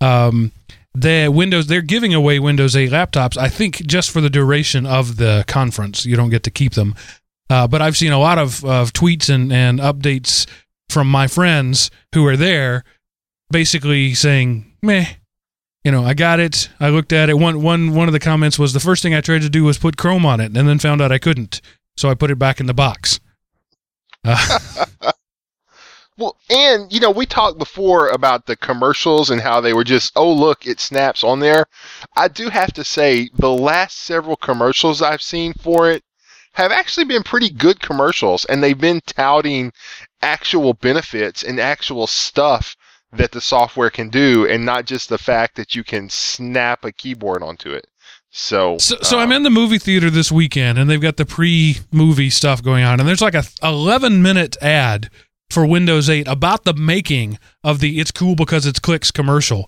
Um, 0.00 0.50
the 0.92 1.28
Windows, 1.28 1.68
they're 1.68 1.80
giving 1.80 2.12
away 2.12 2.40
Windows 2.40 2.74
8 2.74 2.90
laptops, 2.90 3.38
I 3.38 3.48
think, 3.48 3.86
just 3.86 4.10
for 4.10 4.20
the 4.20 4.30
duration 4.30 4.86
of 4.86 5.18
the 5.18 5.44
conference. 5.46 6.04
You 6.04 6.16
don't 6.16 6.30
get 6.30 6.42
to 6.42 6.50
keep 6.50 6.72
them. 6.72 6.96
Uh, 7.48 7.68
but 7.68 7.80
I've 7.80 7.96
seen 7.96 8.10
a 8.10 8.18
lot 8.18 8.38
of, 8.38 8.64
of 8.64 8.92
tweets 8.92 9.32
and, 9.32 9.52
and 9.52 9.78
updates 9.78 10.46
from 10.90 11.08
my 11.08 11.28
friends 11.28 11.92
who 12.12 12.26
are 12.26 12.36
there 12.36 12.82
basically 13.50 14.14
saying, 14.14 14.72
meh, 14.82 15.06
you 15.84 15.92
know, 15.92 16.04
I 16.04 16.14
got 16.14 16.40
it. 16.40 16.68
I 16.80 16.88
looked 16.90 17.12
at 17.12 17.30
it. 17.30 17.38
One, 17.38 17.62
one, 17.62 17.94
one 17.94 18.08
of 18.08 18.12
the 18.12 18.20
comments 18.20 18.58
was 18.58 18.72
the 18.72 18.80
first 18.80 19.02
thing 19.02 19.14
I 19.14 19.20
tried 19.20 19.42
to 19.42 19.50
do 19.50 19.64
was 19.64 19.78
put 19.78 19.96
Chrome 19.96 20.26
on 20.26 20.40
it 20.40 20.56
and 20.56 20.68
then 20.68 20.78
found 20.78 21.00
out 21.00 21.12
I 21.12 21.18
couldn't. 21.18 21.60
So 21.96 22.08
I 22.08 22.14
put 22.14 22.30
it 22.30 22.38
back 22.38 22.60
in 22.60 22.66
the 22.66 22.74
box. 22.74 23.20
Uh, 24.24 24.58
Well, 26.18 26.36
and 26.50 26.92
you 26.92 26.98
know, 26.98 27.12
we 27.12 27.26
talked 27.26 27.58
before 27.58 28.08
about 28.08 28.46
the 28.46 28.56
commercials 28.56 29.30
and 29.30 29.40
how 29.40 29.60
they 29.60 29.72
were 29.72 29.84
just, 29.84 30.12
oh 30.16 30.32
look, 30.32 30.66
it 30.66 30.80
snaps 30.80 31.22
on 31.22 31.38
there. 31.38 31.66
I 32.16 32.26
do 32.26 32.48
have 32.48 32.72
to 32.72 32.82
say, 32.82 33.30
the 33.34 33.52
last 33.52 33.98
several 34.00 34.34
commercials 34.34 35.00
I've 35.00 35.22
seen 35.22 35.52
for 35.62 35.88
it 35.88 36.02
have 36.54 36.72
actually 36.72 37.04
been 37.04 37.22
pretty 37.22 37.50
good 37.50 37.80
commercials, 37.80 38.44
and 38.46 38.60
they've 38.60 38.76
been 38.76 39.00
touting 39.06 39.72
actual 40.20 40.74
benefits 40.74 41.44
and 41.44 41.60
actual 41.60 42.08
stuff 42.08 42.74
that 43.12 43.32
the 43.32 43.40
software 43.40 43.90
can 43.90 44.08
do, 44.08 44.46
and 44.46 44.64
not 44.64 44.84
just 44.84 45.08
the 45.08 45.18
fact 45.18 45.56
that 45.56 45.74
you 45.74 45.82
can 45.82 46.10
snap 46.10 46.84
a 46.84 46.92
keyboard 46.92 47.42
onto 47.42 47.72
it. 47.72 47.86
So, 48.30 48.76
so, 48.78 48.96
so 49.02 49.16
um, 49.16 49.24
I'm 49.24 49.32
in 49.32 49.42
the 49.42 49.50
movie 49.50 49.78
theater 49.78 50.10
this 50.10 50.30
weekend 50.30 50.78
and 50.78 50.88
they've 50.88 51.00
got 51.00 51.16
the 51.16 51.24
pre-movie 51.24 52.28
stuff 52.28 52.62
going 52.62 52.84
on 52.84 53.00
and 53.00 53.08
there's 53.08 53.22
like 53.22 53.34
a 53.34 53.44
11 53.62 54.20
minute 54.20 54.56
ad 54.62 55.08
for 55.50 55.66
Windows 55.66 56.10
8 56.10 56.28
about 56.28 56.64
the 56.64 56.74
making 56.74 57.38
of 57.64 57.80
the 57.80 57.98
it's 58.00 58.10
cool 58.10 58.36
because 58.36 58.66
it's 58.66 58.78
clicks 58.78 59.10
commercial. 59.10 59.66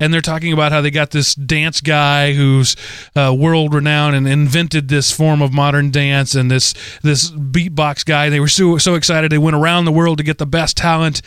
And 0.00 0.12
they're 0.12 0.20
talking 0.20 0.52
about 0.52 0.72
how 0.72 0.80
they 0.80 0.90
got 0.90 1.12
this 1.12 1.34
dance 1.34 1.80
guy 1.80 2.32
who's 2.32 2.74
uh, 3.14 3.34
world 3.38 3.72
renowned 3.72 4.16
and 4.16 4.26
invented 4.26 4.88
this 4.88 5.12
form 5.12 5.40
of 5.40 5.52
modern 5.52 5.92
dance, 5.92 6.34
and 6.34 6.50
this 6.50 6.74
this 7.02 7.30
beatbox 7.30 8.04
guy. 8.04 8.28
They 8.28 8.40
were 8.40 8.48
so 8.48 8.78
so 8.78 8.96
excited 8.96 9.30
they 9.30 9.38
went 9.38 9.54
around 9.54 9.84
the 9.84 9.92
world 9.92 10.18
to 10.18 10.24
get 10.24 10.38
the 10.38 10.46
best 10.46 10.76
talent. 10.76 11.22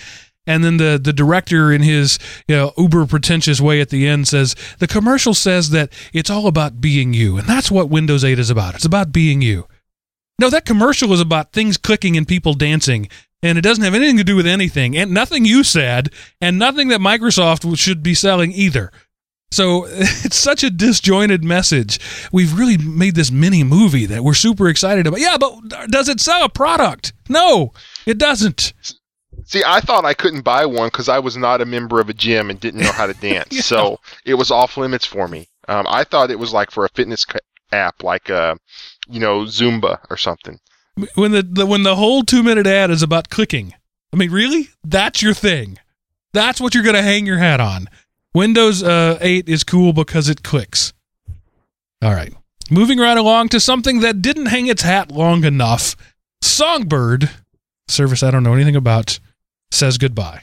And 0.48 0.64
then 0.64 0.78
the 0.78 1.00
the 1.02 1.14
director, 1.14 1.72
in 1.72 1.82
his 1.82 2.20
you 2.48 2.56
know, 2.56 2.74
uber 2.78 3.06
pretentious 3.06 3.60
way 3.60 3.82
at 3.82 3.90
the 3.90 4.08
end, 4.08 4.28
says 4.28 4.56
the 4.80 4.88
commercial 4.88 5.34
says 5.34 5.72
that 5.72 5.92
it's 6.14 6.30
all 6.30 6.48
about 6.48 6.82
being 6.82 7.14
you, 7.14 7.38
and 7.38 7.48
that's 7.48 7.72
what 7.72 7.90
Windows 7.90 8.24
8 8.24 8.38
is 8.38 8.50
about. 8.50 8.76
It's 8.76 8.86
about 8.86 9.12
being 9.12 9.42
you. 9.42 9.68
No, 10.40 10.50
that 10.50 10.66
commercial 10.66 11.14
is 11.14 11.22
about 11.22 11.54
things 11.54 11.78
clicking 11.78 12.18
and 12.18 12.28
people 12.28 12.54
dancing 12.54 13.08
and 13.46 13.58
it 13.58 13.62
doesn't 13.62 13.84
have 13.84 13.94
anything 13.94 14.18
to 14.18 14.24
do 14.24 14.36
with 14.36 14.48
anything, 14.48 14.98
and 14.98 15.12
nothing 15.12 15.46
you 15.46 15.64
said, 15.64 16.10
and 16.42 16.58
nothing 16.58 16.88
that 16.88 17.00
Microsoft 17.00 17.78
should 17.78 18.02
be 18.02 18.16
selling 18.16 18.52
either. 18.52 18.92
So 19.52 19.86
it's 19.90 20.36
such 20.36 20.64
a 20.64 20.72
disjointed 20.72 21.44
message. 21.44 22.00
We've 22.32 22.58
really 22.58 22.78
made 22.78 23.16
this 23.16 23.32
mini 23.32 23.64
movie 23.64 24.08
that 24.08 24.24
we're 24.24 24.34
super 24.34 24.68
excited 24.68 25.06
about. 25.06 25.20
Yeah, 25.20 25.38
but 25.38 25.74
uh, 25.74 25.88
does 25.88 26.10
it 26.10 26.20
sell 26.20 26.44
a 26.44 26.50
product? 26.50 27.14
No, 27.30 27.72
it 28.06 28.18
doesn't. 28.18 28.74
See, 29.46 29.64
I 29.66 29.80
thought 29.80 30.06
I 30.06 30.14
couldn't 30.14 30.42
buy 30.42 30.66
one 30.66 30.88
because 30.88 31.08
I 31.08 31.20
was 31.20 31.38
not 31.38 31.62
a 31.62 31.66
member 31.66 32.00
of 32.00 32.10
a 32.10 32.14
gym 32.14 32.50
and 32.50 32.60
didn't 32.60 32.82
know 32.82 32.92
how 32.92 33.06
to 33.06 33.14
dance. 33.22 33.48
Yeah. 33.52 33.62
So 33.62 34.00
it 34.26 34.34
was 34.34 34.52
off 34.52 34.76
limits 34.76 35.06
for 35.06 35.28
me. 35.28 35.48
Um, 35.68 35.86
I 35.90 36.04
thought 36.04 36.32
it 36.32 36.40
was 36.40 36.54
like 36.54 36.72
for 36.72 36.86
a 36.86 36.90
fitness 36.90 37.26
app, 37.72 38.04
like 38.04 38.30
uh, 38.30 38.56
you 39.08 39.20
know, 39.20 39.42
Zumba 39.42 40.00
or 40.10 40.18
something. 40.18 40.60
When 41.16 41.32
the, 41.32 41.44
the 41.44 41.66
when 41.66 41.84
the 41.84 41.96
whole 41.96 42.24
two 42.24 42.44
minute 42.44 42.68
ad 42.68 42.90
is 42.90 43.04
about 43.04 43.30
clicking. 43.30 43.74
I 44.14 44.18
mean, 44.18 44.32
really? 44.32 44.70
That's 44.84 45.22
your 45.22 45.34
thing. 45.34 45.78
That's 46.34 46.62
what 46.62 46.74
you're 46.74 46.84
going 46.84 46.96
to 46.96 47.02
hang 47.02 47.26
your 47.26 47.38
hat 47.38 47.60
on. 47.60 47.90
Windows 48.34 48.84
uh, 48.84 49.18
8 49.22 49.48
is 49.48 49.64
cool 49.64 49.94
because 49.94 50.30
it 50.30 50.44
clicks. 50.44 50.94
All 52.02 52.14
right. 52.14 52.34
Moving 52.70 52.98
right 52.98 53.18
along 53.18 53.50
to 53.50 53.60
something 53.60 54.00
that 54.02 54.22
didn't 54.22 54.48
hang 54.48 54.68
its 54.68 54.82
hat 54.82 55.12
long 55.12 55.44
enough. 55.44 55.96
Songbird, 56.42 57.30
service 57.88 58.24
I 58.24 58.32
don't 58.32 58.44
know 58.44 58.54
anything 58.54 58.76
about, 58.76 59.20
says 59.76 59.98
goodbye. 59.98 60.42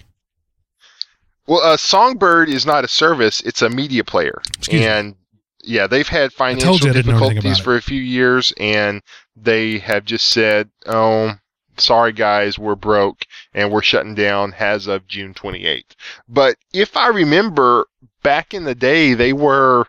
Well, 1.46 1.60
uh, 1.60 1.76
Songbird 1.76 2.48
is 2.48 2.64
not 2.64 2.84
a 2.84 2.88
service; 2.88 3.40
it's 3.40 3.62
a 3.62 3.68
media 3.70 4.04
player, 4.04 4.40
Excuse 4.58 4.80
me. 4.80 4.86
and 4.86 5.16
yeah, 5.64 5.86
they've 5.86 6.08
had 6.08 6.32
financial 6.32 6.76
you 6.76 6.90
I 6.90 6.92
didn't 6.92 7.06
know 7.12 7.16
anything 7.16 7.34
difficulties 7.36 7.58
for 7.58 7.76
a 7.76 7.82
few 7.82 8.00
years, 8.00 8.52
and 8.58 9.02
they 9.36 9.78
have 9.78 10.04
just 10.04 10.28
said, 10.28 10.70
"Oh, 10.86 11.34
sorry 11.76 12.12
guys, 12.12 12.58
we're 12.58 12.74
broke 12.76 13.24
and 13.54 13.70
we're 13.70 13.82
shutting 13.82 14.14
down 14.14 14.54
as 14.58 14.86
of 14.86 15.06
June 15.08 15.34
28th." 15.34 15.94
But 16.28 16.56
if 16.72 16.96
I 16.96 17.08
remember 17.08 17.86
back 18.22 18.54
in 18.54 18.64
the 18.64 18.74
day, 18.74 19.14
they 19.14 19.32
were 19.32 19.86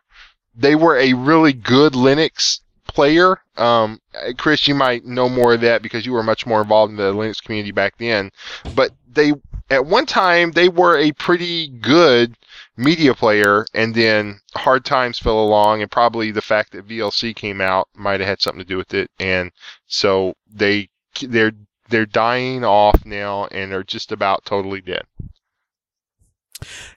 they 0.56 0.76
were 0.76 0.98
a 0.98 1.14
really 1.14 1.54
good 1.54 1.94
Linux 1.94 2.60
player. 2.94 3.38
Um, 3.58 4.00
Chris, 4.38 4.68
you 4.68 4.76
might 4.76 5.06
know 5.06 5.30
more 5.30 5.54
of 5.54 5.62
that 5.62 5.82
because 5.82 6.06
you 6.06 6.14
were 6.14 6.24
much 6.24 6.46
more 6.46 6.62
involved 6.62 6.92
in 6.92 6.98
the 6.98 7.14
Linux 7.14 7.44
community 7.44 7.72
back 7.72 7.98
then. 7.98 8.32
But 8.76 8.92
they, 9.12 9.34
at 9.70 9.86
one 9.86 10.06
time, 10.06 10.52
they 10.52 10.70
were 10.70 10.98
a 10.98 11.12
pretty 11.14 11.68
good 11.68 12.36
media 12.78 13.14
player, 13.14 13.66
and 13.74 13.94
then 13.94 14.40
hard 14.56 14.86
times 14.86 15.20
fell 15.20 15.44
along, 15.44 15.82
and 15.82 15.92
probably 15.92 16.32
the 16.32 16.42
fact 16.42 16.72
that 16.72 16.88
VLC 16.88 17.36
came 17.36 17.62
out 17.62 17.88
might 17.96 18.20
have 18.20 18.30
had 18.30 18.42
something 18.42 18.60
to 18.60 18.66
do 18.66 18.78
with 18.78 18.94
it, 18.94 19.10
and 19.20 19.52
so 19.88 20.34
they 20.52 20.90
they're 21.22 21.54
they're 21.90 22.06
dying 22.06 22.64
off 22.64 23.06
now 23.06 23.46
and 23.52 23.74
are 23.74 23.84
just 23.84 24.12
about 24.12 24.46
totally 24.46 24.82
dead. 24.82 25.04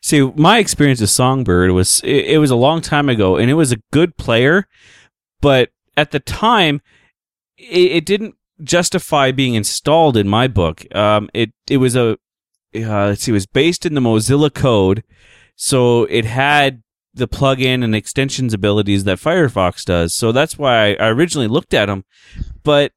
See, 0.00 0.20
my 0.36 0.58
experience 0.58 1.00
with 1.00 1.10
Songbird 1.10 1.72
was 1.72 2.00
it, 2.04 2.26
it 2.26 2.38
was 2.38 2.50
a 2.50 2.56
long 2.56 2.80
time 2.80 3.08
ago, 3.08 3.36
and 3.36 3.50
it 3.50 3.54
was 3.54 3.72
a 3.72 3.82
good 3.92 4.16
player, 4.16 4.66
but 5.40 5.70
at 5.96 6.10
the 6.10 6.20
time, 6.20 6.80
it, 7.56 7.92
it 7.92 8.06
didn't 8.06 8.34
justify 8.62 9.32
being 9.32 9.54
installed 9.54 10.16
in 10.16 10.28
my 10.28 10.48
book. 10.48 10.84
Um, 10.94 11.28
it 11.34 11.52
it 11.68 11.78
was 11.78 11.96
a 11.96 12.18
uh, 12.74 13.06
let's 13.06 13.22
see, 13.22 13.32
it 13.32 13.34
was 13.34 13.46
based 13.46 13.86
in 13.86 13.94
the 13.94 14.00
Mozilla 14.00 14.52
code, 14.52 15.02
so 15.54 16.04
it 16.04 16.24
had 16.24 16.82
the 17.14 17.28
plugin 17.28 17.82
and 17.82 17.94
extensions 17.94 18.52
abilities 18.52 19.04
that 19.04 19.18
Firefox 19.18 19.84
does. 19.84 20.12
So 20.14 20.32
that's 20.32 20.58
why 20.58 20.94
I, 20.94 21.08
originally 21.08 21.48
looked 21.48 21.72
at 21.72 21.86
them, 21.86 22.04
but 22.62 22.92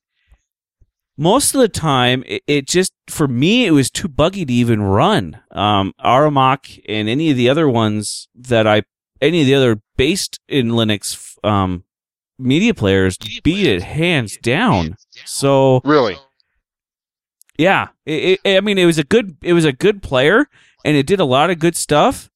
most 1.19 1.53
of 1.53 1.59
the 1.59 1.69
time 1.69 2.23
it, 2.25 2.65
just 2.65 2.93
for 3.09 3.27
me 3.27 3.65
it 3.65 3.71
was 3.71 3.91
too 3.91 4.07
buggy 4.07 4.45
to 4.45 4.53
even 4.53 4.81
run 4.81 5.37
um 5.51 5.93
and 6.01 7.09
any 7.09 7.29
of 7.29 7.35
the 7.35 7.49
other 7.49 7.67
ones 7.67 8.29
that 8.33 8.65
i 8.65 8.81
any 9.19 9.41
of 9.41 9.47
the 9.47 9.53
other 9.53 9.81
based 9.97 10.39
in 10.47 10.69
linux 10.69 11.35
um 11.43 11.83
media 12.39 12.73
players 12.73 13.17
beat 13.43 13.67
it 13.67 13.81
hands 13.81 14.37
down 14.37 14.95
so 15.25 15.81
Really, 15.83 16.17
yeah 17.57 17.89
it, 18.05 18.39
it, 18.43 18.57
i 18.57 18.61
mean 18.61 18.77
it 18.77 18.85
was 18.85 18.97
a 18.97 19.03
good 19.03 19.37
it 19.43 19.53
was 19.53 19.65
a 19.65 19.73
good 19.73 20.01
player 20.01 20.47
and 20.85 20.95
it 20.95 21.05
did 21.05 21.19
a 21.19 21.25
lot 21.25 21.49
of 21.49 21.59
good 21.59 21.75
stuff 21.75 22.29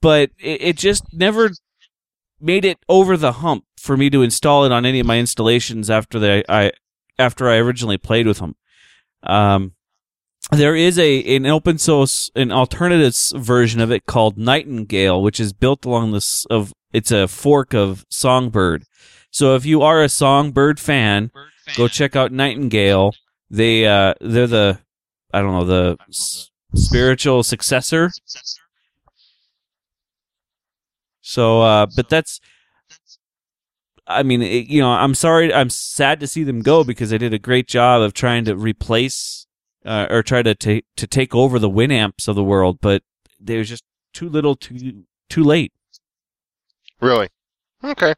but 0.00 0.30
it, 0.38 0.62
it 0.62 0.76
just 0.76 1.04
never 1.12 1.50
made 2.40 2.64
it 2.64 2.78
over 2.88 3.16
the 3.16 3.32
hump 3.32 3.64
for 3.78 3.96
me 3.96 4.10
to 4.10 4.22
install 4.22 4.64
it 4.64 4.72
on 4.72 4.84
any 4.84 5.00
of 5.00 5.06
my 5.06 5.18
installations 5.18 5.90
after 5.90 6.18
the 6.18 6.44
I 6.48 6.72
after 7.18 7.48
I 7.48 7.56
originally 7.56 7.98
played 7.98 8.26
with 8.26 8.38
them. 8.38 8.56
Um, 9.22 9.72
there 10.50 10.76
is 10.76 10.98
a 10.98 11.36
an 11.36 11.46
open 11.46 11.78
source 11.78 12.30
an 12.34 12.52
alternative 12.52 13.14
version 13.34 13.80
of 13.80 13.90
it 13.90 14.06
called 14.06 14.38
Nightingale, 14.38 15.22
which 15.22 15.40
is 15.40 15.52
built 15.52 15.84
along 15.84 16.12
this 16.12 16.44
of 16.46 16.72
it's 16.92 17.10
a 17.10 17.28
fork 17.28 17.74
of 17.74 18.04
Songbird. 18.10 18.84
So 19.30 19.54
if 19.54 19.64
you 19.66 19.82
are 19.82 20.02
a 20.02 20.08
Songbird 20.08 20.80
fan, 20.80 21.30
go 21.76 21.86
check 21.88 22.16
out 22.16 22.32
Nightingale. 22.32 23.14
They 23.50 23.86
uh 23.86 24.14
they're 24.20 24.46
the 24.46 24.78
I 25.32 25.40
don't 25.40 25.52
know 25.52 25.64
the 25.64 25.96
s- 26.08 26.50
spiritual 26.74 27.42
successor. 27.42 28.10
So 31.20 31.62
uh 31.62 31.86
but 31.94 32.08
that's 32.08 32.40
I 34.10 34.22
mean, 34.22 34.40
it, 34.40 34.68
you 34.68 34.80
know, 34.80 34.88
I'm 34.90 35.14
sorry, 35.14 35.52
I'm 35.52 35.68
sad 35.68 36.18
to 36.20 36.26
see 36.26 36.42
them 36.42 36.62
go 36.62 36.82
because 36.82 37.10
they 37.10 37.18
did 37.18 37.34
a 37.34 37.38
great 37.38 37.68
job 37.68 38.00
of 38.00 38.14
trying 38.14 38.46
to 38.46 38.56
replace 38.56 39.46
uh, 39.84 40.06
or 40.08 40.22
try 40.22 40.42
to 40.42 40.54
take 40.54 40.86
to 40.96 41.06
take 41.06 41.34
over 41.34 41.58
the 41.58 41.68
Winamps 41.68 42.26
of 42.26 42.34
the 42.34 42.42
world, 42.42 42.78
but 42.80 43.02
they 43.38 43.58
was 43.58 43.68
just 43.68 43.84
too 44.14 44.28
little, 44.30 44.56
too 44.56 45.04
too 45.28 45.44
late. 45.44 45.72
really. 47.00 47.28
Okay. 47.84 48.14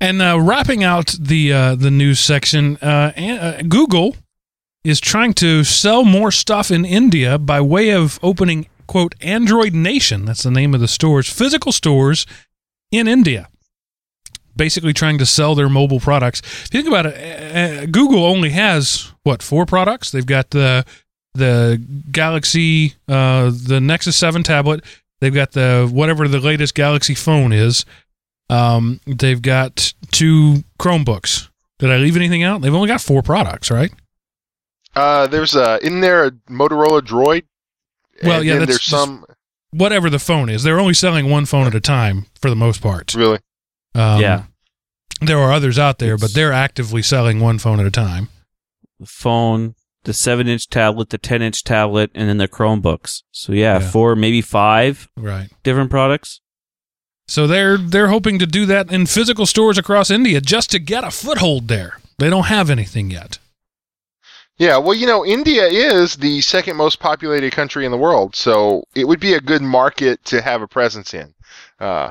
And 0.00 0.20
uh, 0.20 0.38
wrapping 0.40 0.84
out 0.84 1.14
the 1.18 1.52
uh, 1.52 1.74
the 1.74 1.90
news 1.90 2.20
section, 2.20 2.76
uh, 2.82 3.12
uh, 3.16 3.62
Google 3.62 4.16
is 4.84 5.00
trying 5.00 5.32
to 5.34 5.64
sell 5.64 6.04
more 6.04 6.30
stuff 6.30 6.70
in 6.70 6.84
India 6.84 7.38
by 7.38 7.60
way 7.60 7.90
of 7.90 8.18
opening 8.22 8.68
quote 8.86 9.14
Android 9.20 9.72
Nation. 9.74 10.26
That's 10.26 10.42
the 10.42 10.50
name 10.50 10.74
of 10.74 10.80
the 10.80 10.88
stores, 10.88 11.28
physical 11.28 11.72
stores 11.72 12.26
in 12.92 13.08
India. 13.08 13.48
Basically, 14.54 14.92
trying 14.92 15.18
to 15.18 15.26
sell 15.26 15.54
their 15.54 15.68
mobile 15.68 16.00
products. 16.00 16.40
If 16.40 16.74
you 16.74 16.82
think 16.82 16.88
about 16.88 17.06
it, 17.06 17.82
uh, 17.82 17.86
Google 17.86 18.24
only 18.24 18.50
has 18.50 19.12
what 19.22 19.42
four 19.42 19.66
products? 19.66 20.10
They've 20.10 20.24
got 20.26 20.50
the 20.50 20.84
the 21.34 21.82
Galaxy, 22.10 22.94
uh, 23.08 23.50
the 23.50 23.80
Nexus 23.80 24.16
Seven 24.16 24.42
tablet. 24.42 24.84
They've 25.20 25.34
got 25.34 25.52
the 25.52 25.88
whatever 25.90 26.28
the 26.28 26.40
latest 26.40 26.74
Galaxy 26.74 27.14
phone 27.14 27.52
is. 27.52 27.84
Um, 28.48 29.00
they've 29.06 29.42
got 29.42 29.92
two 30.12 30.64
Chromebooks. 30.78 31.48
Did 31.78 31.90
I 31.90 31.96
leave 31.96 32.16
anything 32.16 32.42
out? 32.42 32.62
They've 32.62 32.74
only 32.74 32.88
got 32.88 33.00
four 33.00 33.22
products, 33.22 33.70
right? 33.70 33.92
Uh, 34.94 35.26
there's 35.26 35.54
a 35.54 35.78
in 35.84 36.00
there 36.00 36.24
a 36.26 36.30
Motorola 36.50 37.00
Droid. 37.02 37.44
Well, 38.22 38.38
and 38.38 38.46
yeah, 38.46 38.54
that's 38.60 38.66
there's 38.70 38.82
some 38.84 39.24
Whatever 39.72 40.08
the 40.08 40.18
phone 40.20 40.48
is, 40.48 40.62
they're 40.62 40.80
only 40.80 40.94
selling 40.94 41.28
one 41.28 41.44
phone 41.44 41.66
at 41.66 41.74
a 41.74 41.80
time 41.80 42.26
for 42.40 42.48
the 42.48 42.56
most 42.56 42.80
part. 42.80 43.14
really. 43.14 43.40
Um, 43.94 44.20
yeah, 44.22 44.44
there 45.20 45.38
are 45.38 45.52
others 45.52 45.78
out 45.78 45.98
there, 45.98 46.16
but 46.16 46.32
they're 46.32 46.52
actively 46.52 47.02
selling 47.02 47.40
one 47.40 47.58
phone 47.58 47.78
at 47.80 47.84
a 47.86 47.90
time. 47.90 48.28
the 48.98 49.04
phone, 49.06 49.74
the 50.04 50.14
seven 50.14 50.48
inch 50.48 50.70
tablet, 50.70 51.10
the 51.10 51.18
ten 51.18 51.42
inch 51.42 51.62
tablet, 51.64 52.10
and 52.14 52.26
then 52.30 52.38
the 52.38 52.48
Chromebooks. 52.48 53.22
So 53.32 53.52
yeah, 53.52 53.80
Yeah. 53.80 53.90
four, 53.90 54.16
maybe 54.16 54.40
five 54.40 55.10
Right. 55.18 55.50
different 55.62 55.90
products. 55.90 56.40
So 57.28 57.46
they're 57.46 57.76
they're 57.76 58.08
hoping 58.08 58.38
to 58.38 58.46
do 58.46 58.66
that 58.66 58.90
in 58.90 59.06
physical 59.06 59.46
stores 59.46 59.78
across 59.78 60.10
India 60.10 60.40
just 60.40 60.70
to 60.70 60.78
get 60.78 61.04
a 61.04 61.10
foothold 61.10 61.68
there. 61.68 61.98
They 62.18 62.30
don't 62.30 62.46
have 62.46 62.70
anything 62.70 63.10
yet. 63.10 63.38
Yeah, 64.58 64.78
well, 64.78 64.94
you 64.94 65.06
know, 65.06 65.26
India 65.26 65.66
is 65.66 66.16
the 66.16 66.40
second 66.40 66.76
most 66.76 66.98
populated 66.98 67.52
country 67.52 67.84
in 67.84 67.90
the 67.90 67.98
world, 67.98 68.34
so 68.34 68.84
it 68.94 69.06
would 69.06 69.20
be 69.20 69.34
a 69.34 69.40
good 69.40 69.60
market 69.60 70.24
to 70.26 70.40
have 70.40 70.62
a 70.62 70.68
presence 70.68 71.12
in. 71.12 71.34
Uh, 71.78 72.10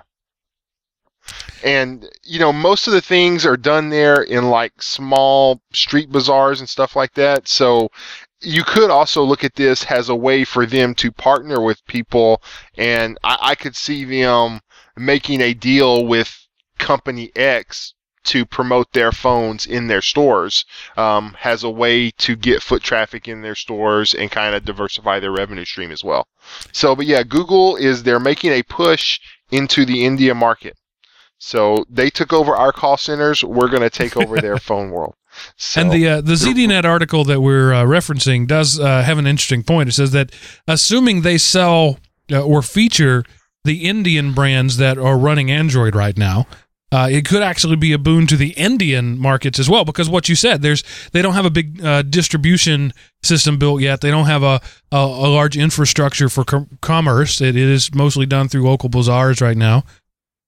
and 1.64 2.08
you 2.24 2.38
know, 2.38 2.54
most 2.54 2.86
of 2.86 2.94
the 2.94 3.02
things 3.02 3.46
are 3.48 3.58
done 3.58 3.90
there 3.90 4.22
in 4.22 4.50
like 4.50 4.80
small 4.82 5.60
street 5.74 6.12
bazaars 6.12 6.60
and 6.60 6.70
stuff 6.70 6.96
like 6.96 7.14
that. 7.16 7.48
So 7.48 7.90
you 8.42 8.64
could 8.64 8.92
also 8.92 9.24
look 9.24 9.44
at 9.44 9.56
this 9.56 9.84
as 9.86 10.10
a 10.10 10.16
way 10.16 10.44
for 10.44 10.68
them 10.68 10.94
to 10.96 11.12
partner 11.12 11.62
with 11.62 11.84
people, 11.88 12.44
and 12.78 13.18
I, 13.24 13.38
I 13.42 13.56
could 13.56 13.76
see 13.76 14.04
them 14.06 14.62
making 14.98 15.42
a 15.42 15.54
deal 15.54 16.06
with 16.06 16.48
company 16.78 17.32
X 17.36 17.94
to 18.26 18.46
promote 18.46 18.92
their 18.92 19.12
phones 19.12 19.66
in 19.66 19.88
their 19.88 20.02
stores 20.02 20.66
um, 20.98 21.36
has 21.40 21.64
a 21.64 21.70
way 21.70 22.10
to 22.12 22.36
get 22.36 22.62
foot 22.62 22.82
traffic 22.82 23.28
in 23.28 23.42
their 23.42 23.56
stores 23.56 24.14
and 24.14 24.32
kind 24.32 24.56
of 24.56 24.66
diversify 24.66 25.20
their 25.20 25.32
revenue 25.32 25.66
stream 25.66 25.92
as 25.92 26.04
well. 26.04 26.28
So, 26.72 26.96
but 26.96 27.06
yeah, 27.06 27.24
Google 27.24 27.76
is 27.76 28.04
they're 28.04 28.20
making 28.20 28.52
a 28.52 28.64
push 28.64 29.20
into 29.52 29.86
the 29.86 30.06
India 30.06 30.34
market. 30.34 30.76
So 31.38 31.86
they 31.90 32.10
took 32.10 32.34
over 32.34 32.56
our 32.56 32.72
call 32.72 32.98
centers. 32.98 33.44
We're 33.44 33.68
going 33.68 33.84
to 33.84 33.90
take 33.90 34.18
over 34.18 34.38
their 34.42 34.58
phone 34.58 34.90
world. 34.90 35.14
So, 35.58 35.82
And 35.82 35.92
the 35.92 36.08
uh, 36.08 36.22
the 36.22 36.34
ZDNet 36.34 36.86
article 36.86 37.26
that 37.26 37.42
we're 37.42 37.74
uh, 37.74 37.84
referencing 37.84 38.48
does 38.48 38.80
uh, 38.80 39.04
have 39.04 39.18
an 39.18 39.28
interesting 39.28 39.64
point. 39.64 39.90
It 39.90 39.92
says 39.92 40.12
that 40.12 40.32
assuming 40.66 41.22
they 41.22 41.38
sell 41.38 42.00
uh, 42.32 42.42
or 42.42 42.62
feature 42.62 43.26
the 43.66 43.86
Indian 43.86 44.34
brands 44.34 44.78
that 44.78 44.98
are 44.98 45.18
running 45.18 45.52
Android 45.52 45.96
right 45.96 46.18
now, 46.18 46.48
uh, 46.92 47.10
it 47.12 47.26
could 47.26 47.42
actually 47.42 47.76
be 47.76 47.92
a 47.92 47.98
boon 47.98 48.28
to 48.28 48.38
the 48.38 48.52
Indian 48.52 49.20
markets 49.20 49.60
as 49.60 49.70
well. 49.70 49.84
Because 49.84 50.10
what 50.10 50.30
you 50.30 50.36
said, 50.36 50.62
there's 50.62 50.84
they 51.12 51.22
don't 51.22 51.34
have 51.34 51.46
a 51.46 51.50
big 51.50 51.84
uh, 51.84 52.04
distribution 52.04 52.94
system 53.24 53.58
built 53.58 53.82
yet. 53.82 54.02
They 54.02 54.12
don't 54.12 54.28
have 54.28 54.44
a 54.44 54.62
a, 54.92 54.98
a 54.98 55.30
large 55.30 55.58
infrastructure 55.58 56.30
for 56.30 56.44
com- 56.44 56.78
commerce. 56.82 57.42
It 57.42 57.56
is 57.56 57.94
mostly 57.94 58.26
done 58.26 58.48
through 58.48 58.64
local 58.64 58.90
bazaars 58.90 59.42
right 59.42 59.58
now. 59.58 59.84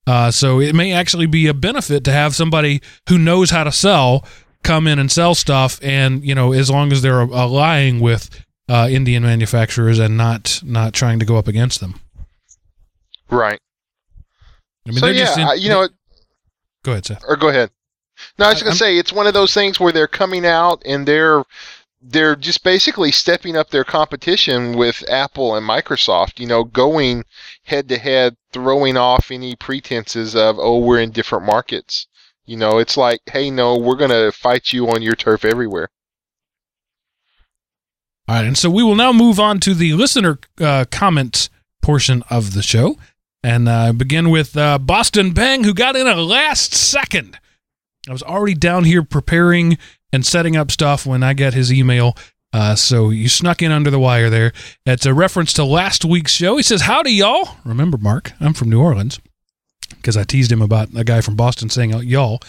Uh, 0.06 0.32
so 0.32 0.62
it 0.62 0.74
may 0.74 0.94
actually 0.94 1.26
be 1.26 1.48
a 1.48 1.54
benefit 1.54 2.06
to 2.06 2.14
have 2.14 2.34
somebody 2.34 2.82
who 3.10 3.18
knows 3.18 3.50
how 3.50 3.66
to 3.66 3.72
sell 3.74 4.24
come 4.64 4.88
in 4.88 5.00
and 5.00 5.12
sell 5.12 5.34
stuff, 5.36 5.80
and 5.82 6.24
you 6.24 6.36
know, 6.36 6.54
as 6.54 6.70
long 6.70 6.92
as 6.92 7.02
they're 7.02 7.22
allying 7.22 8.00
with 8.00 8.30
uh, 8.70 8.88
Indian 8.92 9.24
manufacturers 9.24 10.00
and 10.00 10.18
not 10.18 10.62
not 10.64 10.94
trying 10.94 11.20
to 11.20 11.26
go 11.26 11.38
up 11.38 11.48
against 11.48 11.80
them. 11.80 12.00
Right. 13.30 13.60
I 14.86 14.90
mean, 14.92 15.00
so 15.00 15.06
they're 15.08 15.16
yeah, 15.16 15.26
just 15.26 15.38
in- 15.38 15.48
I- 15.48 15.54
you 15.56 15.70
know, 15.70 15.88
Go 16.84 16.92
ahead, 16.94 17.06
Seth. 17.06 17.24
or 17.28 17.36
go 17.36 17.50
ahead. 17.50 17.72
No, 18.40 18.46
I 18.46 18.50
was 18.54 18.62
going 18.64 18.72
to 18.72 18.78
say 18.78 18.98
it's 18.98 19.14
one 19.14 19.28
of 19.28 19.34
those 19.34 19.54
things 19.54 19.80
where 19.80 19.92
they're 19.92 20.08
coming 20.08 20.46
out 20.46 20.82
and 20.86 21.06
they're 21.08 21.44
they're 22.02 22.36
just 22.36 22.64
basically 22.64 23.12
stepping 23.12 23.56
up 23.58 23.70
their 23.70 23.84
competition 23.84 24.78
with 24.78 25.04
Apple 25.10 25.56
and 25.56 25.68
Microsoft. 25.68 26.40
You 26.40 26.48
know, 26.48 26.64
going 26.64 27.24
head 27.64 27.90
to 27.90 27.98
head, 27.98 28.36
throwing 28.54 28.98
off 28.98 29.30
any 29.32 29.56
pretenses 29.56 30.36
of 30.36 30.58
oh 30.60 30.80
we're 30.80 31.00
in 31.02 31.12
different 31.12 31.46
markets. 31.46 32.08
You 32.46 32.56
know, 32.58 32.78
it's 32.78 32.96
like 32.98 33.20
hey 33.26 33.52
no, 33.52 33.78
we're 33.78 33.98
going 33.98 34.12
to 34.12 34.32
fight 34.32 34.72
you 34.72 34.88
on 34.90 35.02
your 35.02 35.16
turf 35.16 35.44
everywhere. 35.44 35.90
All 38.28 38.36
right, 38.36 38.46
and 38.46 38.58
so 38.58 38.70
we 38.70 38.84
will 38.84 38.96
now 38.96 39.14
move 39.14 39.40
on 39.40 39.60
to 39.62 39.74
the 39.74 39.94
listener 39.94 40.40
uh, 40.60 40.86
comments 40.92 41.50
portion 41.82 42.24
of 42.30 42.54
the 42.54 42.62
show, 42.62 42.98
and 43.44 43.68
uh, 43.68 43.94
begin 43.94 44.30
with 44.30 44.58
uh, 44.58 44.78
Boston 44.78 45.32
Bang, 45.32 45.64
who 45.64 45.74
got 45.74 45.96
in 45.96 46.08
a 46.08 46.16
last 46.16 46.74
second. 46.74 47.40
I 48.08 48.12
was 48.12 48.24
already 48.24 48.54
down 48.54 48.86
here 48.86 49.04
preparing 49.04 49.78
and 50.14 50.26
setting 50.26 50.56
up 50.56 50.72
stuff 50.72 51.06
when 51.06 51.24
I 51.24 51.34
got 51.34 51.54
his 51.54 51.72
email. 51.72 52.16
Uh, 52.54 52.76
so 52.76 53.10
you 53.10 53.28
snuck 53.28 53.62
in 53.62 53.72
under 53.72 53.92
the 53.92 54.00
wire 54.00 54.30
there. 54.30 54.54
It's 54.86 55.06
a 55.06 55.14
reference 55.14 55.52
to 55.54 55.66
last 55.66 56.06
week's 56.06 56.32
show. 56.32 56.58
He 56.58 56.64
says, 56.64 56.82
"Howdy, 56.82 57.12
y'all." 57.12 57.58
Remember, 57.66 57.98
Mark, 57.98 58.32
I'm 58.40 58.54
from 58.54 58.70
New 58.70 58.82
Orleans 58.82 59.20
because 59.90 60.16
I 60.16 60.24
teased 60.24 60.52
him 60.52 60.62
about 60.62 60.90
a 60.96 61.04
guy 61.04 61.22
from 61.22 61.36
Boston 61.36 61.70
saying 61.70 61.92
"y'all." 62.04 62.42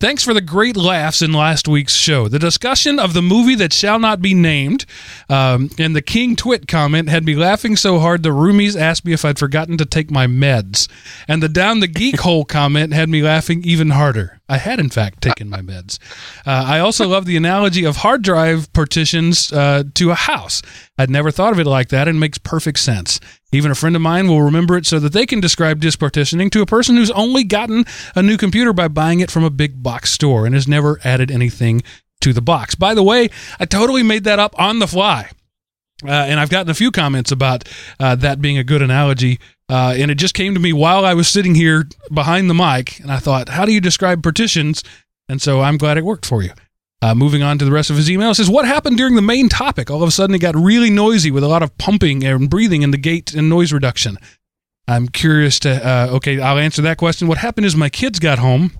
Thanks 0.00 0.22
for 0.22 0.34
the 0.34 0.40
great 0.40 0.76
laughs 0.76 1.22
in 1.22 1.32
last 1.32 1.66
week's 1.66 1.94
show. 1.94 2.28
The 2.28 2.38
discussion 2.38 2.98
of 2.98 3.14
the 3.14 3.22
movie 3.22 3.54
that 3.56 3.72
shall 3.72 3.98
not 3.98 4.20
be 4.20 4.34
named 4.34 4.84
um, 5.28 5.70
and 5.78 5.96
the 5.96 6.02
King 6.02 6.36
Twit 6.36 6.68
comment 6.68 7.08
had 7.08 7.24
me 7.24 7.34
laughing 7.34 7.76
so 7.76 7.98
hard 7.98 8.22
the 8.22 8.30
roomies 8.30 8.78
asked 8.78 9.04
me 9.04 9.12
if 9.12 9.24
I'd 9.24 9.38
forgotten 9.38 9.78
to 9.78 9.86
take 9.86 10.10
my 10.10 10.26
meds. 10.26 10.88
And 11.26 11.42
the 11.42 11.48
Down 11.48 11.80
the 11.80 11.86
Geek 11.88 12.20
Hole 12.20 12.44
comment 12.44 12.92
had 12.92 13.08
me 13.08 13.22
laughing 13.22 13.62
even 13.64 13.90
harder. 13.90 14.40
I 14.48 14.58
had, 14.58 14.80
in 14.80 14.90
fact, 14.90 15.22
taken 15.22 15.48
my 15.48 15.60
meds. 15.60 15.98
Uh, 16.46 16.64
I 16.66 16.78
also 16.80 17.08
love 17.08 17.24
the 17.24 17.36
analogy 17.36 17.84
of 17.84 17.98
hard 17.98 18.22
drive 18.22 18.72
partitions 18.72 19.52
uh, 19.52 19.84
to 19.94 20.10
a 20.10 20.14
house. 20.14 20.62
I'd 20.98 21.10
never 21.10 21.30
thought 21.30 21.52
of 21.52 21.58
it 21.58 21.66
like 21.66 21.88
that 21.88 22.08
and 22.08 22.16
it 22.16 22.20
makes 22.20 22.38
perfect 22.38 22.78
sense. 22.80 23.20
Even 23.52 23.70
a 23.70 23.74
friend 23.74 23.96
of 23.96 24.02
mine 24.02 24.28
will 24.28 24.42
remember 24.42 24.76
it 24.76 24.86
so 24.86 24.98
that 24.98 25.12
they 25.12 25.26
can 25.26 25.40
describe 25.40 25.80
disk 25.80 25.98
partitioning 25.98 26.50
to 26.50 26.62
a 26.62 26.66
person 26.66 26.96
who's 26.96 27.10
only 27.12 27.44
gotten 27.44 27.84
a 28.14 28.22
new 28.22 28.36
computer 28.36 28.72
by 28.72 28.88
buying 28.88 29.20
it 29.20 29.30
from 29.30 29.44
a 29.44 29.50
big 29.50 29.82
box 29.82 30.10
store 30.10 30.44
and 30.44 30.54
has 30.54 30.68
never 30.68 30.98
added 31.04 31.30
anything 31.30 31.82
to 32.20 32.32
the 32.32 32.42
box. 32.42 32.74
By 32.74 32.94
the 32.94 33.02
way, 33.02 33.30
I 33.60 33.66
totally 33.66 34.02
made 34.02 34.24
that 34.24 34.38
up 34.38 34.58
on 34.58 34.78
the 34.78 34.86
fly. 34.86 35.30
Uh, 36.04 36.10
and 36.10 36.40
I've 36.40 36.50
gotten 36.50 36.70
a 36.70 36.74
few 36.74 36.90
comments 36.90 37.30
about 37.30 37.68
uh, 38.00 38.16
that 38.16 38.40
being 38.40 38.58
a 38.58 38.64
good 38.64 38.82
analogy. 38.82 39.38
Uh, 39.72 39.94
and 39.96 40.10
it 40.10 40.16
just 40.16 40.34
came 40.34 40.52
to 40.52 40.60
me 40.60 40.70
while 40.70 41.06
I 41.06 41.14
was 41.14 41.28
sitting 41.28 41.54
here 41.54 41.88
behind 42.12 42.50
the 42.50 42.54
mic. 42.54 43.00
And 43.00 43.10
I 43.10 43.16
thought, 43.16 43.48
how 43.48 43.64
do 43.64 43.72
you 43.72 43.80
describe 43.80 44.22
partitions? 44.22 44.84
And 45.30 45.40
so 45.40 45.62
I'm 45.62 45.78
glad 45.78 45.96
it 45.96 46.04
worked 46.04 46.26
for 46.26 46.42
you. 46.42 46.50
Uh, 47.00 47.14
moving 47.14 47.42
on 47.42 47.56
to 47.56 47.64
the 47.64 47.72
rest 47.72 47.88
of 47.88 47.96
his 47.96 48.10
email, 48.10 48.32
it 48.32 48.34
says, 48.34 48.50
What 48.50 48.66
happened 48.66 48.98
during 48.98 49.14
the 49.14 49.22
main 49.22 49.48
topic? 49.48 49.90
All 49.90 50.02
of 50.02 50.08
a 50.08 50.12
sudden, 50.12 50.36
it 50.36 50.40
got 50.40 50.54
really 50.54 50.90
noisy 50.90 51.30
with 51.30 51.42
a 51.42 51.48
lot 51.48 51.62
of 51.62 51.76
pumping 51.78 52.22
and 52.22 52.50
breathing 52.50 52.82
in 52.82 52.90
the 52.90 52.98
gate 52.98 53.32
and 53.32 53.48
noise 53.48 53.72
reduction. 53.72 54.18
I'm 54.86 55.08
curious 55.08 55.58
to, 55.60 55.88
uh, 55.88 56.08
okay, 56.16 56.38
I'll 56.38 56.58
answer 56.58 56.82
that 56.82 56.98
question. 56.98 57.26
What 57.26 57.38
happened 57.38 57.64
is 57.64 57.74
my 57.74 57.88
kids 57.88 58.18
got 58.18 58.38
home 58.38 58.72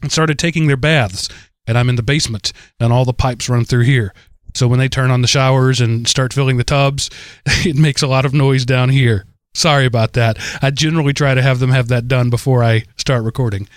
and 0.00 0.10
started 0.10 0.38
taking 0.38 0.68
their 0.68 0.78
baths, 0.78 1.28
and 1.66 1.76
I'm 1.76 1.90
in 1.90 1.96
the 1.96 2.02
basement, 2.02 2.54
and 2.80 2.94
all 2.94 3.04
the 3.04 3.12
pipes 3.12 3.50
run 3.50 3.66
through 3.66 3.84
here. 3.84 4.14
So 4.54 4.66
when 4.66 4.78
they 4.78 4.88
turn 4.88 5.10
on 5.10 5.20
the 5.20 5.28
showers 5.28 5.82
and 5.82 6.08
start 6.08 6.32
filling 6.32 6.56
the 6.56 6.64
tubs, 6.64 7.10
it 7.46 7.76
makes 7.76 8.00
a 8.00 8.08
lot 8.08 8.24
of 8.24 8.32
noise 8.32 8.64
down 8.64 8.88
here. 8.88 9.26
Sorry 9.54 9.84
about 9.84 10.12
that. 10.14 10.38
I 10.62 10.70
generally 10.70 11.12
try 11.12 11.34
to 11.34 11.42
have 11.42 11.58
them 11.58 11.70
have 11.70 11.88
that 11.88 12.08
done 12.08 12.30
before 12.30 12.62
I 12.62 12.84
start 12.96 13.24
recording. 13.24 13.68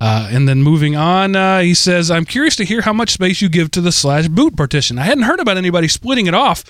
Uh, 0.00 0.28
and 0.32 0.48
then 0.48 0.62
moving 0.62 0.96
on, 0.96 1.36
uh, 1.36 1.60
he 1.60 1.74
says, 1.74 2.10
I'm 2.10 2.24
curious 2.24 2.56
to 2.56 2.64
hear 2.64 2.80
how 2.80 2.92
much 2.92 3.10
space 3.10 3.40
you 3.40 3.48
give 3.48 3.70
to 3.70 3.80
the 3.80 3.92
slash 3.92 4.26
boot 4.26 4.56
partition. 4.56 4.98
I 4.98 5.04
hadn't 5.04 5.24
heard 5.24 5.38
about 5.38 5.56
anybody 5.56 5.86
splitting 5.86 6.26
it 6.26 6.34
off 6.34 6.64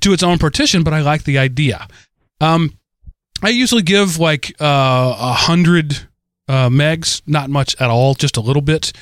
to 0.00 0.12
its 0.12 0.24
own 0.24 0.38
partition, 0.38 0.82
but 0.82 0.92
I 0.92 1.00
like 1.00 1.22
the 1.22 1.38
idea. 1.38 1.86
Um, 2.40 2.76
I 3.40 3.50
usually 3.50 3.82
give 3.82 4.18
like 4.18 4.56
uh, 4.60 5.16
a 5.16 5.32
hundred 5.32 5.96
uh, 6.48 6.68
megs, 6.70 7.22
not 7.24 7.50
much 7.50 7.80
at 7.80 7.88
all, 7.88 8.14
just 8.14 8.36
a 8.36 8.40
little 8.40 8.62
bit. 8.62 8.92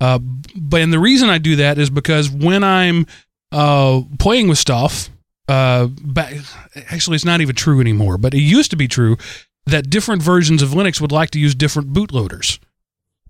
Uh, 0.00 0.20
but 0.54 0.80
and 0.80 0.92
the 0.92 0.98
reason 0.98 1.28
I 1.28 1.38
do 1.38 1.56
that 1.56 1.78
is 1.78 1.90
because 1.90 2.30
when 2.30 2.62
I'm 2.62 3.06
uh, 3.50 4.02
playing 4.18 4.48
with 4.48 4.58
stuff, 4.58 5.10
uh, 5.48 5.86
back, 5.86 6.34
actually 6.90 7.16
it's 7.16 7.24
not 7.24 7.40
even 7.40 7.54
true 7.54 7.80
anymore, 7.80 8.18
but 8.18 8.34
it 8.34 8.40
used 8.40 8.70
to 8.70 8.76
be 8.76 8.88
true 8.88 9.16
that 9.66 9.90
different 9.90 10.22
versions 10.22 10.62
of 10.62 10.70
Linux 10.70 11.00
would 11.00 11.12
like 11.12 11.30
to 11.30 11.38
use 11.38 11.54
different 11.54 11.92
bootloaders. 11.92 12.58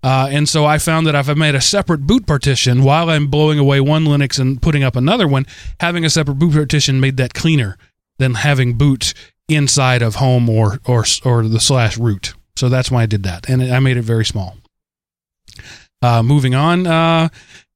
Uh, 0.03 0.27
and 0.29 0.47
so 0.47 0.65
I 0.65 0.77
found 0.77 1.07
that 1.07 1.15
if 1.15 1.29
I 1.29 1.33
made 1.33 1.55
a 1.55 1.61
separate 1.61 2.05
boot 2.05 2.27
partition 2.27 2.83
while 2.83 3.09
I'm 3.09 3.27
blowing 3.27 3.57
away 3.57 3.81
one 3.81 4.05
Linux 4.05 4.37
and 4.39 4.61
putting 4.61 4.83
up 4.83 4.95
another 4.95 5.27
one, 5.27 5.47
having 5.79 6.05
a 6.05 6.09
separate 6.09 6.35
boot 6.35 6.53
partition 6.53 6.99
made 6.99 7.17
that 7.17 7.33
cleaner 7.33 7.77
than 8.19 8.35
having 8.35 8.77
boot 8.77 9.13
inside 9.47 10.01
of 10.01 10.15
home 10.15 10.49
or 10.49 10.79
or 10.85 11.05
or 11.23 11.47
the 11.47 11.59
slash 11.59 11.97
root. 11.97 12.33
So 12.55 12.69
that's 12.69 12.91
why 12.91 13.03
I 13.03 13.05
did 13.05 13.23
that, 13.23 13.49
and 13.49 13.61
I 13.61 13.79
made 13.79 13.97
it 13.97 14.03
very 14.03 14.25
small. 14.25 14.57
Uh, 16.01 16.21
moving 16.21 16.53
on. 16.53 16.85
Uh, 16.85 17.29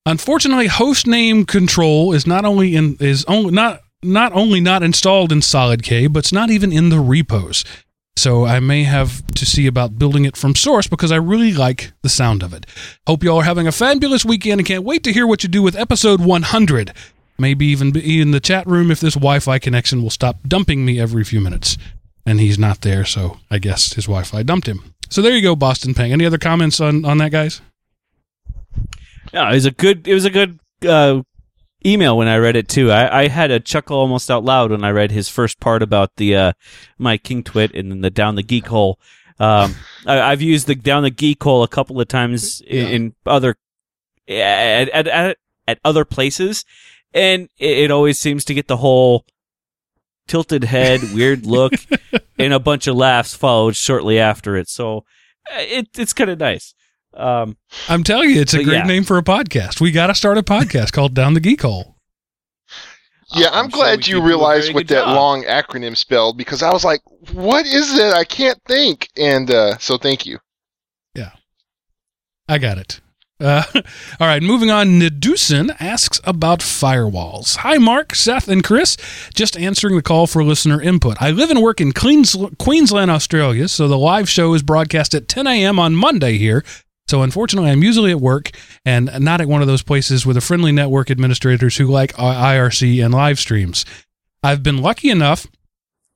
unfortunately, 0.06 0.68
host 0.68 1.08
name 1.08 1.46
control 1.46 2.14
is 2.14 2.28
not 2.28 2.46
only 2.46 2.76
in 2.76 2.96
is 3.00 3.26
only 3.26 3.52
not 3.52 3.82
not 4.04 4.32
only 4.34 4.60
not 4.60 4.84
installed 4.84 5.32
in 5.32 5.40
SolydK, 5.40 6.12
but 6.12 6.20
it's 6.20 6.34
not 6.34 6.50
even 6.50 6.72
in 6.72 6.90
the 6.90 7.00
repos. 7.00 7.64
So 8.16 8.46
I 8.46 8.60
may 8.60 8.84
have 8.84 9.26
to 9.28 9.46
see 9.46 9.66
about 9.66 9.98
building 9.98 10.26
it 10.26 10.36
from 10.36 10.54
source 10.56 10.88
because 10.88 11.12
I 11.12 11.16
really 11.16 11.54
like 11.54 11.94
the 12.02 12.10
sound 12.10 12.44
of 12.44 12.54
it. 12.54 12.66
Hope 13.08 13.24
you 13.24 13.30
all 13.32 13.40
are 13.40 13.44
having 13.44 13.66
a 13.66 13.72
fabulous 13.72 14.26
weekend 14.26 14.60
and 14.60 14.68
can't 14.68 14.84
wait 14.84 15.04
to 15.06 15.14
hear 15.14 15.26
what 15.26 15.42
you 15.44 15.48
do 15.48 15.62
with 15.62 15.78
episode 15.78 16.20
100. 16.20 16.94
Maybe 17.38 17.68
even 17.68 17.92
be 17.92 18.20
in 18.20 18.32
the 18.32 18.42
chat 18.42 18.68
room 18.68 18.92
if 18.92 19.00
this 19.00 19.14
Wi-Fi 19.14 19.60
connection 19.60 20.04
will 20.04 20.10
stop 20.10 20.38
dumping 20.46 20.84
me 20.84 21.00
every 21.00 21.24
few 21.24 21.40
minutes. 21.40 21.78
And 22.26 22.42
he's 22.42 22.60
not 22.60 22.82
there, 22.82 23.06
so 23.06 23.40
I 23.50 23.60
guess 23.60 23.94
his 23.94 24.06
Wi-Fi 24.06 24.44
dumped 24.44 24.68
him. 24.68 24.94
So 25.10 25.22
there 25.22 25.34
you 25.34 25.42
go, 25.42 25.56
Boston 25.56 25.94
Pang. 25.94 26.12
Any 26.12 26.26
other 26.26 26.38
comments 26.38 26.82
on 26.82 27.06
on 27.06 27.18
that, 27.20 27.32
guys? 27.32 27.62
Yeah, 29.34 29.50
it 29.50 29.54
was 29.54 29.66
a 29.66 29.72
good. 29.72 30.08
It 30.08 30.14
was 30.14 30.26
a 30.26 30.30
good 30.30 30.60
uh, 30.88 31.22
email 31.86 32.18
when 32.18 32.28
I 32.28 32.38
read 32.38 32.56
it 32.56 32.68
too. 32.68 32.92
I, 32.92 33.22
I 33.22 33.28
had 33.28 33.52
a 33.52 33.60
chuckle 33.60 33.98
almost 33.98 34.30
out 34.30 34.44
loud 34.44 34.72
when 34.72 34.84
I 34.84 34.92
read 34.92 35.12
his 35.12 35.30
first 35.30 35.60
part 35.60 35.82
about 35.82 36.16
the 36.18 36.36
uh, 36.36 36.54
my 36.98 37.18
King 37.18 37.44
Twit 37.44 37.74
and 37.74 37.92
then 37.92 38.02
the 38.02 38.10
down 38.10 38.36
the 38.36 38.44
geek 38.44 38.68
hole. 38.68 39.00
Um, 39.40 39.76
I, 40.06 40.20
I've 40.20 40.42
used 40.42 40.68
the 40.68 40.76
down 40.76 41.04
the 41.04 41.10
geek 41.10 41.42
hole 41.42 41.64
a 41.64 41.68
couple 41.68 42.00
of 42.00 42.08
times 42.08 42.62
in, 42.62 42.88
in 42.88 43.16
other 43.26 43.56
at, 44.28 44.90
at 44.90 45.08
at 45.08 45.38
at 45.68 45.80
other 45.86 46.06
places, 46.06 46.66
and 47.14 47.50
it, 47.58 47.78
it 47.78 47.92
always 47.92 48.20
seems 48.20 48.44
to 48.46 48.54
get 48.54 48.68
the 48.68 48.78
whole 48.78 49.26
tilted 50.28 50.66
head, 50.66 51.02
weird 51.14 51.46
look, 51.46 51.74
and 52.40 52.54
a 52.54 52.60
bunch 52.60 52.88
of 52.88 52.96
laughs 52.96 53.34
followed 53.34 53.76
shortly 53.76 54.20
after 54.20 54.56
it. 54.56 54.68
So 54.68 55.00
uh, 55.52 55.60
it 55.60 55.88
it's 55.98 56.14
kind 56.14 56.30
of 56.30 56.40
nice. 56.40 56.74
Um, 57.14 57.58
I'm 57.88 58.04
telling 58.04 58.30
you, 58.30 58.42
it's 58.42 58.54
a 58.54 58.64
great 58.64 58.78
yeah. 58.78 58.84
name 58.84 59.04
for 59.04 59.18
a 59.18 59.24
podcast. 59.24 59.82
We 59.82 59.92
got 59.92 60.08
to 60.08 60.16
start 60.16 60.38
a 60.38 60.44
podcast 60.44 60.92
called 60.92 61.14
Down 61.14 61.34
the 61.34 61.40
Geek 61.40 61.62
Hole. 61.62 61.96
Yeah, 63.34 63.50
I'm 63.52 63.66
I'm, 63.66 63.70
glad 63.70 63.86
we 63.86 63.92
you 63.92 63.98
could 63.98 64.06
do 64.06 64.20
a 64.20 64.26
realized 64.26 64.74
what 64.74 64.88
that 64.88 65.06
job. 65.06 65.16
long 65.16 65.44
acronym 65.44 65.96
spelled 65.96 66.38
because 66.38 66.64
I 66.64 66.72
was 66.72 66.84
like, 66.84 67.02
"What 67.32 67.66
is 67.66 67.98
it? 67.98 68.14
I 68.14 68.24
can't 68.24 68.60
think." 68.66 69.10
And 69.18 69.52
uh, 69.52 69.78
so, 69.78 69.98
thank 69.98 70.26
you. 70.26 70.40
Yeah, 71.14 71.32
I 72.48 72.58
got 72.58 72.78
it. 72.80 73.02
Uh, 73.40 73.64
all 74.20 74.28
right, 74.28 74.42
moving 74.42 74.72
on. 74.72 75.00
Nedusin 75.00 75.76
asks 75.80 76.20
about 76.24 76.60
firewalls. 76.60 77.58
Hi, 77.58 77.78
Mark, 77.78 78.16
Seth, 78.16 78.48
and 78.48 78.64
Chris. 78.64 78.98
Just 79.34 79.58
answering 79.58 79.96
the 79.96 80.02
call 80.02 80.28
for 80.28 80.44
listener 80.44 80.82
input. 80.82 81.22
I 81.22 81.32
live 81.32 81.50
and 81.50 81.62
work 81.62 81.80
in 81.80 81.94
Queens- 81.94 82.36
Queensland, 82.58 83.12
Australia, 83.12 83.68
so 83.68 83.88
the 83.88 83.98
live 83.98 84.28
show 84.28 84.54
is 84.54 84.64
broadcast 84.64 85.14
at 85.14 85.28
10 85.28 85.48
a.m. 85.48 85.80
on 85.80 85.96
Monday 85.96 86.38
here. 86.38 86.64
So 87.10 87.24
unfortunately, 87.24 87.72
I'm 87.72 87.82
usually 87.82 88.12
at 88.12 88.22
work 88.22 88.52
and 88.86 89.10
not 89.20 89.42
at 89.42 89.48
one 89.48 89.62
of 89.62 89.68
those 89.68 89.82
places 89.82 90.28
with 90.28 90.38
a 90.38 90.42
friendly 90.42 90.72
network 90.72 91.10
administrators 91.10 91.78
who 91.78 91.88
like 91.88 92.14
IRC 92.14 93.04
and 93.04 93.12
live 93.12 93.40
streams. 93.40 93.84
I've 94.44 94.62
been 94.62 94.78
lucky 94.78 95.10
enough 95.10 95.48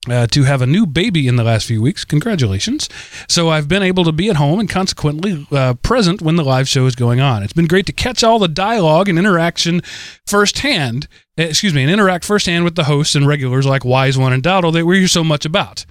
uh, 0.08 0.28
to 0.28 0.44
have 0.44 0.62
a 0.62 0.68
new 0.68 0.86
baby 0.86 1.28
in 1.28 1.36
the 1.36 1.44
last 1.44 1.66
few 1.66 1.82
weeks. 1.82 2.06
Congratulations. 2.06 2.90
So 3.28 3.50
I've 3.50 3.68
been 3.68 3.82
able 3.82 4.04
to 4.04 4.12
be 4.12 4.30
at 4.30 4.36
home 4.36 4.60
and 4.60 4.70
consequently 4.70 5.48
uh, 5.52 5.74
present 5.76 6.22
when 6.22 6.36
the 6.36 6.44
live 6.44 6.70
show 6.70 6.86
is 6.86 6.96
going 6.96 7.20
on. 7.20 7.42
It's 7.42 7.54
been 7.54 7.66
great 7.66 7.88
to 7.88 7.94
catch 7.94 8.24
all 8.24 8.38
the 8.38 8.48
dialogue 8.48 9.10
and 9.10 9.18
interaction 9.18 9.82
firsthand, 10.28 11.08
eh, 11.40 11.46
excuse 11.46 11.74
me, 11.74 11.82
and 11.82 11.92
interact 11.92 12.24
firsthand 12.24 12.66
with 12.66 12.76
the 12.76 12.84
hosts 12.84 13.16
and 13.16 13.28
regulars 13.28 13.66
like 13.66 13.84
Wise 13.84 14.16
One 14.16 14.32
and 14.32 14.44
Dowdle 14.44 14.74
that 14.74 14.86
we 14.86 15.00
hear 15.00 15.08
so 15.08 15.24
much 15.24 15.44
about. 15.44 15.88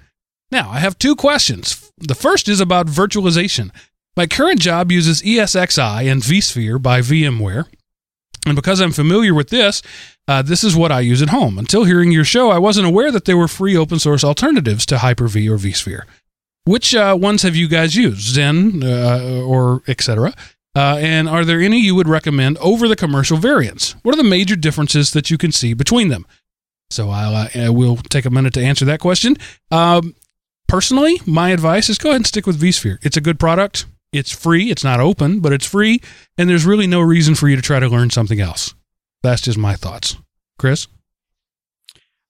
Now, 0.52 0.70
I 0.70 0.78
have 0.78 0.98
two 0.98 1.16
questions. 1.16 1.90
The 1.98 2.14
first 2.14 2.48
is 2.48 2.60
about 2.60 2.86
virtualization. 2.86 3.70
My 4.16 4.26
current 4.26 4.60
job 4.60 4.92
uses 4.92 5.22
ESXi 5.22 6.10
and 6.10 6.22
vSphere 6.22 6.80
by 6.80 7.00
VMware. 7.00 7.66
And 8.44 8.56
because 8.56 8.80
I'm 8.80 8.92
familiar 8.92 9.32
with 9.32 9.48
this, 9.48 9.80
uh, 10.28 10.42
this 10.42 10.62
is 10.64 10.76
what 10.76 10.92
I 10.92 11.00
use 11.00 11.22
at 11.22 11.30
home. 11.30 11.58
Until 11.58 11.84
hearing 11.84 12.12
your 12.12 12.24
show, 12.24 12.50
I 12.50 12.58
wasn't 12.58 12.86
aware 12.86 13.10
that 13.10 13.24
there 13.24 13.36
were 13.36 13.48
free 13.48 13.76
open 13.76 13.98
source 13.98 14.22
alternatives 14.22 14.84
to 14.86 14.98
Hyper 14.98 15.28
V 15.28 15.48
or 15.48 15.56
vSphere. 15.56 16.02
Which 16.64 16.94
uh, 16.94 17.16
ones 17.18 17.42
have 17.42 17.56
you 17.56 17.68
guys 17.68 17.96
used, 17.96 18.36
Xen 18.36 18.84
uh, 18.84 19.44
or 19.44 19.82
etc.? 19.88 20.34
Uh, 20.76 20.96
and 21.00 21.28
are 21.28 21.44
there 21.44 21.60
any 21.60 21.80
you 21.80 21.94
would 21.94 22.08
recommend 22.08 22.58
over 22.58 22.88
the 22.88 22.96
commercial 22.96 23.36
variants? 23.36 23.92
What 24.02 24.14
are 24.14 24.22
the 24.22 24.28
major 24.28 24.56
differences 24.56 25.12
that 25.12 25.30
you 25.30 25.38
can 25.38 25.52
see 25.52 25.74
between 25.74 26.08
them? 26.08 26.26
So 26.90 27.10
I'll 27.10 27.34
uh, 27.34 27.72
we'll 27.72 27.96
take 27.96 28.26
a 28.26 28.30
minute 28.30 28.54
to 28.54 28.62
answer 28.62 28.84
that 28.84 29.00
question. 29.00 29.36
Um, 29.70 30.14
personally, 30.68 31.20
my 31.26 31.50
advice 31.50 31.88
is 31.88 31.98
go 31.98 32.10
ahead 32.10 32.16
and 32.16 32.26
stick 32.26 32.46
with 32.46 32.60
vSphere. 32.60 32.98
It's 33.02 33.16
a 33.16 33.20
good 33.20 33.40
product. 33.40 33.86
It's 34.12 34.30
free. 34.30 34.70
It's 34.70 34.84
not 34.84 35.00
open, 35.00 35.40
but 35.40 35.52
it's 35.52 35.66
free, 35.66 36.00
and 36.36 36.48
there's 36.48 36.66
really 36.66 36.86
no 36.86 37.00
reason 37.00 37.34
for 37.34 37.48
you 37.48 37.56
to 37.56 37.62
try 37.62 37.80
to 37.80 37.88
learn 37.88 38.10
something 38.10 38.40
else. 38.40 38.74
That's 39.22 39.40
just 39.40 39.58
my 39.58 39.74
thoughts. 39.74 40.16
Chris? 40.58 40.86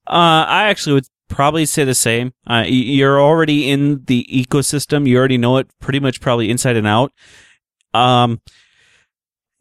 Uh, 0.07 0.45
I 0.47 0.69
actually 0.69 0.95
would 0.95 1.07
probably 1.29 1.67
say 1.67 1.85
the 1.85 1.95
same. 1.95 2.33
Uh, 2.47 2.65
you're 2.67 3.21
already 3.21 3.71
in 3.71 4.05
the 4.05 4.27
ecosystem. 4.31 5.07
You 5.07 5.19
already 5.19 5.39
know 5.39 5.57
it 5.57 5.69
pretty 5.81 6.01
much 6.01 6.21
probably 6.21 6.51
inside 6.51 6.77
and 6.77 6.87
out. 6.87 7.13
Um, 7.95 8.41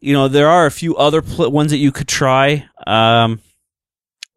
you 0.00 0.12
know, 0.12 0.28
there 0.28 0.48
are 0.48 0.66
a 0.66 0.70
few 0.70 0.96
other 0.96 1.22
pl- 1.22 1.50
ones 1.50 1.70
that 1.70 1.78
you 1.78 1.92
could 1.92 2.08
try. 2.08 2.66
Um, 2.86 3.40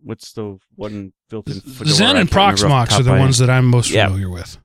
what's 0.01 0.33
the 0.33 0.59
one 0.75 1.13
built 1.29 1.47
in 1.47 1.59
Fedora? 1.59 2.13
Xen 2.13 2.19
and 2.19 2.29
Proxmox 2.29 2.99
are 2.99 3.03
the 3.03 3.11
ones 3.11 3.39
that 3.39 3.49
I'm 3.49 3.65
most 3.65 3.89
yeah. 3.89 4.07
familiar 4.07 4.29
with. 4.29 4.57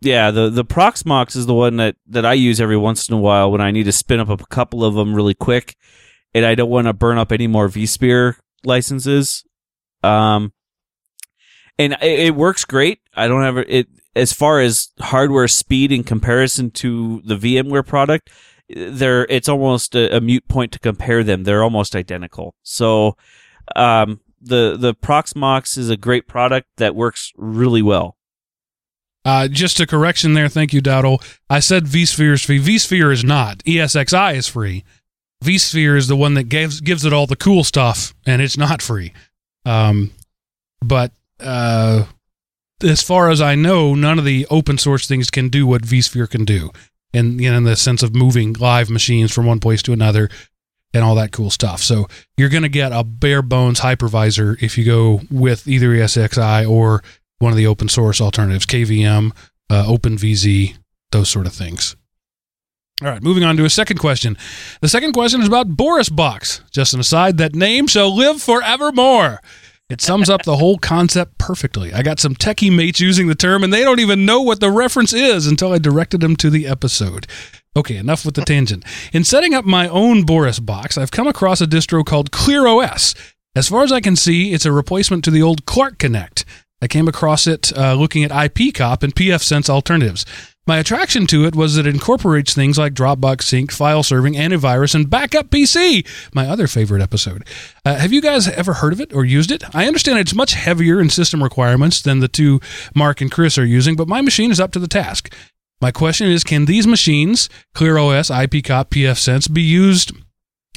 Yeah, 0.00 0.30
the 0.30 0.48
the 0.48 0.64
Proxmox 0.64 1.34
is 1.34 1.46
the 1.46 1.54
one 1.54 1.76
that 1.76 1.96
that 2.06 2.24
I 2.24 2.34
use 2.34 2.60
every 2.60 2.76
once 2.76 3.08
in 3.08 3.14
a 3.14 3.20
while 3.20 3.50
when 3.50 3.60
I 3.60 3.72
need 3.72 3.84
to 3.84 3.92
spin 3.92 4.20
up 4.20 4.28
a 4.28 4.36
couple 4.46 4.84
of 4.84 4.94
them 4.94 5.14
really 5.14 5.34
quick, 5.34 5.76
and 6.34 6.46
I 6.46 6.54
don't 6.54 6.70
want 6.70 6.86
to 6.86 6.92
burn 6.92 7.18
up 7.18 7.32
any 7.32 7.48
more 7.48 7.68
vSphere 7.68 8.36
licenses. 8.64 9.44
Um, 10.04 10.52
and 11.78 11.94
it, 11.94 12.20
it 12.20 12.34
works 12.36 12.64
great. 12.64 13.00
I 13.14 13.26
don't 13.26 13.42
have 13.42 13.58
it 13.58 13.88
as 14.14 14.32
far 14.32 14.60
as 14.60 14.90
hardware 15.00 15.48
speed 15.48 15.90
in 15.90 16.04
comparison 16.04 16.70
to 16.72 17.22
the 17.24 17.36
VMware 17.36 17.86
product. 17.86 18.30
There, 18.68 19.24
it's 19.30 19.48
almost 19.48 19.94
a, 19.96 20.16
a 20.16 20.20
mute 20.20 20.46
point 20.46 20.72
to 20.72 20.78
compare 20.78 21.24
them. 21.24 21.44
They're 21.44 21.62
almost 21.62 21.96
identical. 21.96 22.54
So, 22.62 23.16
um, 23.74 24.20
the 24.40 24.76
the 24.78 24.94
Proxmox 24.94 25.76
is 25.76 25.90
a 25.90 25.96
great 25.96 26.28
product 26.28 26.68
that 26.76 26.94
works 26.94 27.32
really 27.36 27.82
well. 27.82 28.17
Uh, 29.28 29.46
just 29.46 29.78
a 29.78 29.86
correction 29.86 30.32
there. 30.32 30.48
Thank 30.48 30.72
you, 30.72 30.80
Dowdle. 30.80 31.22
I 31.50 31.60
said 31.60 31.84
vSphere 31.84 32.32
is 32.32 32.42
free. 32.46 32.58
vSphere 32.58 33.12
is 33.12 33.22
not. 33.22 33.58
ESXi 33.58 34.34
is 34.34 34.48
free. 34.48 34.84
vSphere 35.44 35.98
is 35.98 36.08
the 36.08 36.16
one 36.16 36.32
that 36.32 36.44
gives 36.44 36.80
gives 36.80 37.04
it 37.04 37.12
all 37.12 37.26
the 37.26 37.36
cool 37.36 37.62
stuff, 37.62 38.14
and 38.24 38.40
it's 38.40 38.56
not 38.56 38.80
free. 38.80 39.12
Um, 39.66 40.12
but 40.80 41.12
uh, 41.40 42.06
as 42.82 43.02
far 43.02 43.28
as 43.28 43.42
I 43.42 43.54
know, 43.54 43.94
none 43.94 44.18
of 44.18 44.24
the 44.24 44.46
open 44.48 44.78
source 44.78 45.06
things 45.06 45.30
can 45.30 45.50
do 45.50 45.66
what 45.66 45.82
vSphere 45.82 46.30
can 46.30 46.46
do, 46.46 46.70
and 47.12 47.38
you 47.38 47.50
know, 47.50 47.58
in 47.58 47.64
the 47.64 47.76
sense 47.76 48.02
of 48.02 48.14
moving 48.14 48.54
live 48.54 48.88
machines 48.88 49.30
from 49.30 49.44
one 49.44 49.60
place 49.60 49.82
to 49.82 49.92
another 49.92 50.30
and 50.94 51.04
all 51.04 51.14
that 51.16 51.32
cool 51.32 51.50
stuff. 51.50 51.82
So 51.82 52.08
you're 52.38 52.48
going 52.48 52.62
to 52.62 52.70
get 52.70 52.92
a 52.92 53.04
bare 53.04 53.42
bones 53.42 53.80
hypervisor 53.80 54.56
if 54.62 54.78
you 54.78 54.86
go 54.86 55.20
with 55.30 55.68
either 55.68 55.88
ESXi 55.88 56.66
or 56.66 57.02
one 57.38 57.52
of 57.52 57.56
the 57.56 57.66
open 57.66 57.88
source 57.88 58.20
alternatives, 58.20 58.66
KVM, 58.66 59.32
uh, 59.70 59.84
OpenVZ, 59.84 60.76
those 61.12 61.28
sort 61.28 61.46
of 61.46 61.52
things. 61.52 61.96
All 63.00 63.08
right, 63.08 63.22
moving 63.22 63.44
on 63.44 63.56
to 63.56 63.64
a 63.64 63.70
second 63.70 63.98
question. 63.98 64.36
The 64.80 64.88
second 64.88 65.12
question 65.12 65.40
is 65.40 65.46
about 65.46 65.68
Boris 65.68 66.08
Box. 66.08 66.62
Just 66.72 66.94
an 66.94 67.00
aside, 67.00 67.38
that 67.38 67.54
name 67.54 67.86
shall 67.86 68.14
live 68.14 68.42
forevermore. 68.42 69.40
It 69.88 70.00
sums 70.02 70.28
up 70.28 70.42
the 70.42 70.56
whole 70.56 70.78
concept 70.78 71.38
perfectly. 71.38 71.94
I 71.94 72.02
got 72.02 72.20
some 72.20 72.34
techie 72.34 72.74
mates 72.74 73.00
using 73.00 73.28
the 73.28 73.34
term, 73.34 73.62
and 73.62 73.72
they 73.72 73.84
don't 73.84 74.00
even 74.00 74.26
know 74.26 74.42
what 74.42 74.60
the 74.60 74.70
reference 74.70 75.14
is 75.14 75.46
until 75.46 75.72
I 75.72 75.78
directed 75.78 76.20
them 76.20 76.36
to 76.36 76.50
the 76.50 76.66
episode. 76.66 77.26
Okay, 77.76 77.96
enough 77.96 78.26
with 78.26 78.34
the 78.34 78.44
tangent. 78.44 78.84
In 79.12 79.24
setting 79.24 79.54
up 79.54 79.64
my 79.64 79.88
own 79.88 80.24
Boris 80.24 80.58
box, 80.58 80.98
I've 80.98 81.12
come 81.12 81.28
across 81.28 81.60
a 81.60 81.66
distro 81.66 82.04
called 82.04 82.32
ClearOS. 82.32 83.14
As 83.54 83.68
far 83.68 83.82
as 83.82 83.92
I 83.92 84.00
can 84.00 84.16
see, 84.16 84.52
it's 84.52 84.66
a 84.66 84.72
replacement 84.72 85.24
to 85.24 85.30
the 85.30 85.42
old 85.42 85.64
ClarkConnect. 85.64 86.44
I 86.80 86.88
came 86.88 87.08
across 87.08 87.46
it 87.46 87.76
uh, 87.76 87.94
looking 87.94 88.24
at 88.24 88.30
IPCOP 88.30 89.02
and 89.02 89.14
pfSense 89.14 89.68
alternatives. 89.68 90.24
My 90.68 90.76
attraction 90.76 91.26
to 91.28 91.46
it 91.46 91.56
was 91.56 91.76
that 91.76 91.86
it 91.86 91.94
incorporates 91.94 92.52
things 92.52 92.76
like 92.76 92.92
Dropbox 92.92 93.44
Sync, 93.44 93.72
file 93.72 94.02
serving, 94.02 94.34
antivirus, 94.34 94.94
and 94.94 95.08
BackupPC, 95.08 96.06
my 96.34 96.46
other 96.46 96.66
favorite 96.66 97.00
episode. 97.00 97.46
Uh, 97.86 97.94
have 97.94 98.12
you 98.12 98.20
guys 98.20 98.48
ever 98.48 98.74
heard 98.74 98.92
of 98.92 99.00
it 99.00 99.14
or 99.14 99.24
used 99.24 99.50
it? 99.50 99.64
I 99.74 99.86
understand 99.86 100.18
it's 100.18 100.34
much 100.34 100.52
heavier 100.52 101.00
in 101.00 101.08
system 101.08 101.42
requirements 101.42 102.02
than 102.02 102.20
the 102.20 102.28
two 102.28 102.60
Mark 102.94 103.22
and 103.22 103.32
Chris 103.32 103.56
are 103.56 103.64
using, 103.64 103.96
but 103.96 104.08
my 104.08 104.20
machine 104.20 104.50
is 104.50 104.60
up 104.60 104.72
to 104.72 104.78
the 104.78 104.86
task. 104.86 105.32
My 105.80 105.90
question 105.90 106.28
is 106.28 106.44
can 106.44 106.66
these 106.66 106.86
machines, 106.86 107.48
ClearOS, 107.74 108.30
IPCOP, 108.30 108.90
pfSense, 108.90 109.50
be 109.50 109.62
used 109.62 110.12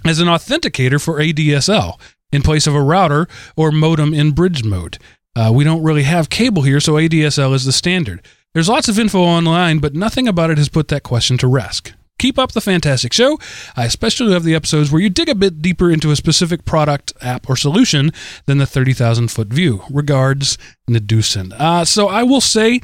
as 0.06 0.20
an 0.20 0.30
authenticator 0.30 1.04
for 1.04 1.20
ADSL 1.20 2.00
in 2.32 2.44
place 2.44 2.66
of 2.66 2.76
a 2.76 2.82
router 2.82 3.28
or 3.58 3.74
modem 3.74 4.14
in 4.14 4.32
bridge 4.32 4.64
mode? 4.64 4.98
Uh, 5.36 5.52
we 5.54 5.64
don't 5.64 5.84
really 5.84 6.04
have 6.04 6.30
cable 6.30 6.64
here, 6.64 6.80
so 6.80 6.94
ADSL 6.94 7.54
is 7.54 7.66
the 7.66 7.72
standard. 7.72 8.22
There's 8.54 8.68
lots 8.68 8.90
of 8.90 9.00
info 9.00 9.22
online, 9.22 9.80
but 9.80 9.96
nothing 9.96 10.28
about 10.28 10.50
it 10.50 10.58
has 10.58 10.68
put 10.68 10.90
that 10.90 11.04
question 11.04 11.38
to 11.38 11.48
rest. 11.48 11.94
Keep 12.20 12.38
up 12.38 12.52
the 12.52 12.62
fantastic 12.62 13.14
show. 13.14 13.40
I 13.76 13.86
especially 13.86 14.28
love 14.28 14.44
the 14.44 14.54
episodes 14.54 14.92
where 14.92 15.02
you 15.02 15.10
dig 15.10 15.30
a 15.30 15.36
bit 15.36 15.62
deeper 15.62 15.90
into 15.90 16.12
a 16.12 16.16
specific 16.16 16.66
product, 16.66 17.14
app, 17.22 17.50
or 17.50 17.56
solution 17.56 18.12
than 18.46 18.58
the 18.58 18.66
30,000 18.68 19.30
foot 19.30 19.48
view. 19.48 19.84
Regards, 19.90 20.58
Nadusen. 20.90 21.54
Uh, 21.54 21.86
so 21.86 22.10
I 22.10 22.24
will 22.24 22.42
say 22.42 22.82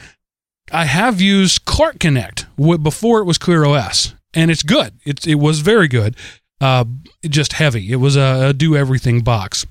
I 0.72 0.86
have 0.86 1.22
used 1.22 1.66
ClarkConnect 1.66 2.46
before 2.82 3.20
it 3.20 3.26
was 3.26 3.38
ClearOS, 3.38 4.16
and 4.34 4.50
it's 4.50 4.64
good. 4.64 4.94
It, 5.06 5.28
it 5.28 5.36
was 5.36 5.60
very 5.60 5.88
good, 5.88 6.16
uh, 6.62 6.86
just 7.28 7.54
heavy. 7.54 7.92
It 7.92 7.98
was 7.98 8.16
a, 8.16 8.48
a 8.50 8.54
do 8.54 8.76
everything 8.76 9.22
box. 9.22 9.66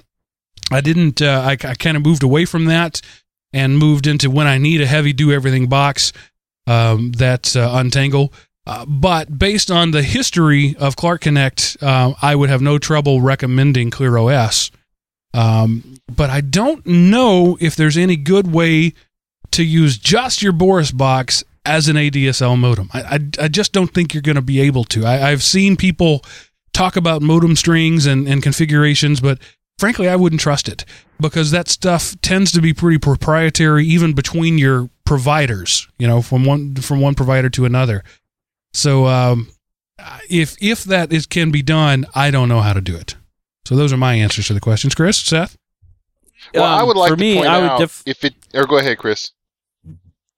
I 0.71 0.81
didn't. 0.81 1.23
Uh, 1.23 1.43
I, 1.45 1.53
I 1.53 1.75
kind 1.75 1.97
of 1.97 2.05
moved 2.05 2.23
away 2.23 2.45
from 2.45 2.67
that 2.67 3.01
and 3.53 3.79
moved 3.79 4.07
into 4.07 4.31
when 4.31 4.47
I 4.47 4.59
need 4.59 4.81
a 4.81 4.87
heavy 4.87 5.13
do 5.13 5.33
everything 5.33 5.69
box. 5.69 6.13
Um, 6.67 7.13
that's 7.13 7.55
uh, 7.57 7.71
Untangle. 7.75 8.33
Uh, 8.67 8.85
but 8.85 9.39
based 9.39 9.71
on 9.71 9.93
the 9.93 10.03
history 10.03 10.75
of 10.79 10.97
ClarkConnect, 10.97 11.83
uh, 11.83 12.15
I 12.21 12.35
would 12.35 12.51
have 12.51 12.61
no 12.61 12.79
trouble 12.79 13.21
recommending 13.21 13.93
ClearOS. 13.93 14.73
Um, 15.33 16.01
but 16.13 16.31
I 16.31 16.41
don't 16.41 16.85
know 16.85 17.57
if 17.61 17.77
there's 17.77 17.97
any 17.97 18.17
good 18.17 18.53
way 18.53 18.95
to 19.53 19.63
use 19.63 19.99
just 19.99 20.43
your 20.43 20.53
Boris 20.53 20.91
box 20.91 21.45
as 21.65 21.89
an 21.89 21.97
ADSL 21.97 22.59
modem. 22.59 22.91
I, 22.93 23.03
I, 23.03 23.45
I 23.45 23.49
just 23.49 23.73
don't 23.73 23.93
think 23.93 24.15
you're 24.15 24.23
going 24.23 24.37
to 24.37 24.43
be 24.43 24.61
able 24.61 24.85
to. 24.85 25.05
I, 25.05 25.31
I've 25.31 25.43
seen 25.43 25.77
people 25.77 26.25
talk 26.73 26.97
about 26.97 27.23
modem 27.23 27.55
strings 27.55 28.07
and, 28.07 28.27
and 28.27 28.43
configurations, 28.43 29.21
but 29.21 29.39
frankly, 29.79 30.09
I 30.09 30.17
wouldn't 30.17 30.41
trust 30.41 30.69
it 30.69 30.85
because 31.21 31.51
that 31.51 31.69
stuff 31.69 32.15
tends 32.23 32.53
to 32.53 32.61
be 32.61 32.73
pretty 32.75 32.99
proprietary, 32.99 33.85
even 33.87 34.13
between 34.15 34.59
your 34.59 34.91
providers. 35.05 35.89
You 35.99 36.07
know, 36.07 36.23
from 36.23 36.45
one 36.45 36.75
from 36.77 37.01
one 37.01 37.15
provider 37.15 37.49
to 37.51 37.65
another. 37.65 38.03
So, 38.73 39.07
um, 39.07 39.49
if 40.29 40.57
if 40.61 40.85
that 40.85 41.13
is 41.13 41.27
can 41.27 41.51
be 41.51 41.63
done, 41.63 42.07
I 42.15 42.31
don't 42.31 42.49
know 42.49 42.61
how 42.61 42.73
to 42.73 42.81
do 42.81 42.97
it. 42.97 43.17
So 43.65 43.75
those 43.75 43.93
are 43.93 43.97
my 43.97 44.15
answers 44.15 44.47
to 44.49 44.55
the 44.55 44.61
questions, 44.61 44.95
Chris, 44.95 45.17
Seth. 45.19 45.57
Well, 46.55 46.63
I 46.65 46.83
would 46.85 46.97
like 46.97 47.11
Um, 47.11 47.17
for 47.17 47.21
to 47.21 47.21
me, 47.29 47.35
point 47.37 47.49
I 47.49 47.61
would 47.61 47.71
out 47.71 47.79
def- 47.81 48.03
if 48.07 48.25
it. 48.25 48.35
Or 48.55 48.67
go 48.67 48.79
ahead, 48.79 48.99
Chris. 48.99 49.33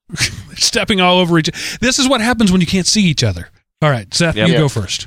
Stepping 0.54 1.00
all 1.00 1.18
over 1.18 1.38
each. 1.38 1.78
This 1.80 1.98
is 1.98 2.08
what 2.08 2.20
happens 2.20 2.50
when 2.50 2.60
you 2.62 2.66
can't 2.66 2.86
see 2.86 3.02
each 3.02 3.22
other. 3.22 3.50
All 3.82 3.90
right, 3.90 4.12
Seth, 4.14 4.36
Yep. 4.36 4.48
you 4.48 4.54
Yeah. 4.54 4.60
go 4.60 4.68
first. 4.68 5.06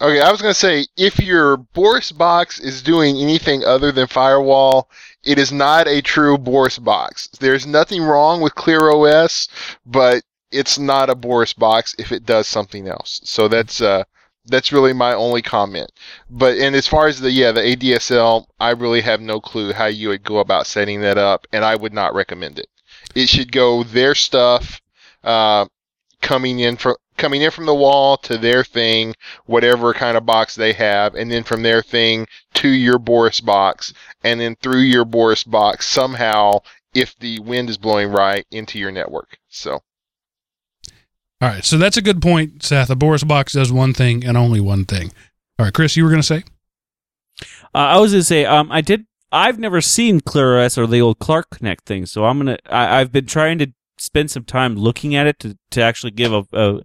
Okay, 0.00 0.20
I 0.20 0.30
was 0.30 0.40
going 0.40 0.54
to 0.54 0.58
say 0.58 0.86
if 0.96 1.18
your 1.18 1.56
Boris 1.56 2.12
box 2.12 2.60
is 2.60 2.82
doing 2.82 3.16
anything 3.16 3.64
other 3.64 3.90
than 3.90 4.06
firewall, 4.06 4.88
it 5.24 5.40
is 5.40 5.50
not 5.50 5.88
a 5.88 6.00
true 6.00 6.38
Boris 6.38 6.78
box. 6.78 7.26
There's 7.40 7.66
nothing 7.66 8.02
wrong 8.02 8.40
with 8.40 8.54
ClearOS, 8.54 9.48
but 9.84 10.22
it's 10.52 10.78
not 10.78 11.10
a 11.10 11.16
Boris 11.16 11.52
box 11.52 11.96
if 11.98 12.12
it 12.12 12.24
does 12.24 12.46
something 12.46 12.86
else. 12.86 13.20
So 13.24 13.48
that's 13.48 13.80
uh, 13.80 14.04
that's 14.46 14.72
really 14.72 14.92
my 14.92 15.14
only 15.14 15.42
comment. 15.42 15.90
But 16.30 16.58
and 16.58 16.76
as 16.76 16.86
far 16.86 17.08
as 17.08 17.20
the 17.20 17.32
yeah 17.32 17.50
the 17.50 17.62
ADSL, 17.62 18.46
I 18.60 18.70
really 18.70 19.00
have 19.00 19.20
no 19.20 19.40
clue 19.40 19.72
how 19.72 19.86
you 19.86 20.10
would 20.10 20.22
go 20.22 20.38
about 20.38 20.68
setting 20.68 21.00
that 21.00 21.18
up, 21.18 21.46
and 21.52 21.64
I 21.64 21.74
would 21.74 21.92
not 21.92 22.14
recommend 22.14 22.60
it. 22.60 22.68
It 23.16 23.28
should 23.28 23.50
go 23.50 23.82
their 23.82 24.14
stuff, 24.14 24.80
uh, 25.24 25.66
coming 26.20 26.60
in 26.60 26.76
from 26.76 26.94
coming 27.18 27.42
in 27.42 27.50
from 27.50 27.66
the 27.66 27.74
wall 27.74 28.16
to 28.18 28.38
their 28.38 28.64
thing, 28.64 29.14
whatever 29.46 29.92
kind 29.92 30.16
of 30.16 30.24
box 30.24 30.54
they 30.54 30.72
have, 30.72 31.14
and 31.14 31.30
then 31.30 31.44
from 31.44 31.62
their 31.62 31.82
thing 31.82 32.26
to 32.54 32.68
your 32.68 32.98
Boris 32.98 33.40
box, 33.40 33.92
and 34.24 34.40
then 34.40 34.56
through 34.62 34.80
your 34.80 35.04
Boris 35.04 35.44
box 35.44 35.86
somehow, 35.86 36.58
if 36.94 37.14
the 37.18 37.38
wind 37.40 37.68
is 37.68 37.76
blowing 37.76 38.10
right, 38.10 38.46
into 38.50 38.78
your 38.78 38.90
network. 38.90 39.36
So. 39.48 39.80
All 41.40 41.48
right, 41.48 41.64
so 41.64 41.76
that's 41.78 41.96
a 41.96 42.02
good 42.02 42.22
point, 42.22 42.62
Seth. 42.62 42.90
A 42.90 42.96
Boris 42.96 43.22
box 43.22 43.52
does 43.52 43.70
one 43.72 43.92
thing 43.92 44.24
and 44.24 44.36
only 44.36 44.60
one 44.60 44.84
thing. 44.84 45.12
All 45.58 45.66
right, 45.66 45.74
Chris, 45.74 45.96
you 45.96 46.04
were 46.04 46.10
going 46.10 46.22
to 46.22 46.26
say? 46.26 46.44
Uh, 47.74 47.78
I 47.78 47.98
was 47.98 48.12
going 48.12 48.20
to 48.20 48.24
say, 48.24 48.44
um, 48.44 48.72
I 48.72 48.80
did. 48.80 49.06
I've 49.30 49.58
never 49.58 49.80
seen 49.80 50.20
ClearOS 50.20 50.78
or 50.78 50.86
the 50.86 51.02
old 51.02 51.18
ClarkConnect 51.18 51.82
thing, 51.82 52.06
so 52.06 52.24
I'm 52.24 52.38
gonna. 52.38 52.58
I, 52.70 53.00
I've 53.00 53.12
been 53.12 53.26
trying 53.26 53.58
to 53.58 53.72
spend 54.00 54.30
some 54.30 54.44
time 54.44 54.76
looking 54.76 55.14
at 55.14 55.26
it 55.26 55.38
to, 55.40 55.58
to 55.70 55.82
actually 55.82 56.12
give 56.12 56.32
a, 56.32 56.44
a 56.52 56.80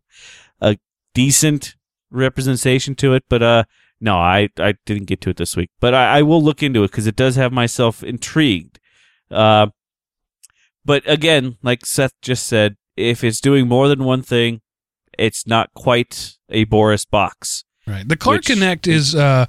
a 0.62 0.78
decent 1.14 1.76
representation 2.12 2.96
to 2.96 3.14
it, 3.14 3.24
but 3.30 3.42
uh, 3.44 3.64
no, 4.00 4.18
I 4.18 4.50
I 4.58 4.76
didn't 4.86 5.06
get 5.06 5.22
to 5.22 5.30
it 5.30 5.38
this 5.38 5.56
week, 5.56 5.70
but 5.80 5.94
I, 5.94 6.20
I 6.20 6.22
will 6.22 6.42
look 6.42 6.62
into 6.64 6.84
it 6.84 6.92
because 6.92 7.08
it 7.08 7.16
does 7.16 7.36
have 7.36 7.52
myself 7.52 8.04
intrigued. 8.04 8.80
Uh, 9.32 9.68
but 10.86 11.08
again, 11.10 11.58
like 11.64 11.86
Seth 11.86 12.14
just 12.22 12.46
said, 12.46 12.76
if 12.96 13.24
it's 13.24 13.42
doing 13.42 13.68
more 13.68 13.88
than 13.88 14.04
one 14.04 14.22
thing, 14.22 14.62
it's 15.18 15.48
not 15.48 15.74
quite 15.74 16.38
a 16.50 16.66
Boris 16.66 17.06
box. 17.06 17.64
Right. 17.88 18.08
The 18.08 18.18
Clark 18.18 18.46
Connect 18.46 18.88
is 18.88 19.16
uh 19.16 19.46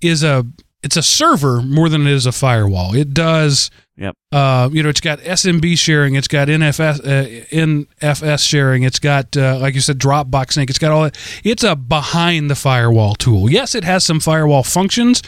is 0.00 0.22
a 0.22 0.46
it's 0.86 0.96
a 0.96 1.02
server 1.02 1.60
more 1.62 1.88
than 1.88 2.06
it 2.06 2.12
is 2.12 2.26
a 2.26 2.32
firewall. 2.32 2.94
It 2.94 3.12
does 3.12 3.70
Yep. 3.98 4.14
uh 4.30 4.68
you 4.72 4.82
know 4.82 4.90
it's 4.90 5.00
got 5.00 5.20
SMB 5.20 5.78
sharing, 5.78 6.14
it's 6.14 6.28
got 6.28 6.48
NFS 6.48 7.00
uh, 7.00 7.46
NFS 7.50 8.46
sharing, 8.46 8.82
it's 8.82 8.98
got 8.98 9.36
uh, 9.36 9.58
like 9.58 9.74
you 9.74 9.80
said 9.80 9.98
Dropbox 9.98 10.52
sync, 10.52 10.70
it's 10.70 10.78
got 10.78 10.92
all 10.92 11.02
that. 11.04 11.16
It's 11.42 11.64
a 11.64 11.74
behind 11.74 12.50
the 12.50 12.54
firewall 12.54 13.14
tool. 13.14 13.50
Yes, 13.50 13.74
it 13.74 13.84
has 13.84 14.04
some 14.04 14.20
firewall 14.20 14.62
functions, 14.62 15.22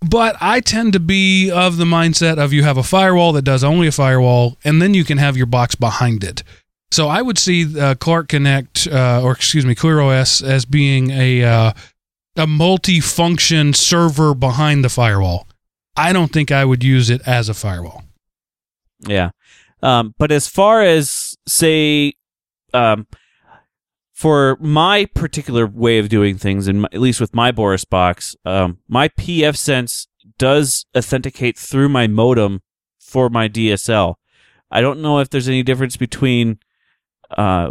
but 0.00 0.36
I 0.40 0.60
tend 0.60 0.94
to 0.94 1.00
be 1.00 1.50
of 1.50 1.76
the 1.76 1.84
mindset 1.84 2.38
of 2.38 2.52
you 2.52 2.62
have 2.64 2.78
a 2.78 2.82
firewall 2.82 3.32
that 3.34 3.42
does 3.42 3.62
only 3.62 3.86
a 3.86 3.92
firewall, 3.92 4.56
and 4.64 4.80
then 4.80 4.94
you 4.94 5.04
can 5.04 5.18
have 5.18 5.36
your 5.36 5.46
box 5.46 5.74
behind 5.74 6.24
it. 6.24 6.42
So 6.90 7.08
I 7.08 7.20
would 7.20 7.38
see 7.38 7.64
uh, 7.64 7.96
ClarkConnect, 7.96 8.90
uh, 8.90 9.22
or 9.22 9.32
excuse 9.32 9.66
me, 9.66 9.74
ClearOS, 9.74 10.42
as 10.42 10.64
being 10.64 11.10
a 11.10 11.44
uh, 11.44 11.72
a 12.36 12.46
multi-function 12.46 13.72
server 13.72 14.34
behind 14.34 14.84
the 14.84 14.88
firewall. 14.88 15.46
I 15.96 16.12
don't 16.12 16.32
think 16.32 16.52
I 16.52 16.64
would 16.64 16.84
use 16.84 17.08
it 17.10 17.22
as 17.26 17.48
a 17.48 17.54
firewall. 17.54 18.04
Yeah. 19.00 19.30
Um, 19.82 20.14
but 20.18 20.30
as 20.30 20.48
far 20.48 20.82
as 20.82 21.36
say, 21.46 22.14
um, 22.74 23.06
for 24.12 24.56
my 24.60 25.06
particular 25.14 25.66
way 25.66 25.98
of 25.98 26.08
doing 26.08 26.38
things, 26.38 26.68
and 26.68 26.84
at 26.86 27.00
least 27.00 27.20
with 27.20 27.34
my 27.34 27.52
Boris 27.52 27.84
box, 27.84 28.34
um, 28.44 28.78
my 28.88 29.08
pfSense 29.08 30.06
does 30.38 30.86
authenticate 30.96 31.58
through 31.58 31.88
my 31.88 32.06
modem 32.06 32.62
for 32.98 33.28
my 33.28 33.48
DSL. 33.48 34.14
I 34.70 34.80
don't 34.80 35.00
know 35.00 35.18
if 35.18 35.30
there's 35.30 35.48
any 35.48 35.62
difference 35.62 35.96
between, 35.96 36.58
uh, 37.30 37.70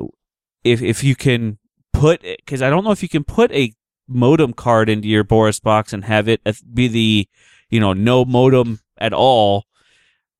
if 0.63 0.81
if 0.81 1.03
you 1.03 1.15
can 1.15 1.57
put 1.93 2.21
because 2.21 2.61
I 2.61 2.69
don't 2.69 2.83
know 2.83 2.91
if 2.91 3.03
you 3.03 3.09
can 3.09 3.23
put 3.23 3.51
a 3.51 3.73
modem 4.07 4.53
card 4.53 4.89
into 4.89 5.07
your 5.07 5.23
Boris 5.23 5.59
box 5.59 5.93
and 5.93 6.05
have 6.05 6.27
it 6.27 6.41
be 6.73 6.87
the, 6.87 7.27
you 7.69 7.79
know, 7.79 7.93
no 7.93 8.25
modem 8.25 8.79
at 8.97 9.13
all 9.13 9.65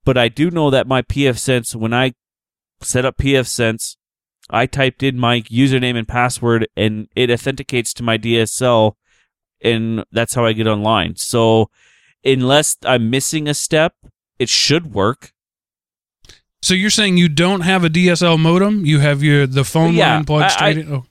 but 0.05 0.17
I 0.19 0.27
do 0.29 0.51
know 0.51 0.69
that 0.69 0.87
my 0.87 1.01
pfSense, 1.01 1.75
when 1.75 1.91
I 1.93 2.13
set 2.81 3.05
up 3.05 3.17
pfSense, 3.17 3.97
I 4.51 4.67
typed 4.67 5.01
in 5.01 5.17
my 5.17 5.41
username 5.41 5.97
and 5.97 6.07
password 6.07 6.67
and 6.77 7.07
it 7.15 7.31
authenticates 7.31 7.91
to 7.95 8.03
my 8.03 8.17
DSL 8.19 8.93
and 9.61 10.05
that's 10.11 10.35
how 10.35 10.45
I 10.45 10.53
get 10.53 10.67
online. 10.67 11.15
So 11.15 11.71
unless 12.23 12.77
I'm 12.85 13.09
missing 13.09 13.47
a 13.47 13.55
step, 13.55 13.95
it 14.37 14.47
should 14.47 14.93
work. 14.93 15.31
So 16.61 16.75
you're 16.75 16.91
saying 16.91 17.17
you 17.17 17.27
don't 17.29 17.61
have 17.61 17.83
a 17.83 17.89
DSL 17.89 18.39
modem? 18.39 18.85
You 18.85 18.99
have 18.99 19.23
your 19.23 19.47
the 19.47 19.63
phone 19.63 19.95
Yeah, 19.95 20.15
line 20.17 20.25
plugged 20.25 20.51
straight 20.51 20.77
I- 20.77 20.81
in? 20.81 20.93
Oh, 20.93 21.05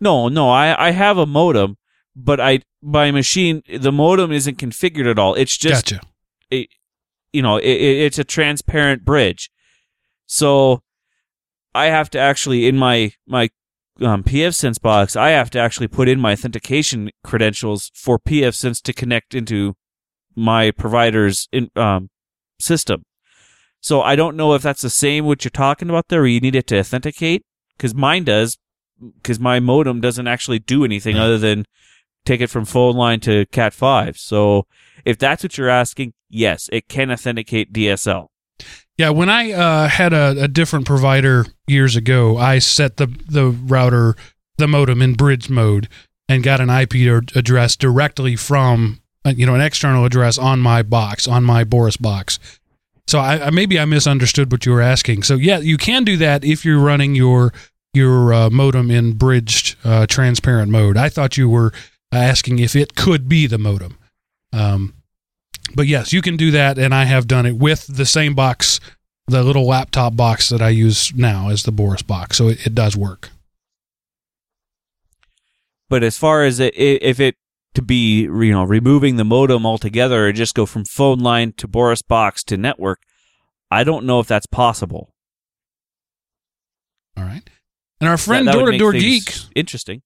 No, 0.00 0.28
no, 0.28 0.48
I, 0.48 0.88
I 0.88 0.90
have 0.92 1.18
a 1.18 1.26
modem, 1.26 1.76
but 2.16 2.40
I 2.40 2.60
my 2.82 3.10
machine 3.10 3.62
the 3.72 3.92
modem 3.92 4.32
isn't 4.32 4.58
configured 4.58 5.10
at 5.10 5.18
all. 5.18 5.34
It's 5.34 5.56
just 5.56 5.90
gotcha. 5.90 6.00
you 7.32 7.42
know, 7.42 7.56
it, 7.56 7.68
it, 7.68 7.98
it's 8.06 8.18
a 8.18 8.24
transparent 8.24 9.04
bridge. 9.04 9.50
So 10.26 10.82
I 11.74 11.86
have 11.86 12.10
to 12.10 12.18
actually 12.18 12.66
in 12.66 12.76
my 12.76 13.12
my 13.26 13.50
um, 14.00 14.22
pfSense 14.22 14.80
box, 14.80 15.16
I 15.16 15.30
have 15.30 15.50
to 15.50 15.58
actually 15.58 15.88
put 15.88 16.08
in 16.08 16.20
my 16.20 16.32
authentication 16.32 17.10
credentials 17.22 17.90
for 17.94 18.18
pfSense 18.18 18.80
to 18.82 18.92
connect 18.92 19.34
into 19.34 19.76
my 20.34 20.70
provider's 20.70 21.48
in, 21.52 21.70
um, 21.76 22.08
system. 22.58 23.04
So 23.80 24.02
I 24.02 24.16
don't 24.16 24.36
know 24.36 24.54
if 24.54 24.62
that's 24.62 24.82
the 24.82 24.90
same 24.90 25.24
what 25.24 25.44
you're 25.44 25.50
talking 25.50 25.88
about 25.90 26.08
there, 26.08 26.20
where 26.20 26.28
you 26.28 26.40
need 26.40 26.54
it 26.54 26.66
to 26.68 26.78
authenticate, 26.78 27.44
because 27.76 27.94
mine 27.94 28.24
does, 28.24 28.58
because 29.00 29.40
my 29.40 29.60
modem 29.60 30.00
doesn't 30.00 30.26
actually 30.26 30.58
do 30.58 30.84
anything 30.84 31.16
other 31.16 31.38
than 31.38 31.64
take 32.24 32.40
it 32.40 32.48
from 32.48 32.64
phone 32.64 32.96
line 32.96 33.20
to 33.20 33.46
Cat 33.46 33.72
five. 33.72 34.16
So 34.16 34.66
if 35.04 35.18
that's 35.18 35.42
what 35.42 35.56
you're 35.56 35.68
asking, 35.68 36.12
yes, 36.28 36.68
it 36.72 36.88
can 36.88 37.10
authenticate 37.10 37.72
DSL. 37.72 38.28
Yeah, 38.98 39.10
when 39.10 39.30
I 39.30 39.52
uh, 39.52 39.88
had 39.88 40.12
a, 40.12 40.42
a 40.42 40.48
different 40.48 40.84
provider 40.84 41.46
years 41.66 41.96
ago, 41.96 42.36
I 42.36 42.58
set 42.58 42.98
the 42.98 43.06
the 43.06 43.46
router, 43.50 44.14
the 44.58 44.68
modem 44.68 45.00
in 45.00 45.14
bridge 45.14 45.48
mode, 45.48 45.88
and 46.28 46.42
got 46.42 46.60
an 46.60 46.68
IP 46.68 46.94
address 47.34 47.76
directly 47.76 48.36
from 48.36 49.00
uh, 49.24 49.32
you 49.34 49.46
know 49.46 49.54
an 49.54 49.62
external 49.62 50.04
address 50.04 50.36
on 50.36 50.60
my 50.60 50.82
box 50.82 51.26
on 51.26 51.44
my 51.44 51.64
Boris 51.64 51.96
box. 51.96 52.38
So 53.06 53.18
I, 53.18 53.46
I 53.46 53.50
maybe 53.50 53.80
I 53.80 53.86
misunderstood 53.86 54.52
what 54.52 54.66
you 54.66 54.72
were 54.72 54.82
asking. 54.82 55.22
So 55.22 55.34
yeah, 55.34 55.58
you 55.58 55.76
can 55.76 56.04
do 56.04 56.16
that 56.18 56.44
if 56.44 56.64
you're 56.64 56.78
running 56.78 57.14
your 57.14 57.52
your 57.92 58.32
uh, 58.32 58.50
modem 58.50 58.90
in 58.90 59.14
bridged 59.14 59.76
uh, 59.84 60.06
transparent 60.06 60.70
mode. 60.70 60.96
I 60.96 61.08
thought 61.08 61.36
you 61.36 61.48
were 61.48 61.72
asking 62.12 62.58
if 62.58 62.76
it 62.76 62.94
could 62.94 63.28
be 63.28 63.46
the 63.46 63.58
modem. 63.58 63.98
Um, 64.52 64.94
but 65.74 65.86
yes, 65.86 66.12
you 66.12 66.22
can 66.22 66.36
do 66.36 66.50
that, 66.50 66.78
and 66.78 66.94
I 66.94 67.04
have 67.04 67.28
done 67.28 67.46
it 67.46 67.56
with 67.56 67.86
the 67.86 68.06
same 68.06 68.34
box, 68.34 68.80
the 69.26 69.42
little 69.42 69.66
laptop 69.66 70.16
box 70.16 70.48
that 70.48 70.62
I 70.62 70.70
use 70.70 71.14
now 71.14 71.48
as 71.50 71.62
the 71.62 71.72
Boris 71.72 72.02
box. 72.02 72.36
So 72.36 72.48
it, 72.48 72.66
it 72.66 72.74
does 72.74 72.96
work. 72.96 73.30
But 75.88 76.02
as 76.02 76.16
far 76.16 76.44
as 76.44 76.60
it, 76.60 76.74
if 76.76 77.18
it 77.20 77.34
to 77.74 77.82
be, 77.82 78.22
you 78.22 78.52
know, 78.52 78.64
removing 78.64 79.16
the 79.16 79.24
modem 79.24 79.64
altogether 79.64 80.26
and 80.26 80.36
just 80.36 80.54
go 80.54 80.66
from 80.66 80.84
phone 80.84 81.20
line 81.20 81.52
to 81.56 81.68
Boris 81.68 82.02
box 82.02 82.42
to 82.44 82.56
network, 82.56 83.00
I 83.70 83.84
don't 83.84 84.06
know 84.06 84.18
if 84.18 84.26
that's 84.26 84.46
possible. 84.46 85.12
All 87.16 87.24
right. 87.24 87.48
And 88.00 88.08
our 88.08 88.16
friend 88.16 88.46
That- 88.46 88.52
that 88.52 88.56
would 88.62 88.78
Door 88.78 88.92
to 88.92 88.98
Door 88.98 89.00
Geek, 89.00 89.34
interesting. 89.54 90.02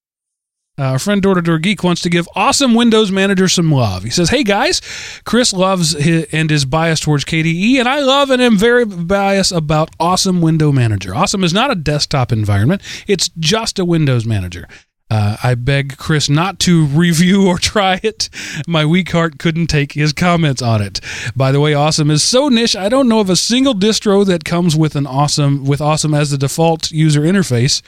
uh, 0.79 0.83
our 0.83 0.99
friend 0.99 1.23
Door 1.23 1.35
to 1.37 1.43
Door 1.43 1.59
Geek 1.61 1.85
wants 1.85 2.01
to 2.03 2.11
give 2.11 2.29
awesome 2.35 2.75
Windows 2.75 3.13
Manager 3.13 3.47
some 3.49 3.71
love. 3.71 4.03
He 4.03 4.11
says, 4.11 4.31
"Hey 4.31 4.43
guys, 4.43 4.81
Chris 5.25 5.53
loves 5.53 5.93
his, 5.93 6.25
and 6.33 6.51
is 6.51 6.65
biased 6.65 7.05
towards 7.05 7.25
KDE, 7.25 7.79
and 7.79 7.89
I 7.89 8.01
love 8.01 8.31
and 8.31 8.43
am 8.43 8.59
very 8.59 8.85
biased 8.85 9.53
about 9.53 9.91
Awesome 10.01 10.41
Window 10.41 10.73
Manager. 10.73 11.15
Awesome 11.15 11.45
is 11.45 11.55
not 11.55 11.71
a 11.71 11.77
desktop 11.77 12.33
environment; 12.33 12.83
it's 13.07 13.31
just 13.39 13.79
a 13.79 13.85
Windows 13.85 14.25
Manager." 14.27 14.67
Uh, 15.11 15.37
I 15.43 15.55
beg 15.55 15.97
Chris 15.97 16.29
not 16.29 16.59
to 16.61 16.87
review 16.87 17.47
or 17.47 17.59
try 17.59 18.01
it. 18.03 18.29
My 18.67 18.85
weak 18.85 19.13
heart 19.13 19.39
couldn't 19.39 19.67
take 19.67 19.93
his 19.93 20.13
comments 20.13 20.63
on 20.63 20.81
it. 20.83 21.01
By 21.37 21.53
the 21.53 21.61
way, 21.61 21.75
Awesome 21.75 22.11
is 22.11 22.23
so 22.25 22.49
niche. 22.49 22.75
I 22.75 22.89
don't 22.89 23.09
know 23.09 23.21
of 23.21 23.31
a 23.31 23.37
single 23.37 23.75
distro 23.75 24.25
that 24.27 24.45
comes 24.45 24.75
with 24.75 24.97
an 24.97 25.07
Awesome 25.07 25.65
with 25.65 25.81
Awesome 25.81 26.15
as 26.15 26.31
the 26.31 26.39
default 26.39 26.91
user 26.91 27.21
interface, 27.21 27.83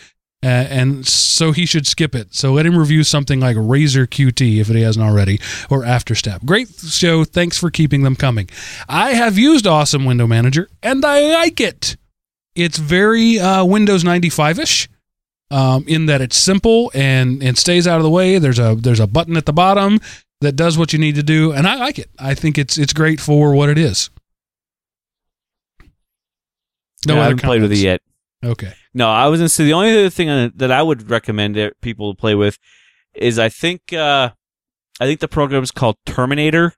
uh, 0.45 0.49
and 0.49 1.07
so 1.07 1.53
he 1.53 1.64
should 1.64 1.87
skip 1.87 2.14
it. 2.14 2.35
So 2.35 2.53
let 2.53 2.67
him 2.67 2.77
review 2.77 3.03
something 3.03 3.41
like 3.41 3.57
Razor 3.59 4.07
QT 4.07 4.61
if 4.61 4.69
it 4.71 4.77
hasn't 4.81 5.05
already, 5.05 5.41
or 5.71 5.83
Afterstep. 5.83 6.45
Great 6.45 6.69
show. 6.79 7.25
Thanks 7.25 7.59
for 7.59 7.71
keeping 7.71 8.03
them 8.03 8.14
coming. 8.14 8.49
I 8.89 9.14
have 9.14 9.39
used 9.39 9.67
Awesome 9.67 10.05
Window 10.05 10.27
Manager 10.27 10.69
and 10.83 11.05
I 11.05 11.33
like 11.33 11.61
it. 11.61 11.97
It's 12.55 12.79
very 12.79 13.39
uh, 13.41 13.64
Windows 13.64 14.05
95 14.05 14.59
ish 14.61 14.89
um, 15.51 15.84
in 15.86 16.07
that 16.07 16.20
it's 16.20 16.36
simple 16.36 16.90
and 16.94 17.42
and 17.42 17.57
stays 17.57 17.86
out 17.86 17.99
of 17.99 18.03
the 18.03 18.11
way. 18.11 18.38
There's 18.38 18.59
a 18.59 18.74
there's 18.74 19.01
a 19.01 19.07
button 19.07 19.36
at 19.36 19.47
the 19.47 19.53
bottom 19.53 20.01
that 20.40 20.53
does 20.57 20.76
what 20.76 20.92
you 20.92 20.99
need 20.99 21.14
to 21.14 21.22
do, 21.22 21.53
and 21.53 21.66
I 21.66 21.76
like 21.76 21.99
it. 21.99 22.11
I 22.18 22.34
think 22.34 22.59
it's 22.59 22.78
it's 22.78 22.92
great 22.92 23.20
for 23.20 23.55
what 23.55 23.68
it 23.68 23.78
is. 23.78 24.11
No, 27.07 27.14
I 27.14 27.18
other 27.18 27.24
haven't 27.24 27.42
played 27.42 27.62
with 27.62 27.72
it 27.72 27.78
yet. 27.78 28.01
Okay. 28.44 28.72
No, 28.92 29.09
I 29.09 29.28
was 29.28 29.40
gonna 29.40 29.49
say 29.49 29.64
the 29.64 29.72
only 29.72 29.90
other 29.90 30.11
thing 30.11 30.28
uh, 30.28 30.51
that 30.57 30.70
I 30.70 30.82
would 30.82 31.11
recommend 31.11 31.72
people 31.80 32.14
to 32.14 32.20
play 32.20 32.34
with 32.34 32.59
is 33.14 33.38
I 33.38 33.49
think 33.49 33.92
uh, 33.92 34.30
I 35.01 35.05
think 35.05 35.20
the 35.20 35.28
program 35.28 35.62
is 35.62 35.70
called 35.70 35.97
Terminator. 36.05 36.74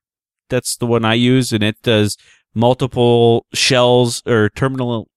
That's 0.51 0.77
the 0.77 0.87
one 0.87 1.05
I 1.05 1.15
use, 1.15 1.53
and 1.53 1.63
it 1.63 1.81
does 1.83 2.17
multiple 2.55 3.47
shells 3.53 4.23
or 4.27 4.49
terminal, 4.51 5.09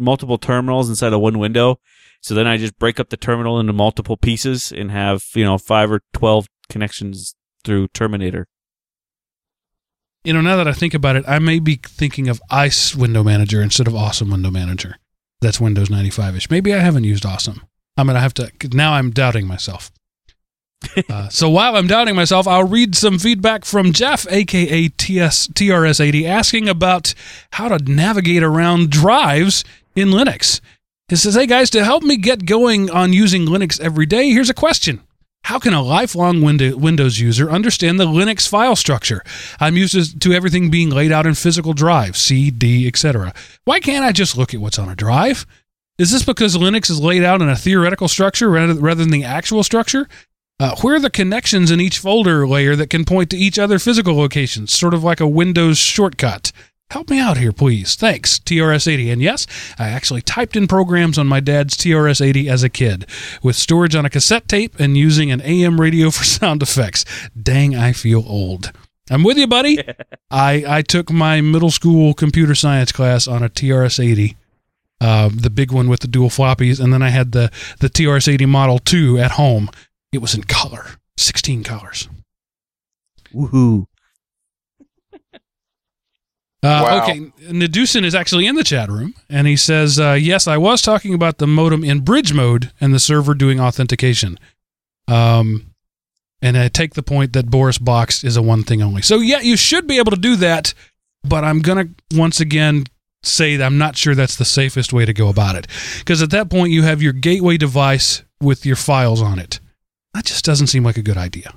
multiple 0.00 0.38
terminals 0.38 0.88
inside 0.88 1.12
of 1.12 1.20
one 1.20 1.38
window. 1.38 1.78
So 2.22 2.34
then 2.34 2.46
I 2.46 2.56
just 2.56 2.78
break 2.78 2.98
up 3.00 3.10
the 3.10 3.16
terminal 3.16 3.58
into 3.60 3.72
multiple 3.72 4.16
pieces 4.16 4.72
and 4.72 4.90
have 4.90 5.24
you 5.34 5.44
know 5.44 5.58
five 5.58 5.90
or 5.90 6.00
twelve 6.12 6.46
connections 6.68 7.34
through 7.64 7.88
Terminator. 7.88 8.46
You 10.24 10.34
know, 10.34 10.40
now 10.42 10.56
that 10.56 10.68
I 10.68 10.72
think 10.72 10.92
about 10.92 11.16
it, 11.16 11.24
I 11.26 11.38
may 11.38 11.58
be 11.58 11.80
thinking 11.82 12.28
of 12.28 12.42
Ice 12.50 12.94
Window 12.94 13.22
Manager 13.22 13.62
instead 13.62 13.86
of 13.86 13.94
Awesome 13.94 14.30
Window 14.30 14.50
Manager. 14.50 14.96
That's 15.40 15.60
Windows 15.60 15.88
95 15.88 16.36
ish. 16.36 16.50
Maybe 16.50 16.74
I 16.74 16.78
haven't 16.78 17.04
used 17.04 17.24
Awesome. 17.24 17.62
I'm 17.96 18.06
going 18.06 18.14
to 18.14 18.20
have 18.20 18.34
to, 18.34 18.50
'cause 18.58 18.72
now 18.72 18.92
I'm 18.92 19.10
doubting 19.10 19.46
myself. 19.46 19.90
uh, 21.10 21.28
so 21.28 21.48
while 21.50 21.76
I'm 21.76 21.86
doubting 21.86 22.14
myself, 22.14 22.46
I'll 22.46 22.66
read 22.66 22.94
some 22.94 23.18
feedback 23.18 23.64
from 23.64 23.92
Jeff, 23.92 24.26
aka 24.30 24.88
TS, 24.88 25.48
TRS80, 25.48 26.26
asking 26.26 26.68
about 26.68 27.14
how 27.52 27.68
to 27.68 27.82
navigate 27.90 28.42
around 28.42 28.90
drives 28.90 29.64
in 29.94 30.08
Linux. 30.08 30.60
He 31.08 31.16
says, 31.16 31.34
Hey 31.34 31.46
guys, 31.46 31.70
to 31.70 31.84
help 31.84 32.02
me 32.02 32.16
get 32.16 32.46
going 32.46 32.90
on 32.90 33.12
using 33.12 33.46
Linux 33.46 33.80
every 33.80 34.06
day, 34.06 34.30
here's 34.30 34.50
a 34.50 34.54
question. 34.54 35.00
How 35.44 35.58
can 35.58 35.74
a 35.74 35.82
lifelong 35.82 36.42
Windows 36.42 37.18
user 37.18 37.50
understand 37.50 37.98
the 37.98 38.06
Linux 38.06 38.46
file 38.46 38.76
structure? 38.76 39.22
I'm 39.58 39.76
used 39.76 40.20
to 40.20 40.32
everything 40.32 40.70
being 40.70 40.90
laid 40.90 41.10
out 41.10 41.26
in 41.26 41.34
physical 41.34 41.72
drives, 41.72 42.20
C, 42.20 42.50
D, 42.50 42.86
etc. 42.86 43.32
Why 43.64 43.80
can't 43.80 44.04
I 44.04 44.12
just 44.12 44.36
look 44.36 44.54
at 44.54 44.60
what's 44.60 44.78
on 44.78 44.88
a 44.88 44.94
drive? 44.94 45.46
Is 45.98 46.12
this 46.12 46.24
because 46.24 46.56
Linux 46.56 46.90
is 46.90 47.00
laid 47.00 47.24
out 47.24 47.42
in 47.42 47.48
a 47.48 47.56
theoretical 47.56 48.06
structure 48.06 48.48
rather, 48.48 48.74
rather 48.74 49.02
than 49.02 49.10
the 49.10 49.24
actual 49.24 49.62
structure? 49.62 50.08
Uh, 50.60 50.76
where 50.82 50.96
are 50.96 51.00
the 51.00 51.10
connections 51.10 51.70
in 51.70 51.80
each 51.80 51.98
folder 51.98 52.46
layer 52.46 52.76
that 52.76 52.90
can 52.90 53.04
point 53.04 53.30
to 53.30 53.36
each 53.36 53.58
other 53.58 53.78
physical 53.78 54.14
locations, 54.14 54.72
sort 54.72 54.94
of 54.94 55.02
like 55.02 55.20
a 55.20 55.26
Windows 55.26 55.78
shortcut? 55.78 56.52
Help 56.90 57.08
me 57.08 57.20
out 57.20 57.36
here, 57.36 57.52
please. 57.52 57.94
Thanks, 57.94 58.40
TRS-80. 58.40 59.12
And 59.12 59.22
yes, 59.22 59.46
I 59.78 59.88
actually 59.88 60.22
typed 60.22 60.56
in 60.56 60.66
programs 60.66 61.18
on 61.18 61.28
my 61.28 61.38
dad's 61.38 61.76
TRS-80 61.76 62.50
as 62.50 62.64
a 62.64 62.68
kid, 62.68 63.06
with 63.44 63.54
storage 63.54 63.94
on 63.94 64.04
a 64.04 64.10
cassette 64.10 64.48
tape 64.48 64.78
and 64.80 64.96
using 64.96 65.30
an 65.30 65.40
AM 65.42 65.80
radio 65.80 66.10
for 66.10 66.24
sound 66.38 66.62
effects. 66.62 67.04
Dang, 67.40 67.76
I 67.76 67.92
feel 67.92 68.24
old. 68.26 68.72
I'm 69.08 69.22
with 69.22 69.38
you, 69.38 69.46
buddy. 69.46 69.78
I, 70.32 70.64
I 70.66 70.82
took 70.82 71.12
my 71.12 71.40
middle 71.40 71.70
school 71.70 72.12
computer 72.12 72.56
science 72.56 72.90
class 72.90 73.28
on 73.28 73.44
a 73.44 73.48
TRS-80, 73.48 74.34
uh, 75.00 75.30
the 75.32 75.50
big 75.50 75.70
one 75.70 75.88
with 75.88 76.00
the 76.00 76.08
dual 76.08 76.28
floppies, 76.28 76.80
and 76.80 76.92
then 76.92 77.02
I 77.02 77.10
had 77.10 77.30
the, 77.30 77.52
the 77.78 77.88
TRS-80 77.88 78.48
Model 78.48 78.80
2 78.80 79.16
at 79.16 79.32
home. 79.32 79.70
It 80.12 80.18
was 80.18 80.34
in 80.34 80.42
color, 80.42 80.86
16 81.16 81.62
colors. 81.62 82.08
Woohoo! 83.32 83.86
Uh, 86.62 86.84
Wow. 86.84 87.02
Okay, 87.04 87.20
Nadusin 87.50 88.04
is 88.04 88.14
actually 88.14 88.46
in 88.46 88.54
the 88.54 88.64
chat 88.64 88.90
room, 88.90 89.14
and 89.30 89.46
he 89.46 89.56
says, 89.56 89.98
uh, 89.98 90.12
"Yes, 90.12 90.46
I 90.46 90.58
was 90.58 90.82
talking 90.82 91.14
about 91.14 91.38
the 91.38 91.46
modem 91.46 91.82
in 91.82 92.00
bridge 92.00 92.34
mode 92.34 92.70
and 92.80 92.92
the 92.92 92.98
server 92.98 93.32
doing 93.34 93.58
authentication." 93.58 94.38
Um, 95.08 95.66
and 96.42 96.56
I 96.58 96.68
take 96.68 96.94
the 96.94 97.02
point 97.02 97.32
that 97.32 97.50
Boris 97.50 97.78
Box 97.78 98.22
is 98.24 98.36
a 98.36 98.42
one 98.42 98.62
thing 98.64 98.82
only. 98.82 99.00
So 99.02 99.20
yeah, 99.20 99.40
you 99.40 99.56
should 99.56 99.86
be 99.86 99.96
able 99.98 100.10
to 100.10 100.18
do 100.18 100.36
that, 100.36 100.74
but 101.24 101.44
I'm 101.44 101.60
gonna 101.60 101.88
once 102.14 102.40
again 102.40 102.84
say 103.22 103.56
that 103.56 103.64
I'm 103.64 103.78
not 103.78 103.96
sure 103.96 104.14
that's 104.14 104.36
the 104.36 104.44
safest 104.44 104.92
way 104.92 105.04
to 105.06 105.12
go 105.14 105.28
about 105.28 105.56
it, 105.56 105.66
because 105.98 106.20
at 106.22 106.30
that 106.30 106.50
point 106.50 106.72
you 106.72 106.82
have 106.82 107.00
your 107.00 107.12
gateway 107.14 107.56
device 107.56 108.22
with 108.40 108.66
your 108.66 108.76
files 108.76 109.22
on 109.22 109.38
it. 109.38 109.60
That 110.12 110.24
just 110.26 110.44
doesn't 110.44 110.66
seem 110.68 110.84
like 110.84 110.96
a 110.98 111.02
good 111.02 111.16
idea. 111.18 111.54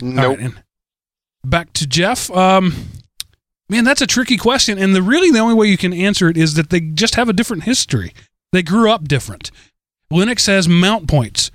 Nope. 0.00 0.38
right, 0.38 0.52
back 1.44 1.72
to 1.74 1.86
Jeff. 1.86 2.30
Um, 2.30 2.74
man, 3.68 3.84
that's 3.84 4.02
a 4.02 4.06
tricky 4.06 4.36
question, 4.36 4.78
and 4.78 4.94
the 4.94 5.02
really 5.02 5.30
the 5.30 5.38
only 5.38 5.54
way 5.54 5.66
you 5.66 5.76
can 5.76 5.92
answer 5.92 6.28
it 6.28 6.36
is 6.36 6.54
that 6.54 6.70
they 6.70 6.80
just 6.80 7.14
have 7.14 7.28
a 7.28 7.32
different 7.32 7.64
history. 7.64 8.12
They 8.52 8.62
grew 8.62 8.90
up 8.90 9.08
different. 9.08 9.50
Linux 10.12 10.46
has 10.46 10.68
mount 10.68 11.08
points. 11.08 11.50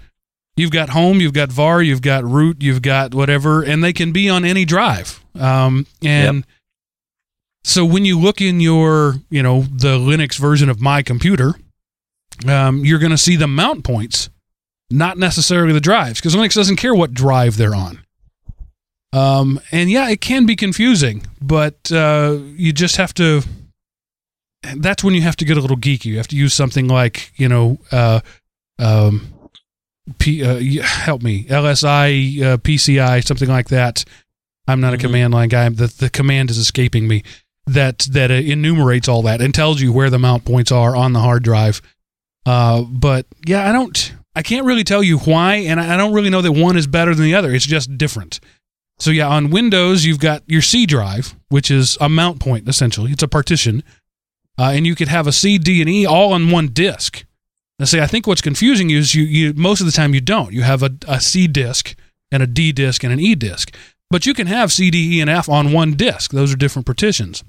You've 0.56 0.72
got 0.72 0.90
home, 0.90 1.22
you've 1.22 1.34
got 1.34 1.52
var, 1.52 1.82
you've 1.82 2.02
got 2.02 2.26
root, 2.26 2.62
you've 2.62 2.82
got 2.82 3.14
whatever, 3.16 3.64
and 3.64 3.82
they 3.82 3.94
can 3.94 4.12
be 4.12 4.28
on 4.28 4.44
any 4.44 4.66
drive. 4.66 5.24
Um, 5.40 5.88
and 6.04 6.46
so 7.64 7.86
when 7.86 8.04
you 8.04 8.20
look 8.20 8.42
in 8.42 8.60
your, 8.60 9.16
you 9.30 9.42
know, 9.42 9.62
the 9.62 9.98
Linux 9.98 10.38
version 10.38 10.70
of 10.70 10.82
my 10.82 11.02
computer, 11.02 11.54
um, 12.48 12.84
you're 12.84 13.00
going 13.00 13.12
to 13.12 13.18
see 13.18 13.38
the 13.38 13.48
mount 13.48 13.86
points, 13.86 14.30
not 14.90 15.18
necessarily 15.18 15.72
the 15.72 15.80
drives, 15.80 16.20
because 16.20 16.36
Linux 16.36 16.56
doesn't 16.56 16.76
care 16.76 16.96
what 16.96 17.14
drive 17.14 17.56
they're 17.56 17.76
on. 17.76 18.00
Um, 19.12 19.60
and 19.72 19.90
yeah, 19.90 20.10
it 20.10 20.22
can 20.22 20.46
be 20.46 20.56
confusing, 20.56 21.24
but 21.42 21.92
uh, 21.92 22.38
you 22.56 22.72
just 22.74 22.98
have 22.98 23.14
to. 23.16 23.42
That's 24.76 25.04
when 25.04 25.14
you 25.14 25.22
have 25.22 25.38
to 25.38 25.46
get 25.46 25.58
a 25.58 25.62
little 25.62 25.78
geeky. 25.78 26.06
You 26.06 26.18
have 26.18 26.28
to 26.28 26.36
use 26.36 26.54
something 26.54 26.88
like 26.88 27.32
you 27.36 27.48
know, 27.50 27.80
uh, 27.92 28.20
um, 28.78 29.34
P, 30.20 30.44
uh, 30.44 30.84
help 30.84 31.22
me, 31.24 31.46
LSI, 31.46 32.42
uh, 32.42 32.58
PCI, 32.58 33.24
something 33.26 33.50
like 33.50 33.70
that. 33.70 34.04
I'm 34.68 34.82
not 34.82 34.94
a 34.94 34.98
Mhm. 34.98 35.02
command 35.02 35.34
line 35.34 35.50
guy. 35.50 35.68
The 35.70 35.88
the 35.88 36.10
command 36.10 36.52
is 36.52 36.58
escaping 36.58 37.08
me. 37.08 37.24
That 37.66 38.00
that 38.12 38.32
enumerates 38.32 39.08
all 39.08 39.22
that 39.24 39.42
and 39.42 39.54
tells 39.54 39.82
you 39.82 39.92
where 39.92 40.10
the 40.10 40.20
mount 40.20 40.46
points 40.46 40.72
are 40.72 40.96
on 40.96 41.14
the 41.14 41.20
hard 41.22 41.44
drive. 41.44 41.82
Uh, 42.46 42.82
but 42.84 43.26
yeah, 43.46 43.68
I 43.68 43.72
don't. 43.72 44.14
I 44.36 44.44
can't 44.44 44.66
really 44.66 44.84
tell 44.84 45.02
you 45.04 45.18
why, 45.20 45.56
and 45.56 45.80
I 45.80 45.98
don't 45.98 46.14
really 46.14 46.30
know 46.30 46.42
that 46.42 46.52
one 46.52 46.78
is 46.78 46.86
better 46.88 47.14
than 47.16 47.26
the 47.26 47.34
other. 47.36 47.54
It's 47.54 47.66
just 47.66 47.98
different. 47.98 48.40
So 49.00 49.12
yeah, 49.12 49.28
on 49.28 49.50
Windows 49.50 50.06
you've 50.06 50.20
got 50.20 50.44
your 50.48 50.62
C 50.62 50.86
drive, 50.86 51.36
which 51.50 51.72
is 51.72 51.98
a 52.02 52.10
mount 52.10 52.40
point 52.40 52.68
essentially. 52.68 53.12
It's 53.12 53.24
a 53.24 53.28
partition, 53.28 53.84
uh, 54.58 54.72
and 54.74 54.86
you 54.86 54.96
could 54.96 55.08
have 55.08 55.28
a 55.28 55.32
C, 55.32 55.58
D, 55.58 55.82
and 55.82 55.90
E 55.90 56.06
all 56.06 56.34
on 56.34 56.52
one 56.52 56.68
disk. 56.68 57.26
Now, 57.80 57.86
see, 57.86 58.02
I 58.02 58.08
think 58.08 58.28
what's 58.28 58.42
confusing 58.42 58.90
you 58.90 59.00
is 59.00 59.16
you, 59.16 59.24
you 59.24 59.54
most 59.54 59.80
of 59.80 59.86
the 59.86 59.94
time 59.94 60.14
you 60.14 60.20
don't. 60.20 60.52
You 60.52 60.64
have 60.64 60.84
a, 60.84 60.92
a 61.08 61.22
C 61.22 61.48
disk 61.48 61.96
and 62.30 62.44
a 62.44 62.48
D 62.48 62.74
disk 62.74 63.04
and 63.04 63.14
an 63.14 63.22
E 63.22 63.36
disk, 63.36 63.74
but 64.10 64.26
you 64.26 64.34
can 64.34 64.48
have 64.48 64.72
C, 64.72 64.92
D, 64.92 65.18
E, 65.18 65.22
and 65.22 65.30
F 65.30 65.48
on 65.48 65.72
one 65.72 65.94
disk. 65.94 66.32
Those 66.32 66.54
are 66.54 66.58
different 66.58 66.86
partitions. 66.86 67.44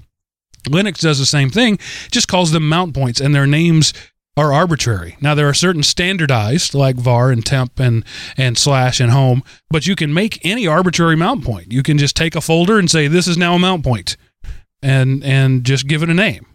Linux 0.69 1.01
does 1.01 1.19
the 1.19 1.25
same 1.25 1.49
thing, 1.49 1.79
just 2.11 2.27
calls 2.27 2.51
them 2.51 2.69
mount 2.69 2.93
points, 2.93 3.19
and 3.19 3.33
their 3.33 3.47
names 3.47 3.93
are 4.37 4.53
arbitrary. 4.53 5.17
Now 5.21 5.35
there 5.35 5.47
are 5.47 5.53
certain 5.53 5.83
standardized 5.83 6.73
like 6.73 6.95
var 6.95 7.31
and 7.31 7.45
temp 7.45 7.79
and 7.79 8.05
and 8.37 8.57
slash 8.57 8.99
and 8.99 9.11
home, 9.11 9.43
but 9.69 9.85
you 9.85 9.95
can 9.95 10.13
make 10.13 10.43
any 10.45 10.65
arbitrary 10.67 11.15
mount 11.15 11.43
point. 11.43 11.71
You 11.71 11.83
can 11.83 11.97
just 11.97 12.15
take 12.15 12.35
a 12.35 12.41
folder 12.41 12.79
and 12.79 12.89
say 12.89 13.07
this 13.07 13.27
is 13.27 13.37
now 13.37 13.55
a 13.55 13.59
mount 13.59 13.83
point, 13.83 14.17
and 14.81 15.23
and 15.23 15.63
just 15.63 15.87
give 15.87 16.03
it 16.03 16.09
a 16.09 16.13
name. 16.13 16.45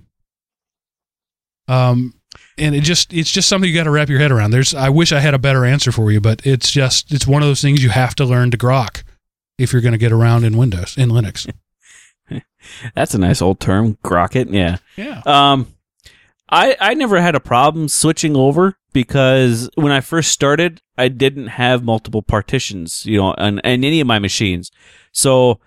Um, 1.68 2.14
and 2.59 2.74
it 2.74 2.83
just 2.83 3.12
it's 3.12 3.31
just 3.31 3.49
something 3.49 3.68
you 3.68 3.77
got 3.77 3.85
to 3.85 3.91
wrap 3.91 4.09
your 4.09 4.20
head 4.20 4.33
around. 4.33 4.53
There's 4.53 4.74
I 4.74 4.89
wish 4.89 5.12
I 5.12 5.20
had 5.20 5.35
a 5.35 5.39
better 5.39 5.64
answer 5.64 5.93
for 5.93 6.11
you, 6.11 6.20
but 6.20 6.47
it's 6.47 6.70
just 6.70 7.12
it's 7.12 7.27
one 7.27 7.43
of 7.43 7.49
those 7.49 7.61
things 7.61 7.83
you 7.83 7.91
have 7.91 8.14
to 8.16 8.24
learn 8.24 8.51
to 8.53 8.59
grok 8.59 9.03
if 9.59 9.72
you're 9.72 9.83
going 9.83 9.93
to 9.93 9.99
get 9.99 10.12
around 10.12 10.45
in 10.45 10.57
Windows 10.57 10.97
in 10.97 11.11
Linux. 11.11 11.51
That's 12.95 13.14
a 13.14 13.18
nice 13.18 13.43
old 13.43 13.61
term, 13.61 13.97
Grocket. 14.03 14.51
Yeah. 14.51 14.79
Yeah. 14.97 15.22
Um, 15.24 15.72
I 16.49 16.76
I 16.80 16.94
never 16.94 17.20
had 17.20 17.34
a 17.34 17.40
problem 17.40 17.88
switching 17.88 18.36
over 18.36 18.76
because 18.92 19.68
when 19.74 19.92
I 19.92 20.01
first 20.01 20.30
started, 20.30 20.80
I 20.97 21.09
didn't 21.09 21.49
have 21.49 21.84
multiple 21.84 22.22
partitions, 22.22 23.05
you 23.05 23.18
know, 23.18 23.34
on, 23.36 23.59
on 23.59 23.61
any 23.64 24.01
of 24.01 24.07
my 24.07 24.18
machines. 24.18 24.70
So, 25.12 25.61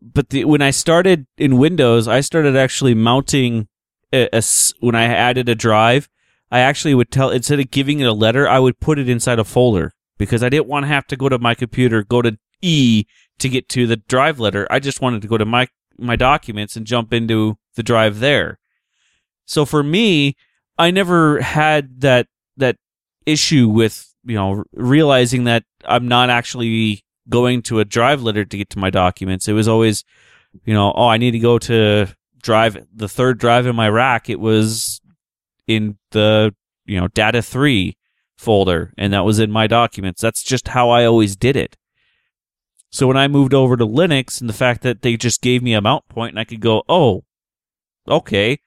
but 0.00 0.30
the, 0.30 0.44
when 0.44 0.62
I 0.62 0.70
started 0.70 1.26
in 1.36 1.58
Windows, 1.58 2.08
I 2.08 2.20
started 2.20 2.56
actually 2.56 2.94
mounting 2.94 3.68
a, 4.12 4.28
a 4.32 4.42
when 4.80 4.94
I 4.94 5.04
added 5.04 5.48
a 5.48 5.54
drive. 5.54 6.08
I 6.52 6.60
actually 6.60 6.94
would 6.94 7.10
tell 7.10 7.30
instead 7.30 7.60
of 7.60 7.70
giving 7.70 8.00
it 8.00 8.06
a 8.06 8.12
letter, 8.12 8.48
I 8.48 8.58
would 8.58 8.80
put 8.80 8.98
it 8.98 9.08
inside 9.08 9.38
a 9.38 9.44
folder 9.44 9.92
because 10.18 10.42
I 10.42 10.48
didn't 10.48 10.68
want 10.68 10.84
to 10.84 10.88
have 10.88 11.06
to 11.08 11.16
go 11.16 11.28
to 11.28 11.38
my 11.38 11.54
computer, 11.54 12.02
go 12.02 12.22
to 12.22 12.38
E 12.62 13.04
to 13.38 13.48
get 13.48 13.68
to 13.70 13.86
the 13.86 13.96
drive 13.96 14.38
letter. 14.38 14.66
I 14.70 14.78
just 14.78 15.00
wanted 15.00 15.22
to 15.22 15.28
go 15.28 15.38
to 15.38 15.44
my 15.44 15.66
my 15.98 16.16
documents 16.16 16.76
and 16.76 16.86
jump 16.86 17.12
into 17.12 17.58
the 17.74 17.82
drive 17.82 18.20
there. 18.20 18.59
So 19.46 19.64
for 19.64 19.82
me, 19.82 20.36
I 20.78 20.90
never 20.90 21.40
had 21.40 22.00
that 22.00 22.26
that 22.56 22.76
issue 23.26 23.68
with 23.68 24.12
you 24.24 24.34
know 24.34 24.64
realizing 24.72 25.44
that 25.44 25.64
I'm 25.84 26.08
not 26.08 26.30
actually 26.30 27.04
going 27.28 27.62
to 27.62 27.80
a 27.80 27.84
drive 27.84 28.22
letter 28.22 28.44
to 28.44 28.56
get 28.56 28.70
to 28.70 28.78
my 28.78 28.90
documents. 28.90 29.48
It 29.48 29.52
was 29.52 29.68
always, 29.68 30.04
you 30.64 30.74
know, 30.74 30.92
oh, 30.94 31.06
I 31.06 31.16
need 31.16 31.32
to 31.32 31.38
go 31.38 31.58
to 31.58 32.08
drive 32.42 32.86
the 32.94 33.08
third 33.08 33.38
drive 33.38 33.66
in 33.66 33.76
my 33.76 33.88
rack. 33.88 34.28
It 34.28 34.40
was 34.40 35.00
in 35.66 35.98
the 36.10 36.54
you 36.86 37.00
know 37.00 37.08
data 37.08 37.42
three 37.42 37.96
folder, 38.36 38.92
and 38.96 39.12
that 39.12 39.24
was 39.24 39.38
in 39.38 39.50
my 39.50 39.66
documents. 39.66 40.20
That's 40.20 40.42
just 40.42 40.68
how 40.68 40.90
I 40.90 41.04
always 41.04 41.36
did 41.36 41.56
it. 41.56 41.76
So 42.90 43.06
when 43.06 43.16
I 43.16 43.28
moved 43.28 43.54
over 43.54 43.76
to 43.76 43.86
Linux 43.86 44.40
and 44.40 44.50
the 44.50 44.54
fact 44.54 44.82
that 44.82 45.02
they 45.02 45.16
just 45.16 45.42
gave 45.42 45.62
me 45.62 45.74
a 45.74 45.80
mount 45.80 46.08
point 46.08 46.32
and 46.32 46.40
I 46.40 46.44
could 46.44 46.60
go, 46.60 46.82
oh, 46.88 47.24
okay, 48.08 48.58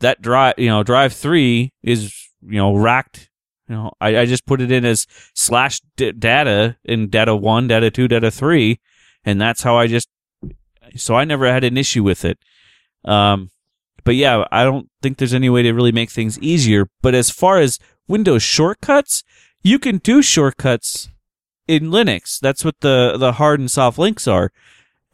that 0.00 0.22
drive, 0.22 0.54
you 0.58 0.68
know, 0.68 0.82
drive 0.82 1.12
three 1.12 1.72
is 1.82 2.14
you 2.42 2.56
know 2.58 2.74
racked. 2.74 3.30
You 3.68 3.74
know, 3.74 3.92
I, 4.00 4.20
I 4.20 4.26
just 4.26 4.46
put 4.46 4.60
it 4.60 4.72
in 4.72 4.84
as 4.84 5.06
slash 5.34 5.80
d- 5.96 6.12
data 6.12 6.76
in 6.84 7.10
data 7.10 7.36
one, 7.36 7.68
data 7.68 7.90
two, 7.90 8.08
data 8.08 8.30
three, 8.30 8.80
and 9.24 9.40
that's 9.40 9.62
how 9.62 9.76
I 9.76 9.86
just. 9.86 10.08
So 10.96 11.14
I 11.14 11.24
never 11.24 11.46
had 11.46 11.64
an 11.64 11.76
issue 11.76 12.02
with 12.02 12.24
it. 12.24 12.38
Um, 13.04 13.50
but 14.04 14.14
yeah, 14.14 14.44
I 14.50 14.64
don't 14.64 14.88
think 15.02 15.18
there's 15.18 15.34
any 15.34 15.50
way 15.50 15.62
to 15.62 15.72
really 15.72 15.92
make 15.92 16.10
things 16.10 16.38
easier. 16.38 16.88
But 17.02 17.14
as 17.14 17.30
far 17.30 17.58
as 17.58 17.78
Windows 18.06 18.42
shortcuts, 18.42 19.22
you 19.62 19.78
can 19.78 19.98
do 19.98 20.22
shortcuts 20.22 21.10
in 21.66 21.90
Linux. 21.90 22.40
That's 22.40 22.64
what 22.64 22.80
the 22.80 23.16
the 23.18 23.32
hard 23.32 23.60
and 23.60 23.70
soft 23.70 23.98
links 23.98 24.26
are. 24.26 24.50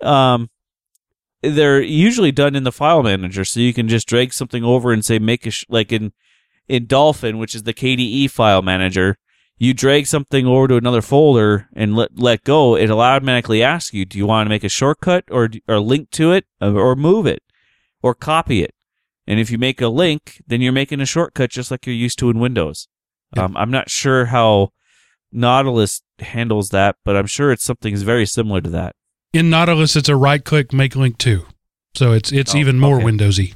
Um, 0.01 0.49
they're 1.51 1.83
usually 1.83 2.33
done 2.33 2.55
in 2.55 2.65
the 2.65 2.73
file 2.73 3.03
manager, 3.03 3.45
so 3.45 3.61
you 3.61 3.73
can 3.73 3.89
just 3.89 4.09
drag 4.09 4.33
something 4.33 4.65
over 4.65 4.93
and 4.93 5.05
say 5.05 5.19
make 5.19 5.47
a 5.47 5.51
sh- 5.51 5.65
like 5.69 5.93
in 5.93 6.13
in 6.69 6.87
Dolphin, 6.87 7.39
which 7.39 7.55
is 7.55 7.65
the 7.65 7.75
KDE 7.75 8.31
file 8.31 8.63
manager. 8.63 9.19
You 9.57 9.73
drag 9.73 10.07
something 10.07 10.47
over 10.47 10.67
to 10.69 10.77
another 10.77 11.03
folder 11.03 11.69
and 11.75 11.95
let 11.95 12.19
let 12.19 12.45
go. 12.45 12.77
It'll 12.77 13.01
automatically 13.01 13.63
ask 13.63 13.95
you, 13.95 14.05
do 14.05 14.19
you 14.19 14.27
want 14.27 14.47
to 14.47 14.51
make 14.51 14.65
a 14.65 14.69
shortcut 14.69 15.25
or 15.31 15.51
or 15.69 15.81
link 15.81 16.11
to 16.13 16.33
it 16.33 16.47
or 16.61 16.97
move 16.97 17.27
it 17.27 17.43
or 18.03 18.15
copy 18.15 18.63
it? 18.63 18.75
And 19.27 19.41
if 19.41 19.51
you 19.51 19.59
make 19.59 19.81
a 19.81 19.89
link, 19.89 20.43
then 20.47 20.61
you're 20.61 20.73
making 20.73 21.01
a 21.01 21.07
shortcut 21.07 21.51
just 21.51 21.71
like 21.71 21.87
you're 21.87 21.95
used 21.95 22.19
to 22.19 22.31
in 22.31 22.41
Windows. 22.41 22.89
Yep. 23.37 23.45
Um, 23.45 23.57
I'm 23.57 23.71
not 23.71 23.91
sure 23.91 24.27
how 24.27 24.73
Nautilus 25.33 26.03
handles 26.19 26.69
that, 26.71 26.97
but 27.05 27.17
I'm 27.17 27.27
sure 27.27 27.51
it's 27.51 27.65
something 27.65 27.97
very 27.97 28.27
similar 28.27 28.61
to 28.61 28.71
that. 28.71 28.97
In 29.35 29.51
Nautilus, 29.51 29.97
it's 29.97 30.09
a 30.09 30.17
right 30.17 30.43
click 30.45 30.73
make 30.73 30.95
link 30.95 31.19
to, 31.19 31.45
so 31.95 32.13
it's 32.13 32.31
it's 32.33 32.55
Oh, 32.55 32.59
even 32.59 32.79
more 32.79 32.97
okay. 32.97 33.05
Windowsy. 33.05 33.55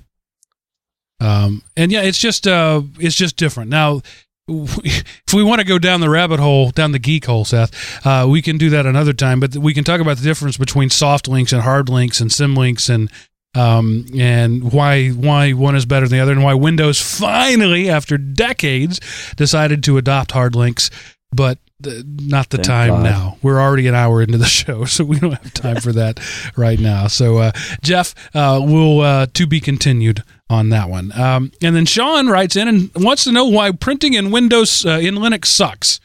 Um, 1.20 1.62
and 1.76 1.90
yeah, 1.90 2.02
it's 2.02 2.18
just 2.18 2.46
uh, 2.46 2.82
it's 2.98 3.14
just 3.14 3.36
different. 3.36 3.70
Now, 3.70 4.02
if 4.48 5.34
we 5.34 5.42
want 5.42 5.60
to 5.60 5.64
go 5.66 5.78
down 5.78 6.00
the 6.00 6.10
rabbit 6.10 6.40
hole, 6.40 6.70
down 6.70 6.92
the 6.92 6.98
geek 6.98 7.26
hole, 7.26 7.44
Seth, 7.44 8.04
uh, 8.06 8.26
we 8.28 8.42
can 8.42 8.58
do 8.58 8.70
that 8.70 8.86
another 8.86 9.12
time. 9.12 9.40
But 9.40 9.56
we 9.56 9.72
can 9.72 9.84
talk 9.84 10.00
about 10.00 10.16
the 10.16 10.24
difference 10.24 10.56
between 10.56 10.90
soft 10.90 11.28
links 11.28 11.52
and 11.52 11.62
hard 11.62 11.88
links 11.88 12.20
and 12.20 12.30
symlinks 12.30 12.90
and 12.92 13.10
um, 13.54 14.06
and 14.16 14.72
why 14.72 15.08
why 15.10 15.52
one 15.52 15.76
is 15.76 15.86
better 15.86 16.08
than 16.08 16.18
the 16.18 16.22
other, 16.22 16.32
and 16.32 16.42
why 16.42 16.54
Windows 16.54 17.00
finally, 17.00 17.88
after 17.88 18.18
decades, 18.18 19.00
decided 19.36 19.82
to 19.84 19.96
adopt 19.96 20.32
hard 20.32 20.54
links, 20.54 20.90
but 21.32 21.58
uh, 21.86 22.02
not 22.06 22.50
the 22.50 22.56
Thank 22.56 22.66
time 22.66 22.88
God. 22.88 23.02
now. 23.04 23.38
We're 23.42 23.60
already 23.60 23.86
an 23.86 23.94
hour 23.94 24.20
into 24.20 24.38
the 24.38 24.44
show, 24.60 24.84
so 24.84 25.04
we 25.04 25.18
don't 25.18 25.32
have 25.32 25.54
time 25.54 25.76
for 25.76 25.92
that 25.92 26.20
right 26.56 26.78
now. 26.78 27.06
So, 27.06 27.38
uh, 27.38 27.52
Jeff, 27.82 28.14
uh, 28.34 28.60
will 28.62 29.00
uh, 29.00 29.26
to 29.34 29.46
be 29.46 29.60
continued 29.60 30.22
on 30.50 30.70
that 30.70 30.88
one. 30.88 31.12
Um, 31.18 31.52
and 31.62 31.76
then 31.76 31.84
Sean 31.86 32.28
writes 32.28 32.56
in 32.56 32.68
and 32.68 32.90
wants 32.96 33.24
to 33.24 33.32
know 33.32 33.46
why 33.46 33.70
printing 33.72 34.14
in 34.14 34.30
Windows 34.30 34.84
uh, 34.84 34.98
in 35.00 35.16
Linux 35.16 35.46
sucks. 35.46 36.00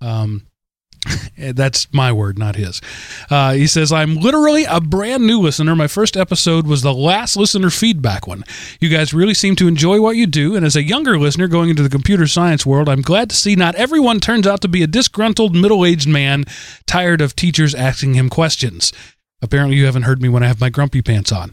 Um, 0.00 0.46
that's 1.54 1.92
my 1.92 2.12
word, 2.12 2.38
not 2.38 2.56
his. 2.56 2.80
Uh, 3.30 3.52
he 3.52 3.66
says, 3.66 3.92
I'm 3.92 4.16
literally 4.16 4.64
a 4.64 4.80
brand 4.80 5.26
new 5.26 5.40
listener. 5.40 5.74
My 5.74 5.88
first 5.88 6.16
episode 6.16 6.66
was 6.66 6.82
the 6.82 6.94
last 6.94 7.36
listener 7.36 7.70
feedback 7.70 8.26
one. 8.26 8.44
You 8.80 8.88
guys 8.88 9.12
really 9.12 9.34
seem 9.34 9.56
to 9.56 9.68
enjoy 9.68 10.00
what 10.00 10.16
you 10.16 10.26
do. 10.26 10.54
And 10.54 10.64
as 10.64 10.76
a 10.76 10.82
younger 10.82 11.18
listener 11.18 11.48
going 11.48 11.70
into 11.70 11.82
the 11.82 11.88
computer 11.88 12.26
science 12.26 12.64
world, 12.64 12.88
I'm 12.88 13.02
glad 13.02 13.30
to 13.30 13.36
see 13.36 13.56
not 13.56 13.74
everyone 13.74 14.20
turns 14.20 14.46
out 14.46 14.60
to 14.62 14.68
be 14.68 14.82
a 14.82 14.86
disgruntled 14.86 15.54
middle 15.54 15.84
aged 15.84 16.08
man 16.08 16.44
tired 16.86 17.20
of 17.20 17.34
teachers 17.34 17.74
asking 17.74 18.14
him 18.14 18.28
questions. 18.28 18.92
Apparently, 19.40 19.76
you 19.76 19.86
haven't 19.86 20.02
heard 20.02 20.22
me 20.22 20.28
when 20.28 20.44
I 20.44 20.46
have 20.46 20.60
my 20.60 20.70
grumpy 20.70 21.02
pants 21.02 21.32
on. 21.32 21.52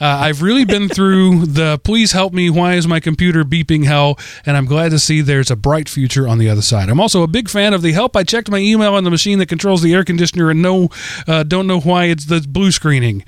Uh, 0.00 0.18
I've 0.20 0.40
really 0.40 0.64
been 0.64 0.88
through 0.88 1.46
the 1.46 1.78
please 1.84 2.12
help 2.12 2.32
me, 2.32 2.48
why 2.48 2.74
is 2.74 2.88
my 2.88 3.00
computer 3.00 3.44
beeping 3.44 3.84
hell? 3.84 4.18
And 4.46 4.56
I'm 4.56 4.64
glad 4.64 4.90
to 4.92 4.98
see 4.98 5.20
there's 5.20 5.50
a 5.50 5.56
bright 5.56 5.88
future 5.88 6.26
on 6.26 6.38
the 6.38 6.48
other 6.48 6.62
side. 6.62 6.88
I'm 6.88 7.00
also 7.00 7.22
a 7.22 7.28
big 7.28 7.50
fan 7.50 7.74
of 7.74 7.82
the 7.82 7.92
help. 7.92 8.16
I 8.16 8.24
checked 8.24 8.50
my 8.50 8.58
email 8.58 8.94
on 8.94 9.04
the 9.04 9.10
machine 9.10 9.38
that 9.40 9.46
controls 9.46 9.82
the 9.82 9.92
air 9.92 10.04
conditioner 10.04 10.50
and 10.50 10.62
no, 10.62 10.88
uh, 11.28 11.42
don't 11.42 11.66
know 11.66 11.80
why 11.80 12.06
it's 12.06 12.26
the 12.26 12.40
blue 12.40 12.72
screening. 12.72 13.24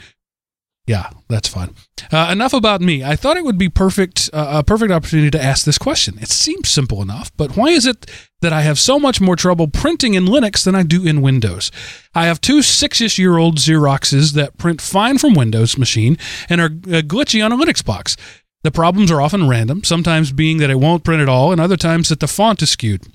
Yeah, 0.87 1.11
that's 1.29 1.47
fun. 1.47 1.77
Uh, 2.11 2.29
enough 2.33 2.53
about 2.53 2.81
me. 2.81 3.05
I 3.05 3.15
thought 3.15 3.37
it 3.37 3.45
would 3.45 3.57
be 3.57 3.69
perfect, 3.69 4.29
uh, 4.33 4.49
a 4.59 4.65
perfect 4.65 4.91
opportunity 4.91 5.31
to 5.31 5.43
ask 5.43 5.65
this 5.65 5.79
question. 5.79 6.19
It 6.21 6.29
seems 6.29 6.69
simple 6.69 7.01
enough, 7.01 7.31
but 7.37 7.57
why 7.57 7.69
is 7.69 7.87
it 7.87 8.11
that 8.41 8.53
I 8.53 8.63
have 8.63 8.81
so 8.81 8.99
much 8.99 9.21
more 9.21 9.37
trouble 9.37 9.69
printing 9.69 10.15
in 10.15 10.25
Linux 10.25 10.65
than 10.65 10.75
I 10.75 10.83
do 10.83 11.07
in 11.07 11.23
Windows? 11.23 11.71
I 12.17 12.27
have 12.27 12.41
two 12.41 12.63
six-ish 12.63 13.17
year 13.17 13.39
old 13.39 13.59
Xeroxes 13.59 14.33
that 14.33 14.59
print 14.59 14.81
fine 14.81 15.19
from 15.19 15.35
Windows 15.35 15.79
machine 15.79 16.19
and 16.49 16.61
are 16.61 16.67
uh, 16.67 17.03
glitchy 17.03 17.45
on 17.45 17.53
a 17.53 17.57
Linux 17.57 17.85
box. 17.85 18.17
The 18.65 18.73
problems 18.73 19.11
are 19.13 19.21
often 19.21 19.49
random, 19.49 19.85
sometimes 19.85 20.33
being 20.33 20.59
that 20.59 20.71
it 20.71 20.81
won't 20.81 21.05
print 21.05 21.23
at 21.23 21.29
all, 21.29 21.53
and 21.53 21.61
other 21.61 21.77
times 21.77 22.09
that 22.09 22.19
the 22.19 22.29
font 22.29 22.61
is 22.61 22.71
skewed. 22.71 23.07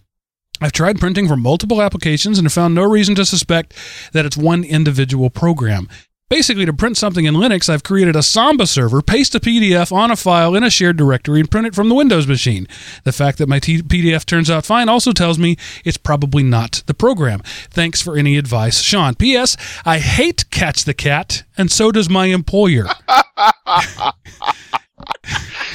I've 0.60 0.72
tried 0.72 1.00
printing 1.00 1.28
for 1.28 1.38
multiple 1.38 1.82
applications 1.82 2.40
and 2.40 2.46
have 2.46 2.54
found 2.54 2.74
no 2.74 2.84
reason 2.84 3.14
to 3.16 3.26
suspect 3.26 3.74
that 4.14 4.26
it's 4.26 4.38
one 4.38 4.64
individual 4.64 5.30
program. 5.30 5.88
Basically, 6.30 6.66
to 6.66 6.74
print 6.74 6.98
something 6.98 7.24
in 7.24 7.36
Linux, 7.36 7.70
I've 7.70 7.84
created 7.84 8.18
a 8.18 8.22
Samba 8.22 8.68
server, 8.68 9.02
paste 9.02 9.34
a 9.36 9.40
PDF 9.40 9.94
on 9.94 10.12
a 10.12 10.18
file 10.18 10.56
in 10.56 10.64
a 10.64 10.70
shared 10.70 10.98
directory, 10.98 11.40
and 11.40 11.50
print 11.50 11.68
it 11.68 11.74
from 11.74 11.88
the 11.88 11.96
Windows 11.96 12.28
machine. 12.28 12.68
The 13.06 13.14
fact 13.14 13.38
that 13.38 13.48
my 13.48 13.60
t- 13.60 13.82
PDF 13.82 14.26
turns 14.26 14.50
out 14.50 14.66
fine 14.66 14.90
also 14.90 15.14
tells 15.14 15.40
me 15.40 15.56
it's 15.86 15.96
probably 15.96 16.44
not 16.44 16.84
the 16.86 16.94
program. 16.94 17.40
Thanks 17.70 18.02
for 18.02 18.18
any 18.18 18.36
advice, 18.36 18.82
Sean. 18.82 19.16
P.S. 19.16 19.56
I 19.86 20.00
hate 20.00 20.52
Catch 20.52 20.84
the 20.84 20.94
Cat, 20.94 21.44
and 21.58 21.72
so 21.72 21.94
does 21.94 22.10
my 22.10 22.26
employer. 22.26 22.88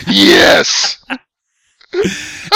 yes. 0.07 1.03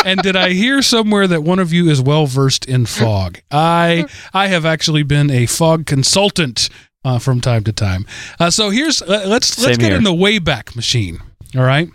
and 0.05 0.20
did 0.20 0.36
I 0.36 0.51
hear 0.51 0.82
somewhere 0.82 1.26
that 1.26 1.44
one 1.44 1.59
of 1.59 1.72
you 1.72 1.88
is 1.88 2.03
well 2.03 2.26
versed 2.26 2.66
in 2.66 2.84
fog? 2.84 3.40
I 3.51 4.05
I 4.34 4.49
have 4.49 4.66
actually 4.66 5.03
been 5.03 5.30
a 5.30 5.47
fog 5.47 5.86
consultant 5.86 6.68
uh, 7.07 7.19
from 7.21 7.41
time 7.41 7.63
to 7.63 7.73
time. 7.73 8.05
Uh, 8.41 8.51
so 8.51 8.71
here's 8.71 9.01
uh, 9.01 9.25
let's 9.27 9.59
let's 9.59 9.63
Same 9.63 9.77
get 9.77 9.89
here. 9.91 9.97
in 9.97 10.03
the 10.05 10.11
Wayback 10.11 10.75
Machine. 10.75 11.21
All 11.57 11.63
right, 11.63 11.89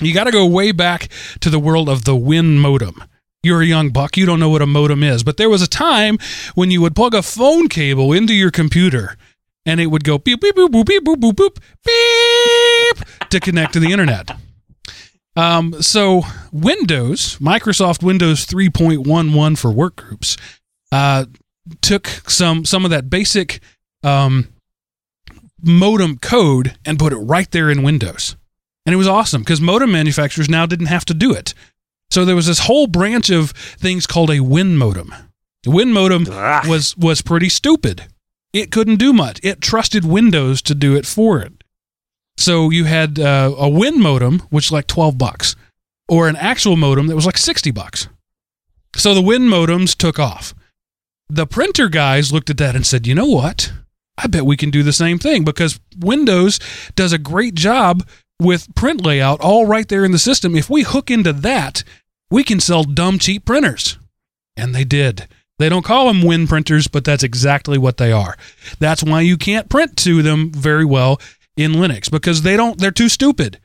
you 0.00 0.14
got 0.14 0.24
to 0.24 0.30
go 0.32 0.46
way 0.46 0.72
back 0.72 1.08
to 1.40 1.50
the 1.50 1.58
world 1.58 1.88
of 1.88 2.04
the 2.04 2.16
Win 2.16 2.58
modem. 2.58 3.04
You're 3.42 3.62
a 3.62 3.66
young 3.66 3.90
buck. 3.90 4.16
You 4.16 4.26
don't 4.26 4.40
know 4.40 4.48
what 4.48 4.62
a 4.62 4.66
modem 4.66 5.02
is, 5.02 5.22
but 5.22 5.36
there 5.36 5.50
was 5.50 5.62
a 5.62 5.68
time 5.68 6.18
when 6.54 6.70
you 6.70 6.80
would 6.80 6.96
plug 6.96 7.14
a 7.14 7.22
phone 7.22 7.68
cable 7.68 8.12
into 8.12 8.32
your 8.34 8.50
computer, 8.50 9.16
and 9.66 9.78
it 9.78 9.86
would 9.86 10.04
go 10.04 10.16
beep 10.16 10.40
beep 10.40 10.56
boop 10.56 10.68
boop 10.68 10.86
beep 10.86 11.04
boop 11.04 11.16
boop 11.16 11.32
boop 11.34 11.56
beep 11.84 13.28
to 13.28 13.40
connect 13.40 13.74
to 13.74 13.80
the 13.80 13.92
internet. 13.92 14.30
Um, 15.36 15.80
so 15.82 16.22
Windows, 16.50 17.36
Microsoft 17.38 18.02
Windows 18.02 18.46
3.11 18.46 19.56
for 19.56 19.70
workgroups, 19.70 20.38
uh, 20.92 21.26
took 21.82 22.06
some 22.26 22.64
some 22.64 22.84
of 22.84 22.90
that 22.90 23.08
basic 23.08 23.60
um, 24.02 24.48
modem 25.62 26.18
code 26.18 26.76
and 26.84 26.98
put 26.98 27.12
it 27.12 27.16
right 27.18 27.50
there 27.50 27.70
in 27.70 27.82
Windows, 27.82 28.36
and 28.86 28.92
it 28.92 28.96
was 28.98 29.06
awesome 29.08 29.42
because 29.42 29.60
modem 29.60 29.92
manufacturers 29.92 30.48
now 30.48 30.66
didn't 30.66 30.86
have 30.86 31.04
to 31.06 31.14
do 31.14 31.32
it. 31.32 31.54
So 32.10 32.24
there 32.24 32.36
was 32.36 32.46
this 32.46 32.60
whole 32.60 32.86
branch 32.86 33.30
of 33.30 33.50
things 33.50 34.06
called 34.06 34.30
a 34.30 34.40
Win 34.40 34.76
modem. 34.76 35.14
The 35.62 35.70
Win 35.70 35.92
modem 35.92 36.26
Ah. 36.30 36.64
was 36.66 36.96
was 36.96 37.22
pretty 37.22 37.48
stupid. 37.48 38.06
It 38.52 38.72
couldn't 38.72 38.96
do 38.96 39.12
much. 39.12 39.38
It 39.42 39.60
trusted 39.60 40.04
Windows 40.04 40.60
to 40.62 40.74
do 40.74 40.96
it 40.96 41.06
for 41.06 41.40
it. 41.40 41.52
So 42.36 42.70
you 42.70 42.84
had 42.86 43.18
uh, 43.20 43.54
a 43.56 43.68
Win 43.68 44.00
modem, 44.00 44.40
which 44.50 44.66
was 44.68 44.72
like 44.72 44.86
twelve 44.86 45.18
bucks, 45.18 45.54
or 46.08 46.26
an 46.26 46.36
actual 46.36 46.76
modem 46.76 47.06
that 47.06 47.14
was 47.16 47.26
like 47.26 47.38
sixty 47.38 47.70
bucks. 47.70 48.08
So 48.96 49.14
the 49.14 49.22
Win 49.22 49.42
modems 49.42 49.94
took 49.96 50.18
off. 50.18 50.52
The 51.28 51.46
printer 51.46 51.88
guys 51.88 52.32
looked 52.32 52.50
at 52.50 52.56
that 52.56 52.74
and 52.74 52.84
said, 52.84 53.06
"You 53.06 53.14
know 53.14 53.26
what? 53.26 53.72
I 54.22 54.26
bet 54.26 54.44
we 54.44 54.56
can 54.56 54.70
do 54.70 54.82
the 54.82 54.92
same 54.92 55.18
thing 55.18 55.44
because 55.44 55.80
Windows 55.98 56.58
does 56.94 57.12
a 57.12 57.18
great 57.18 57.54
job 57.54 58.06
with 58.40 58.74
print 58.74 59.04
layout 59.04 59.40
all 59.40 59.66
right 59.66 59.88
there 59.88 60.04
in 60.04 60.12
the 60.12 60.18
system. 60.18 60.54
If 60.54 60.68
we 60.68 60.82
hook 60.82 61.10
into 61.10 61.32
that, 61.32 61.84
we 62.30 62.44
can 62.44 62.60
sell 62.60 62.84
dumb 62.84 63.18
cheap 63.18 63.44
printers." 63.44 63.96
And 64.56 64.74
they 64.74 64.84
did. 64.84 65.26
They 65.58 65.68
don't 65.68 65.84
call 65.84 66.06
them 66.06 66.22
Win 66.22 66.46
printers, 66.46 66.88
but 66.88 67.04
that's 67.04 67.22
exactly 67.22 67.76
what 67.76 67.98
they 67.98 68.12
are. 68.12 68.36
That's 68.78 69.02
why 69.02 69.20
you 69.20 69.36
can't 69.36 69.68
print 69.68 69.96
to 69.98 70.22
them 70.22 70.50
very 70.52 70.84
well 70.84 71.20
in 71.56 71.72
Linux 71.72 72.10
because 72.10 72.42
they 72.42 72.56
don't 72.56 72.78
they're 72.78 72.90
too 72.90 73.08
stupid. 73.08 73.58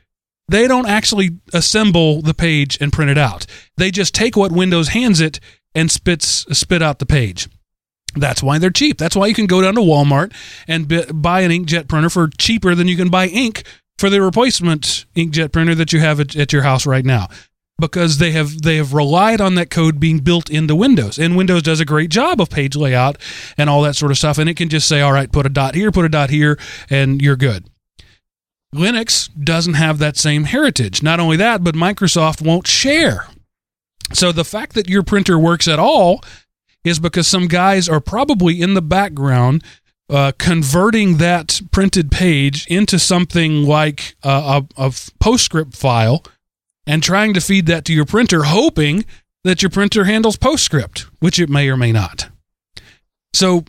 They 0.47 0.67
don't 0.67 0.87
actually 0.87 1.39
assemble 1.53 2.21
the 2.21 2.33
page 2.33 2.77
and 2.79 2.93
print 2.93 3.11
it 3.11 3.17
out. 3.17 3.45
They 3.77 3.91
just 3.91 4.13
take 4.13 4.35
what 4.35 4.51
Windows 4.51 4.89
hands 4.89 5.19
it 5.19 5.39
and 5.73 5.89
spits 5.89 6.45
spit 6.51 6.81
out 6.81 6.99
the 6.99 7.05
page. 7.05 7.47
That's 8.15 8.41
why 8.41 8.59
they're 8.59 8.69
cheap. 8.69 8.97
That's 8.97 9.15
why 9.15 9.27
you 9.27 9.33
can 9.33 9.45
go 9.45 9.61
down 9.61 9.75
to 9.75 9.81
Walmart 9.81 10.33
and 10.67 10.87
b- 10.87 11.05
buy 11.13 11.41
an 11.41 11.51
inkjet 11.51 11.87
printer 11.87 12.09
for 12.09 12.29
cheaper 12.37 12.75
than 12.75 12.87
you 12.87 12.95
can 12.95 13.09
buy 13.09 13.27
ink 13.27 13.63
for 13.97 14.09
the 14.09 14.21
replacement 14.21 15.05
inkjet 15.15 15.51
printer 15.51 15.75
that 15.75 15.93
you 15.93 15.99
have 15.99 16.19
at, 16.19 16.35
at 16.35 16.53
your 16.53 16.63
house 16.63 16.85
right 16.85 17.05
now 17.05 17.27
because 17.79 18.17
they 18.17 18.31
have 18.31 18.61
they 18.61 18.77
have 18.77 18.93
relied 18.93 19.41
on 19.41 19.55
that 19.55 19.69
code 19.69 19.99
being 19.99 20.19
built 20.19 20.49
into 20.49 20.75
Windows, 20.75 21.19
and 21.19 21.35
Windows 21.35 21.61
does 21.61 21.79
a 21.79 21.85
great 21.85 22.09
job 22.09 22.39
of 22.39 22.49
page 22.49 22.75
layout 22.75 23.17
and 23.57 23.69
all 23.69 23.81
that 23.81 23.95
sort 23.95 24.11
of 24.11 24.17
stuff, 24.17 24.37
and 24.37 24.49
it 24.49 24.55
can 24.55 24.69
just 24.69 24.87
say, 24.87 25.01
all 25.01 25.11
right, 25.11 25.31
put 25.31 25.45
a 25.45 25.49
dot 25.49 25.75
here, 25.75 25.91
put 25.91 26.05
a 26.05 26.09
dot 26.09 26.29
here, 26.29 26.57
and 26.89 27.21
you're 27.21 27.35
good. 27.35 27.69
Linux 28.73 29.29
doesn't 29.41 29.75
have 29.75 29.99
that 29.99 30.17
same 30.17 30.45
heritage. 30.45 31.01
Not 31.01 31.19
only 31.19 31.37
that, 31.37 31.63
but 31.63 31.75
Microsoft 31.75 32.41
won't 32.41 32.67
share. 32.67 33.27
So 34.13 34.31
the 34.31 34.45
fact 34.45 34.73
that 34.73 34.89
your 34.89 35.03
printer 35.03 35.39
works 35.39 35.67
at 35.67 35.79
all 35.79 36.21
is 36.85 36.99
because 36.99 37.27
some 37.27 37.47
guys 37.47 37.89
are 37.89 37.99
probably 37.99 38.61
in 38.61 38.75
the 38.75 38.81
background 38.81 39.63
uh, 40.09 40.31
converting 40.37 41.17
that 41.17 41.61
printed 41.71 42.11
page 42.11 42.67
into 42.67 42.99
something 42.99 43.63
like 43.63 44.15
a, 44.23 44.29
a, 44.29 44.57
a 44.77 44.89
PostScript 44.89 45.75
file 45.75 46.23
and 46.85 47.01
trying 47.01 47.33
to 47.33 47.41
feed 47.41 47.65
that 47.65 47.83
to 47.85 47.93
your 47.93 48.05
printer, 48.05 48.43
hoping 48.43 49.03
that 49.43 49.63
your 49.63 49.71
printer 49.71 50.05
handles 50.05 50.37
PostScript, 50.37 51.07
which 51.19 51.39
it 51.39 51.49
may 51.49 51.67
or 51.69 51.75
may 51.75 51.91
not. 51.91 52.29
So 53.33 53.65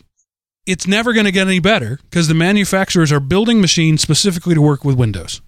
it's 0.67 0.87
never 0.87 1.13
going 1.13 1.25
to 1.25 1.31
get 1.31 1.47
any 1.47 1.59
better 1.59 1.99
because 2.09 2.27
the 2.27 2.35
manufacturers 2.35 3.11
are 3.11 3.19
building 3.19 3.59
machines 3.59 4.01
specifically 4.01 4.53
to 4.53 4.61
work 4.61 4.85
with 4.85 4.95
Windows. 4.95 5.41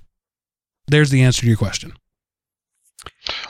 There's 0.88 1.12
the 1.12 1.22
answer 1.22 1.42
to 1.42 1.48
your 1.48 1.58
question. 1.58 1.94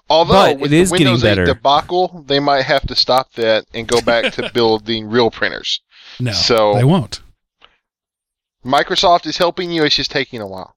Although 0.10 0.34
But 0.34 0.60
with 0.60 0.74
it 0.74 0.78
is 0.80 0.90
the 0.92 0.98
getting 0.98 1.14
Windows 1.14 1.24
8 1.24 1.30
better. 1.30 1.46
debacle, 1.46 2.24
they 2.28 2.40
might 2.40 2.64
have 2.66 2.82
to 2.88 2.96
stop 2.96 3.32
that 3.34 3.66
and 3.74 3.88
go 3.88 4.02
back 4.02 4.34
to 4.34 4.50
building 4.54 5.10
real 5.10 5.30
printers. 5.32 5.82
No, 6.20 6.32
So- 6.32 6.74
they 6.76 6.84
won't. 6.84 7.22
Microsoft 8.66 9.26
is 9.26 9.38
helping 9.38 9.72
you; 9.72 9.84
it's 9.84 9.96
just 9.96 10.12
taking 10.12 10.42
a 10.42 10.48
while. 10.48 10.76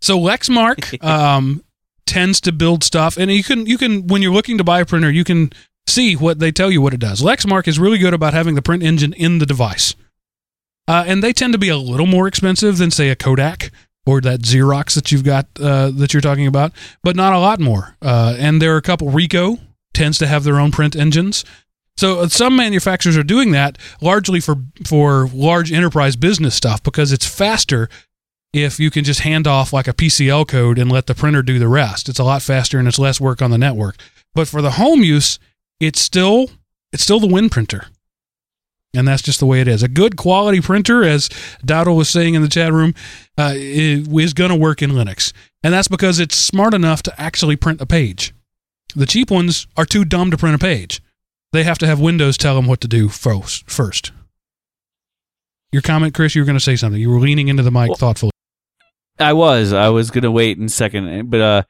So 0.00 0.18
Lexmark 0.18 1.02
um, 1.04 1.62
tends 2.06 2.40
to 2.42 2.52
build 2.52 2.82
stuff, 2.82 3.16
and 3.16 3.30
you 3.30 3.44
can 3.44 3.66
you 3.66 3.76
can 3.76 4.06
when 4.06 4.22
you're 4.22 4.32
looking 4.32 4.56
to 4.58 4.64
buy 4.64 4.80
a 4.80 4.86
printer, 4.86 5.10
you 5.10 5.24
can 5.24 5.52
see 5.86 6.14
what 6.16 6.38
they 6.38 6.50
tell 6.50 6.70
you 6.70 6.80
what 6.80 6.94
it 6.94 7.00
does. 7.00 7.20
Lexmark 7.20 7.68
is 7.68 7.78
really 7.78 7.98
good 7.98 8.14
about 8.14 8.32
having 8.34 8.54
the 8.54 8.62
print 8.62 8.82
engine 8.82 9.12
in 9.12 9.38
the 9.38 9.46
device, 9.46 9.94
uh, 10.86 11.04
and 11.06 11.22
they 11.22 11.32
tend 11.34 11.52
to 11.52 11.58
be 11.58 11.68
a 11.68 11.76
little 11.76 12.06
more 12.06 12.26
expensive 12.26 12.78
than 12.78 12.90
say 12.90 13.10
a 13.10 13.16
Kodak 13.16 13.70
or 14.08 14.22
that 14.22 14.40
Xerox 14.40 14.94
that 14.94 15.12
you've 15.12 15.22
got 15.22 15.46
uh, 15.60 15.90
that 15.90 16.14
you're 16.14 16.22
talking 16.22 16.46
about, 16.46 16.72
but 17.02 17.14
not 17.14 17.34
a 17.34 17.38
lot 17.38 17.60
more. 17.60 17.94
Uh, 18.00 18.34
and 18.38 18.62
there 18.62 18.72
are 18.72 18.78
a 18.78 18.82
couple. 18.82 19.08
Ricoh 19.08 19.60
tends 19.92 20.16
to 20.16 20.26
have 20.26 20.44
their 20.44 20.58
own 20.58 20.70
print 20.70 20.96
engines. 20.96 21.44
So 21.98 22.20
uh, 22.20 22.28
some 22.28 22.56
manufacturers 22.56 23.18
are 23.18 23.22
doing 23.22 23.50
that 23.52 23.76
largely 24.00 24.40
for 24.40 24.56
for 24.86 25.28
large 25.34 25.70
enterprise 25.70 26.16
business 26.16 26.54
stuff 26.54 26.82
because 26.82 27.12
it's 27.12 27.26
faster 27.26 27.90
if 28.54 28.80
you 28.80 28.90
can 28.90 29.04
just 29.04 29.20
hand 29.20 29.46
off 29.46 29.74
like 29.74 29.86
a 29.86 29.92
PCL 29.92 30.48
code 30.48 30.78
and 30.78 30.90
let 30.90 31.06
the 31.06 31.14
printer 31.14 31.42
do 31.42 31.58
the 31.58 31.68
rest. 31.68 32.08
It's 32.08 32.18
a 32.18 32.24
lot 32.24 32.40
faster 32.40 32.78
and 32.78 32.88
it's 32.88 32.98
less 32.98 33.20
work 33.20 33.42
on 33.42 33.50
the 33.50 33.58
network. 33.58 33.96
But 34.34 34.48
for 34.48 34.62
the 34.62 34.72
home 34.72 35.02
use, 35.02 35.38
it's 35.80 36.00
still 36.00 36.48
it's 36.94 37.02
still 37.02 37.20
the 37.20 37.26
Win 37.26 37.50
printer. 37.50 37.88
And 38.94 39.06
that's 39.06 39.22
just 39.22 39.38
the 39.38 39.46
way 39.46 39.60
it 39.60 39.68
is. 39.68 39.82
A 39.82 39.88
good 39.88 40.16
quality 40.16 40.60
printer, 40.60 41.04
as 41.04 41.28
Dowdle 41.64 41.96
was 41.96 42.08
saying 42.08 42.34
in 42.34 42.42
the 42.42 42.48
chat 42.48 42.72
room, 42.72 42.94
uh, 43.36 43.52
is 43.54 44.32
going 44.32 44.50
to 44.50 44.56
work 44.56 44.80
in 44.80 44.90
Linux. 44.90 45.32
And 45.62 45.74
that's 45.74 45.88
because 45.88 46.18
it's 46.18 46.36
smart 46.36 46.72
enough 46.72 47.02
to 47.02 47.20
actually 47.20 47.56
print 47.56 47.80
a 47.80 47.86
page. 47.86 48.32
The 48.96 49.04
cheap 49.06 49.30
ones 49.30 49.66
are 49.76 49.84
too 49.84 50.04
dumb 50.04 50.30
to 50.30 50.38
print 50.38 50.54
a 50.54 50.58
page. 50.58 51.02
They 51.52 51.64
have 51.64 51.78
to 51.78 51.86
have 51.86 52.00
Windows 52.00 52.36
tell 52.38 52.54
them 52.54 52.66
what 52.66 52.80
to 52.80 52.88
do 52.88 53.08
first. 53.08 54.12
Your 55.70 55.82
comment, 55.82 56.14
Chris, 56.14 56.34
you 56.34 56.40
were 56.40 56.46
going 56.46 56.56
to 56.56 56.64
say 56.64 56.76
something. 56.76 57.00
You 57.00 57.10
were 57.10 57.20
leaning 57.20 57.48
into 57.48 57.62
the 57.62 57.70
mic 57.70 57.88
Well- 57.88 57.96
thoughtfully. 57.96 58.32
I 59.20 59.32
was. 59.32 59.72
I 59.72 59.88
was 59.88 60.12
gonna 60.12 60.30
wait 60.30 60.58
in 60.58 60.66
a 60.66 60.68
second, 60.68 61.28
but 61.28 61.40
uh, 61.40 61.62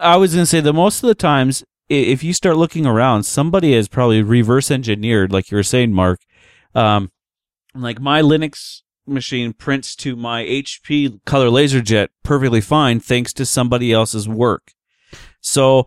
I 0.00 0.16
was 0.18 0.32
gonna 0.34 0.46
say 0.46 0.60
that 0.60 0.72
most 0.72 1.02
of 1.02 1.08
the 1.08 1.16
times, 1.16 1.64
if 1.88 2.22
you 2.22 2.32
start 2.32 2.56
looking 2.56 2.86
around, 2.86 3.24
somebody 3.24 3.74
has 3.74 3.88
probably 3.88 4.22
reverse 4.22 4.70
engineered, 4.70 5.32
like 5.32 5.50
you 5.50 5.56
were 5.56 5.64
saying, 5.64 5.92
Mark. 5.92 6.20
Um, 6.74 7.10
like 7.74 8.00
my 8.00 8.22
Linux 8.22 8.82
machine 9.06 9.52
prints 9.52 9.94
to 9.96 10.16
my 10.16 10.44
HP 10.44 11.20
Color 11.24 11.48
LaserJet 11.48 12.08
perfectly 12.22 12.60
fine, 12.60 13.00
thanks 13.00 13.32
to 13.34 13.46
somebody 13.46 13.92
else's 13.92 14.28
work. 14.28 14.72
So, 15.40 15.86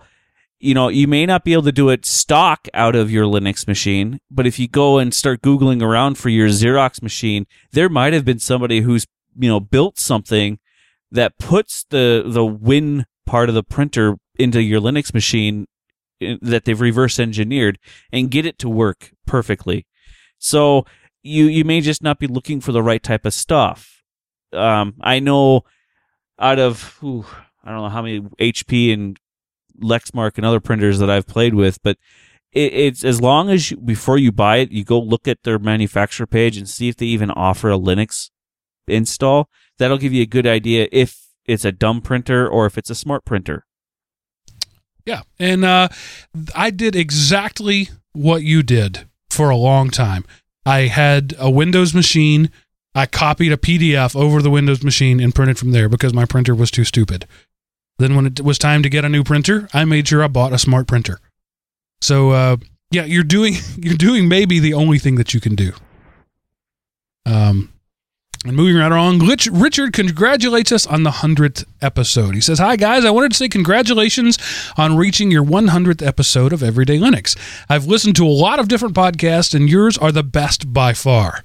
you 0.60 0.74
know, 0.74 0.88
you 0.88 1.08
may 1.08 1.26
not 1.26 1.44
be 1.44 1.54
able 1.54 1.64
to 1.64 1.72
do 1.72 1.90
it 1.90 2.06
stock 2.06 2.68
out 2.74 2.96
of 2.96 3.12
your 3.12 3.26
Linux 3.26 3.68
machine, 3.68 4.20
but 4.30 4.48
if 4.48 4.60
you 4.60 4.68
go 4.68 4.98
and 4.98 5.14
start 5.14 5.42
Googling 5.42 5.82
around 5.82 6.18
for 6.18 6.30
your 6.30 6.50
Xerox 6.50 7.02
machine, 7.02 7.46
there 7.72 7.90
might 7.90 8.14
have 8.14 8.26
been 8.26 8.40
somebody 8.40 8.82
who's, 8.82 9.06
you 9.38 9.50
know, 9.50 9.60
built 9.60 10.00
something 10.00 10.60
that 11.12 11.38
puts 11.38 11.86
the, 11.90 12.24
the 12.26 12.46
win 12.46 13.06
part 13.26 13.50
of 13.50 13.56
the 13.56 13.64
printer 13.64 14.16
into 14.38 14.62
your 14.62 14.82
Linux 14.82 15.14
machine 15.14 15.68
that 16.42 16.66
they've 16.66 16.80
reverse 16.80 17.20
engineered 17.20 17.78
and 18.12 18.32
get 18.32 18.46
it 18.46 18.58
to 18.60 18.70
work 18.70 19.12
perfectly. 19.26 19.86
So 20.44 20.86
you, 21.24 21.46
you 21.46 21.64
may 21.64 21.80
just 21.80 22.04
not 22.04 22.20
be 22.20 22.28
looking 22.28 22.60
for 22.60 22.74
the 22.74 22.84
right 22.84 23.02
type 23.02 23.26
of 23.26 23.34
stuff. 23.34 24.04
Um, 24.52 24.96
I 25.00 25.20
know 25.20 25.64
out 26.38 26.60
of, 26.60 26.98
whew, 27.00 27.26
I 27.64 27.72
don't 27.72 27.84
know 27.84 27.90
how 27.90 28.02
many 28.02 28.20
HP 28.20 28.94
and 28.94 29.18
Lexmark 29.82 30.34
and 30.36 30.46
other 30.46 30.60
printers 30.60 31.00
that 31.00 31.10
I've 31.10 31.26
played 31.26 31.54
with, 31.54 31.82
but 31.82 31.98
it, 32.52 32.74
it's 32.74 33.06
as 33.06 33.22
long 33.22 33.50
as 33.50 33.72
you, 33.72 33.78
before 33.78 34.18
you 34.18 34.34
buy 34.34 34.58
it, 34.58 34.72
you 34.72 34.84
go 34.84 35.00
look 35.00 35.30
at 35.30 35.44
their 35.44 35.58
manufacturer 35.58 36.28
page 36.28 36.58
and 36.58 36.68
see 36.68 36.90
if 36.90 36.98
they 36.98 37.06
even 37.06 37.32
offer 37.32 37.72
a 37.72 37.80
Linux 37.80 38.30
install. 38.86 39.48
That'll 39.80 39.98
give 39.98 40.12
you 40.12 40.24
a 40.24 40.28
good 40.28 40.46
idea 40.46 40.90
if 40.92 41.26
it's 41.46 41.64
a 41.64 41.72
dumb 41.72 42.02
printer 42.02 42.46
or 42.46 42.66
if 42.66 42.78
it's 42.78 42.90
a 42.90 42.96
smart 42.96 43.24
printer. 43.24 43.66
Yeah. 45.06 45.22
And 45.40 45.64
uh, 45.64 45.88
I 46.54 46.70
did 46.70 46.98
exactly 46.98 47.90
what 48.12 48.44
you 48.44 48.62
did 48.62 49.08
for 49.34 49.50
a 49.50 49.58
long 49.58 49.90
time. 49.90 50.26
I 50.66 50.82
had 50.82 51.34
a 51.38 51.50
Windows 51.50 51.94
machine. 51.94 52.50
I 52.96 53.06
copied 53.06 53.52
a 53.52 53.58
PDF 53.58 54.16
over 54.16 54.42
the 54.42 54.52
Windows 54.52 54.84
machine 54.84 55.20
and 55.20 55.34
printed 55.34 55.58
from 55.58 55.72
there 55.72 55.90
because 55.90 56.14
my 56.14 56.26
printer 56.26 56.56
was 56.56 56.72
too 56.72 56.86
stupid. 56.86 57.28
Then, 58.00 58.16
when 58.16 58.26
it 58.26 58.42
was 58.42 58.58
time 58.58 58.84
to 58.84 58.90
get 58.90 59.06
a 59.06 59.10
new 59.10 59.24
printer, 59.24 59.68
I 59.74 59.86
made 59.86 60.08
sure 60.08 60.24
I 60.24 60.28
bought 60.28 60.54
a 60.54 60.58
smart 60.60 60.88
printer. 60.88 61.20
So, 62.02 62.32
uh, 62.32 62.58
yeah, 62.92 63.06
you're 63.06 63.24
doing 63.24 63.56
you're 63.78 63.96
doing 63.96 64.28
maybe 64.28 64.60
the 64.60 64.74
only 64.74 65.00
thing 65.00 65.16
that 65.16 65.34
you 65.34 65.40
can 65.40 65.56
do. 65.56 65.74
Um, 67.26 67.73
and 68.46 68.56
moving 68.56 68.76
right 68.76 68.92
along, 68.92 69.20
Rich, 69.20 69.48
Richard 69.48 69.94
congratulates 69.94 70.72
us 70.72 70.86
on 70.86 71.04
the 71.04 71.12
100th 71.12 71.66
episode. 71.82 72.36
He 72.36 72.42
says, 72.42 72.60
Hi, 72.60 72.76
guys. 72.76 73.06
I 73.06 73.12
wanted 73.12 73.32
to 73.32 73.38
say 73.38 73.48
congratulations 73.48 74.38
on 74.78 74.98
reaching 74.98 75.32
your 75.32 75.46
100th 75.46 76.06
episode 76.06 76.52
of 76.52 76.62
Everyday 76.62 76.98
Linux. 76.98 77.38
I've 77.70 77.86
listened 77.86 78.16
to 78.18 78.26
a 78.26 78.28
lot 78.28 78.60
of 78.60 78.68
different 78.68 78.96
podcasts, 78.96 79.54
and 79.54 79.70
yours 79.70 79.98
are 79.98 80.12
the 80.12 80.24
best 80.24 80.74
by 80.74 80.94
far. 80.94 81.44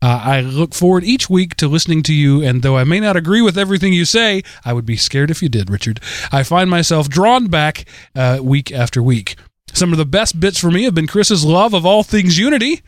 Uh, 0.00 0.20
I 0.24 0.40
look 0.40 0.74
forward 0.74 1.04
each 1.04 1.28
week 1.28 1.56
to 1.56 1.68
listening 1.68 2.02
to 2.04 2.14
you, 2.14 2.42
and 2.42 2.62
though 2.62 2.76
I 2.76 2.84
may 2.84 3.00
not 3.00 3.16
agree 3.16 3.42
with 3.42 3.58
everything 3.58 3.92
you 3.92 4.04
say, 4.04 4.42
I 4.64 4.72
would 4.72 4.86
be 4.86 4.96
scared 4.96 5.30
if 5.30 5.42
you 5.42 5.48
did, 5.48 5.68
Richard. 5.68 6.00
I 6.30 6.44
find 6.44 6.70
myself 6.70 7.08
drawn 7.08 7.48
back 7.48 7.84
uh, 8.14 8.38
week 8.40 8.70
after 8.70 9.02
week. 9.02 9.36
Some 9.74 9.92
of 9.92 9.98
the 9.98 10.06
best 10.06 10.40
bits 10.40 10.58
for 10.58 10.70
me 10.70 10.84
have 10.84 10.94
been 10.94 11.08
Chris's 11.08 11.44
love 11.44 11.74
of 11.74 11.84
all 11.84 12.02
things 12.04 12.38
Unity. 12.38 12.80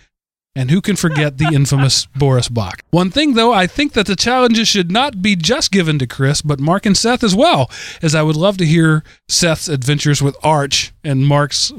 And 0.57 0.71
who 0.71 0.81
can 0.81 0.97
forget 0.97 1.39
the 1.39 1.53
infamous 1.55 2.07
Boris 2.17 2.49
Bach? 2.49 2.83
One 2.91 3.11
thing, 3.11 3.35
though, 3.35 3.53
I 3.53 3.67
think 3.67 3.93
that 3.93 4.07
the 4.07 4.17
challenges 4.17 4.67
should 4.67 4.91
not 4.91 5.23
be 5.23 5.37
just 5.37 5.71
given 5.71 5.99
to 6.01 6.07
Chris, 6.07 6.43
but 6.43 6.59
Mark 6.59 6.87
and 6.87 6.97
Seth 6.97 7.23
as 7.23 7.35
well, 7.37 7.71
as 8.03 8.15
I 8.15 8.23
would 8.23 8.37
love 8.37 8.57
to 8.59 8.67
hear 8.67 9.05
Seth's 9.29 9.69
adventures 9.69 10.21
with 10.21 10.37
Arch 10.43 10.93
and 11.05 11.27
Mark's 11.27 11.71
uh, 11.71 11.77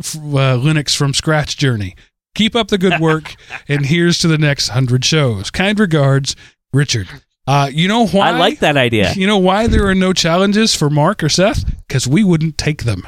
Linux 0.57 0.95
from 0.95 1.13
scratch 1.13 1.57
journey. 1.57 1.95
Keep 2.33 2.55
up 2.55 2.69
the 2.69 2.77
good 2.77 3.01
work, 3.01 3.35
and 3.67 3.85
here's 3.85 4.17
to 4.19 4.29
the 4.29 4.37
next 4.37 4.69
hundred 4.69 5.03
shows. 5.03 5.51
Kind 5.51 5.77
regards, 5.77 6.37
Richard. 6.71 7.09
Uh, 7.45 7.69
you 7.71 7.89
know 7.89 8.07
why? 8.07 8.29
I 8.29 8.37
like 8.37 8.59
that 8.59 8.77
idea. 8.77 9.11
You 9.15 9.27
know 9.27 9.39
why 9.39 9.67
there 9.67 9.85
are 9.87 9.95
no 9.95 10.13
challenges 10.13 10.73
for 10.73 10.89
Mark 10.89 11.21
or 11.21 11.27
Seth? 11.29 11.65
Because 11.87 12.07
we 12.07 12.23
wouldn't 12.23 12.57
take 12.57 12.83
them. 12.83 13.05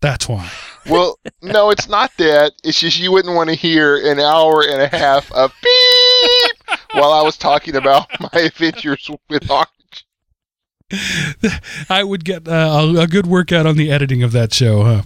That's 0.00 0.28
why. 0.28 0.50
Well, 0.88 1.18
no, 1.42 1.70
it's 1.70 1.88
not 1.88 2.12
that. 2.18 2.52
It's 2.62 2.78
just 2.78 2.98
you 2.98 3.10
wouldn't 3.12 3.34
want 3.34 3.48
to 3.50 3.54
hear 3.56 3.96
an 4.10 4.20
hour 4.20 4.62
and 4.62 4.82
a 4.82 4.88
half 4.88 5.32
of 5.32 5.52
beep 5.62 6.78
while 6.92 7.12
I 7.12 7.22
was 7.22 7.36
talking 7.36 7.76
about 7.76 8.08
my 8.20 8.40
adventures 8.40 9.10
with 9.28 9.50
Orange. 9.50 9.68
I 11.88 12.04
would 12.04 12.24
get 12.24 12.46
uh, 12.46 12.52
a, 12.52 13.02
a 13.02 13.06
good 13.06 13.26
workout 13.26 13.66
on 13.66 13.76
the 13.76 13.90
editing 13.90 14.22
of 14.22 14.32
that 14.32 14.52
show, 14.52 14.84
huh? 14.84 15.02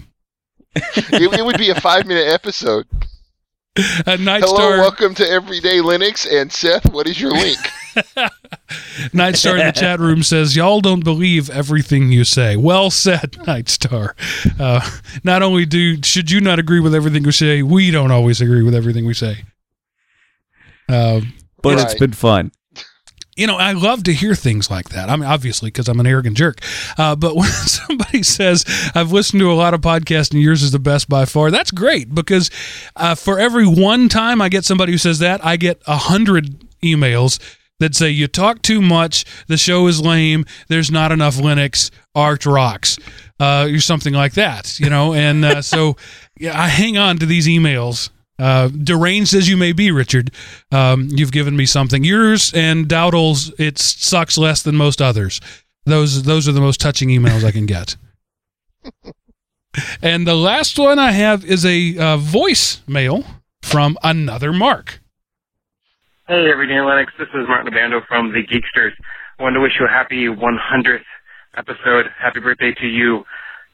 It, 0.74 1.38
it 1.38 1.44
would 1.44 1.59
be 1.59 1.70
a 1.70 1.80
five 1.80 2.06
minute 2.06 2.26
episode. 2.26 2.86
Hello, 3.78 4.40
Star, 4.40 4.78
welcome 4.78 5.14
to 5.14 5.28
Everyday 5.28 5.78
Linux. 5.78 6.26
And 6.30 6.52
Seth, 6.52 6.92
what 6.92 7.06
is 7.06 7.20
your 7.20 7.30
link? 7.30 7.59
Night 9.12 9.36
Star 9.36 9.56
in 9.56 9.66
the 9.66 9.72
chat 9.72 9.98
room 10.00 10.22
says, 10.22 10.54
"Y'all 10.56 10.80
don't 10.80 11.04
believe 11.04 11.48
everything 11.50 12.10
you 12.12 12.24
say." 12.24 12.56
Well 12.56 12.90
said, 12.90 13.32
Nightstar. 13.46 14.12
Uh, 14.60 14.80
not 15.24 15.42
only 15.42 15.64
do 15.66 16.02
should 16.02 16.30
you 16.30 16.40
not 16.40 16.58
agree 16.58 16.80
with 16.80 16.94
everything 16.94 17.22
we 17.22 17.32
say, 17.32 17.62
we 17.62 17.90
don't 17.90 18.10
always 18.10 18.40
agree 18.40 18.62
with 18.62 18.74
everything 18.74 19.06
we 19.06 19.14
say. 19.14 19.44
Um, 20.88 21.34
But 21.62 21.76
Right. 21.76 21.90
it's 21.90 21.98
been 21.98 22.12
fun. 22.12 22.52
you 23.36 23.46
know, 23.46 23.56
I 23.56 23.70
love 23.72 24.02
to 24.04 24.12
hear 24.12 24.34
things 24.34 24.68
like 24.68 24.88
that. 24.88 25.08
I 25.08 25.14
mean, 25.14 25.24
obviously, 25.28 25.68
because 25.68 25.86
I'm 25.88 26.00
an 26.00 26.08
arrogant 26.08 26.36
jerk. 26.36 26.60
Uh, 26.98 27.14
but 27.14 27.36
when 27.36 27.48
somebody 27.50 28.22
says, 28.24 28.64
I've 28.96 29.12
listened 29.12 29.38
to 29.40 29.52
a 29.52 29.54
lot 29.54 29.74
of 29.74 29.80
podcasts 29.80 30.32
and 30.32 30.42
yours 30.42 30.62
is 30.64 30.72
the 30.72 30.80
best 30.80 31.08
by 31.08 31.24
far, 31.24 31.50
that's 31.52 31.70
great 31.70 32.12
because 32.14 32.50
uh, 32.96 33.14
for 33.14 33.38
every 33.38 33.66
one 33.66 34.08
time 34.08 34.42
I 34.42 34.48
get 34.48 34.64
somebody 34.64 34.90
who 34.92 34.98
says 34.98 35.20
that, 35.20 35.44
I 35.44 35.56
get 35.56 35.80
a 35.86 35.96
hundred 35.96 36.64
emails 36.82 37.38
that 37.78 37.94
say 37.94 38.10
you 38.10 38.26
talk 38.26 38.62
too 38.62 38.80
much, 38.80 39.24
the 39.46 39.56
show 39.56 39.86
is 39.86 40.00
lame, 40.00 40.44
there's 40.68 40.90
not 40.90 41.12
enough 41.12 41.36
Linux, 41.36 41.90
Arch 42.14 42.46
rocks, 42.46 42.98
uh, 43.40 43.68
or 43.70 43.80
something 43.80 44.14
like 44.14 44.34
that, 44.34 44.78
you 44.80 44.90
know. 44.90 45.14
And 45.14 45.44
uh, 45.44 45.62
so 45.62 45.96
yeah, 46.38 46.60
I 46.60 46.68
hang 46.68 46.98
on 46.98 47.18
to 47.18 47.26
these 47.26 47.46
emails. 47.46 48.10
Uh, 48.40 48.68
deranged 48.68 49.34
as 49.34 49.48
you 49.48 49.56
may 49.56 49.72
be, 49.72 49.90
Richard, 49.90 50.30
um, 50.70 51.09
you've 51.10 51.32
given 51.32 51.56
me 51.56 51.66
something. 51.66 52.05
Yours 52.05 52.52
and 52.55 52.86
Dowdle's, 52.86 53.52
it 53.59 53.78
sucks 53.78 54.38
less 54.38 54.62
than 54.62 54.76
most 54.76 55.02
others. 55.02 55.40
Those 55.84 56.22
those 56.22 56.46
are 56.46 56.52
the 56.52 56.60
most 56.60 56.80
touching 56.80 57.09
emails 57.09 57.42
I 57.42 57.50
can 57.50 57.66
get. 57.66 57.96
and 60.02 60.26
the 60.26 60.36
last 60.36 60.78
one 60.78 60.98
I 60.98 61.12
have 61.12 61.44
is 61.44 61.64
a 61.64 61.96
uh, 61.98 62.16
voice 62.16 62.80
mail 62.86 63.24
from 63.62 63.98
another 64.05 64.52
Mark. 64.52 65.00
Hey, 66.28 66.50
Everyday 66.52 66.74
Linux. 66.74 67.06
This 67.18 67.28
is 67.32 67.48
Martin 67.48 67.72
Abando 67.72 68.06
from 68.06 68.32
the 68.32 68.44
Geeksters. 68.44 68.92
I 69.38 69.42
wanted 69.42 69.55
to 69.55 69.60
wish 69.62 69.72
you 69.80 69.86
a 69.86 69.88
happy 69.88 70.26
100th 70.28 71.09
episode. 71.56 72.05
Happy 72.20 72.40
birthday 72.40 72.74
to 72.82 72.86
you. 72.86 73.24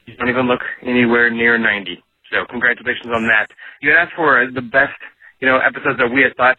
You 0.05 0.15
don't 0.15 0.29
even 0.29 0.47
look 0.47 0.61
anywhere 0.81 1.29
near 1.29 1.57
90. 1.57 2.01
So 2.31 2.45
congratulations 2.49 3.11
on 3.13 3.27
that. 3.27 3.47
You 3.81 3.91
asked 3.91 4.13
for 4.15 4.47
the 4.49 4.61
best, 4.61 4.95
you 5.41 5.49
know, 5.49 5.57
episodes 5.57 5.99
that 5.99 6.07
we 6.07 6.21
had 6.21 6.33
thought. 6.37 6.57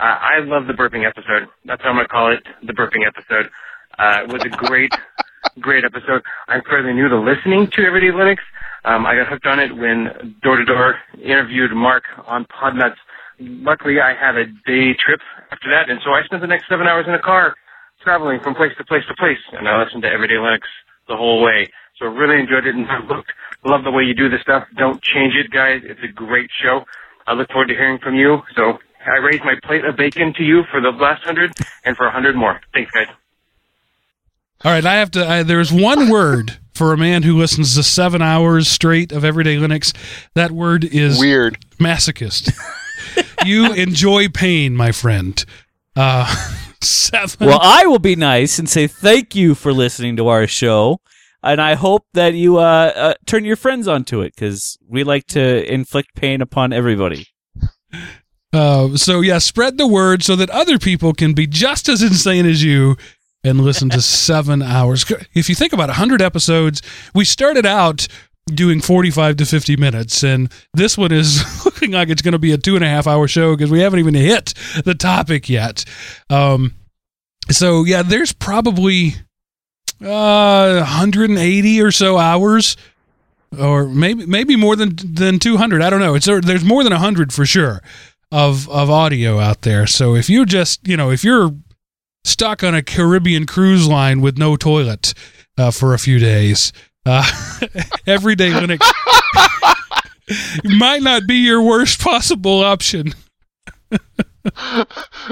Uh, 0.00 0.18
I 0.18 0.40
love 0.40 0.66
the 0.66 0.72
burping 0.72 1.06
episode. 1.06 1.46
That's 1.64 1.80
how 1.80 1.90
I'm 1.90 1.94
going 1.94 2.06
to 2.06 2.12
call 2.12 2.32
it, 2.32 2.42
the 2.66 2.72
burping 2.72 3.06
episode. 3.06 3.48
Uh, 3.96 4.24
it 4.24 4.32
was 4.32 4.42
a 4.44 4.50
great, 4.66 4.90
great 5.60 5.84
episode. 5.84 6.22
I'm 6.48 6.62
fairly 6.68 6.92
new 6.92 7.08
to 7.08 7.20
listening 7.20 7.70
to 7.70 7.86
Everyday 7.86 8.10
Linux. 8.10 8.38
Um, 8.84 9.06
I 9.06 9.14
got 9.14 9.28
hooked 9.28 9.46
on 9.46 9.60
it 9.60 9.70
when 9.76 10.34
Door 10.42 10.56
to 10.56 10.64
Door 10.64 10.96
interviewed 11.22 11.70
Mark 11.70 12.02
on 12.26 12.46
Podnutz. 12.46 12.96
Luckily, 13.38 14.00
I 14.00 14.14
had 14.14 14.36
a 14.36 14.46
day 14.66 14.94
trip 14.96 15.20
after 15.50 15.70
that, 15.70 15.90
and 15.90 16.00
so 16.04 16.10
I 16.12 16.22
spent 16.24 16.40
the 16.40 16.48
next 16.48 16.68
seven 16.68 16.86
hours 16.86 17.04
in 17.06 17.14
a 17.14 17.20
car 17.20 17.54
traveling 18.02 18.40
from 18.40 18.54
place 18.54 18.72
to 18.78 18.84
place 18.84 19.02
to 19.08 19.14
place, 19.14 19.38
and 19.52 19.68
I 19.68 19.82
listened 19.82 20.02
to 20.02 20.08
Everyday 20.08 20.34
Linux 20.34 20.60
the 21.08 21.16
whole 21.16 21.42
way. 21.42 21.68
So 21.98 22.06
really 22.06 22.40
enjoyed 22.40 22.66
it, 22.66 22.74
and 22.74 22.86
I 22.86 22.98
looked, 23.06 23.30
love 23.64 23.84
the 23.84 23.90
way 23.90 24.04
you 24.04 24.14
do 24.14 24.28
this 24.28 24.40
stuff. 24.42 24.64
Don't 24.76 25.02
change 25.02 25.34
it, 25.34 25.50
guys. 25.50 25.82
It's 25.84 26.00
a 26.02 26.12
great 26.12 26.50
show. 26.62 26.84
I 27.26 27.32
look 27.34 27.48
forward 27.48 27.68
to 27.68 27.74
hearing 27.74 27.98
from 27.98 28.14
you. 28.14 28.42
So 28.54 28.78
I 29.04 29.18
raise 29.18 29.40
my 29.44 29.54
plate 29.64 29.84
of 29.84 29.96
bacon 29.96 30.32
to 30.36 30.42
you 30.42 30.62
for 30.70 30.80
the 30.80 30.90
last 30.90 31.24
hundred 31.24 31.52
and 31.84 31.96
for 31.96 32.06
a 32.06 32.10
hundred 32.10 32.36
more. 32.36 32.60
Thanks, 32.72 32.90
guys. 32.92 33.06
All 34.64 34.72
right, 34.72 34.84
I 34.84 34.94
have 34.96 35.10
to. 35.12 35.26
I, 35.26 35.42
there's 35.42 35.72
one 35.72 36.08
word 36.10 36.58
for 36.74 36.92
a 36.92 36.96
man 36.96 37.22
who 37.22 37.36
listens 37.36 37.74
to 37.74 37.82
seven 37.82 38.22
hours 38.22 38.68
straight 38.68 39.12
of 39.12 39.24
Everyday 39.24 39.56
Linux. 39.56 39.94
That 40.34 40.50
word 40.50 40.84
is 40.84 41.18
Weird. 41.18 41.58
masochist. 41.78 42.52
you 43.44 43.72
enjoy 43.72 44.28
pain, 44.28 44.74
my 44.76 44.92
friend. 44.92 45.44
Uh, 45.94 46.26
seven. 46.82 47.46
Well, 47.46 47.60
I 47.62 47.86
will 47.86 47.98
be 47.98 48.16
nice 48.16 48.58
and 48.58 48.68
say 48.68 48.86
thank 48.86 49.34
you 49.34 49.54
for 49.54 49.72
listening 49.72 50.16
to 50.16 50.28
our 50.28 50.46
show, 50.46 51.00
and 51.42 51.60
I 51.60 51.74
hope 51.74 52.06
that 52.14 52.34
you 52.34 52.58
uh, 52.58 52.92
uh, 52.94 53.14
turn 53.26 53.44
your 53.44 53.56
friends 53.56 53.88
onto 53.88 54.20
it 54.20 54.34
because 54.34 54.78
we 54.88 55.04
like 55.04 55.26
to 55.28 55.72
inflict 55.72 56.14
pain 56.14 56.40
upon 56.40 56.72
everybody. 56.72 57.26
Uh, 58.52 58.96
so 58.96 59.20
yeah, 59.20 59.38
spread 59.38 59.76
the 59.78 59.86
word 59.86 60.22
so 60.22 60.36
that 60.36 60.50
other 60.50 60.78
people 60.78 61.12
can 61.12 61.34
be 61.34 61.46
just 61.46 61.88
as 61.88 62.02
insane 62.02 62.46
as 62.46 62.62
you 62.62 62.96
and 63.44 63.60
listen 63.60 63.90
to 63.90 64.00
seven 64.02 64.62
hours. 64.62 65.04
If 65.34 65.48
you 65.48 65.54
think 65.54 65.72
about 65.72 65.90
hundred 65.90 66.22
episodes, 66.22 66.82
we 67.14 67.24
started 67.24 67.66
out 67.66 68.08
doing 68.46 68.80
45 68.80 69.36
to 69.36 69.46
50 69.46 69.76
minutes. 69.76 70.22
And 70.22 70.52
this 70.72 70.96
one 70.96 71.12
is 71.12 71.42
looking 71.64 71.92
like 71.92 72.08
it's 72.08 72.22
going 72.22 72.32
to 72.32 72.38
be 72.38 72.52
a 72.52 72.58
two 72.58 72.76
and 72.76 72.84
a 72.84 72.88
half 72.88 73.06
hour 73.06 73.26
show 73.28 73.56
because 73.56 73.70
we 73.70 73.80
haven't 73.80 73.98
even 73.98 74.14
hit 74.14 74.54
the 74.84 74.94
topic 74.94 75.48
yet. 75.48 75.84
Um, 76.30 76.74
so 77.50 77.84
yeah 77.84 78.02
there's 78.02 78.32
probably 78.32 79.14
uh, 80.04 80.76
180 80.78 81.80
or 81.80 81.90
so 81.90 82.18
hours 82.18 82.76
or 83.58 83.86
maybe 83.86 84.26
maybe 84.26 84.56
more 84.56 84.76
than 84.76 84.96
than 84.96 85.38
200 85.38 85.80
i 85.80 85.88
don't 85.88 86.00
know. 86.00 86.14
It's 86.14 86.26
there's 86.26 86.64
more 86.64 86.82
than 86.82 86.92
100 86.92 87.32
for 87.32 87.46
sure 87.46 87.82
of 88.32 88.68
of 88.68 88.90
audio 88.90 89.38
out 89.38 89.62
there. 89.62 89.86
So 89.86 90.14
if 90.14 90.28
you 90.28 90.44
just 90.44 90.86
you 90.86 90.96
know 90.96 91.10
if 91.10 91.24
you're 91.24 91.54
stuck 92.24 92.64
on 92.64 92.74
a 92.74 92.82
caribbean 92.82 93.46
cruise 93.46 93.86
line 93.86 94.20
with 94.20 94.36
no 94.36 94.56
toilet 94.56 95.14
uh, 95.56 95.70
for 95.70 95.94
a 95.94 95.98
few 95.98 96.18
days 96.18 96.72
uh, 97.06 97.24
everyday 98.06 98.50
Linux 98.50 98.80
might 100.64 101.02
not 101.02 101.26
be 101.26 101.36
your 101.36 101.62
worst 101.62 102.00
possible 102.00 102.62
option. 102.62 103.14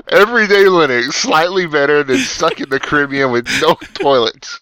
Everyday 0.09 0.65
Linux, 0.65 1.13
slightly 1.13 1.67
better 1.67 2.03
than 2.03 2.19
stuck 2.19 2.61
in 2.61 2.69
the 2.69 2.81
Caribbean 2.81 3.31
with 3.31 3.49
no 3.61 3.75
toilets. 3.95 4.61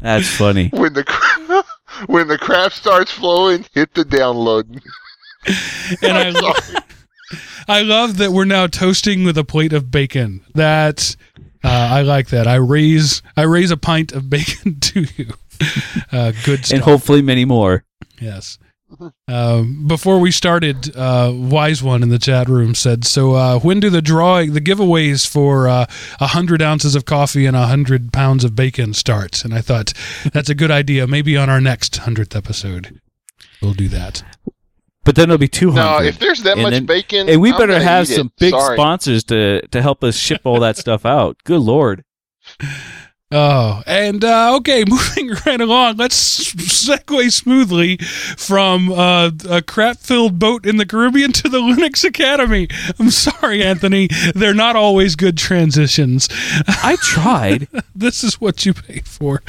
That's 0.00 0.28
funny. 0.28 0.68
When 0.72 0.92
the 0.92 1.04
cra- 1.04 1.64
when 2.06 2.28
the 2.28 2.38
crap 2.38 2.72
starts 2.72 3.12
flowing, 3.12 3.64
hit 3.72 3.94
the 3.94 4.04
download. 4.04 4.80
And 6.02 6.16
I, 6.18 6.30
lo- 6.30 6.80
I 7.68 7.82
love 7.82 8.18
that 8.18 8.32
we're 8.32 8.44
now 8.44 8.66
toasting 8.66 9.24
with 9.24 9.38
a 9.38 9.44
plate 9.44 9.72
of 9.72 9.90
bacon. 9.90 10.44
That 10.54 11.16
uh, 11.64 11.68
I 11.92 12.02
like 12.02 12.28
that. 12.28 12.46
I 12.46 12.56
raise 12.56 13.22
I 13.36 13.42
raise 13.42 13.70
a 13.70 13.76
pint 13.76 14.12
of 14.12 14.30
bacon 14.30 14.80
to 14.80 15.06
you. 15.16 15.34
Uh, 16.12 16.32
good 16.44 16.64
stuff. 16.64 16.72
And 16.72 16.82
hopefully 16.82 17.22
many 17.22 17.44
more. 17.44 17.84
Yes. 18.20 18.58
Um, 19.26 19.88
before 19.88 20.20
we 20.20 20.30
started, 20.30 20.96
uh, 20.96 21.32
Wise 21.34 21.82
One 21.82 22.02
in 22.02 22.08
the 22.08 22.20
chat 22.20 22.48
room 22.48 22.74
said, 22.74 23.04
"So 23.04 23.34
uh, 23.34 23.58
when 23.58 23.80
do 23.80 23.90
the 23.90 24.00
drawing, 24.00 24.52
the 24.52 24.60
giveaways 24.60 25.26
for 25.26 25.68
uh, 25.68 25.86
a 26.20 26.28
hundred 26.28 26.62
ounces 26.62 26.94
of 26.94 27.04
coffee 27.04 27.46
and 27.46 27.56
a 27.56 27.66
hundred 27.66 28.12
pounds 28.12 28.44
of 28.44 28.54
bacon 28.54 28.94
start?" 28.94 29.44
And 29.44 29.52
I 29.52 29.60
thought 29.60 29.92
that's 30.32 30.48
a 30.48 30.54
good 30.54 30.70
idea. 30.70 31.06
Maybe 31.06 31.36
on 31.36 31.50
our 31.50 31.60
next 31.60 31.96
hundredth 31.96 32.36
episode, 32.36 33.00
we'll 33.60 33.74
do 33.74 33.88
that. 33.88 34.22
But 35.06 35.14
then 35.14 35.30
it'll 35.30 35.38
be 35.38 35.48
200. 35.48 35.80
No, 35.82 36.02
if 36.06 36.18
there's 36.18 36.42
that 36.42 36.54
And 36.54 36.62
much 36.64 36.72
then- 36.72 36.84
bacon, 36.84 37.28
and 37.30 37.40
we 37.40 37.52
I'm 37.52 37.58
better 37.58 37.80
have 37.80 38.08
some 38.08 38.26
it. 38.26 38.32
big 38.38 38.50
Sorry. 38.50 38.76
sponsors 38.76 39.24
to 39.24 39.62
to 39.68 39.80
help 39.80 40.02
us 40.04 40.16
ship 40.18 40.42
all 40.44 40.60
that 40.60 40.76
stuff 40.76 41.06
out. 41.06 41.36
Good 41.44 41.60
lord. 41.62 42.04
Oh, 43.32 43.82
and 43.88 44.22
uh, 44.22 44.54
okay, 44.58 44.84
moving 44.88 45.30
right 45.44 45.60
along. 45.60 45.96
Let's 45.96 46.54
segue 46.54 47.32
smoothly 47.32 47.96
from 47.96 48.92
uh, 48.92 49.32
a 49.50 49.62
crap-filled 49.62 50.38
boat 50.38 50.64
in 50.64 50.76
the 50.76 50.86
Caribbean 50.86 51.32
to 51.32 51.48
the 51.48 51.58
Linux 51.58 52.04
Academy. 52.04 52.68
I'm 53.00 53.10
sorry, 53.10 53.64
Anthony. 53.64 54.08
They're 54.32 54.54
not 54.54 54.76
always 54.76 55.16
good 55.16 55.36
transitions. 55.36 56.28
I 56.68 56.96
tried. 57.00 57.66
this 57.96 58.22
is 58.22 58.40
what 58.40 58.64
you 58.64 58.72
pay 58.72 59.00
for. 59.00 59.42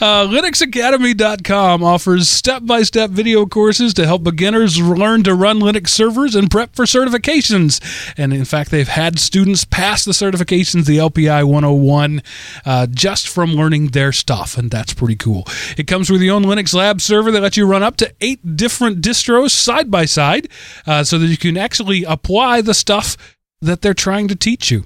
Uh, 0.00 0.26
LinuxAcademy.com 0.26 1.84
offers 1.84 2.28
step 2.28 2.66
by 2.66 2.82
step 2.82 3.10
video 3.10 3.46
courses 3.46 3.94
to 3.94 4.06
help 4.06 4.24
beginners 4.24 4.80
learn 4.82 5.22
to 5.22 5.36
run 5.36 5.60
Linux 5.60 5.90
servers 5.90 6.34
and 6.34 6.50
prep 6.50 6.74
for 6.74 6.84
certifications. 6.84 7.80
And 8.18 8.32
in 8.32 8.44
fact, 8.44 8.72
they've 8.72 8.88
had 8.88 9.20
students 9.20 9.64
pass 9.64 10.04
the 10.04 10.10
certifications, 10.10 10.86
the 10.86 10.98
LPI 10.98 11.44
101, 11.44 12.22
uh, 12.64 12.86
from 13.28 13.54
learning 13.54 13.88
their 13.88 14.12
stuff. 14.12 14.56
And 14.56 14.70
that's 14.70 14.94
pretty 14.94 15.16
cool. 15.16 15.44
It 15.76 15.86
comes 15.86 16.10
with 16.10 16.22
your 16.22 16.34
own 16.34 16.44
Linux 16.44 16.74
lab 16.74 17.00
server 17.00 17.30
that 17.30 17.42
lets 17.42 17.56
you 17.56 17.66
run 17.66 17.82
up 17.82 17.96
to 17.96 18.12
eight 18.20 18.56
different 18.56 19.02
distros 19.02 19.50
side 19.50 19.90
by 19.90 20.04
side 20.04 20.48
uh, 20.86 21.04
so 21.04 21.18
that 21.18 21.26
you 21.26 21.36
can 21.36 21.56
actually 21.56 22.04
apply 22.04 22.60
the 22.60 22.74
stuff 22.74 23.16
that 23.60 23.82
they're 23.82 23.94
trying 23.94 24.28
to 24.28 24.36
teach 24.36 24.70
you. 24.70 24.84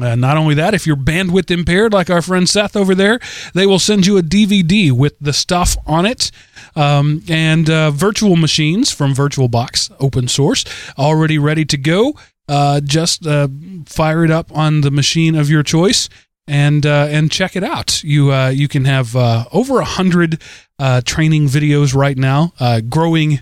Uh, 0.00 0.14
not 0.14 0.36
only 0.36 0.54
that, 0.54 0.72
if 0.72 0.86
you're 0.86 0.96
bandwidth 0.96 1.50
impaired, 1.50 1.92
like 1.92 2.08
our 2.08 2.22
friend 2.22 2.48
Seth 2.48 2.76
over 2.76 2.94
there, 2.94 3.18
they 3.54 3.66
will 3.66 3.78
send 3.78 4.06
you 4.06 4.16
a 4.18 4.22
DVD 4.22 4.92
with 4.92 5.18
the 5.20 5.32
stuff 5.32 5.76
on 5.86 6.06
it 6.06 6.30
um, 6.76 7.22
and 7.28 7.68
uh, 7.68 7.90
virtual 7.90 8.36
machines 8.36 8.92
from 8.92 9.14
VirtualBox, 9.14 9.90
open 9.98 10.28
source, 10.28 10.64
already 10.98 11.38
ready 11.38 11.64
to 11.64 11.76
go. 11.76 12.14
Uh, 12.48 12.80
just 12.80 13.26
uh, 13.26 13.48
fire 13.86 14.24
it 14.24 14.30
up 14.30 14.50
on 14.56 14.80
the 14.80 14.90
machine 14.90 15.34
of 15.34 15.50
your 15.50 15.62
choice 15.62 16.08
and 16.50 16.84
uh, 16.84 17.06
and 17.08 17.30
check 17.30 17.54
it 17.54 17.62
out. 17.62 18.02
You 18.02 18.32
uh, 18.32 18.48
you 18.48 18.66
can 18.66 18.84
have 18.84 19.14
uh, 19.14 19.44
over 19.52 19.78
a 19.78 19.84
hundred 19.84 20.42
uh, 20.78 21.00
training 21.04 21.46
videos 21.46 21.94
right 21.94 22.18
now, 22.18 22.52
uh, 22.58 22.80
growing 22.80 23.40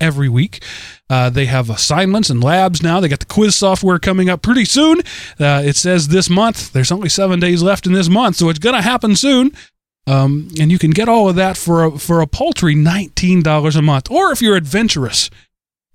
every 0.00 0.28
week. 0.30 0.64
Uh, 1.10 1.28
they 1.28 1.44
have 1.44 1.68
assignments 1.68 2.30
and 2.30 2.42
labs 2.42 2.82
now. 2.82 2.98
They 3.00 3.08
got 3.08 3.20
the 3.20 3.26
quiz 3.26 3.54
software 3.54 3.98
coming 3.98 4.30
up 4.30 4.40
pretty 4.40 4.64
soon. 4.64 5.00
It 5.38 5.76
says 5.76 6.08
this 6.08 6.30
month. 6.30 6.72
There's 6.72 6.90
only 6.90 7.10
seven 7.10 7.40
days 7.40 7.62
left 7.62 7.86
in 7.86 7.92
this 7.92 8.08
month, 8.08 8.36
so 8.36 8.48
it's 8.48 8.58
to 8.58 8.80
happen 8.80 9.14
soon. 9.16 9.52
Um, 10.06 10.48
and 10.58 10.72
you 10.72 10.78
can 10.78 10.92
get 10.92 11.08
all 11.08 11.28
of 11.28 11.36
that 11.36 11.58
for 11.58 11.84
a, 11.84 11.98
for 11.98 12.22
a 12.22 12.26
paltry 12.26 12.74
nineteen 12.74 13.42
dollars 13.42 13.76
a 13.76 13.82
month. 13.82 14.10
Or 14.10 14.32
if 14.32 14.40
you're 14.40 14.56
adventurous 14.56 15.28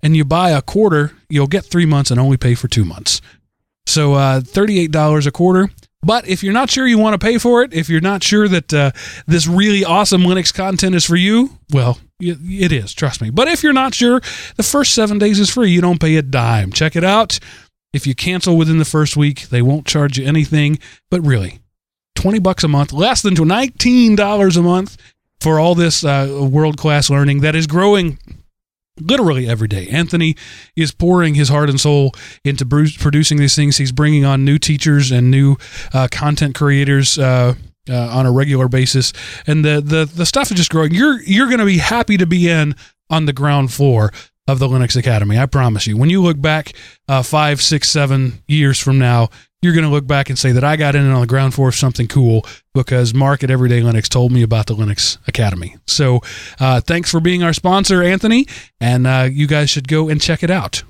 and 0.00 0.16
you 0.16 0.24
buy 0.24 0.50
a 0.50 0.62
quarter, 0.62 1.12
you'll 1.28 1.48
get 1.48 1.64
three 1.64 1.86
months 1.86 2.10
and 2.12 2.20
only 2.20 2.36
pay 2.36 2.54
for 2.54 2.68
two 2.68 2.84
months. 2.84 3.20
So 3.86 4.14
uh, 4.14 4.40
thirty-eight 4.40 4.92
dollars 4.92 5.26
a 5.26 5.32
quarter. 5.32 5.70
But 6.02 6.28
if 6.28 6.42
you're 6.42 6.52
not 6.52 6.70
sure 6.70 6.86
you 6.86 6.98
want 6.98 7.20
to 7.20 7.24
pay 7.24 7.38
for 7.38 7.62
it, 7.62 7.72
if 7.74 7.88
you're 7.88 8.00
not 8.00 8.22
sure 8.22 8.46
that 8.48 8.72
uh, 8.72 8.92
this 9.26 9.46
really 9.46 9.84
awesome 9.84 10.22
Linux 10.22 10.54
content 10.54 10.94
is 10.94 11.04
for 11.04 11.16
you, 11.16 11.58
well, 11.72 11.98
it 12.20 12.70
is, 12.72 12.94
trust 12.94 13.20
me. 13.20 13.30
But 13.30 13.48
if 13.48 13.62
you're 13.62 13.72
not 13.72 13.94
sure, 13.94 14.20
the 14.56 14.62
first 14.62 14.94
seven 14.94 15.18
days 15.18 15.40
is 15.40 15.50
free. 15.50 15.70
You 15.70 15.80
don't 15.80 16.00
pay 16.00 16.16
a 16.16 16.22
dime. 16.22 16.72
Check 16.72 16.96
it 16.96 17.04
out. 17.04 17.38
If 17.92 18.06
you 18.06 18.14
cancel 18.14 18.56
within 18.56 18.78
the 18.78 18.84
first 18.84 19.16
week, 19.16 19.48
they 19.48 19.62
won't 19.62 19.86
charge 19.86 20.18
you 20.18 20.26
anything. 20.26 20.78
But 21.10 21.22
really, 21.22 21.60
20 22.14 22.38
bucks 22.38 22.62
a 22.62 22.68
month, 22.68 22.92
less 22.92 23.22
than 23.22 23.34
$19 23.34 24.56
a 24.56 24.62
month 24.62 24.96
for 25.40 25.58
all 25.58 25.74
this 25.74 26.04
uh, 26.04 26.48
world 26.50 26.76
class 26.76 27.10
learning 27.10 27.40
that 27.40 27.54
is 27.54 27.66
growing 27.66 28.18
literally 29.00 29.48
every 29.48 29.68
day. 29.68 29.88
Anthony 29.88 30.36
is 30.74 30.92
pouring 30.92 31.34
his 31.34 31.48
heart 31.48 31.70
and 31.70 31.80
soul 31.80 32.12
into 32.44 32.64
Bruce 32.64 32.96
producing 32.96 33.38
these 33.38 33.54
things. 33.54 33.76
He's 33.76 33.92
bringing 33.92 34.24
on 34.24 34.44
new 34.44 34.58
teachers 34.58 35.10
and 35.10 35.30
new 35.30 35.56
uh, 35.92 36.08
content 36.10 36.54
creators. 36.54 37.18
Uh, 37.18 37.54
uh, 37.88 38.08
on 38.08 38.26
a 38.26 38.32
regular 38.32 38.66
basis, 38.66 39.12
and 39.46 39.64
the, 39.64 39.80
the 39.80 40.10
the 40.12 40.26
stuff 40.26 40.50
is 40.50 40.56
just 40.56 40.72
growing. 40.72 40.92
You're 40.92 41.22
you're 41.22 41.46
going 41.46 41.60
to 41.60 41.64
be 41.64 41.78
happy 41.78 42.16
to 42.16 42.26
be 42.26 42.50
in 42.50 42.74
on 43.10 43.26
the 43.26 43.32
ground 43.32 43.72
floor 43.72 44.12
of 44.48 44.58
the 44.58 44.68
Linux 44.68 44.96
Academy. 44.96 45.38
I 45.38 45.46
promise 45.46 45.86
you. 45.86 45.96
When 45.96 46.10
you 46.10 46.22
look 46.22 46.40
back 46.40 46.72
uh, 47.08 47.22
five, 47.22 47.60
six, 47.60 47.88
seven 47.88 48.42
years 48.46 48.80
from 48.80 48.98
now, 48.98 49.28
you're 49.62 49.72
going 49.72 49.84
to 49.84 49.90
look 49.90 50.06
back 50.06 50.28
and 50.28 50.38
say 50.38 50.52
that 50.52 50.64
I 50.64 50.76
got 50.76 50.94
in 50.94 51.10
on 51.10 51.20
the 51.20 51.26
ground 51.26 51.54
floor 51.54 51.68
of 51.68 51.74
something 51.74 52.08
cool 52.08 52.44
because 52.74 53.14
Mark 53.14 53.42
at 53.42 53.50
Everyday 53.50 53.80
Linux 53.80 54.08
told 54.08 54.32
me 54.32 54.42
about 54.42 54.66
the 54.66 54.74
Linux 54.74 55.18
Academy. 55.26 55.76
So 55.86 56.20
uh, 56.60 56.80
thanks 56.80 57.10
for 57.10 57.20
being 57.20 57.42
our 57.42 57.52
sponsor, 57.52 58.02
Anthony, 58.02 58.46
and 58.80 59.06
uh, 59.06 59.28
you 59.30 59.46
guys 59.46 59.70
should 59.70 59.88
go 59.88 60.08
and 60.08 60.20
check 60.20 60.42
it 60.42 60.50
out. 60.50 60.82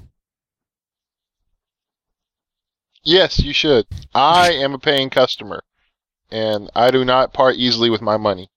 Yes, 3.03 3.39
you 3.39 3.53
should. 3.53 3.87
I 4.15 4.51
am 4.53 4.75
a 4.75 4.79
paying 4.81 5.11
customer, 5.11 5.63
and 6.31 6.69
I 6.75 6.91
do 6.91 7.05
not 7.05 7.33
part 7.33 7.55
easily 7.55 7.89
with 7.89 8.03
my 8.03 8.17
money. 8.17 8.51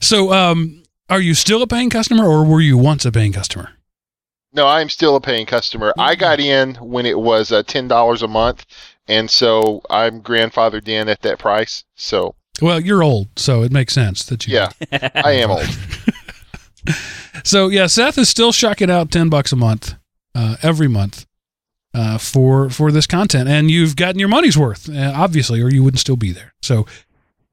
So, 0.00 0.32
um, 0.32 0.82
are 1.08 1.20
you 1.20 1.34
still 1.34 1.62
a 1.62 1.66
paying 1.68 1.90
customer, 1.90 2.26
or 2.26 2.44
were 2.44 2.60
you 2.60 2.76
once 2.76 3.04
a 3.04 3.12
paying 3.12 3.32
customer? 3.32 3.70
No, 4.52 4.66
I'm 4.66 4.88
still 4.88 5.14
a 5.16 5.20
paying 5.20 5.46
customer. 5.46 5.92
I 5.98 6.14
got 6.16 6.40
in 6.40 6.74
when 6.76 7.06
it 7.06 7.18
was 7.18 7.52
uh, 7.52 7.62
ten 7.62 7.86
dollars 7.88 8.22
a 8.22 8.28
month, 8.28 8.66
and 9.06 9.30
so 9.30 9.80
I'm 9.90 10.20
grandfathered 10.22 10.88
in 10.88 11.08
at 11.08 11.20
that 11.22 11.38
price. 11.38 11.84
So 11.94 12.34
Well, 12.60 12.80
you're 12.80 13.02
old, 13.04 13.28
so 13.36 13.62
it 13.62 13.70
makes 13.72 13.94
sense 13.94 14.24
that 14.24 14.46
you. 14.46 14.54
yeah, 14.54 14.70
I 15.14 15.32
am 15.32 15.50
old. 15.50 15.66
So 17.44 17.68
yeah, 17.68 17.86
Seth 17.86 18.18
is 18.18 18.28
still 18.28 18.52
shucking 18.52 18.90
out 18.90 19.10
ten 19.10 19.28
bucks 19.28 19.52
a 19.52 19.56
month, 19.56 19.94
uh, 20.34 20.56
every 20.62 20.88
month, 20.88 21.26
uh, 21.94 22.18
for 22.18 22.68
for 22.70 22.90
this 22.90 23.06
content, 23.06 23.48
and 23.48 23.70
you've 23.70 23.96
gotten 23.96 24.18
your 24.18 24.28
money's 24.28 24.58
worth, 24.58 24.88
uh, 24.90 25.12
obviously, 25.14 25.60
or 25.62 25.70
you 25.70 25.82
wouldn't 25.84 26.00
still 26.00 26.16
be 26.16 26.32
there. 26.32 26.52
So, 26.62 26.86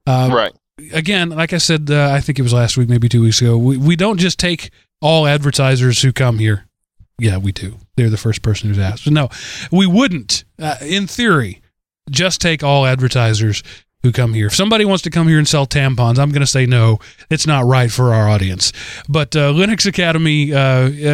uh, 0.06 0.30
Right. 0.34 0.52
again, 0.92 1.30
like 1.30 1.54
I 1.54 1.58
said, 1.58 1.90
uh, 1.92 2.12
I 2.12 2.20
think 2.22 2.40
it 2.40 2.42
was 2.42 2.54
last 2.54 2.76
week, 2.78 2.90
maybe 2.90 3.08
two 3.08 3.22
weeks 3.22 3.42
ago. 3.42 3.58
We 3.58 3.78
we 3.78 3.96
don't 3.96 4.18
just 4.18 4.40
take 4.40 4.72
all 5.02 5.28
advertisers 5.28 6.02
who 6.02 6.12
come 6.12 6.40
here. 6.40 6.67
Yeah, 7.20 7.38
we 7.38 7.52
do. 7.52 7.78
They're 7.96 8.10
the 8.10 8.18
first 8.18 8.42
person 8.42 8.70
who's 8.70 8.80
asked. 8.80 9.10
No, 9.10 9.30
we 9.72 9.88
wouldn't. 9.88 10.44
Uh, 10.60 10.76
in 10.82 11.08
theory, 11.08 11.62
just 12.10 12.42
take 12.42 12.64
all 12.64 12.86
advertisers 12.86 13.64
who 14.04 14.12
come 14.12 14.34
here. 14.34 14.48
If 14.48 14.56
somebody 14.56 14.86
wants 14.86 15.02
to 15.04 15.10
come 15.10 15.28
here 15.28 15.40
and 15.40 15.48
sell 15.48 15.66
tampons, 15.66 16.20
I'm 16.20 16.30
going 16.30 16.42
to 16.42 16.48
say 16.48 16.66
no. 16.66 17.00
It's 17.30 17.48
not 17.48 17.66
right 17.66 17.92
for 17.92 18.14
our 18.14 18.30
audience. 18.30 18.72
But 19.10 19.36
uh, 19.36 19.52
Linux 19.52 19.88
Academy, 19.88 20.54
uh, 20.54 20.60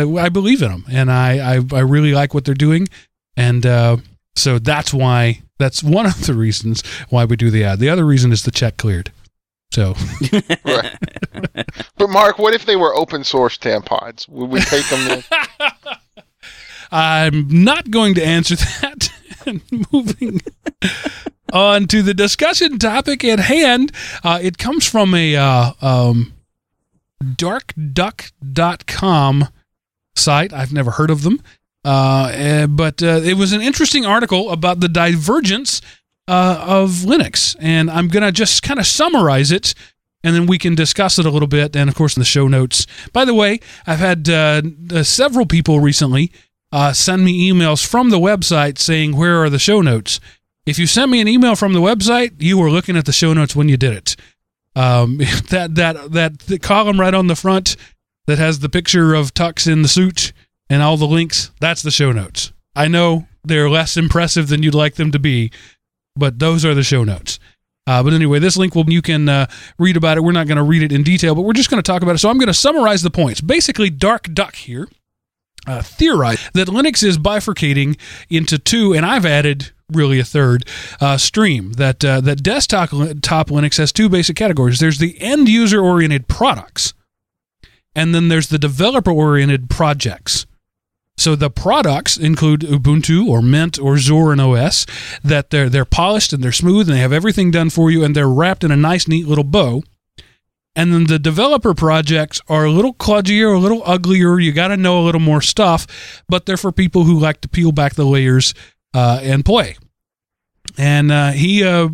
uh, 0.06 0.18
I 0.18 0.30
believe 0.30 0.62
in 0.62 0.72
them, 0.72 0.86
and 0.92 1.12
I, 1.12 1.56
I 1.56 1.62
I 1.72 1.80
really 1.80 2.14
like 2.14 2.34
what 2.34 2.44
they're 2.44 2.54
doing, 2.54 2.90
and 3.38 3.66
uh, 3.66 3.98
so 4.36 4.60
that's 4.60 4.94
why 4.94 5.42
that's 5.58 5.82
one 5.82 6.06
of 6.06 6.26
the 6.26 6.34
reasons 6.34 6.84
why 7.10 7.24
we 7.26 7.38
do 7.38 7.50
the 7.50 7.64
ad. 7.64 7.80
The 7.80 7.90
other 7.90 8.06
reason 8.06 8.32
is 8.32 8.44
the 8.44 8.52
check 8.52 8.76
cleared. 8.78 9.12
So 9.74 9.96
right. 10.66 10.96
But 11.98 12.10
Mark, 12.10 12.38
what 12.38 12.54
if 12.54 12.68
they 12.68 12.76
were 12.76 12.96
open 12.96 13.24
source 13.24 13.58
tampons? 13.58 14.30
Would 14.30 14.52
we 14.52 14.62
take 14.62 14.88
them? 14.88 15.10
In? 15.10 15.24
I'm 16.92 17.64
not 17.64 17.90
going 17.90 18.14
to 18.16 18.24
answer 18.24 18.56
that. 18.56 19.10
Moving 19.92 20.42
on 21.52 21.88
to 21.88 22.04
the 22.04 22.14
discussion 22.14 22.78
topic 22.78 23.24
at 23.24 23.40
hand, 23.40 23.92
uh, 24.24 24.38
it 24.40 24.60
comes 24.60 24.88
from 24.88 25.16
a 25.16 25.36
uh, 25.36 25.72
um, 25.82 26.34
darkduck.com 27.24 29.48
site. 30.16 30.54
I've 30.54 30.72
never 30.72 30.92
heard 30.92 31.10
of 31.10 31.24
them. 31.24 31.42
Uh, 31.84 32.30
eh, 32.32 32.68
but 32.68 33.02
uh, 33.02 33.22
it 33.24 33.38
was 33.38 33.54
an 33.54 33.62
interesting 33.62 34.06
article 34.06 34.52
about 34.52 34.82
the 34.82 34.88
divergence 34.88 35.82
uh, 36.28 36.64
of 36.68 36.90
Linux. 37.06 37.56
And 37.60 37.90
I'm 37.90 38.08
going 38.08 38.24
to 38.24 38.32
just 38.32 38.64
kind 38.64 38.80
of 38.80 38.86
summarize 38.86 39.52
it 39.52 39.74
and 40.24 40.36
then 40.36 40.46
we 40.46 40.58
can 40.58 40.74
discuss 40.74 41.20
it 41.20 41.26
a 41.26 41.30
little 41.30 41.48
bit. 41.48 41.76
And 41.76 41.90
of 41.90 41.96
course, 41.96 42.16
in 42.16 42.22
the 42.22 42.26
show 42.26 42.48
notes. 42.48 42.88
By 43.12 43.26
the 43.26 43.34
way, 43.34 43.60
I've 43.86 44.00
had 44.00 44.30
uh, 44.30 44.62
uh, 44.92 45.04
several 45.04 45.46
people 45.46 45.80
recently 45.80 46.32
uh, 46.72 46.94
send 46.94 47.26
me 47.26 47.52
emails 47.52 47.86
from 47.86 48.10
the 48.10 48.20
website 48.20 48.78
saying, 48.78 49.16
Where 49.16 49.44
are 49.44 49.50
the 49.50 49.60
show 49.60 49.82
notes? 49.82 50.20
If 50.66 50.80
you 50.80 50.88
sent 50.88 51.12
me 51.12 51.20
an 51.20 51.28
email 51.28 51.56
from 51.56 51.74
the 51.74 51.82
website, 51.82 52.42
you 52.42 52.58
were 52.58 52.72
looking 52.72 52.96
at 52.96 53.06
the 53.06 53.12
show 53.12 53.34
notes 53.34 53.56
when 53.56 53.68
you 53.68 53.78
did 53.78 53.94
it. 53.94 54.16
Um, 54.76 55.18
that 55.50 55.76
that 55.76 56.14
that 56.14 56.40
the 56.40 56.58
column 56.58 57.00
right 57.00 57.14
on 57.14 57.28
the 57.28 57.36
front 57.36 57.76
that 58.26 58.40
has 58.40 58.60
the 58.60 58.70
picture 58.70 59.14
of 59.14 59.34
Tux 59.34 59.70
in 59.72 59.82
the 59.82 59.88
suit 59.90 60.32
and 60.70 60.82
all 60.82 60.96
the 60.96 61.06
links, 61.06 61.52
that's 61.60 61.82
the 61.82 61.92
show 61.92 62.12
notes. 62.12 62.54
I 62.76 62.88
know 62.88 63.28
they're 63.44 63.70
less 63.70 63.98
impressive 63.98 64.48
than 64.48 64.64
you'd 64.64 64.74
like 64.74 64.96
them 64.96 65.12
to 65.12 65.20
be, 65.20 65.52
but 66.16 66.40
those 66.40 66.66
are 66.66 66.74
the 66.74 66.84
show 66.84 67.04
notes. 67.04 67.40
Uh, 67.86 68.02
but 68.02 68.14
anyway, 68.14 68.40
this 68.40 68.56
link 68.56 68.76
will 68.76 68.90
you 68.90 69.02
can 69.02 69.28
uh, 69.28 69.46
read 69.78 69.98
about 69.98 70.18
it. 70.18 70.22
We're 70.22 70.32
not 70.32 70.48
going 70.48 70.58
to 70.58 70.64
read 70.64 70.84
it 70.84 70.92
in 70.92 71.04
detail, 71.04 71.36
but 71.36 71.42
we're 71.42 71.54
just 71.54 71.70
going 71.70 71.82
to 71.82 71.92
talk 71.92 72.02
about 72.02 72.16
it. 72.16 72.20
So 72.20 72.30
I'm 72.30 72.38
going 72.38 72.48
to 72.48 72.54
summarize 72.54 73.02
the 73.02 73.10
points. 73.10 73.42
Basically, 73.42 73.90
Dark 73.90 74.34
Duck 74.34 74.56
here 74.56 74.88
uh, 75.68 75.82
theorized 75.82 76.54
that 76.54 76.70
Linux 76.70 77.04
is 77.04 77.18
bifurcating 77.18 77.98
into 78.30 78.58
two, 78.58 78.94
and 78.94 79.06
I've 79.06 79.26
added 79.26 79.72
really 79.92 80.20
a 80.20 80.24
third 80.24 80.66
uh, 81.02 81.18
stream. 81.18 81.74
That 81.74 82.04
uh, 82.06 82.22
that 82.22 82.42
desktop 82.42 82.90
top 83.22 83.50
Linux 83.50 83.78
has 83.78 83.92
two 83.92 84.08
basic 84.08 84.38
categories. 84.38 84.80
There's 84.80 85.00
the 85.00 85.20
end 85.22 85.50
user 85.50 85.82
oriented 85.82 86.30
products, 86.30 86.94
and 87.94 88.16
then 88.16 88.30
there's 88.30 88.48
the 88.48 88.60
developer 88.60 89.12
oriented 89.12 89.70
projects. 89.70 90.46
So 91.18 91.36
the 91.36 91.50
products 91.50 92.18
include 92.18 92.62
Ubuntu 92.62 93.28
or 93.28 93.42
Mint 93.42 93.80
or 93.80 93.96
Zorin 93.96 94.40
OS 94.40 94.86
that 95.24 95.52
they're 95.52 95.70
they're 95.70 95.86
polished 95.86 96.34
and 96.34 96.44
they're 96.44 96.52
smooth 96.52 96.90
and 96.90 96.98
they 96.98 97.02
have 97.02 97.14
everything 97.14 97.52
done 97.52 97.70
for 97.70 97.92
you 97.92 98.04
and 98.04 98.16
they're 98.16 98.28
wrapped 98.28 98.64
in 98.64 98.72
a 98.72 98.76
nice 98.78 99.08
neat 99.08 99.28
little 99.28 99.44
bow. 99.44 99.84
And 100.76 100.92
then 100.92 101.06
the 101.06 101.20
developer 101.20 101.76
projects 101.76 102.42
are 102.48 102.66
a 102.66 102.72
little 102.72 102.96
kludgier, 102.96 103.56
a 103.56 103.60
little 103.60 103.84
uglier. 103.86 104.40
You 104.40 104.52
got 104.52 104.70
to 104.70 104.78
know 104.78 105.00
a 105.00 105.06
little 105.06 105.22
more 105.22 105.42
stuff, 105.42 106.24
but 106.28 106.48
they're 106.48 106.58
for 106.58 106.72
people 106.72 107.04
who 107.04 107.20
like 107.20 107.42
to 107.42 107.48
peel 107.48 107.72
back 107.72 107.94
the 107.94 108.06
layers 108.06 108.56
uh, 108.96 109.20
and 109.22 109.46
play. 109.46 109.78
And 110.76 111.12
uh, 111.12 111.32
he 111.32 111.64
uh, 111.64 111.90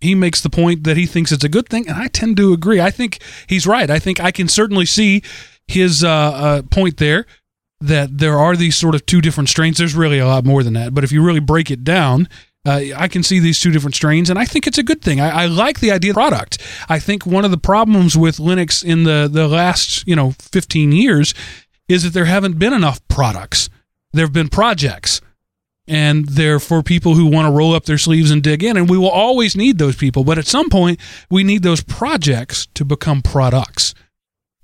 he 0.00 0.14
makes 0.14 0.40
the 0.40 0.50
point 0.50 0.84
that 0.84 0.96
he 0.96 1.06
thinks 1.06 1.32
it's 1.32 1.42
a 1.42 1.48
good 1.48 1.68
thing, 1.68 1.88
and 1.88 1.96
I 1.96 2.06
tend 2.06 2.36
to 2.36 2.52
agree. 2.52 2.80
I 2.80 2.90
think 2.90 3.20
he's 3.48 3.66
right. 3.66 3.90
I 3.90 3.98
think 3.98 4.20
I 4.20 4.30
can 4.30 4.46
certainly 4.46 4.86
see 4.86 5.22
his 5.66 6.04
uh, 6.04 6.08
uh, 6.08 6.62
point 6.62 6.98
there 6.98 7.26
that 7.86 8.18
there 8.18 8.38
are 8.38 8.56
these 8.56 8.76
sort 8.76 8.94
of 8.94 9.06
two 9.06 9.20
different 9.20 9.48
strains. 9.48 9.78
There's 9.78 9.94
really 9.94 10.18
a 10.18 10.26
lot 10.26 10.44
more 10.44 10.62
than 10.62 10.74
that, 10.74 10.94
but 10.94 11.04
if 11.04 11.12
you 11.12 11.22
really 11.22 11.40
break 11.40 11.70
it 11.70 11.84
down, 11.84 12.28
uh, 12.64 12.80
I 12.96 13.08
can 13.08 13.22
see 13.22 13.40
these 13.40 13.58
two 13.58 13.72
different 13.72 13.96
strains, 13.96 14.30
and 14.30 14.38
I 14.38 14.44
think 14.44 14.66
it's 14.66 14.78
a 14.78 14.84
good 14.84 15.02
thing. 15.02 15.20
I, 15.20 15.42
I 15.42 15.46
like 15.46 15.80
the 15.80 15.90
idea 15.90 16.12
of 16.12 16.14
product. 16.14 16.58
I 16.88 17.00
think 17.00 17.26
one 17.26 17.44
of 17.44 17.50
the 17.50 17.58
problems 17.58 18.16
with 18.16 18.36
Linux 18.36 18.84
in 18.84 19.02
the, 19.02 19.28
the 19.30 19.48
last, 19.48 20.06
you 20.06 20.14
know, 20.14 20.32
15 20.38 20.92
years 20.92 21.34
is 21.88 22.04
that 22.04 22.12
there 22.12 22.26
haven't 22.26 22.60
been 22.60 22.72
enough 22.72 23.06
products. 23.08 23.68
There 24.12 24.24
have 24.24 24.32
been 24.32 24.48
projects, 24.48 25.20
and 25.88 26.28
they're 26.28 26.60
for 26.60 26.84
people 26.84 27.14
who 27.14 27.26
want 27.26 27.46
to 27.46 27.52
roll 27.52 27.74
up 27.74 27.86
their 27.86 27.98
sleeves 27.98 28.30
and 28.30 28.42
dig 28.44 28.62
in, 28.62 28.76
and 28.76 28.88
we 28.88 28.98
will 28.98 29.10
always 29.10 29.56
need 29.56 29.78
those 29.78 29.96
people. 29.96 30.22
But 30.22 30.38
at 30.38 30.46
some 30.46 30.70
point, 30.70 31.00
we 31.30 31.42
need 31.42 31.64
those 31.64 31.82
projects 31.82 32.68
to 32.74 32.84
become 32.84 33.22
products. 33.22 33.92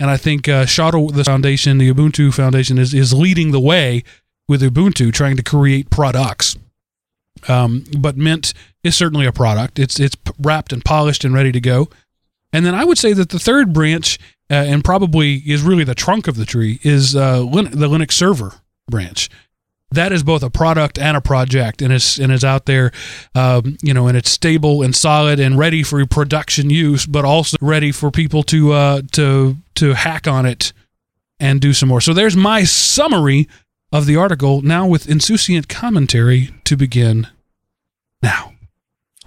And 0.00 0.10
I 0.10 0.16
think 0.16 0.48
uh, 0.48 0.64
Shadow, 0.64 1.08
the 1.08 1.24
foundation, 1.24 1.78
the 1.78 1.92
Ubuntu 1.92 2.32
Foundation, 2.32 2.78
is, 2.78 2.94
is 2.94 3.12
leading 3.12 3.50
the 3.50 3.60
way 3.60 4.04
with 4.48 4.62
Ubuntu, 4.62 5.12
trying 5.12 5.36
to 5.36 5.42
create 5.42 5.90
products. 5.90 6.56
Um, 7.48 7.84
but 7.96 8.16
Mint 8.16 8.54
is 8.82 8.96
certainly 8.96 9.26
a 9.26 9.32
product. 9.32 9.78
It's 9.78 10.00
it's 10.00 10.16
wrapped 10.40 10.72
and 10.72 10.84
polished 10.84 11.24
and 11.24 11.34
ready 11.34 11.52
to 11.52 11.60
go. 11.60 11.88
And 12.52 12.64
then 12.64 12.74
I 12.74 12.84
would 12.84 12.98
say 12.98 13.12
that 13.12 13.28
the 13.28 13.38
third 13.38 13.72
branch, 13.72 14.18
uh, 14.50 14.54
and 14.54 14.82
probably 14.82 15.36
is 15.36 15.62
really 15.62 15.84
the 15.84 15.94
trunk 15.94 16.26
of 16.26 16.36
the 16.36 16.46
tree, 16.46 16.80
is 16.82 17.14
uh, 17.14 17.40
Lin- 17.40 17.70
the 17.70 17.88
Linux 17.88 18.12
server 18.12 18.54
branch. 18.90 19.28
That 19.90 20.12
is 20.12 20.22
both 20.22 20.42
a 20.42 20.50
product 20.50 20.98
and 20.98 21.16
a 21.16 21.20
project, 21.20 21.80
and 21.80 21.92
it's 21.92 22.18
and 22.18 22.30
is 22.30 22.44
out 22.44 22.66
there, 22.66 22.92
um, 23.34 23.78
you 23.82 23.94
know, 23.94 24.06
and 24.06 24.18
it's 24.18 24.30
stable 24.30 24.82
and 24.82 24.94
solid 24.94 25.40
and 25.40 25.56
ready 25.56 25.82
for 25.82 26.04
production 26.04 26.68
use, 26.68 27.06
but 27.06 27.24
also 27.24 27.56
ready 27.62 27.90
for 27.90 28.10
people 28.10 28.42
to 28.44 28.72
uh, 28.72 29.02
to 29.12 29.56
to 29.76 29.94
hack 29.94 30.28
on 30.28 30.44
it 30.44 30.74
and 31.40 31.60
do 31.60 31.72
some 31.72 31.88
more. 31.88 32.02
So 32.02 32.12
there's 32.12 32.36
my 32.36 32.64
summary 32.64 33.48
of 33.90 34.06
the 34.06 34.16
article 34.16 34.60
now 34.60 34.86
with 34.86 35.06
insouciant 35.06 35.68
commentary 35.68 36.50
to 36.64 36.76
begin 36.76 37.26
now. 38.22 38.52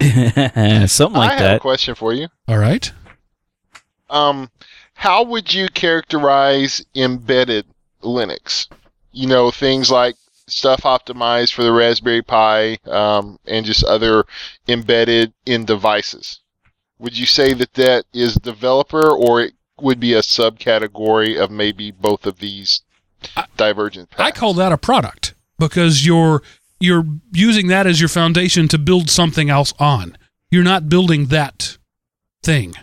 Something 0.00 1.18
like 1.18 1.32
I 1.32 1.42
have 1.42 1.56
a 1.56 1.60
question 1.60 1.94
for 1.94 2.12
you. 2.12 2.28
All 2.48 2.58
right. 2.58 2.90
Um, 4.10 4.50
how 4.94 5.24
would 5.24 5.52
you 5.52 5.68
characterize 5.68 6.84
embedded 6.94 7.66
Linux? 8.02 8.68
You 9.12 9.26
know, 9.26 9.50
things 9.50 9.90
like 9.90 10.16
stuff 10.52 10.82
optimized 10.82 11.52
for 11.52 11.62
the 11.62 11.72
Raspberry 11.72 12.22
Pi 12.22 12.76
um, 12.86 13.38
and 13.46 13.64
just 13.64 13.84
other 13.84 14.24
embedded 14.68 15.32
in 15.46 15.64
devices. 15.64 16.40
Would 16.98 17.18
you 17.18 17.26
say 17.26 17.52
that 17.54 17.74
that 17.74 18.04
is 18.12 18.34
developer, 18.34 19.10
or 19.10 19.40
it 19.40 19.54
would 19.80 19.98
be 19.98 20.14
a 20.14 20.20
subcategory 20.20 21.42
of 21.42 21.50
maybe 21.50 21.90
both 21.90 22.26
of 22.26 22.38
these 22.38 22.82
divergent 23.56 24.10
paths? 24.10 24.22
I 24.22 24.30
call 24.30 24.54
that 24.54 24.72
a 24.72 24.78
product 24.78 25.34
because 25.58 26.06
you're 26.06 26.42
you're 26.78 27.04
using 27.32 27.68
that 27.68 27.86
as 27.86 28.00
your 28.00 28.08
foundation 28.08 28.68
to 28.68 28.78
build 28.78 29.08
something 29.08 29.48
else 29.50 29.72
on. 29.78 30.18
You're 30.50 30.64
not 30.64 30.88
building 30.88 31.26
that 31.26 31.78
thing. 32.42 32.74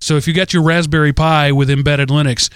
So 0.00 0.16
if 0.16 0.26
you 0.28 0.34
got 0.34 0.52
your 0.52 0.62
Raspberry 0.62 1.12
Pi 1.12 1.52
with 1.52 1.68
embedded 1.68 2.08
Linux, 2.08 2.50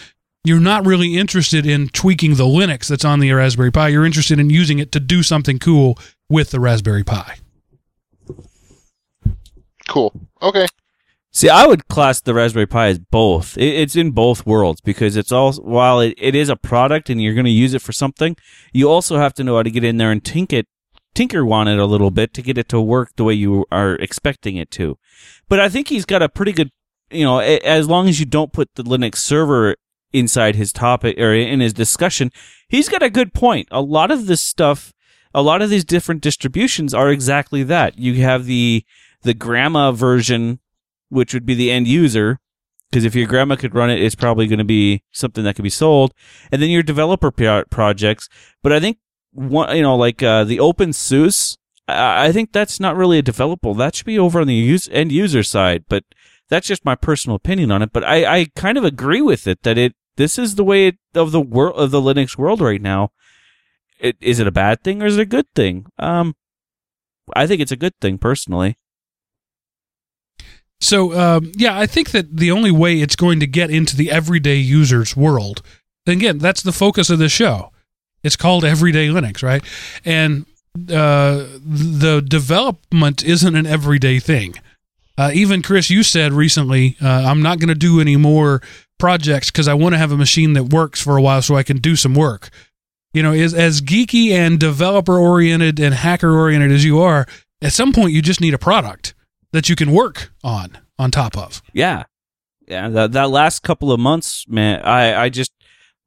you're 0.44 0.60
not 0.60 0.86
really 0.86 1.16
interested 1.16 1.66
in 1.66 1.88
tweaking 1.88 2.36
the 2.36 2.44
Linux 2.44 2.88
that's 2.88 3.04
on 3.04 3.20
the 3.20 3.32
Raspberry 3.32 3.70
Pi. 3.70 3.88
You're 3.88 4.06
interested 4.06 4.40
in 4.40 4.50
using 4.50 4.78
it 4.78 4.92
to 4.92 5.00
do 5.00 5.22
something 5.22 5.58
cool 5.58 5.98
with 6.28 6.50
the 6.50 6.60
Raspberry 6.60 7.04
Pi. 7.04 7.36
Cool. 9.88 10.12
Okay. 10.40 10.66
See, 11.32 11.48
I 11.48 11.66
would 11.66 11.88
class 11.88 12.20
the 12.20 12.34
Raspberry 12.34 12.66
Pi 12.66 12.88
as 12.88 12.98
both. 12.98 13.56
It's 13.56 13.94
in 13.94 14.10
both 14.10 14.46
worlds 14.46 14.80
because 14.80 15.16
it's 15.16 15.30
all 15.30 15.52
while 15.54 16.00
it, 16.00 16.14
it 16.16 16.34
is 16.34 16.48
a 16.48 16.56
product 16.56 17.08
and 17.08 17.22
you're 17.22 17.34
going 17.34 17.44
to 17.44 17.50
use 17.50 17.74
it 17.74 17.82
for 17.82 17.92
something, 17.92 18.36
you 18.72 18.88
also 18.90 19.18
have 19.18 19.34
to 19.34 19.44
know 19.44 19.56
how 19.56 19.62
to 19.62 19.70
get 19.70 19.84
in 19.84 19.98
there 19.98 20.10
and 20.10 20.24
tinker 20.24 20.56
it, 20.56 20.66
tinker 21.14 21.48
on 21.52 21.68
it 21.68 21.78
a 21.78 21.86
little 21.86 22.10
bit 22.10 22.34
to 22.34 22.42
get 22.42 22.58
it 22.58 22.68
to 22.70 22.80
work 22.80 23.10
the 23.16 23.24
way 23.24 23.34
you 23.34 23.64
are 23.70 23.94
expecting 23.96 24.56
it 24.56 24.70
to. 24.72 24.98
But 25.48 25.60
I 25.60 25.68
think 25.68 25.88
he's 25.88 26.04
got 26.04 26.22
a 26.22 26.28
pretty 26.28 26.52
good, 26.52 26.70
you 27.10 27.24
know, 27.24 27.38
as 27.38 27.88
long 27.88 28.08
as 28.08 28.18
you 28.18 28.26
don't 28.26 28.52
put 28.52 28.68
the 28.74 28.82
Linux 28.82 29.16
server 29.16 29.76
inside 30.12 30.56
his 30.56 30.72
topic 30.72 31.18
or 31.18 31.34
in 31.34 31.60
his 31.60 31.72
discussion, 31.72 32.30
he's 32.68 32.88
got 32.88 33.02
a 33.02 33.10
good 33.10 33.32
point. 33.32 33.68
A 33.70 33.80
lot 33.80 34.10
of 34.10 34.26
this 34.26 34.42
stuff, 34.42 34.92
a 35.34 35.42
lot 35.42 35.62
of 35.62 35.70
these 35.70 35.84
different 35.84 36.20
distributions 36.20 36.92
are 36.94 37.10
exactly 37.10 37.62
that. 37.64 37.98
You 37.98 38.14
have 38.22 38.46
the 38.46 38.84
the 39.22 39.34
grandma 39.34 39.92
version 39.92 40.60
which 41.10 41.34
would 41.34 41.44
be 41.44 41.54
the 41.54 41.70
end 41.70 41.86
user. 41.86 42.38
Because 42.90 43.04
if 43.04 43.14
your 43.14 43.28
grandma 43.28 43.54
could 43.54 43.74
run 43.74 43.90
it, 43.90 44.02
it's 44.02 44.16
probably 44.16 44.48
going 44.48 44.58
to 44.58 44.64
be 44.64 45.04
something 45.12 45.44
that 45.44 45.54
could 45.54 45.62
be 45.62 45.70
sold. 45.70 46.12
And 46.50 46.60
then 46.60 46.70
your 46.70 46.82
developer 46.82 47.30
pro- 47.30 47.64
projects. 47.66 48.28
But 48.62 48.72
I 48.72 48.80
think 48.80 48.98
one, 49.32 49.76
you 49.76 49.82
know, 49.82 49.94
like 49.94 50.22
uh, 50.24 50.42
the 50.42 50.58
OpenSUSE, 50.58 51.56
I-, 51.86 52.26
I 52.26 52.32
think 52.32 52.52
that's 52.52 52.80
not 52.80 52.96
really 52.96 53.18
a 53.18 53.22
developable. 53.22 53.76
That 53.76 53.94
should 53.94 54.06
be 54.06 54.18
over 54.18 54.40
on 54.40 54.48
the 54.48 54.54
use- 54.54 54.88
end 54.90 55.12
user 55.12 55.44
side. 55.44 55.84
But 55.88 56.02
that's 56.50 56.66
just 56.66 56.84
my 56.84 56.94
personal 56.94 57.36
opinion 57.36 57.70
on 57.70 57.80
it. 57.80 57.92
But 57.92 58.04
I, 58.04 58.40
I 58.40 58.46
kind 58.54 58.76
of 58.76 58.84
agree 58.84 59.22
with 59.22 59.46
it 59.46 59.62
that 59.62 59.78
it 59.78 59.94
this 60.16 60.38
is 60.38 60.56
the 60.56 60.64
way 60.64 60.88
it, 60.88 60.98
of 61.14 61.32
the 61.32 61.40
world 61.40 61.76
of 61.76 61.90
the 61.90 62.00
Linux 62.00 62.36
world 62.36 62.60
right 62.60 62.82
now. 62.82 63.12
It, 63.98 64.16
is 64.20 64.38
it 64.38 64.46
a 64.46 64.52
bad 64.52 64.82
thing 64.82 65.02
or 65.02 65.06
is 65.06 65.16
it 65.16 65.22
a 65.22 65.26
good 65.26 65.46
thing? 65.54 65.86
Um, 65.98 66.34
I 67.34 67.46
think 67.46 67.60
it's 67.60 67.72
a 67.72 67.76
good 67.76 67.98
thing 68.00 68.18
personally. 68.18 68.76
So 70.80 71.18
um, 71.18 71.52
yeah, 71.54 71.78
I 71.78 71.86
think 71.86 72.10
that 72.10 72.36
the 72.36 72.50
only 72.50 72.70
way 72.70 73.00
it's 73.00 73.16
going 73.16 73.40
to 73.40 73.46
get 73.46 73.70
into 73.70 73.96
the 73.96 74.10
everyday 74.10 74.56
user's 74.56 75.16
world, 75.16 75.62
and 76.06 76.16
again, 76.16 76.38
that's 76.38 76.62
the 76.62 76.72
focus 76.72 77.10
of 77.10 77.18
the 77.18 77.28
show. 77.28 77.70
It's 78.22 78.36
called 78.36 78.64
Everyday 78.64 79.08
Linux, 79.08 79.42
right? 79.42 79.62
And 80.04 80.44
uh, 80.74 81.46
the 81.64 82.22
development 82.26 83.24
isn't 83.24 83.56
an 83.56 83.66
everyday 83.66 84.18
thing. 84.18 84.54
Uh, 85.20 85.30
even 85.34 85.60
Chris, 85.60 85.90
you 85.90 86.02
said 86.02 86.32
recently, 86.32 86.96
uh, 87.02 87.06
I'm 87.06 87.42
not 87.42 87.58
going 87.58 87.68
to 87.68 87.74
do 87.74 88.00
any 88.00 88.16
more 88.16 88.62
projects 88.98 89.50
because 89.50 89.68
I 89.68 89.74
want 89.74 89.92
to 89.92 89.98
have 89.98 90.12
a 90.12 90.16
machine 90.16 90.54
that 90.54 90.72
works 90.72 90.98
for 90.98 91.18
a 91.18 91.20
while 91.20 91.42
so 91.42 91.56
I 91.56 91.62
can 91.62 91.76
do 91.76 91.94
some 91.94 92.14
work. 92.14 92.48
You 93.12 93.22
know, 93.22 93.32
as, 93.32 93.52
as 93.52 93.82
geeky 93.82 94.30
and 94.30 94.58
developer 94.58 95.18
oriented 95.18 95.78
and 95.78 95.92
hacker 95.94 96.34
oriented 96.34 96.72
as 96.72 96.86
you 96.86 97.00
are, 97.00 97.26
at 97.60 97.74
some 97.74 97.92
point 97.92 98.14
you 98.14 98.22
just 98.22 98.40
need 98.40 98.54
a 98.54 98.58
product 98.58 99.12
that 99.52 99.68
you 99.68 99.76
can 99.76 99.92
work 99.92 100.32
on 100.42 100.78
on 100.98 101.10
top 101.10 101.36
of. 101.36 101.60
Yeah, 101.74 102.04
yeah. 102.66 102.88
That 102.88 103.12
that 103.12 103.28
last 103.28 103.62
couple 103.62 103.92
of 103.92 104.00
months, 104.00 104.46
man, 104.48 104.80
I 104.80 105.24
I 105.24 105.28
just 105.28 105.52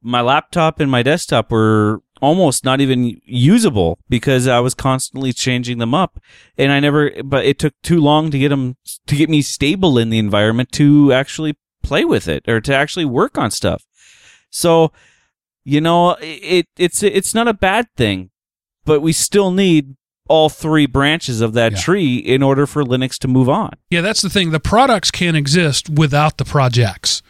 my 0.02 0.22
laptop 0.22 0.80
and 0.80 0.90
my 0.90 1.04
desktop 1.04 1.52
were 1.52 2.02
almost 2.20 2.64
not 2.64 2.80
even 2.80 3.20
usable 3.24 3.98
because 4.08 4.46
I 4.46 4.60
was 4.60 4.74
constantly 4.74 5.32
changing 5.32 5.78
them 5.78 5.94
up, 5.94 6.18
and 6.56 6.72
I 6.72 6.80
never. 6.80 7.10
But 7.24 7.44
it 7.44 7.58
took 7.58 7.74
too 7.82 8.00
long 8.00 8.30
to 8.30 8.38
get 8.38 8.48
them 8.50 8.76
to 9.06 9.16
get 9.16 9.28
me 9.30 9.42
stable 9.42 9.98
in 9.98 10.10
the 10.10 10.18
environment 10.18 10.72
to 10.72 11.12
actually 11.12 11.56
play 11.82 12.04
with 12.04 12.28
it 12.28 12.48
or 12.48 12.60
to 12.62 12.74
actually 12.74 13.04
work 13.04 13.36
on 13.36 13.50
stuff. 13.50 13.84
So, 14.50 14.92
you 15.64 15.80
know, 15.80 16.16
it 16.20 16.66
it's 16.76 17.02
it's 17.02 17.34
not 17.34 17.48
a 17.48 17.54
bad 17.54 17.86
thing, 17.96 18.30
but 18.84 19.00
we 19.00 19.12
still 19.12 19.50
need 19.50 19.96
all 20.26 20.48
three 20.48 20.86
branches 20.86 21.42
of 21.42 21.52
that 21.52 21.72
Yeah. 21.72 21.78
tree 21.80 22.16
in 22.16 22.42
order 22.42 22.66
for 22.66 22.82
Linux 22.82 23.18
to 23.18 23.28
move 23.28 23.48
on. 23.48 23.72
Yeah, 23.90 24.00
that's 24.00 24.22
the 24.22 24.30
thing. 24.30 24.52
The 24.52 24.60
products 24.60 25.10
can't 25.10 25.36
exist 25.36 25.90
without 25.90 26.38
the 26.38 26.46
projects. 26.46 27.20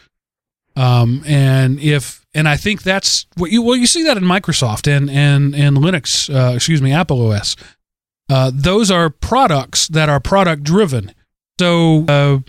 Um, 0.75 1.23
and 1.25 1.79
if 1.79 2.25
and 2.33 2.49
I 2.49 2.57
think 2.57 2.83
that's 2.83 3.25
what 3.37 3.51
you 3.51 3.61
well 3.61 3.75
you 3.75 3.87
see 3.87 4.03
that 4.03 4.17
in 4.17 4.23
Microsoft 4.23 4.91
and 4.91 5.09
and 5.09 5.55
and 5.55 5.77
Linux, 5.77 6.33
uh, 6.33 6.55
excuse 6.55 6.81
me, 6.81 6.91
Apple 6.91 7.31
OS. 7.31 7.55
Uh, 8.27 8.51
those 8.53 8.89
are 8.89 9.09
products 9.09 9.87
that 9.87 10.09
are 10.09 10.19
product 10.19 10.63
driven. 10.63 11.13
So 11.59 12.05
uh, 12.07 12.39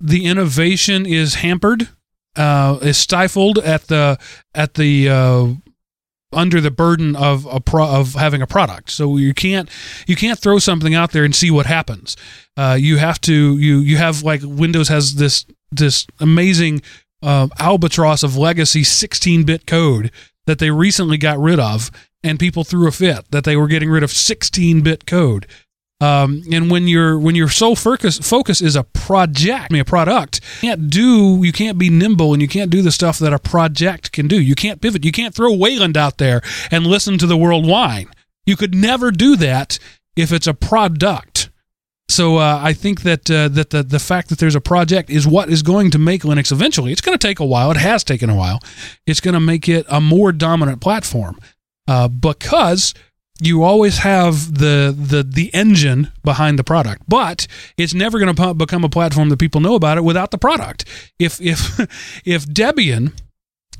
the 0.00 0.26
innovation 0.26 1.06
is 1.06 1.36
hampered, 1.36 1.88
uh, 2.36 2.78
is 2.82 2.98
stifled 2.98 3.58
at 3.58 3.86
the 3.86 4.18
at 4.54 4.74
the 4.74 5.08
uh, 5.08 5.46
under 6.32 6.60
the 6.60 6.70
burden 6.70 7.16
of 7.16 7.46
a 7.46 7.60
pro, 7.60 7.86
of 7.86 8.14
having 8.14 8.42
a 8.42 8.46
product. 8.46 8.90
So 8.90 9.16
you 9.16 9.34
can't 9.34 9.68
you 10.06 10.16
can't 10.16 10.38
throw 10.38 10.58
something 10.58 10.94
out 10.94 11.12
there 11.12 11.24
and 11.24 11.34
see 11.34 11.50
what 11.50 11.66
happens. 11.66 12.16
Uh, 12.56 12.76
you 12.78 12.98
have 12.98 13.20
to 13.22 13.58
you 13.58 13.78
you 13.78 13.96
have 13.96 14.22
like 14.22 14.40
Windows 14.44 14.88
has 14.88 15.14
this 15.14 15.46
this 15.70 16.06
amazing 16.20 16.82
uh, 17.22 17.48
albatross 17.58 18.22
of 18.22 18.36
legacy 18.36 18.82
16-bit 18.82 19.66
code 19.66 20.10
that 20.46 20.58
they 20.58 20.70
recently 20.70 21.18
got 21.18 21.38
rid 21.38 21.58
of, 21.58 21.90
and 22.22 22.38
people 22.38 22.64
threw 22.64 22.86
a 22.88 22.92
fit 22.92 23.30
that 23.30 23.44
they 23.44 23.56
were 23.56 23.66
getting 23.66 23.90
rid 23.90 24.02
of 24.02 24.10
16-bit 24.10 25.04
code. 25.04 25.46
Um, 26.00 26.44
and 26.52 26.70
when 26.70 26.86
your 26.86 27.18
when 27.18 27.34
your 27.34 27.48
sole 27.48 27.74
focus 27.74 28.18
focus 28.18 28.60
is 28.60 28.76
a 28.76 28.84
project, 28.84 29.66
I 29.70 29.72
mean 29.72 29.82
a 29.82 29.84
product, 29.84 30.40
you 30.62 30.68
can't 30.68 30.90
do 30.90 31.42
you 31.42 31.52
can't 31.52 31.76
be 31.76 31.90
nimble 31.90 32.32
and 32.32 32.40
you 32.40 32.46
can't 32.46 32.70
do 32.70 32.82
the 32.82 32.92
stuff 32.92 33.18
that 33.18 33.32
a 33.32 33.38
project 33.38 34.12
can 34.12 34.28
do. 34.28 34.40
You 34.40 34.54
can't 34.54 34.80
pivot. 34.80 35.04
You 35.04 35.10
can't 35.10 35.34
throw 35.34 35.52
Wayland 35.52 35.96
out 35.96 36.18
there 36.18 36.40
and 36.70 36.86
listen 36.86 37.18
to 37.18 37.26
the 37.26 37.36
world 37.36 37.66
whine. 37.66 38.08
You 38.46 38.56
could 38.56 38.76
never 38.76 39.10
do 39.10 39.34
that 39.36 39.80
if 40.14 40.30
it's 40.30 40.46
a 40.46 40.54
product. 40.54 41.50
So 42.08 42.36
uh, 42.36 42.60
I 42.62 42.72
think 42.72 43.02
that 43.02 43.28
uh, 43.30 43.48
that 43.48 43.70
the 43.70 43.82
the 43.82 43.98
fact 43.98 44.28
that 44.28 44.38
there's 44.38 44.54
a 44.54 44.60
project 44.60 45.10
is 45.10 45.26
what 45.26 45.50
is 45.50 45.62
going 45.62 45.90
to 45.90 45.98
make 45.98 46.22
Linux 46.22 46.52
eventually. 46.52 46.92
It's 46.92 47.00
going 47.00 47.18
to 47.18 47.26
take 47.26 47.40
a 47.40 47.44
while. 47.44 47.72
It 47.72 47.76
has 47.76 48.04
taken 48.04 48.30
a 48.30 48.36
while. 48.36 48.60
It's 49.06 49.20
going 49.20 49.34
to 49.34 49.40
make 49.40 49.68
it 49.68 49.84
a 49.88 50.00
more 50.00 50.30
dominant 50.30 50.80
platform 50.80 51.38
uh, 51.88 52.08
because 52.08 52.94
you 53.40 53.62
always 53.62 53.98
have 53.98 54.58
the 54.58 54.94
the 54.96 55.22
the 55.22 55.54
engine 55.54 56.10
behind 56.24 56.58
the 56.58 56.64
product, 56.64 57.02
but 57.08 57.46
it's 57.76 57.94
never 57.94 58.18
going 58.18 58.34
to 58.34 58.54
become 58.54 58.84
a 58.84 58.88
platform 58.88 59.28
that 59.28 59.38
people 59.38 59.60
know 59.60 59.74
about 59.74 59.98
it 59.98 60.04
without 60.04 60.30
the 60.30 60.38
product. 60.38 60.84
If 61.18 61.40
if 61.40 61.78
if 62.24 62.46
Debian 62.46 63.12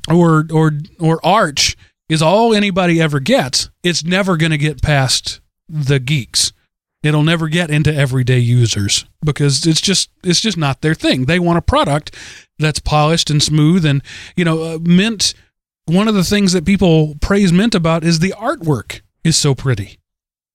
or 0.09 0.47
or 0.51 0.71
or 0.99 1.25
Arch 1.25 1.75
is 2.07 2.21
all 2.21 2.53
anybody 2.53 3.01
ever 3.01 3.19
gets, 3.19 3.69
it's 3.83 4.03
never 4.03 4.37
going 4.37 4.51
to 4.51 4.57
get 4.57 4.81
past 4.81 5.41
the 5.67 5.99
geeks. 5.99 6.53
It'll 7.01 7.23
never 7.23 7.47
get 7.47 7.69
into 7.69 7.93
everyday 7.93 8.39
users 8.39 9.05
because 9.23 9.65
it's 9.65 9.81
just 9.81 10.09
it's 10.23 10.41
just 10.41 10.57
not 10.57 10.81
their 10.81 10.95
thing. 10.95 11.25
They 11.25 11.39
want 11.39 11.57
a 11.57 11.61
product 11.61 12.15
that's 12.57 12.79
polished 12.79 13.29
and 13.29 13.41
smooth 13.41 13.85
and 13.85 14.01
you 14.35 14.45
know 14.45 14.63
uh, 14.63 14.79
Mint 14.81 15.33
one 15.85 16.07
of 16.07 16.13
the 16.13 16.23
things 16.23 16.53
that 16.53 16.65
people 16.65 17.15
praise 17.19 17.51
Mint 17.51 17.73
about 17.73 18.03
is 18.03 18.19
the 18.19 18.33
artwork 18.37 19.01
is 19.23 19.37
so 19.37 19.55
pretty. 19.55 19.99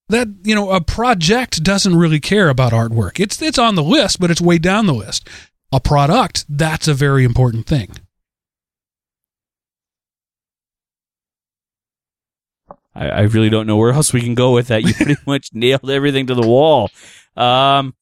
That 0.09 0.29
you 0.43 0.55
know, 0.55 0.71
a 0.71 0.81
project 0.81 1.63
doesn't 1.63 1.97
really 1.97 2.21
care 2.21 2.49
about 2.49 2.73
artwork. 2.73 3.19
It's 3.19 3.41
it's 3.41 3.59
on 3.59 3.75
the 3.75 3.83
list, 3.83 4.21
but 4.21 4.31
it's 4.31 4.41
way 4.41 4.59
down 4.59 4.87
the 4.87 4.95
list. 4.95 5.29
A 5.73 5.81
product, 5.81 6.45
that's 6.49 6.87
a 6.87 6.95
very 6.95 7.25
important 7.25 7.67
thing. 7.67 7.91
I, 12.95 13.09
I 13.09 13.21
really 13.23 13.51
don't 13.51 13.67
know 13.67 13.77
where 13.77 13.93
else 13.93 14.13
we 14.13 14.21
can 14.21 14.35
go 14.35 14.53
with 14.53 14.69
that. 14.69 14.85
You 14.85 14.95
pretty 14.95 15.17
much 15.27 15.51
nailed 15.53 15.91
everything 15.91 16.27
to 16.27 16.35
the 16.35 16.47
wall. 16.47 16.91
Um, 17.37 17.95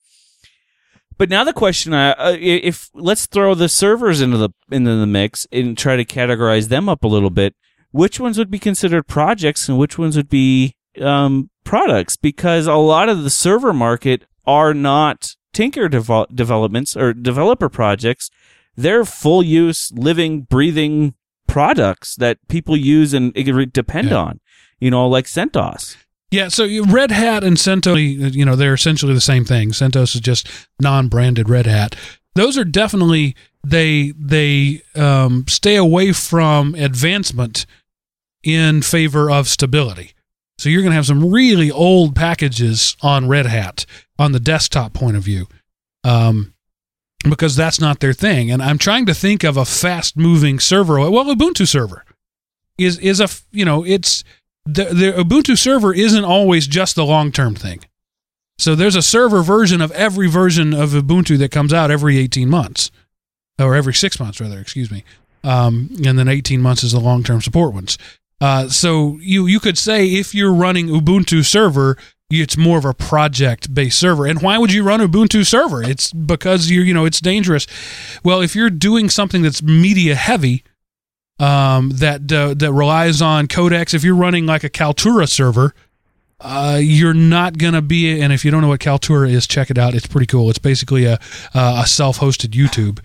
but 1.18 1.30
now 1.30 1.44
the 1.44 1.52
question, 1.52 1.94
uh, 1.94 2.14
uh, 2.18 2.36
if 2.38 2.90
let's 2.94 3.26
throw 3.26 3.54
the 3.54 3.68
servers 3.68 4.20
into 4.20 4.36
the 4.36 4.50
into 4.70 4.96
the 4.96 5.06
mix 5.06 5.46
and 5.52 5.78
try 5.78 5.96
to 5.96 6.04
categorize 6.04 6.68
them 6.68 6.88
up 6.88 7.04
a 7.04 7.08
little 7.08 7.30
bit. 7.30 7.54
Which 7.92 8.18
ones 8.18 8.36
would 8.38 8.50
be 8.50 8.58
considered 8.58 9.06
projects 9.06 9.68
and 9.68 9.78
which 9.78 9.96
ones 9.98 10.16
would 10.16 10.28
be 10.28 10.74
um, 11.00 11.50
products? 11.64 12.16
Because 12.16 12.66
a 12.66 12.74
lot 12.74 13.08
of 13.08 13.22
the 13.22 13.30
server 13.30 13.72
market 13.72 14.24
are 14.46 14.74
not 14.74 15.36
Tinker 15.52 15.88
devel- 15.88 16.34
developments 16.34 16.96
or 16.96 17.12
developer 17.12 17.68
projects. 17.68 18.30
They're 18.76 19.04
full 19.04 19.42
use, 19.42 19.92
living, 19.94 20.42
breathing 20.42 21.14
products 21.46 22.16
that 22.16 22.38
people 22.48 22.76
use 22.76 23.12
and 23.14 23.32
depend 23.34 24.08
Yeah. 24.10 24.16
on. 24.16 24.40
you 24.80 24.90
know, 24.90 25.06
like 25.06 25.26
CentOS. 25.26 25.96
Yeah, 26.32 26.48
so 26.48 26.66
Red 26.86 27.12
Hat 27.12 27.44
and 27.44 27.56
CentOS, 27.56 28.32
you 28.34 28.44
know, 28.44 28.56
they're 28.56 28.74
essentially 28.74 29.14
the 29.14 29.20
same 29.20 29.44
thing. 29.44 29.70
CentOS 29.70 30.14
is 30.16 30.20
just 30.20 30.48
non-branded 30.80 31.48
Red 31.48 31.66
Hat. 31.66 31.94
Those 32.34 32.56
are 32.58 32.64
definitely 32.64 33.36
they 33.62 34.12
they 34.18 34.80
um, 34.96 35.44
stay 35.46 35.76
away 35.76 36.12
from 36.12 36.74
advancement 36.74 37.64
in 38.42 38.82
favor 38.82 39.30
of 39.30 39.48
stability. 39.48 40.12
So 40.58 40.68
you're 40.68 40.82
going 40.82 40.92
to 40.92 40.96
have 40.96 41.06
some 41.06 41.32
really 41.32 41.70
old 41.70 42.14
packages 42.14 42.96
on 43.02 43.28
Red 43.28 43.46
Hat 43.46 43.84
on 44.18 44.32
the 44.32 44.40
desktop 44.40 44.92
point 44.92 45.16
of 45.16 45.22
view, 45.22 45.48
um, 46.04 46.54
because 47.28 47.56
that's 47.56 47.80
not 47.80 48.00
their 48.00 48.12
thing. 48.12 48.50
And 48.50 48.62
I'm 48.62 48.78
trying 48.78 49.06
to 49.06 49.14
think 49.14 49.42
of 49.42 49.56
a 49.56 49.64
fast-moving 49.64 50.60
server. 50.60 50.98
Well, 51.10 51.24
Ubuntu 51.24 51.66
server 51.66 52.04
is 52.78 52.98
is 52.98 53.20
a 53.20 53.28
you 53.50 53.64
know 53.64 53.84
it's 53.84 54.24
the, 54.64 54.84
the 54.84 55.12
Ubuntu 55.24 55.58
server 55.58 55.92
isn't 55.92 56.24
always 56.24 56.66
just 56.66 56.94
the 56.96 57.04
long 57.04 57.32
term 57.32 57.54
thing. 57.54 57.80
So 58.58 58.74
there's 58.74 58.96
a 58.96 59.02
server 59.02 59.42
version 59.42 59.80
of 59.80 59.90
every 59.92 60.28
version 60.28 60.72
of 60.72 60.90
Ubuntu 60.90 61.38
that 61.38 61.50
comes 61.50 61.72
out 61.72 61.90
every 61.90 62.18
18 62.18 62.48
months, 62.48 62.90
or 63.58 63.74
every 63.74 63.94
six 63.94 64.20
months 64.20 64.40
rather. 64.40 64.60
Excuse 64.60 64.90
me. 64.90 65.04
Um, 65.42 65.90
and 66.04 66.16
then 66.16 66.28
18 66.28 66.60
months 66.60 66.84
is 66.84 66.92
the 66.92 67.00
long 67.00 67.24
term 67.24 67.40
support 67.40 67.74
ones. 67.74 67.98
Uh, 68.42 68.68
so 68.68 69.18
you 69.20 69.46
you 69.46 69.60
could 69.60 69.78
say 69.78 70.04
if 70.04 70.34
you're 70.34 70.52
running 70.52 70.88
Ubuntu 70.88 71.44
server, 71.44 71.96
it's 72.28 72.56
more 72.56 72.76
of 72.76 72.84
a 72.84 72.92
project 72.92 73.72
based 73.72 74.00
server. 74.00 74.26
And 74.26 74.42
why 74.42 74.58
would 74.58 74.72
you 74.72 74.82
run 74.82 74.98
Ubuntu 74.98 75.46
server? 75.46 75.80
It's 75.80 76.12
because 76.12 76.68
you 76.68 76.80
you 76.80 76.92
know 76.92 77.04
it's 77.04 77.20
dangerous. 77.20 77.68
Well, 78.24 78.40
if 78.40 78.56
you're 78.56 78.68
doing 78.68 79.08
something 79.10 79.42
that's 79.42 79.62
media 79.62 80.16
heavy, 80.16 80.64
um, 81.38 81.90
that 81.90 82.32
uh, 82.32 82.54
that 82.54 82.72
relies 82.72 83.22
on 83.22 83.46
codecs. 83.46 83.94
If 83.94 84.02
you're 84.02 84.16
running 84.16 84.44
like 84.44 84.64
a 84.64 84.70
Kaltura 84.70 85.28
server, 85.28 85.72
uh, 86.40 86.80
you're 86.82 87.14
not 87.14 87.58
going 87.58 87.74
to 87.74 87.82
be. 87.82 88.20
And 88.20 88.32
if 88.32 88.44
you 88.44 88.50
don't 88.50 88.62
know 88.62 88.68
what 88.68 88.80
Kaltura 88.80 89.30
is, 89.30 89.46
check 89.46 89.70
it 89.70 89.78
out. 89.78 89.94
It's 89.94 90.08
pretty 90.08 90.26
cool. 90.26 90.50
It's 90.50 90.58
basically 90.58 91.04
a 91.04 91.20
uh, 91.54 91.82
a 91.84 91.86
self-hosted 91.86 92.50
YouTube. 92.50 92.98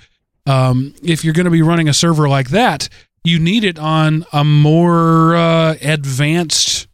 Um, 0.47 0.95
if 1.03 1.23
you're 1.23 1.33
going 1.33 1.45
to 1.45 1.51
be 1.51 1.61
running 1.61 1.87
a 1.87 1.93
server 1.93 2.27
like 2.27 2.49
that, 2.49 2.89
you 3.27 3.39
need 3.39 3.63
it 3.63 3.77
on 3.79 4.25
a 4.31 4.43
more 4.43 5.35
uh, 5.35 5.75
advanced. 5.81 6.87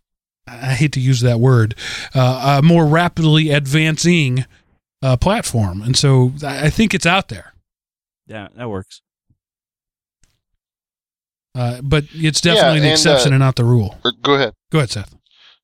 I 0.47 0.73
hate 0.73 0.91
to 0.93 0.99
use 0.99 1.21
that 1.21 1.39
word. 1.39 1.75
Uh, 2.13 2.59
a 2.59 2.61
more 2.61 2.85
rapidly 2.85 3.49
advancing 3.51 4.45
uh, 5.01 5.17
platform, 5.17 5.81
and 5.81 5.95
so 5.95 6.33
I 6.43 6.65
I 6.65 6.69
think 6.69 6.93
it's 6.93 7.05
out 7.05 7.29
there. 7.29 7.53
Yeah, 8.27 8.47
that 8.55 8.69
works. 8.69 9.01
Uh, 11.55 11.81
but 11.81 12.05
it's 12.13 12.41
definitely 12.41 12.79
the 12.79 12.87
and, 12.87 12.93
exception 12.93 13.31
uh, 13.31 13.35
and 13.35 13.39
not 13.39 13.55
the 13.55 13.63
rule. 13.63 13.97
Go 14.23 14.33
ahead. 14.33 14.53
Go 14.71 14.79
ahead, 14.79 14.89
Seth. 14.89 15.15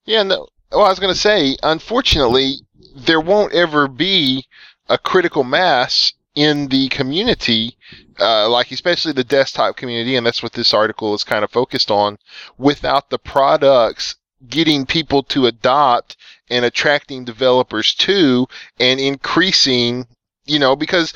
Yeah, 0.06 0.24
no. 0.24 0.48
Well, 0.72 0.86
I 0.86 0.90
was 0.90 1.00
going 1.00 1.14
to 1.14 1.20
say, 1.20 1.58
unfortunately, 1.64 2.56
there 2.96 3.20
won't 3.20 3.54
ever 3.54 3.88
be 3.88 4.46
a 4.88 4.98
critical 4.98 5.44
mass 5.44 6.14
in 6.36 6.68
the 6.68 6.88
community, 6.90 7.76
uh, 8.20 8.48
like 8.50 8.72
especially 8.72 9.14
the 9.14 9.24
desktop 9.24 9.76
community, 9.76 10.16
and 10.16 10.26
that's 10.26 10.44
what 10.44 10.54
this 10.54 10.74
article 10.74 11.14
is 11.14 11.24
kind 11.24 11.44
of 11.44 11.52
focused 11.52 11.92
on, 11.92 12.18
without 12.58 13.10
the 13.10 13.20
products 13.20 14.16
getting 14.48 14.86
people 14.86 15.24
to 15.24 15.48
adopt 15.48 16.16
and 16.50 16.64
attracting 16.64 17.26
developers 17.26 17.94
to 17.94 18.48
and 18.80 19.00
increasing, 19.00 20.08
you 20.46 20.60
know, 20.60 20.76
because, 20.76 21.14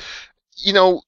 you 0.56 0.72
know, 0.72 1.00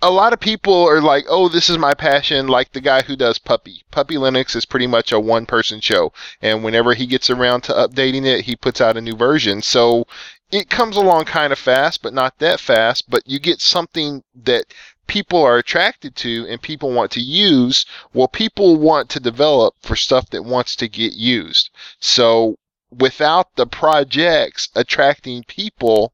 a 0.00 0.10
lot 0.10 0.32
of 0.32 0.38
people 0.38 0.88
are 0.88 1.00
like, 1.00 1.24
oh, 1.28 1.48
this 1.48 1.68
is 1.68 1.76
my 1.76 1.92
passion, 1.92 2.46
like 2.46 2.70
the 2.70 2.80
guy 2.80 3.02
who 3.02 3.16
does 3.16 3.40
Puppy. 3.40 3.82
Puppy 3.90 4.14
Linux 4.14 4.54
is 4.54 4.64
pretty 4.64 4.86
much 4.86 5.10
a 5.10 5.18
one 5.18 5.44
person 5.44 5.80
show. 5.80 6.12
And 6.40 6.62
whenever 6.62 6.94
he 6.94 7.06
gets 7.06 7.30
around 7.30 7.62
to 7.62 7.72
updating 7.72 8.24
it, 8.24 8.44
he 8.44 8.54
puts 8.54 8.80
out 8.80 8.96
a 8.96 9.00
new 9.00 9.16
version. 9.16 9.60
So 9.60 10.06
it 10.50 10.70
comes 10.70 10.96
along 10.96 11.26
kind 11.26 11.52
of 11.52 11.58
fast, 11.58 12.02
but 12.02 12.14
not 12.14 12.38
that 12.38 12.60
fast. 12.60 13.10
But 13.10 13.22
you 13.26 13.38
get 13.38 13.60
something 13.60 14.22
that 14.34 14.64
people 15.06 15.42
are 15.42 15.58
attracted 15.58 16.14
to 16.16 16.46
and 16.48 16.62
people 16.62 16.92
want 16.92 17.10
to 17.12 17.20
use. 17.20 17.84
Well, 18.12 18.28
people 18.28 18.76
want 18.76 19.08
to 19.10 19.20
develop 19.20 19.74
for 19.80 19.96
stuff 19.96 20.30
that 20.30 20.44
wants 20.44 20.76
to 20.76 20.88
get 20.88 21.14
used. 21.14 21.70
So 22.00 22.58
without 22.90 23.54
the 23.56 23.66
projects 23.66 24.68
attracting 24.74 25.44
people, 25.44 26.12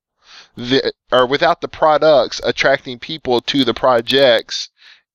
the, 0.57 0.93
or 1.13 1.27
without 1.27 1.61
the 1.61 1.69
products 1.69 2.41
attracting 2.45 2.99
people 2.99 3.41
to 3.43 3.65
the 3.65 3.75
projects, 3.75 4.71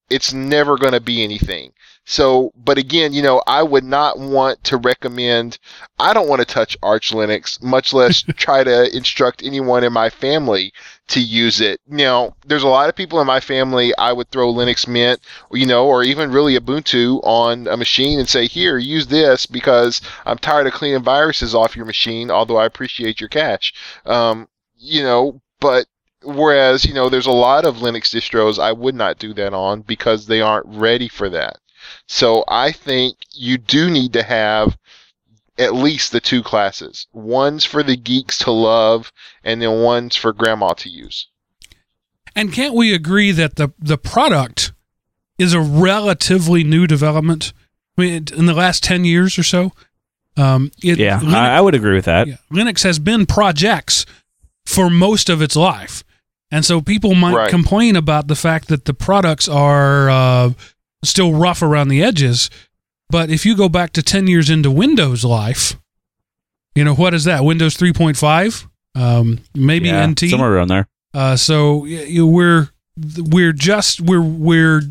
it's 0.10 0.34
never 0.34 0.78
going 0.78 0.94
to 0.94 1.02
be 1.02 1.24
anything. 1.24 1.74
So, 2.11 2.52
but 2.56 2.80
again, 2.80 3.14
you 3.14 3.22
know, 3.22 3.40
I 3.45 3.61
would 3.61 3.84
not 3.84 4.18
want 4.18 4.64
to 4.64 4.77
recommend, 4.77 5.60
I 5.99 6.11
don't 6.11 6.27
want 6.27 6.40
to 6.40 6.45
touch 6.45 6.76
Arch 6.81 7.11
Linux, 7.11 7.61
much 7.61 7.94
less 7.94 8.23
try 8.36 8.64
to 8.64 8.98
instruct 8.98 9.44
anyone 9.44 9.84
in 9.84 9.94
my 9.94 10.10
family 10.10 10.73
to 11.10 11.19
use 11.19 11.61
it. 11.61 11.80
Now, 11.88 12.36
there's 12.48 12.64
a 12.64 12.68
lot 12.68 12.90
of 12.90 12.95
people 12.95 13.22
in 13.22 13.27
my 13.27 13.40
family, 13.40 13.95
I 13.95 14.11
would 14.11 14.31
throw 14.31 14.52
Linux 14.52 14.88
Mint, 14.88 15.19
you 15.52 15.68
know, 15.68 15.86
or 15.86 16.02
even 16.02 16.31
really 16.31 16.57
Ubuntu 16.57 17.19
on 17.23 17.68
a 17.68 17.77
machine 17.77 18.18
and 18.18 18.27
say, 18.27 18.48
here, 18.48 18.80
use 18.80 19.06
this 19.06 19.45
because 19.45 20.02
I'm 20.26 20.40
tired 20.40 20.65
of 20.65 20.73
cleaning 20.73 21.03
viruses 21.03 21.53
off 21.53 21.76
your 21.76 21.86
machine, 21.86 22.31
although 22.31 22.57
I 22.57 22.65
appreciate 22.65 23.19
your 23.19 23.30
cash. 23.30 23.72
Um, 24.07 24.48
you 24.80 25.03
know, 25.03 25.41
but 25.60 25.86
whereas, 26.23 26.86
you 26.86 26.95
know, 26.95 27.07
there's 27.07 27.27
a 27.27 27.31
lot 27.31 27.65
of 27.65 27.77
Linux 27.77 28.10
distros 28.15 28.57
I 28.57 28.72
would 28.72 28.95
not 28.95 29.19
do 29.19 29.31
that 29.36 29.53
on 29.53 29.81
because 29.81 30.26
they 30.26 30.41
aren't 30.41 30.65
ready 30.65 31.07
for 31.07 31.30
that. 31.30 31.60
So 32.07 32.44
I 32.48 32.72
think 32.72 33.18
you 33.34 33.57
do 33.57 33.90
need 33.90 34.14
to 34.14 34.24
have 34.24 34.78
at 35.57 35.76
least 35.76 36.11
the 36.11 36.22
two 36.22 36.41
classes. 36.41 37.07
One's 37.11 37.66
for 37.66 37.84
the 37.84 37.98
geeks 37.98 38.38
to 38.40 38.52
love 38.52 39.11
and 39.44 39.61
then 39.61 39.82
one's 39.82 40.16
for 40.16 40.32
grandma 40.34 40.70
to 40.74 40.90
use. 40.90 41.28
And 42.36 42.53
can't 42.53 42.76
we 42.76 42.94
agree 42.94 43.32
that 43.32 43.56
the 43.56 43.70
the 43.80 43.98
product 43.98 44.72
is 45.38 45.53
a 45.53 45.60
relatively 45.60 46.64
new 46.64 46.88
development? 46.88 47.53
I 47.98 48.02
mean, 48.02 48.26
in 48.36 48.45
the 48.45 48.53
last 48.53 48.84
ten 48.84 49.03
years 49.03 49.38
or 49.38 49.44
so, 49.44 49.72
um, 50.38 50.72
it, 50.82 50.98
Yeah, 50.99 51.20
Linux, 51.20 51.34
I, 51.34 51.57
I 51.57 51.61
would 51.61 51.76
agree 51.76 51.95
with 51.95 52.06
that. 52.06 52.28
yeah, 52.28 52.38
Linux 52.52 52.84
has 52.84 52.99
been 52.99 53.26
projects 53.26 54.06
for 54.66 54.90
most 54.90 55.30
of 55.30 55.41
its 55.41 55.56
life, 55.56 56.03
and 56.52 56.64
so 56.64 56.80
people 56.82 57.16
might 57.16 57.34
Right. 57.36 57.49
complain 57.49 57.95
about 57.98 58.28
the 58.28 58.36
fact 58.36 58.68
that 58.70 58.86
the 58.86 58.94
products 58.94 59.49
are 59.49 60.10
uh, 60.10 60.52
still 61.03 61.34
rough 61.34 61.61
around 61.61 61.88
the 61.89 62.03
edges. 62.03 62.49
But 63.09 63.30
if 63.30 63.45
you 63.45 63.55
go 63.55 63.69
back 63.69 63.91
to 63.93 64.03
ten 64.03 64.27
years 64.27 64.49
into 64.49 64.69
Windows 64.71 65.23
life, 65.26 65.76
you 66.76 66.84
know 66.84 66.93
what 66.95 67.13
is 67.13 67.23
that? 67.23 67.43
Windows 67.43 67.76
three 67.76 67.93
point 67.93 68.17
five, 68.17 68.67
um, 68.95 69.39
maybe 69.55 69.88
Yeah, 69.89 70.05
NT, 70.05 70.19
somewhere 70.30 70.53
around 70.53 70.67
there. 70.67 70.88
uh, 71.13 71.35
so 71.35 71.85
you, 71.85 72.27
we're 72.27 72.69
we're 73.17 73.53
just 73.53 74.01
we're 74.01 74.21
we're 74.21 74.81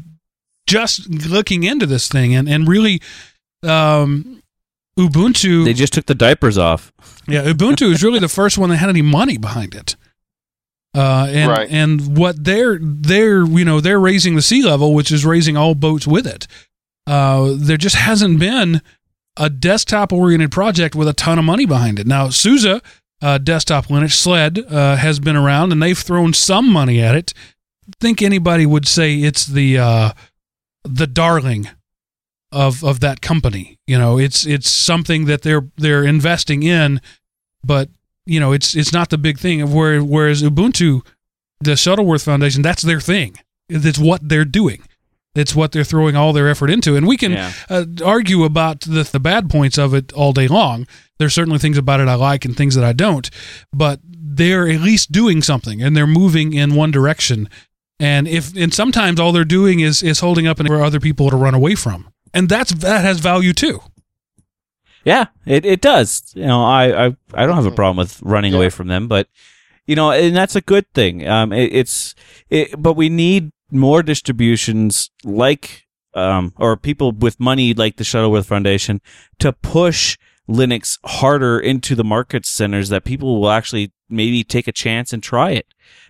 just 0.66 1.08
looking 1.08 1.62
into 1.62 1.86
this 1.86 2.08
thing 2.08 2.34
and 2.34 2.48
and 2.48 2.66
really 2.68 3.00
um, 3.62 4.42
Ubuntu 4.98 5.64
They 5.64 5.72
just 5.74 5.92
took 5.92 6.06
the 6.06 6.14
diapers 6.14 6.58
off. 6.58 6.92
yeah 7.28 7.44
Ubuntu 7.44 7.92
is 7.92 8.02
really 8.02 8.18
the 8.18 8.28
first 8.28 8.58
one 8.58 8.70
that 8.70 8.76
had 8.76 8.88
any 8.88 9.02
money 9.02 9.36
behind 9.38 9.74
it. 9.74 9.94
Uh, 10.94 11.26
and 11.30 11.50
Right. 11.50 11.68
and 11.70 12.16
what 12.16 12.42
they're 12.44 12.78
they're 12.80 13.44
you 13.44 13.64
know 13.64 13.80
they're 13.80 14.00
raising 14.00 14.34
the 14.36 14.42
sea 14.42 14.62
level, 14.62 14.94
which 14.94 15.12
is 15.12 15.24
raising 15.24 15.56
all 15.56 15.74
boats 15.74 16.06
with 16.06 16.26
it. 16.26 16.46
Uh, 17.06 17.52
there 17.56 17.76
just 17.76 17.96
hasn't 17.96 18.38
been 18.38 18.80
a 19.36 19.48
desktop 19.50 20.12
oriented 20.12 20.50
project 20.50 20.94
with 20.94 21.06
a 21.08 21.12
ton 21.12 21.38
of 21.38 21.44
money 21.44 21.66
behind 21.66 21.98
it. 21.98 22.06
Now 22.06 22.30
SUSE 22.30 22.80
uh, 23.20 23.38
desktop 23.38 23.86
Linux 23.86 24.12
SLED 24.12 24.58
uh, 24.70 24.96
has 24.96 25.20
been 25.20 25.36
around 25.36 25.72
and 25.72 25.82
they've 25.82 25.98
thrown 25.98 26.32
some 26.32 26.70
money 26.70 27.00
at 27.00 27.14
it. 27.14 27.34
Think 28.00 28.20
anybody 28.22 28.66
would 28.66 28.86
say 28.86 29.16
it's 29.16 29.46
the 29.46 29.78
uh, 29.78 30.12
the 30.84 31.06
darling 31.06 31.68
of 32.50 32.82
of 32.82 33.00
that 33.00 33.20
company. 33.20 33.78
You 33.86 33.98
know, 33.98 34.18
it's 34.18 34.46
it's 34.46 34.70
something 34.70 35.26
that 35.26 35.42
they're 35.42 35.68
they're 35.76 36.04
investing 36.04 36.62
in, 36.62 37.00
but 37.64 37.90
you 38.28 38.38
know, 38.40 38.52
it's 38.52 38.74
it's 38.76 38.92
not 38.92 39.10
the 39.10 39.18
big 39.18 39.38
thing. 39.38 39.60
Of 39.62 39.72
where 39.72 40.00
whereas 40.02 40.42
Ubuntu, 40.42 41.04
the 41.60 41.76
Shuttleworth 41.76 42.22
Foundation, 42.24 42.62
that's 42.62 42.82
their 42.82 43.00
thing. 43.00 43.36
It's 43.68 43.98
what 43.98 44.28
they're 44.28 44.44
doing. 44.44 44.82
It's 45.34 45.54
what 45.54 45.72
they're 45.72 45.84
throwing 45.84 46.16
all 46.16 46.32
their 46.32 46.48
effort 46.48 46.70
into, 46.70 46.96
and 46.96 47.06
we 47.06 47.16
can 47.16 47.32
Yeah. 47.32 47.52
uh, 47.68 47.84
argue 48.04 48.44
about 48.44 48.80
the 48.80 49.02
the 49.04 49.20
bad 49.20 49.48
points 49.50 49.78
of 49.78 49.94
it 49.94 50.12
all 50.12 50.32
day 50.32 50.48
long. 50.48 50.86
There's 51.18 51.34
certainly 51.34 51.58
things 51.58 51.78
about 51.78 52.00
it 52.00 52.08
I 52.08 52.14
like 52.14 52.44
and 52.44 52.56
things 52.56 52.74
that 52.74 52.84
I 52.84 52.92
don't, 52.92 53.28
but 53.72 54.00
they're 54.04 54.68
at 54.68 54.80
least 54.80 55.10
doing 55.12 55.42
something 55.42 55.82
and 55.82 55.96
they're 55.96 56.06
moving 56.06 56.52
in 56.52 56.74
one 56.74 56.90
direction. 56.90 57.48
And 58.00 58.26
if 58.28 58.56
and 58.56 58.72
sometimes 58.72 59.18
all 59.20 59.32
they're 59.32 59.44
doing 59.44 59.80
is 59.80 60.02
is 60.02 60.20
holding 60.20 60.46
up 60.46 60.58
and 60.60 60.68
for 60.68 60.82
other 60.82 61.00
people 61.00 61.30
to 61.30 61.36
run 61.36 61.54
away 61.54 61.74
from, 61.74 62.08
and 62.34 62.48
that's 62.48 62.72
that 62.72 63.04
has 63.04 63.18
value 63.20 63.52
too. 63.52 63.80
Yeah, 65.08 65.24
it, 65.46 65.64
it 65.64 65.80
does. 65.80 66.08
You 66.34 66.46
know, 66.46 66.62
I, 66.62 67.06
I 67.06 67.16
I 67.34 67.46
don't 67.46 67.56
have 67.56 67.72
a 67.72 67.80
problem 67.82 67.96
with 67.96 68.20
running 68.22 68.52
Yeah. 68.52 68.58
away 68.58 68.70
from 68.70 68.88
them, 68.88 69.08
but 69.08 69.26
you 69.86 69.96
know, 69.96 70.10
and 70.12 70.36
that's 70.36 70.56
a 70.56 70.60
good 70.60 70.86
thing. 70.92 71.26
Um, 71.26 71.52
it, 71.52 71.70
it's 71.80 72.14
it, 72.50 72.80
but 72.80 72.94
we 72.94 73.08
need 73.08 73.50
more 73.70 74.02
distributions 74.02 75.10
like 75.24 75.86
um, 76.14 76.52
or 76.56 76.76
people 76.76 77.12
with 77.12 77.40
money 77.40 77.72
like 77.74 77.96
the 77.96 78.04
Shuttleworth 78.04 78.46
Foundation 78.46 79.00
to 79.38 79.52
push 79.52 80.18
Linux 80.48 80.98
harder 81.04 81.58
into 81.58 81.94
the 81.94 82.04
market 82.04 82.44
centers 82.46 82.88
that 82.90 83.04
people 83.04 83.40
will 83.40 83.50
actually 83.50 83.92
maybe 84.10 84.44
take 84.44 84.68
a 84.68 84.72
chance 84.72 85.12
and 85.12 85.22
try 85.22 85.50
it. 85.52 85.66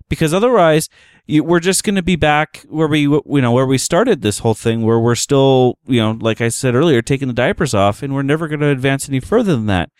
Because 0.09 0.33
otherwise, 0.35 0.89
we're 1.29 1.61
just 1.61 1.85
going 1.85 1.97
to 1.97 2.03
be 2.03 2.17
back 2.17 2.65
where 2.69 2.89
we, 2.89 3.01
you 3.03 3.23
know, 3.27 3.53
where 3.53 3.67
we 3.67 3.77
started 3.77 4.23
this 4.23 4.39
whole 4.39 4.55
thing, 4.55 4.83
where 4.83 4.99
we're 4.99 5.15
still, 5.15 5.79
you 5.87 6.01
know, 6.01 6.13
like 6.13 6.41
I 6.41 6.49
said 6.49 6.75
earlier, 6.75 7.03
taking 7.03 7.29
the 7.29 7.35
diapers 7.35 7.75
off, 7.75 8.03
and 8.03 8.15
we're 8.15 8.23
never 8.23 8.49
going 8.49 8.61
to 8.61 8.69
advance 8.69 9.09
any 9.09 9.21
further 9.21 9.55
than 9.55 9.67
that. 9.67 9.91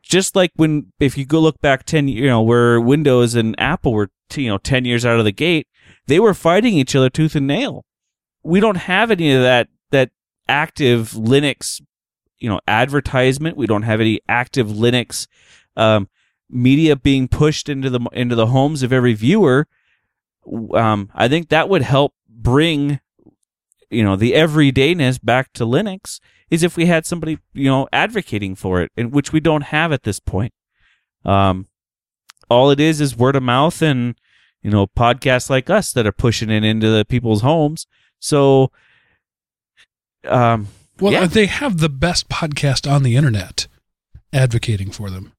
Just 0.00 0.36
like 0.36 0.52
when, 0.54 0.92
if 1.00 1.18
you 1.18 1.26
go 1.26 1.40
look 1.40 1.60
back 1.60 1.84
ten, 1.84 2.06
you 2.06 2.26
know, 2.26 2.40
where 2.40 2.80
Windows 2.80 3.34
and 3.34 3.54
Apple 3.58 3.92
were, 3.92 4.10
you 4.34 4.48
know, 4.48 4.58
ten 4.58 4.84
years 4.84 5.04
out 5.04 5.18
of 5.18 5.24
the 5.24 5.32
gate, 5.32 5.66
they 6.06 6.20
were 6.20 6.34
fighting 6.34 6.74
each 6.74 6.94
other 6.94 7.10
tooth 7.10 7.34
and 7.34 7.46
nail. 7.46 7.84
We 8.42 8.60
don't 8.60 8.76
have 8.76 9.10
any 9.10 9.32
of 9.32 9.42
that 9.42 9.68
that 9.90 10.10
active 10.48 11.10
Linux, 11.10 11.82
you 12.38 12.48
know, 12.48 12.60
advertisement. 12.68 13.56
We 13.56 13.66
don't 13.66 13.82
have 13.82 14.00
any 14.00 14.20
active 14.28 14.68
Linux 14.68 15.26
um, 15.76 16.08
media 16.48 16.96
being 16.96 17.26
pushed 17.28 17.68
into 17.68 17.90
the 17.90 18.00
into 18.12 18.36
the 18.36 18.46
homes 18.46 18.82
of 18.82 18.92
every 18.92 19.14
viewer 19.14 19.66
um, 20.74 21.10
I 21.14 21.28
think 21.28 21.48
that 21.48 21.68
would 21.68 21.82
help 21.82 22.14
bring, 22.28 23.00
you 23.90 24.04
know, 24.04 24.16
the 24.16 24.32
everydayness 24.32 25.18
back 25.22 25.52
to 25.54 25.64
Linux 25.64 26.20
is 26.50 26.62
if 26.62 26.76
we 26.76 26.86
had 26.86 27.06
somebody, 27.06 27.38
you 27.52 27.66
know, 27.70 27.88
advocating 27.92 28.54
for 28.54 28.80
it, 28.82 28.90
and 28.96 29.12
which 29.12 29.32
we 29.32 29.40
don't 29.40 29.64
have 29.64 29.92
at 29.92 30.02
this 30.02 30.20
point. 30.20 30.52
Um, 31.24 31.66
all 32.48 32.70
it 32.70 32.80
is 32.80 33.00
is 33.00 33.16
word 33.16 33.36
of 33.36 33.42
mouth 33.42 33.80
and, 33.82 34.16
you 34.62 34.70
know, 34.70 34.86
podcasts 34.86 35.48
like 35.48 35.70
us 35.70 35.92
that 35.92 36.06
are 36.06 36.12
pushing 36.12 36.50
it 36.50 36.64
into 36.64 36.90
the 36.90 37.04
people's 37.04 37.42
homes. 37.42 37.86
So, 38.18 38.72
um, 40.26 40.68
Well, 40.98 41.12
yeah. 41.12 41.26
they 41.26 41.46
have 41.46 41.78
the 41.78 41.88
best 41.88 42.28
podcast 42.28 42.90
on 42.90 43.02
the 43.02 43.16
internet 43.16 43.68
advocating 44.32 44.90
for 44.90 45.10
them. 45.10 45.32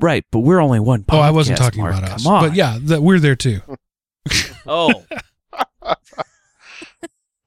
Right, 0.00 0.24
but 0.30 0.40
we're 0.40 0.60
only 0.60 0.80
one. 0.80 1.02
Podcast, 1.04 1.16
oh, 1.16 1.20
I 1.20 1.30
wasn't 1.30 1.58
talking 1.58 1.82
Mark. 1.82 1.98
about 1.98 2.10
us. 2.10 2.24
Come 2.24 2.32
on. 2.32 2.48
But 2.48 2.56
yeah, 2.56 2.78
that 2.82 3.02
we're 3.02 3.18
there 3.18 3.36
too. 3.36 3.60
Oh, 4.66 5.04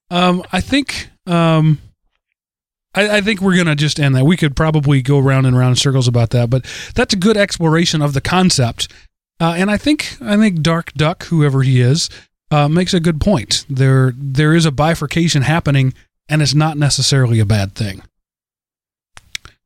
Um, 0.10 0.44
I 0.52 0.62
think 0.62 1.10
um, 1.26 1.80
I, 2.94 3.18
I 3.18 3.22
think 3.22 3.42
we're 3.42 3.58
gonna 3.58 3.76
just 3.76 4.00
end 4.00 4.16
that. 4.16 4.26
We 4.26 4.38
could 4.38 4.56
probably 4.56 5.02
go 5.02 5.18
round 5.18 5.48
and 5.48 5.58
round 5.58 5.72
in 5.72 5.76
circles 5.76 6.08
about 6.08 6.30
that, 6.32 6.50
but 6.52 6.66
that's 6.94 7.14
a 7.16 7.18
good 7.18 7.36
exploration 7.36 8.02
of 8.02 8.14
the 8.14 8.22
concept. 8.22 8.92
Uh, 9.40 9.56
and 9.58 9.72
I 9.72 9.78
think 9.78 10.18
I 10.22 10.38
think 10.38 10.62
Dark 10.62 10.94
Duck, 10.94 11.24
whoever 11.26 11.64
he 11.64 11.82
is, 11.82 12.10
uh, 12.52 12.68
makes 12.68 12.94
a 12.94 13.00
good 13.00 13.20
point. 13.20 13.66
There 13.68 14.14
there 14.16 14.54
is 14.54 14.68
a 14.68 14.72
bifurcation 14.72 15.42
happening, 15.42 15.96
and 16.30 16.44
it's 16.44 16.54
not 16.54 16.78
necessarily 16.78 17.40
a 17.40 17.46
bad 17.46 17.74
thing. 17.74 18.04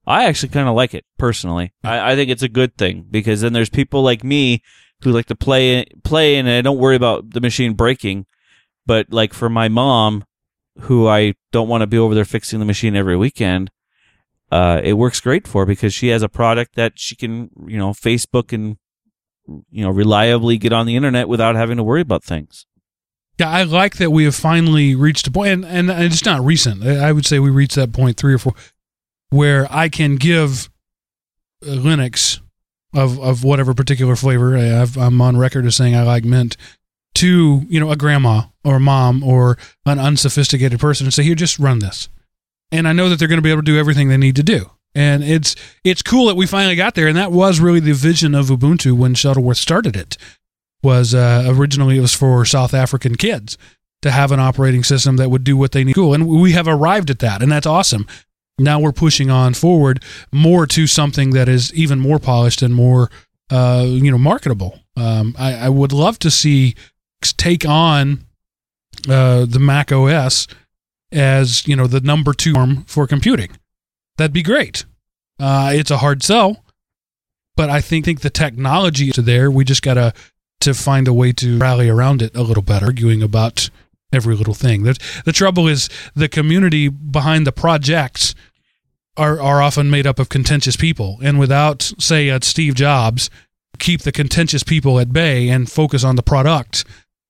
I 0.08 0.26
actually 0.26 0.50
kind 0.50 0.70
of 0.70 0.76
like 0.76 0.94
it 0.94 1.06
personally. 1.18 1.74
I, 1.84 2.14
I 2.14 2.16
think 2.16 2.32
it's 2.32 2.42
a 2.42 2.50
good 2.50 2.78
thing 2.78 3.06
because 3.12 3.42
then 3.42 3.52
there's 3.52 3.70
people 3.70 4.02
like 4.02 4.24
me 4.24 4.64
who 5.04 5.12
like 5.12 5.26
to 5.28 5.36
play 5.36 5.86
play 6.04 6.38
and 6.38 6.50
I 6.50 6.62
don't 6.62 6.80
worry 6.80 6.96
about 6.96 7.32
the 7.32 7.42
machine 7.42 7.74
breaking. 7.74 8.26
But 8.86 9.12
like 9.12 9.34
for 9.34 9.50
my 9.50 9.68
mom, 9.68 10.24
who 10.82 11.08
I 11.08 11.36
don't 11.52 11.68
want 11.68 11.82
to 11.82 11.88
be 11.88 11.98
over 11.98 12.16
there 12.16 12.26
fixing 12.26 12.60
the 12.60 12.66
machine 12.66 12.96
every 12.96 13.18
weekend, 13.18 13.70
uh, 14.50 14.80
it 14.82 14.94
works 14.94 15.20
great 15.20 15.46
for 15.46 15.66
because 15.66 15.94
she 15.94 16.08
has 16.08 16.22
a 16.22 16.30
product 16.30 16.76
that 16.76 16.94
she 16.96 17.16
can 17.16 17.50
you 17.68 17.78
know 17.78 17.90
Facebook 17.90 18.54
and 18.54 18.78
you 19.70 19.84
know 19.84 19.90
reliably 19.90 20.58
get 20.58 20.72
on 20.72 20.86
the 20.86 20.96
internet 20.96 21.28
without 21.28 21.56
having 21.56 21.76
to 21.78 21.84
worry 21.84 22.02
about 22.02 22.24
things. 22.24 22.66
Yeah, 23.38 23.50
I 23.50 23.64
like 23.64 23.98
that 23.98 24.12
we 24.12 24.24
have 24.24 24.36
finally 24.36 24.96
reached 24.96 25.28
a 25.28 25.32
point, 25.32 25.66
and, 25.66 25.92
and 25.92 25.92
it's 25.92 26.26
not 26.26 26.44
recent. 26.44 26.84
I 26.84 27.10
I 27.10 27.12
would 27.12 27.26
say 27.26 27.40
we 27.40 27.50
reached 27.50 27.76
that 27.76 27.92
point 27.92 28.18
three 28.18 28.34
or 28.34 28.40
four, 28.40 28.54
where 29.30 29.68
I 29.70 29.90
can 29.90 30.16
give 30.16 30.70
uh, 31.64 31.72
Linux 31.72 32.40
of 32.94 33.20
of 33.20 33.44
whatever 33.44 33.74
particular 33.74 34.16
flavor. 34.16 34.58
I- 34.58 34.86
I'm 34.98 35.22
on 35.22 35.38
record 35.38 35.66
as 35.66 35.76
saying 35.76 35.96
I 35.96 36.04
like 36.04 36.24
mint 36.24 36.56
to 37.16 37.66
you 37.68 37.80
know 37.80 37.92
a 37.92 37.96
grandma 37.96 38.44
or 38.64 38.76
a 38.76 38.80
mom 38.80 39.24
or 39.24 39.58
an 39.86 40.00
unsophisticated 40.00 40.80
person 40.80 41.06
and 41.08 41.14
say, 41.14 41.24
here, 41.24 41.36
just 41.36 41.60
run 41.60 41.80
this, 41.80 42.10
and 42.72 42.88
I 42.88 42.94
know 42.94 43.10
that 43.10 43.18
they're 43.20 43.28
going 43.28 43.38
to 43.40 43.44
be 43.44 43.52
able 43.52 43.62
to 43.62 43.66
do 43.72 43.78
everything 43.80 44.10
they 44.10 44.18
need 44.18 44.36
to 44.38 44.44
do. 44.44 44.72
And 44.96 45.24
it's 45.24 45.56
it's 45.84 46.02
cool 46.02 46.28
that 46.28 46.36
we 46.36 46.48
finally 46.48 46.76
got 46.76 46.96
there, 46.96 47.08
and 47.08 47.18
that 47.18 47.32
was 47.32 47.60
really 47.60 47.80
the 47.80 47.94
vision 47.94 48.34
of 48.34 48.48
Ubuntu 48.48 48.94
when 48.94 49.14
Shuttleworth 49.14 49.58
started 49.58 49.96
it 49.96 50.18
was 50.84 51.14
uh, 51.14 51.44
originally 51.48 51.98
it 51.98 52.02
was 52.02 52.14
for 52.14 52.46
South 52.46 52.74
African 52.74 53.16
kids 53.16 53.58
to 54.04 54.12
have 54.12 54.32
an 54.32 54.40
operating 54.40 54.84
system 54.84 55.18
that 55.18 55.30
would 55.30 55.44
do 55.44 55.58
what 55.58 55.72
they 55.72 55.84
need. 55.84 55.96
Cool, 55.96 56.14
and 56.14 56.28
we 56.28 56.54
have 56.54 56.68
arrived 56.68 57.10
at 57.10 57.20
that, 57.20 57.42
and 57.42 57.52
that's 57.52 57.68
awesome. 57.68 58.08
Now 58.60 58.80
we're 58.80 58.92
pushing 58.92 59.30
on 59.30 59.54
forward 59.54 60.04
more 60.32 60.66
to 60.68 60.88
something 60.88 61.32
that 61.32 61.48
is 61.48 61.74
even 61.74 62.00
more 62.00 62.18
polished 62.18 62.62
and 62.62 62.74
more, 62.74 63.12
uh, 63.52 63.86
you 63.88 64.10
know, 64.10 64.18
marketable. 64.18 64.80
Um, 64.96 65.36
I, 65.38 65.54
I 65.54 65.70
would 65.70 65.94
love 65.94 66.18
to 66.20 66.32
see 66.32 66.76
take 67.22 67.66
on 67.68 68.26
uh, 69.08 69.46
the 69.46 69.60
Mac 69.60 69.92
OS 69.92 70.48
as 71.12 71.68
you 71.68 71.76
know 71.76 71.88
the 71.88 72.02
number 72.02 72.34
two 72.34 72.56
arm 72.56 72.84
for 72.86 73.08
computing. 73.08 73.52
That'd 74.18 74.34
be 74.34 74.44
great. 74.44 74.86
Uh, 75.40 75.72
it's 75.74 75.92
a 75.92 75.98
hard 75.98 76.24
sell, 76.24 76.64
but 77.56 77.70
I 77.70 77.80
think 77.80 78.06
think 78.06 78.22
the 78.22 78.30
technology 78.30 79.10
is 79.10 79.18
there. 79.18 79.52
We 79.52 79.66
just 79.66 79.84
gotta 79.84 80.14
to 80.62 80.74
find 80.74 81.08
a 81.08 81.14
way 81.14 81.32
to 81.34 81.60
rally 81.60 81.90
around 81.90 82.22
it 82.22 82.36
a 82.36 82.42
little 82.42 82.64
better, 82.64 82.88
arguing 82.88 83.22
about 83.22 83.70
every 84.12 84.36
little 84.36 84.54
thing. 84.54 84.84
The, 84.84 84.98
the 85.26 85.32
trouble 85.32 85.68
is 85.68 85.90
the 86.16 86.28
community 86.28 86.88
behind 86.88 87.46
the 87.46 87.52
projects 87.52 88.34
are, 89.18 89.42
are 89.42 89.62
often 89.62 89.90
made 89.90 90.08
up 90.08 90.20
of 90.20 90.30
contentious 90.30 90.76
people. 90.76 91.18
And 91.22 91.40
without, 91.40 91.92
say, 92.00 92.30
a 92.30 92.40
Steve 92.42 92.76
Jobs, 92.76 93.30
keep 93.80 94.02
the 94.02 94.12
contentious 94.12 94.64
people 94.64 95.00
at 95.00 95.12
bay 95.12 95.50
and 95.50 95.70
focus 95.70 96.04
on 96.04 96.16
the 96.16 96.24
product, 96.24 96.86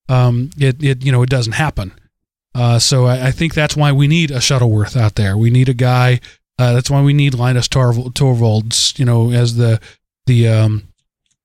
um, 0.10 0.50
it, 0.58 0.84
it, 0.84 1.06
you 1.06 1.12
know, 1.12 1.24
it 1.24 1.30
doesn't 1.30 1.54
happen. 1.54 1.94
Uh, 2.54 2.80
so 2.80 3.06
I, 3.06 3.28
I 3.28 3.32
think 3.32 3.54
that's 3.54 3.76
why 3.76 3.92
we 3.92 4.08
need 4.08 4.32
a 4.32 4.42
Shuttleworth 4.42 4.96
out 4.96 5.16
there. 5.16 5.38
We 5.38 5.50
need 5.50 5.70
a 5.70 5.74
guy. 5.74 6.20
Uh, 6.58 6.74
that's 6.74 6.90
why 6.90 7.02
we 7.02 7.14
need 7.14 7.34
Linus 7.34 7.68
Torv- 7.68 8.14
Torvalds, 8.14 8.98
you 8.98 9.06
know, 9.06 9.32
as 9.32 9.58
the 9.58 9.80
the 10.26 10.48
um, 10.48 10.88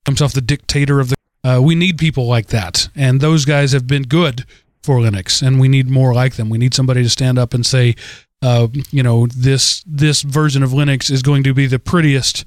himself 0.07 0.33
the 0.33 0.41
dictator 0.41 1.01
of 1.01 1.11
the. 1.11 1.17
Uh, 1.45 1.61
we 1.61 1.75
need 1.75 1.99
people 1.99 2.27
like 2.27 2.47
that, 2.47 2.89
and 2.95 3.21
those 3.21 3.45
guys 3.45 3.73
have 3.73 3.87
been 3.87 4.05
good 4.05 4.47
for 4.83 4.99
Linux, 4.99 5.47
and 5.47 5.61
we 5.61 5.69
need 5.69 5.91
more 5.91 6.15
like 6.15 6.37
them. 6.37 6.49
We 6.49 6.59
need 6.59 6.73
somebody 6.73 7.03
to 7.03 7.11
stand 7.11 7.39
up 7.39 7.53
and 7.53 7.67
say, 7.67 7.95
uh, 8.43 8.69
you 8.91 9.03
know, 9.03 9.27
this 9.27 9.85
this 9.87 10.23
version 10.23 10.63
of 10.63 10.71
Linux 10.71 11.11
is 11.11 11.23
going 11.23 11.45
to 11.45 11.55
be 11.55 11.67
the 11.67 11.79
prettiest 11.79 12.45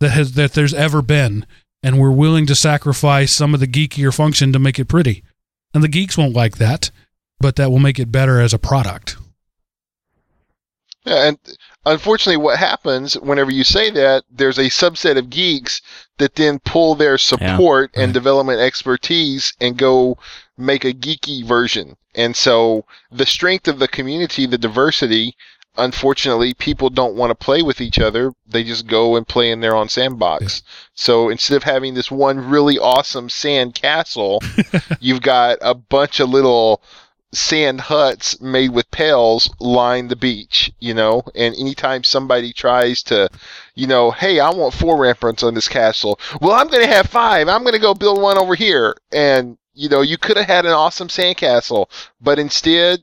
that 0.00 0.10
has 0.10 0.32
that 0.32 0.54
there's 0.54 0.74
ever 0.74 1.02
been, 1.02 1.46
and 1.82 1.98
we're 1.98 2.10
willing 2.10 2.46
to 2.46 2.54
sacrifice 2.54 3.32
some 3.32 3.54
of 3.54 3.60
the 3.60 3.66
geekier 3.66 4.14
function 4.14 4.52
to 4.52 4.58
make 4.58 4.78
it 4.78 4.86
pretty. 4.86 5.22
And 5.74 5.84
the 5.84 5.88
geeks 5.88 6.16
won't 6.16 6.34
like 6.34 6.56
that, 6.56 6.90
but 7.38 7.56
that 7.56 7.70
will 7.70 7.78
make 7.78 7.98
it 7.98 8.10
better 8.10 8.40
as 8.40 8.54
a 8.54 8.58
product. 8.58 9.16
Yeah, 11.04 11.28
and 11.28 11.38
unfortunately, 11.86 12.36
what 12.36 12.58
happens 12.58 13.14
whenever 13.14 13.50
you 13.50 13.64
say 13.64 13.90
that, 13.90 14.24
there's 14.30 14.58
a 14.58 14.64
subset 14.64 15.16
of 15.16 15.30
geeks 15.30 15.80
that 16.18 16.34
then 16.34 16.58
pull 16.58 16.94
their 16.94 17.16
support 17.16 17.90
and 17.94 18.12
development 18.12 18.60
expertise 18.60 19.54
and 19.60 19.78
go 19.78 20.18
make 20.58 20.84
a 20.84 20.92
geeky 20.92 21.44
version. 21.44 21.96
And 22.14 22.34
so 22.34 22.84
the 23.10 23.26
strength 23.26 23.68
of 23.68 23.78
the 23.78 23.88
community, 23.88 24.46
the 24.46 24.58
diversity, 24.58 25.36
unfortunately, 25.76 26.54
people 26.54 26.90
don't 26.90 27.14
want 27.14 27.30
to 27.30 27.34
play 27.34 27.62
with 27.62 27.80
each 27.80 27.98
other. 27.98 28.32
They 28.46 28.64
just 28.64 28.86
go 28.86 29.16
and 29.16 29.28
play 29.28 29.50
in 29.50 29.60
their 29.60 29.76
own 29.76 29.88
sandbox. 29.88 30.62
So 30.94 31.28
instead 31.28 31.56
of 31.56 31.62
having 31.62 31.94
this 31.94 32.10
one 32.10 32.48
really 32.48 32.78
awesome 32.78 33.28
sand 33.28 33.74
castle, 33.74 34.42
you've 35.00 35.22
got 35.22 35.58
a 35.60 35.74
bunch 35.74 36.18
of 36.20 36.30
little 36.30 36.82
sand 37.36 37.82
huts 37.82 38.40
made 38.40 38.70
with 38.70 38.90
pails 38.90 39.50
line 39.60 40.08
the 40.08 40.16
beach, 40.16 40.72
you 40.80 40.94
know, 40.94 41.22
and 41.34 41.54
anytime 41.56 42.02
somebody 42.02 42.52
tries 42.52 43.02
to, 43.02 43.28
you 43.74 43.86
know, 43.86 44.10
hey, 44.10 44.40
I 44.40 44.50
want 44.50 44.74
four 44.74 44.98
ramparts 44.98 45.42
on 45.42 45.54
this 45.54 45.68
castle. 45.68 46.18
Well, 46.40 46.52
I'm 46.52 46.68
going 46.68 46.82
to 46.82 46.94
have 46.94 47.06
five. 47.06 47.48
I'm 47.48 47.62
going 47.62 47.74
to 47.74 47.78
go 47.78 47.94
build 47.94 48.22
one 48.22 48.38
over 48.38 48.54
here. 48.54 48.96
And, 49.12 49.58
you 49.74 49.88
know, 49.88 50.00
you 50.00 50.16
could 50.16 50.36
have 50.36 50.46
had 50.46 50.64
an 50.64 50.72
awesome 50.72 51.08
sandcastle, 51.08 51.90
but 52.20 52.38
instead, 52.38 53.00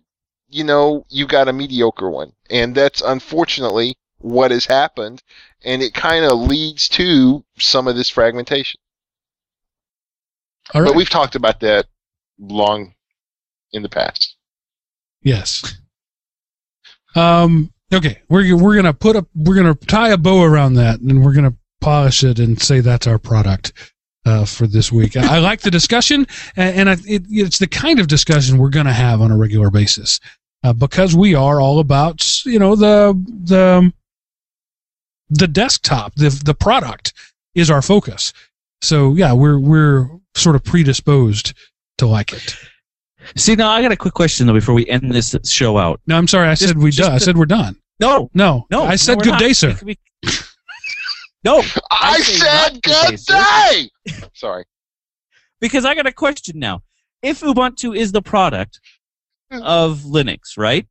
you 0.49 0.63
know, 0.63 1.05
you 1.09 1.27
got 1.27 1.47
a 1.47 1.53
mediocre 1.53 2.09
one. 2.09 2.33
And 2.49 2.73
that's 2.73 3.01
unfortunately 3.01 3.97
what 4.17 4.51
has 4.51 4.65
happened. 4.65 5.21
And 5.63 5.81
it 5.83 5.93
kind 5.93 6.25
of 6.25 6.39
leads 6.39 6.89
to 6.89 7.45
some 7.59 7.87
of 7.87 7.95
this 7.95 8.09
fragmentation. 8.09 8.79
All 10.73 10.81
right. 10.81 10.87
But 10.87 10.95
we've 10.95 11.09
talked 11.09 11.35
about 11.35 11.59
that 11.59 11.85
long 12.39 12.95
in 13.73 13.83
the 13.83 13.89
past. 13.89 14.35
Yes. 15.23 15.77
Um. 17.15 17.71
Okay. 17.93 18.21
We're 18.29 18.55
we're 18.57 18.75
gonna 18.75 18.93
put 18.93 19.15
a 19.15 19.25
we're 19.35 19.55
gonna 19.55 19.75
tie 19.75 20.09
a 20.09 20.17
bow 20.17 20.43
around 20.43 20.75
that, 20.75 20.99
and 21.01 21.23
we're 21.23 21.33
gonna 21.33 21.55
polish 21.81 22.23
it 22.23 22.39
and 22.39 22.59
say 22.61 22.79
that's 22.79 23.07
our 23.07 23.19
product. 23.19 23.73
uh, 24.25 24.45
for 24.45 24.67
this 24.67 24.91
week. 24.91 25.17
I, 25.17 25.39
like 25.39 25.61
the 25.61 25.71
discussion, 25.71 26.25
and, 26.55 26.79
and 26.79 26.89
I, 26.89 26.93
it, 27.05 27.23
it's 27.29 27.59
the 27.59 27.67
kind 27.67 27.99
of 27.99 28.07
discussion 28.07 28.57
we're 28.57 28.69
to 28.71 28.93
have 28.93 29.21
on 29.21 29.31
a 29.31 29.37
regular 29.37 29.69
basis 29.69 30.19
uh, 30.63 30.73
because 30.73 31.15
we 31.15 31.35
are 31.35 31.59
all 31.59 31.79
about 31.79 32.45
you 32.45 32.59
know 32.59 32.75
the 32.75 33.13
the 33.45 33.93
the 35.29 35.47
desktop, 35.47 36.15
the 36.15 36.29
the 36.29 36.53
product 36.55 37.13
is 37.55 37.69
our 37.69 37.81
focus. 37.81 38.33
So 38.81 39.15
yeah, 39.15 39.33
we're 39.33 39.59
we're 39.59 40.09
sort 40.35 40.55
of 40.55 40.63
predisposed 40.63 41.53
to 41.97 42.07
like 42.07 42.33
it. 42.33 42.55
See, 43.35 43.55
now 43.55 43.69
I 43.69 43.81
got 43.81 43.91
a 43.91 43.97
quick 43.97 44.13
question 44.13 44.47
though 44.47 44.53
before 44.53 44.75
we 44.75 44.87
end 44.87 45.11
this 45.11 45.35
show 45.45 45.77
out. 45.77 46.01
No, 46.07 46.17
I'm 46.17 46.27
sorry. 46.27 46.47
I 46.47 46.55
Just- 46.55 46.67
said 46.69 46.77
we. 46.77 46.91
Done. 46.91 47.11
I 47.11 47.17
said 47.17 47.37
we're 47.37 47.45
done. 47.45 47.75
No, 47.99 48.29
No, 48.33 48.65
no, 48.69 48.83
I 48.83 48.95
said 48.95 49.17
no, 49.19 49.23
good 49.23 49.31
not. 49.31 49.39
day, 49.39 49.53
sir. 49.53 49.77
We- 49.83 49.97
we- 50.23 50.29
no, 51.43 51.61
I, 51.91 52.19
say 52.19 52.37
said 52.37 52.81
good 52.81 52.83
good 52.83 53.19
day, 53.25 53.89
day. 54.05 54.13
Sorry. 54.33 54.65
because 55.61 55.85
I 55.85 55.95
got 55.95 56.07
a 56.07 56.11
question 56.11 56.59
now. 56.59 56.81
If 57.21 57.39
Ubuntu 57.41 57.95
is 57.95 58.11
the 58.11 58.21
product 58.21 58.79
of 59.51 59.99
Linux, 59.99 60.57
right? 60.57 60.85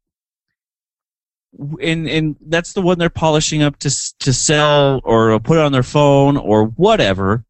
And 1.83 2.09
and 2.09 2.37
that's 2.47 2.73
the 2.73 2.81
one 2.81 2.99
they're 2.99 3.11
polishing 3.11 3.63
up 3.63 3.79
to 3.81 3.91
to 4.21 4.33
sell 4.33 5.03
or 5.05 5.39
put 5.41 5.59
on 5.59 5.73
their 5.73 5.83
phone 5.83 6.37
or 6.39 6.65
whatever. 6.65 7.45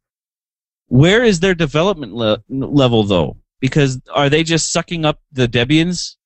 Where 0.87 1.23
is 1.23 1.39
their 1.39 1.55
development 1.55 2.13
le- 2.13 2.43
level 2.49 3.03
though? 3.03 3.37
Because 3.63 4.01
are 4.13 4.29
they 4.29 4.43
just 4.43 4.73
sucking 4.73 5.05
up 5.05 5.21
the 5.31 5.47
Debians? 5.47 6.17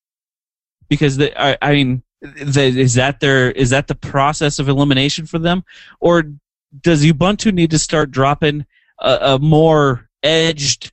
Because 0.89 1.21
I, 1.21 1.55
I 1.61 1.71
mean, 1.71 2.01
is 2.21 2.95
that 2.95 3.19
their 3.19 3.51
is 3.51 3.69
that 3.69 3.87
the 3.87 3.93
process 3.93 4.57
of 4.57 4.67
elimination 4.67 5.27
for 5.27 5.37
them, 5.37 5.63
or 5.99 6.23
does 6.81 7.05
Ubuntu 7.05 7.53
need 7.53 7.69
to 7.69 7.77
start 7.77 8.09
dropping 8.09 8.65
a, 8.99 9.19
a 9.21 9.39
more 9.39 10.09
edged, 10.23 10.91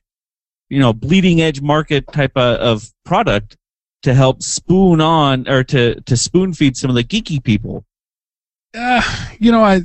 you 0.69 0.79
know, 0.79 0.93
bleeding 0.93 1.41
edge 1.41 1.61
market 1.61 2.05
type 2.11 2.37
of, 2.37 2.59
of 2.59 2.93
product 3.05 3.57
to 4.03 4.13
help 4.13 4.43
spoon 4.43 5.01
on 5.01 5.49
or 5.49 5.63
to 5.63 5.99
to 6.01 6.15
spoon 6.15 6.53
feed 6.53 6.77
some 6.77 6.91
of 6.91 6.95
the 6.95 7.03
geeky 7.03 7.43
people? 7.43 7.83
uh, 8.75 9.27
you 9.39 9.51
know, 9.51 9.63
I 9.63 9.81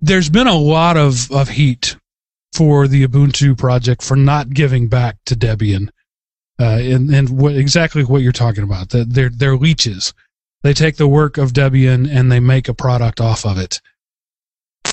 there's 0.00 0.28
been 0.28 0.46
a 0.46 0.58
lot 0.58 0.96
of 0.96 1.30
of 1.32 1.48
heat 1.48 1.96
for 2.56 2.88
the 2.88 3.06
Ubuntu 3.06 3.56
project 3.56 4.02
for 4.02 4.16
not 4.16 4.50
giving 4.50 4.88
back 4.88 5.16
to 5.26 5.36
Debian, 5.36 5.88
uh, 6.58 6.78
and 6.80 7.14
and 7.14 7.28
what 7.28 7.54
exactly 7.54 8.02
what 8.02 8.22
you're 8.22 8.32
talking 8.32 8.64
about. 8.64 8.88
That 8.90 9.12
they're 9.12 9.28
they're 9.28 9.56
leeches. 9.56 10.14
They 10.62 10.72
take 10.72 10.96
the 10.96 11.06
work 11.06 11.36
of 11.36 11.52
Debian 11.52 12.10
and 12.10 12.32
they 12.32 12.40
make 12.40 12.68
a 12.68 12.74
product 12.74 13.20
off 13.20 13.44
of 13.44 13.58
it. 13.58 13.80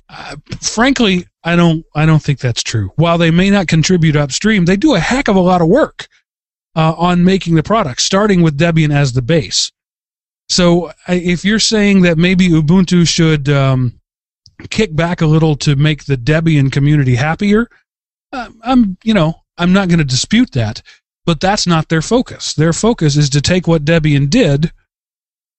Uh, 0.09 0.35
frankly, 0.61 1.25
I 1.43 1.55
don't 1.55 1.85
I 1.95 2.05
don't 2.05 2.21
think 2.21 2.39
that's 2.39 2.63
true. 2.63 2.91
While 2.97 3.17
they 3.17 3.31
may 3.31 3.49
not 3.49 3.67
contribute 3.67 4.17
upstream, 4.17 4.65
they 4.65 4.75
do 4.75 4.95
a 4.95 4.99
heck 4.99 5.29
of 5.29 5.37
a 5.37 5.39
lot 5.39 5.61
of 5.61 5.69
work 5.69 6.07
uh, 6.75 6.93
on 6.97 7.23
making 7.23 7.55
the 7.55 7.63
product, 7.63 8.01
starting 8.01 8.41
with 8.41 8.59
Debian 8.59 8.93
as 8.93 9.13
the 9.13 9.21
base. 9.21 9.71
So 10.49 10.91
if 11.07 11.45
you're 11.45 11.59
saying 11.59 12.01
that 12.01 12.17
maybe 12.17 12.49
Ubuntu 12.49 13.07
should 13.07 13.47
um, 13.47 13.99
kick 14.69 14.95
back 14.95 15.21
a 15.21 15.25
little 15.25 15.55
to 15.57 15.75
make 15.75 16.05
the 16.05 16.17
Debian 16.17 16.71
community 16.71 17.15
happier, 17.15 17.67
uh, 18.31 18.49
I'm 18.61 18.97
you 19.03 19.13
know 19.13 19.35
I'm 19.57 19.73
not 19.73 19.87
going 19.87 19.99
to 19.99 20.05
dispute 20.05 20.51
that, 20.53 20.81
but 21.25 21.39
that's 21.39 21.67
not 21.67 21.89
their 21.89 22.01
focus. 22.01 22.53
Their 22.53 22.73
focus 22.73 23.15
is 23.15 23.29
to 23.31 23.41
take 23.41 23.67
what 23.67 23.85
Debian 23.85 24.29
did 24.29 24.71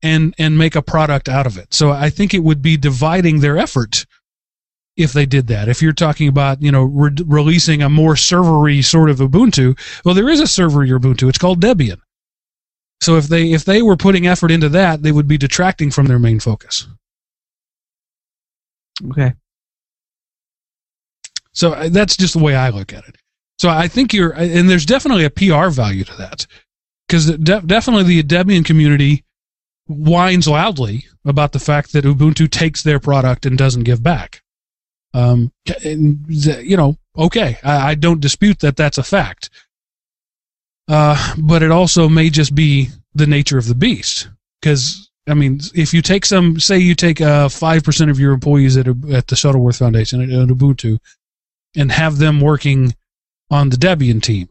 and 0.02 0.34
and 0.38 0.58
make 0.58 0.76
a 0.76 0.82
product 0.82 1.28
out 1.28 1.46
of 1.46 1.56
it. 1.56 1.72
So 1.72 1.90
I 1.90 2.10
think 2.10 2.34
it 2.34 2.42
would 2.44 2.62
be 2.62 2.76
dividing 2.76 3.40
their 3.40 3.58
effort 3.58 4.06
if 4.96 5.12
they 5.12 5.26
did 5.26 5.48
that. 5.48 5.68
If 5.68 5.82
you're 5.82 5.92
talking 5.92 6.28
about 6.28 6.62
you 6.62 6.70
know 6.70 6.82
re- 6.82 7.24
releasing 7.26 7.82
a 7.82 7.88
more 7.88 8.14
servery 8.14 8.84
sort 8.84 9.10
of 9.10 9.18
Ubuntu, 9.18 9.78
well, 10.04 10.14
there 10.14 10.28
is 10.28 10.40
a 10.40 10.44
servery 10.44 10.90
Ubuntu. 10.90 11.28
It's 11.28 11.38
called 11.38 11.60
Debian. 11.60 12.00
So 13.00 13.16
if 13.16 13.26
they 13.28 13.52
if 13.52 13.64
they 13.64 13.82
were 13.82 13.96
putting 13.96 14.26
effort 14.26 14.50
into 14.50 14.68
that, 14.70 15.02
they 15.02 15.12
would 15.12 15.28
be 15.28 15.38
detracting 15.38 15.90
from 15.90 16.06
their 16.06 16.18
main 16.18 16.40
focus. 16.40 16.86
Okay. 19.10 19.34
So 21.52 21.72
uh, 21.72 21.88
that's 21.88 22.16
just 22.16 22.34
the 22.34 22.42
way 22.42 22.54
I 22.54 22.70
look 22.70 22.92
at 22.92 23.06
it. 23.08 23.16
So 23.58 23.68
I 23.68 23.88
think 23.88 24.12
you're, 24.12 24.32
and 24.32 24.68
there's 24.68 24.86
definitely 24.86 25.24
a 25.24 25.30
PR 25.30 25.68
value 25.68 26.04
to 26.04 26.16
that, 26.16 26.46
because 27.06 27.26
de- 27.26 27.62
definitely 27.62 28.20
the 28.20 28.22
Debian 28.22 28.64
community 28.64 29.24
whines 29.86 30.48
loudly 30.48 31.06
about 31.24 31.52
the 31.52 31.58
fact 31.58 31.92
that 31.92 32.04
Ubuntu 32.04 32.50
takes 32.50 32.82
their 32.82 32.98
product 32.98 33.46
and 33.46 33.56
doesn't 33.56 33.84
give 33.84 34.02
back. 34.02 34.42
Um, 35.12 35.52
and, 35.84 36.24
you 36.28 36.76
know, 36.76 36.96
okay, 37.16 37.58
I, 37.62 37.90
I 37.90 37.94
don't 37.94 38.20
dispute 38.20 38.58
that 38.60 38.76
that's 38.76 38.98
a 38.98 39.04
fact. 39.04 39.50
Uh, 40.88 41.34
but 41.38 41.62
it 41.62 41.70
also 41.70 42.08
may 42.08 42.30
just 42.30 42.54
be 42.54 42.88
the 43.14 43.26
nature 43.26 43.58
of 43.58 43.68
the 43.68 43.74
beast, 43.76 44.28
because 44.60 45.10
I 45.26 45.34
mean, 45.34 45.60
if 45.74 45.94
you 45.94 46.02
take 46.02 46.26
some, 46.26 46.60
say 46.60 46.78
you 46.78 46.94
take 46.94 47.20
uh 47.20 47.48
five 47.48 47.82
percent 47.82 48.10
of 48.10 48.20
your 48.20 48.32
employees 48.32 48.76
at 48.76 48.86
at 48.86 49.26
the 49.26 49.36
Shuttleworth 49.36 49.78
Foundation 49.78 50.20
at, 50.20 50.28
at 50.28 50.48
Ubuntu, 50.48 50.98
and 51.74 51.90
have 51.90 52.18
them 52.18 52.40
working 52.40 52.94
on 53.50 53.70
the 53.70 53.76
Debian 53.76 54.22
team. 54.22 54.48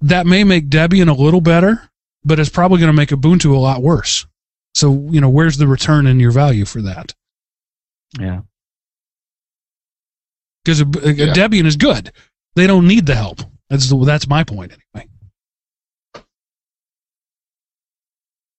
That 0.00 0.26
may 0.26 0.42
make 0.42 0.68
Debian 0.68 1.08
a 1.08 1.12
little 1.12 1.40
better, 1.40 1.88
but 2.24 2.40
it's 2.40 2.50
probably 2.50 2.78
going 2.78 2.88
to 2.88 2.96
make 2.96 3.10
Ubuntu 3.10 3.54
a 3.54 3.58
lot 3.58 3.82
worse. 3.82 4.26
So, 4.74 5.06
you 5.10 5.20
know, 5.20 5.28
where's 5.28 5.58
the 5.58 5.66
return 5.66 6.06
in 6.06 6.18
your 6.18 6.32
value 6.32 6.64
for 6.64 6.82
that? 6.82 7.14
Yeah. 8.18 8.40
Because 10.64 10.80
Yeah. 10.80 11.32
Debian 11.34 11.66
is 11.66 11.76
good. 11.76 12.10
They 12.56 12.66
don't 12.66 12.88
need 12.88 13.06
the 13.06 13.14
help. 13.14 13.40
That's 13.68 13.88
the, 13.88 14.04
that's 14.04 14.26
my 14.26 14.44
point 14.44 14.72
anyway. 14.72 15.08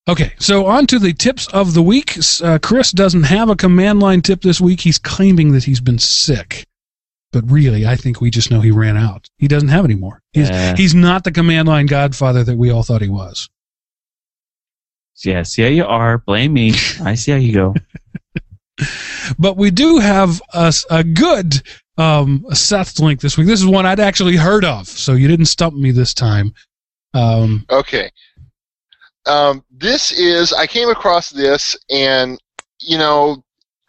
Okay, 0.07 0.33
so 0.37 0.65
on 0.65 0.85
to 0.87 0.99
the 0.99 1.13
tips 1.13 1.47
of 1.47 1.73
the 1.73 1.81
week. 1.81 2.17
Uh, 2.43 2.59
Chris 2.61 2.91
doesn't 2.91 3.23
have 3.23 3.49
a 3.49 3.55
command 3.55 4.01
line 4.01 4.21
tip 4.21 4.41
this 4.41 4.59
week. 4.59 4.81
He's 4.81 4.97
claiming 4.99 5.53
that 5.53 5.63
he's 5.63 5.79
been 5.79 5.97
sick, 5.99 6.65
but 7.31 7.49
really, 7.49 7.85
I 7.87 7.95
think 7.95 8.19
we 8.19 8.29
just 8.29 8.51
know 8.51 8.59
he 8.59 8.71
ran 8.71 8.97
out. 8.97 9.29
He 9.37 9.47
doesn't 9.47 9.69
have 9.69 9.85
any 9.85 9.95
more. 9.95 10.21
He's 10.33 10.49
Yeah. 10.49 10.75
he's 10.75 10.93
not 10.93 11.23
the 11.23 11.31
command 11.31 11.69
line 11.69 11.85
godfather 11.85 12.43
that 12.43 12.57
we 12.57 12.69
all 12.69 12.83
thought 12.83 13.01
he 13.01 13.07
was. 13.09 13.49
Yes, 15.23 15.57
yeah, 15.57 15.67
you 15.67 15.85
are. 15.85 16.17
Blame 16.17 16.51
me. 16.53 16.73
I 17.03 17.15
see 17.15 17.31
how 17.31 17.37
you 17.37 17.53
go. 17.53 17.73
But 19.39 19.55
we 19.55 19.71
do 19.71 19.99
have 19.99 20.41
a 20.89 21.03
good 21.03 21.61
um, 21.97 22.45
Seth 22.51 22.99
link 22.99 23.21
this 23.21 23.37
week. 23.37 23.47
This 23.47 23.61
is 23.61 23.67
one 23.67 23.85
I'd 23.85 24.01
actually 24.01 24.35
heard 24.35 24.65
of, 24.65 24.87
so 24.87 25.13
you 25.13 25.29
didn't 25.29 25.45
stump 25.45 25.75
me 25.75 25.91
this 25.91 26.13
time. 26.13 26.53
Um, 27.13 27.65
Okay. 27.69 28.11
Um, 29.25 29.63
this 29.71 30.11
is 30.11 30.51
I 30.53 30.67
came 30.67 30.89
across 30.89 31.29
this 31.29 31.77
and 31.89 32.37
you 32.79 32.97
know 32.97 33.41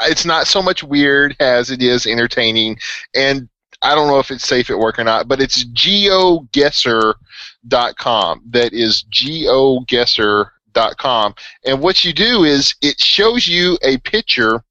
it's 0.02 0.24
not 0.24 0.46
so 0.46 0.62
much 0.62 0.84
weird 0.84 1.36
as 1.40 1.70
it 1.70 1.82
is 1.82 2.06
entertaining 2.06 2.78
and 3.14 3.48
I 3.82 3.94
don't 3.94 4.08
know 4.08 4.18
if 4.18 4.30
it's 4.30 4.46
safe 4.46 4.70
at 4.70 4.78
work 4.78 4.98
or 4.98 5.04
not, 5.04 5.28
but 5.28 5.42
it's 5.42 5.62
geoguessr.com. 5.64 8.42
That 8.48 8.72
is 8.72 9.04
geoguessr.com. 9.10 11.34
And 11.66 11.82
what 11.82 12.02
you 12.02 12.14
do 12.14 12.44
is 12.44 12.74
it 12.80 12.98
shows 12.98 13.46
you 13.46 13.76
a 13.82 13.98
picture 13.98 14.64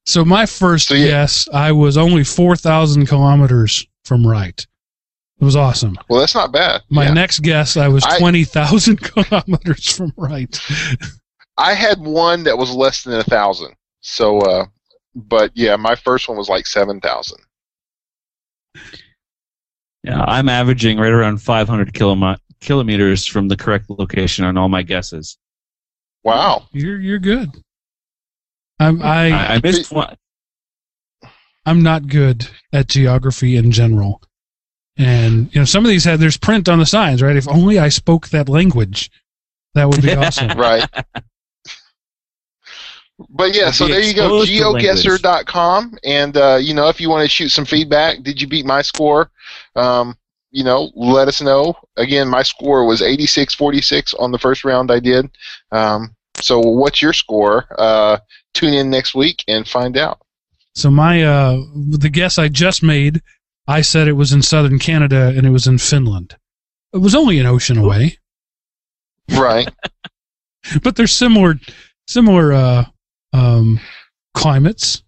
so 0.06 0.24
my 0.24 0.46
first 0.46 0.88
So, 0.88 0.94
yeah. 0.94 1.06
guess, 1.06 1.48
I 1.52 1.72
was 1.72 1.96
only 1.96 2.24
four 2.24 2.56
thousand 2.56 3.06
kilometers 3.06 3.86
from 4.04 4.26
right. 4.26 4.66
It 5.40 5.44
was 5.44 5.56
awesome. 5.56 5.96
Well, 6.10 6.20
that's 6.20 6.34
not 6.34 6.52
bad. 6.52 6.82
My 6.90 7.04
Yeah. 7.04 7.12
next 7.14 7.40
guess, 7.40 7.76
I 7.78 7.88
was 7.88 8.04
twenty 8.18 8.44
thousand 8.44 8.98
kilometers 9.02 9.90
from 9.96 10.12
right. 10.16 10.58
I 11.56 11.72
had 11.74 11.98
one 12.00 12.42
that 12.44 12.56
was 12.56 12.70
less 12.74 13.02
than 13.02 13.14
a 13.14 13.24
thousand. 13.24 13.74
So, 14.02 14.38
uh, 14.40 14.64
but 15.14 15.50
yeah, 15.54 15.76
my 15.76 15.94
first 15.94 16.28
one 16.28 16.38
was 16.38 16.48
like 16.48 16.66
seven 16.66 17.00
thousand. 17.00 17.40
Yeah, 20.02 20.24
I'm 20.24 20.48
averaging 20.48 20.98
right 20.98 21.12
around 21.12 21.42
500 21.42 21.92
kilom- 21.92 22.38
kilometers 22.60 23.26
from 23.26 23.48
the 23.48 23.56
correct 23.56 23.90
location 23.90 24.46
on 24.46 24.56
all 24.56 24.68
my 24.68 24.82
guesses. 24.82 25.36
Wow. 26.24 26.66
You're 26.72 26.98
you're 26.98 27.18
good. 27.18 27.50
I'm 28.78 29.02
I, 29.02 29.30
I, 29.30 29.54
I 29.54 29.60
missed 29.62 29.92
one. 29.92 30.16
I'm 31.66 31.82
not 31.82 32.08
good 32.08 32.48
at 32.72 32.88
geography 32.88 33.56
in 33.56 33.70
general. 33.70 34.22
And 34.96 35.54
you 35.54 35.60
know, 35.60 35.64
some 35.64 35.84
of 35.84 35.90
these 35.90 36.04
had 36.04 36.20
there's 36.20 36.36
print 36.36 36.68
on 36.68 36.78
the 36.78 36.86
signs, 36.86 37.22
right? 37.22 37.36
If 37.36 37.48
only 37.48 37.78
I 37.78 37.88
spoke 37.90 38.28
that 38.28 38.48
language, 38.48 39.10
that 39.74 39.88
would 39.88 40.02
be 40.02 40.14
awesome. 40.16 40.58
Right. 40.58 40.86
But 43.28 43.54
yeah, 43.54 43.70
so 43.70 43.86
there 43.86 44.00
you 44.00 44.14
go, 44.14 44.24
exposed 44.42 44.50
to 44.50 44.68
language. 44.68 44.84
geoguessr.com. 44.84 45.98
And, 46.04 46.36
uh, 46.36 46.58
you 46.60 46.74
know, 46.74 46.88
if 46.88 47.00
you 47.00 47.10
want 47.10 47.22
to 47.24 47.28
shoot 47.28 47.50
some 47.50 47.64
feedback, 47.64 48.22
did 48.22 48.40
you 48.40 48.46
beat 48.48 48.64
my 48.64 48.82
score? 48.82 49.30
Um, 49.76 50.16
you 50.50 50.64
know, 50.64 50.90
let 50.96 51.28
us 51.28 51.40
know. 51.40 51.74
Again, 51.96 52.28
my 52.28 52.42
score 52.42 52.86
was 52.86 53.00
86-46 53.02 54.14
on 54.18 54.32
the 54.32 54.38
first 54.38 54.64
round 54.64 54.90
I 54.90 54.98
did. 55.00 55.30
Um, 55.70 56.16
so 56.36 56.58
what's 56.60 57.02
your 57.02 57.12
score? 57.12 57.66
Uh, 57.78 58.18
tune 58.54 58.74
in 58.74 58.90
next 58.90 59.14
week 59.14 59.44
and 59.48 59.66
find 59.68 59.96
out. 59.96 60.20
So 60.74 60.88
my 60.90 61.22
uh 61.24 61.58
the 61.98 62.08
guess 62.08 62.38
I 62.38 62.48
just 62.48 62.82
made, 62.82 63.20
I 63.66 63.80
said 63.80 64.06
it 64.08 64.12
was 64.12 64.32
in 64.32 64.40
southern 64.40 64.78
Canada 64.78 65.32
and 65.36 65.44
it 65.44 65.50
was 65.50 65.66
in 65.66 65.78
Finland. 65.78 66.36
It 66.94 66.98
was 66.98 67.14
only 67.14 67.38
an 67.40 67.46
ocean 67.46 67.76
away, 67.76 68.18
Right. 69.30 69.68
but 70.82 70.94
they're 70.96 71.06
similar 71.08 71.58
similar 72.06 72.52
uh 72.52 72.84
um 73.32 73.80
climates. 74.34 75.02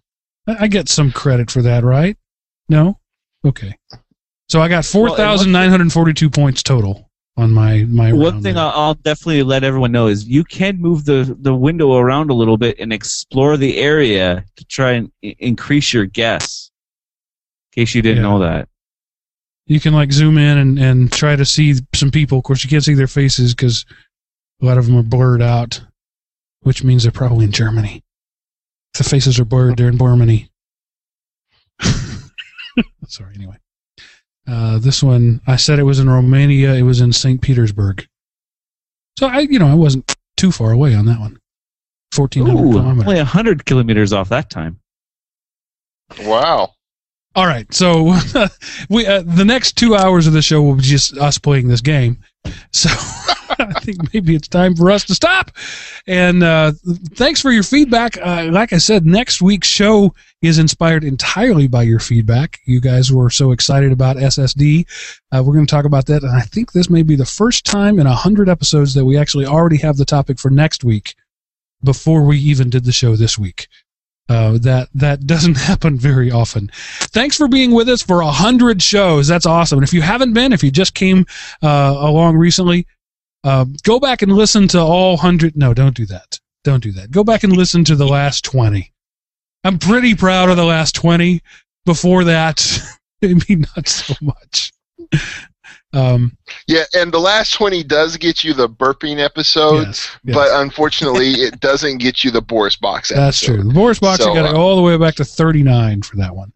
I, 0.45 0.67
get 0.67 0.89
some 0.89 1.11
credit 1.11 1.49
for 1.49 1.61
that, 1.61 1.83
right? 1.85 2.17
No? 2.67 2.99
Okay. 3.45 3.73
So 4.49 4.61
I 4.61 4.67
got 4.67 4.83
Well, 4.93 5.07
4,942 5.15 6.29
points 6.29 6.61
total 6.63 7.09
on 7.37 7.51
my 7.51 7.83
my 7.85 8.11
One 8.11 8.41
thing 8.43 8.55
there. 8.55 8.63
I'll, 8.63 8.71
I'll 8.71 8.93
definitely 8.95 9.41
let 9.43 9.63
everyone 9.63 9.91
know 9.93 10.07
is 10.07 10.27
you 10.27 10.43
can 10.43 10.79
move 10.81 11.05
the, 11.05 11.35
the 11.39 11.55
window 11.55 11.95
around 11.95 12.29
a 12.29 12.33
little 12.33 12.57
bit 12.57 12.77
and 12.79 12.91
explore 12.91 13.55
the 13.57 13.77
area 13.77 14.43
to 14.57 14.65
try 14.65 14.91
and 14.91 15.11
I- 15.23 15.35
increase 15.39 15.93
your 15.93 16.05
guess. 16.05 16.69
In 17.75 17.81
case 17.83 17.95
you 17.95 18.01
didn't 18.01 18.23
Yeah. 18.23 18.29
know 18.29 18.39
that. 18.39 18.67
you 19.65 19.79
can 19.79 19.93
like 19.93 20.11
zoom 20.11 20.37
in 20.37 20.57
and, 20.57 20.77
and 20.77 21.11
try 21.11 21.35
to 21.37 21.45
see 21.45 21.75
some 21.95 22.11
people. 22.11 22.37
Of 22.37 22.43
course, 22.43 22.63
you 22.65 22.69
can't 22.69 22.83
see 22.83 22.93
their 22.95 23.07
faces 23.07 23.55
because 23.55 23.85
a 24.61 24.65
lot 24.65 24.77
of 24.77 24.85
them 24.87 24.97
are 24.97 25.03
blurred 25.03 25.41
out, 25.41 25.81
which 26.63 26.83
means 26.83 27.03
they're 27.03 27.11
probably 27.13 27.45
in 27.45 27.51
Germany. 27.53 28.03
If 28.93 29.03
the 29.03 29.09
faces 29.09 29.39
are 29.39 29.45
blurred, 29.45 29.77
they're 29.77 29.89
in 29.89 29.97
Germany. 29.97 30.49
Sorry, 33.07 33.35
anyway. 33.35 33.57
Uh, 34.47 34.77
this 34.79 35.01
one, 35.01 35.41
I 35.47 35.55
said 35.55 35.79
it 35.79 35.83
was 35.83 35.99
in 35.99 36.09
Romania. 36.09 36.73
It 36.73 36.83
was 36.83 37.01
in 37.01 37.13
St. 37.13 37.41
Petersburg. 37.41 38.07
So 39.17 39.27
I, 39.27 39.39
you 39.39 39.59
know, 39.59 39.67
I 39.67 39.75
wasn't 39.75 40.15
too 40.37 40.51
far 40.51 40.71
away 40.71 40.95
on 40.95 41.05
that 41.05 41.19
one. 41.19 41.39
1,400 42.15 42.51
Ooh, 42.53 42.71
kilometers. 42.71 43.07
only 43.07 43.17
100 43.17 43.65
kilometers 43.65 44.13
off 44.13 44.29
that 44.29 44.49
time. 44.49 44.79
Wow. 46.21 46.73
All 47.35 47.47
right, 47.47 47.71
so 47.73 48.15
we 48.89 49.07
uh, 49.07 49.23
the 49.23 49.43
next 49.43 49.75
two 49.75 49.95
hours 49.95 50.27
of 50.27 50.33
the 50.33 50.41
show 50.43 50.61
will 50.61 50.75
be 50.75 50.83
just 50.83 51.17
us 51.17 51.39
playing 51.39 51.67
this 51.67 51.81
game. 51.81 52.19
So 52.71 52.89
I 53.59 53.79
think 53.79 54.13
maybe 54.13 54.35
it's 54.35 54.47
time 54.47 54.75
for 54.75 54.91
us 54.91 55.03
to 55.05 55.15
stop. 55.15 55.51
And 56.07 56.43
uh, 56.43 56.73
thanks 57.15 57.41
for 57.41 57.51
your 57.51 57.63
feedback. 57.63 58.17
Uh, 58.17 58.49
like 58.51 58.73
I 58.73 58.77
said, 58.77 59.05
next 59.05 59.41
week's 59.41 59.67
show 59.67 60.13
is 60.41 60.59
inspired 60.59 61.03
entirely 61.03 61.67
by 61.67 61.83
your 61.83 61.99
feedback. 61.99 62.59
You 62.65 62.81
guys 62.81 63.11
were 63.11 63.29
so 63.29 63.51
excited 63.51 63.91
about 63.91 64.17
SSD. 64.17 64.85
Uh, 65.31 65.43
we're 65.43 65.53
going 65.53 65.65
to 65.65 65.71
talk 65.71 65.85
about 65.85 66.05
that, 66.07 66.23
and 66.23 66.31
I 66.31 66.41
think 66.41 66.71
this 66.71 66.89
may 66.89 67.03
be 67.03 67.15
the 67.15 67.25
first 67.25 67.65
time 67.65 67.99
in 67.99 68.07
a 68.07 68.15
hundred 68.15 68.49
episodes 68.49 68.93
that 68.93 69.05
we 69.05 69.17
actually 69.17 69.45
already 69.45 69.77
have 69.77 69.97
the 69.97 70.05
topic 70.05 70.39
for 70.39 70.49
next 70.49 70.83
week 70.83 71.15
before 71.83 72.23
we 72.23 72.37
even 72.39 72.69
did 72.69 72.85
the 72.85 72.91
show 72.91 73.15
this 73.15 73.37
week. 73.37 73.67
Uh, 74.29 74.57
that 74.57 74.87
that 74.93 75.27
doesn't 75.27 75.57
happen 75.69 75.97
very 75.97 76.31
often. 76.31 76.71
Thanks 76.73 77.35
for 77.35 77.47
being 77.47 77.71
with 77.71 77.89
us 77.89 78.01
for 78.01 78.21
a 78.21 78.31
hundred 78.31 78.81
shows. 78.81 79.27
That's 79.27 79.45
awesome. 79.45 79.79
And 79.79 79.87
if 79.87 79.93
you 79.93 80.01
haven't 80.01 80.33
been, 80.33 80.53
if 80.53 80.63
you 80.63 80.71
just 80.71 80.93
came 80.93 81.25
uh, 81.61 81.95
along 81.97 82.37
recently, 82.37 82.87
uh, 83.43 83.65
go 83.83 83.99
back 83.99 84.21
and 84.21 84.31
listen 84.31 84.67
to 84.69 84.79
all 84.79 85.17
hundred. 85.17 85.55
No, 85.57 85.73
don't 85.73 85.95
do 85.95 86.05
that. 86.07 86.39
Don't 86.63 86.81
do 86.83 86.91
that. 86.93 87.11
Go 87.11 87.23
back 87.23 87.43
and 87.43 87.55
listen 87.55 87.83
to 87.85 87.95
the 87.95 88.07
last 88.07 88.43
twenty. 88.45 88.93
I'm 89.63 89.79
pretty 89.79 90.15
proud 90.15 90.49
of 90.49 90.57
the 90.57 90.65
last 90.65 90.95
twenty. 90.95 91.41
Before 91.85 92.23
that, 92.23 92.65
maybe 93.21 93.57
not 93.75 93.87
so 93.87 94.13
much. 94.21 94.71
Um, 95.91 96.37
Yeah, 96.67 96.83
and 96.95 97.11
the 97.11 97.19
last 97.19 97.53
20 97.53 97.83
does 97.83 98.17
get 98.17 98.43
you 98.43 98.53
the 98.53 98.67
burping 98.69 99.19
episode, 99.19 99.87
yes, 99.87 100.09
yes. 100.23 100.33
but 100.35 100.47
unfortunately, 100.61 101.33
it 101.33 101.59
doesn't 101.59 101.97
get 101.99 102.23
you 102.23 102.31
the 102.31 102.41
Boris 102.41 102.75
box 102.77 103.11
episode. 103.11 103.21
That's 103.25 103.39
true. 103.41 103.63
The 103.63 103.73
Boris 103.73 103.99
box, 103.99 104.23
So, 104.23 104.29
you 104.29 104.35
got 104.35 104.43
to 104.43 104.49
uh, 104.49 104.53
go 104.53 104.61
all 104.61 104.75
the 104.77 104.81
way 104.81 104.97
back 104.97 105.15
to 105.15 105.25
39 105.25 106.01
for 106.01 106.15
that 106.15 106.35
one. 106.35 106.51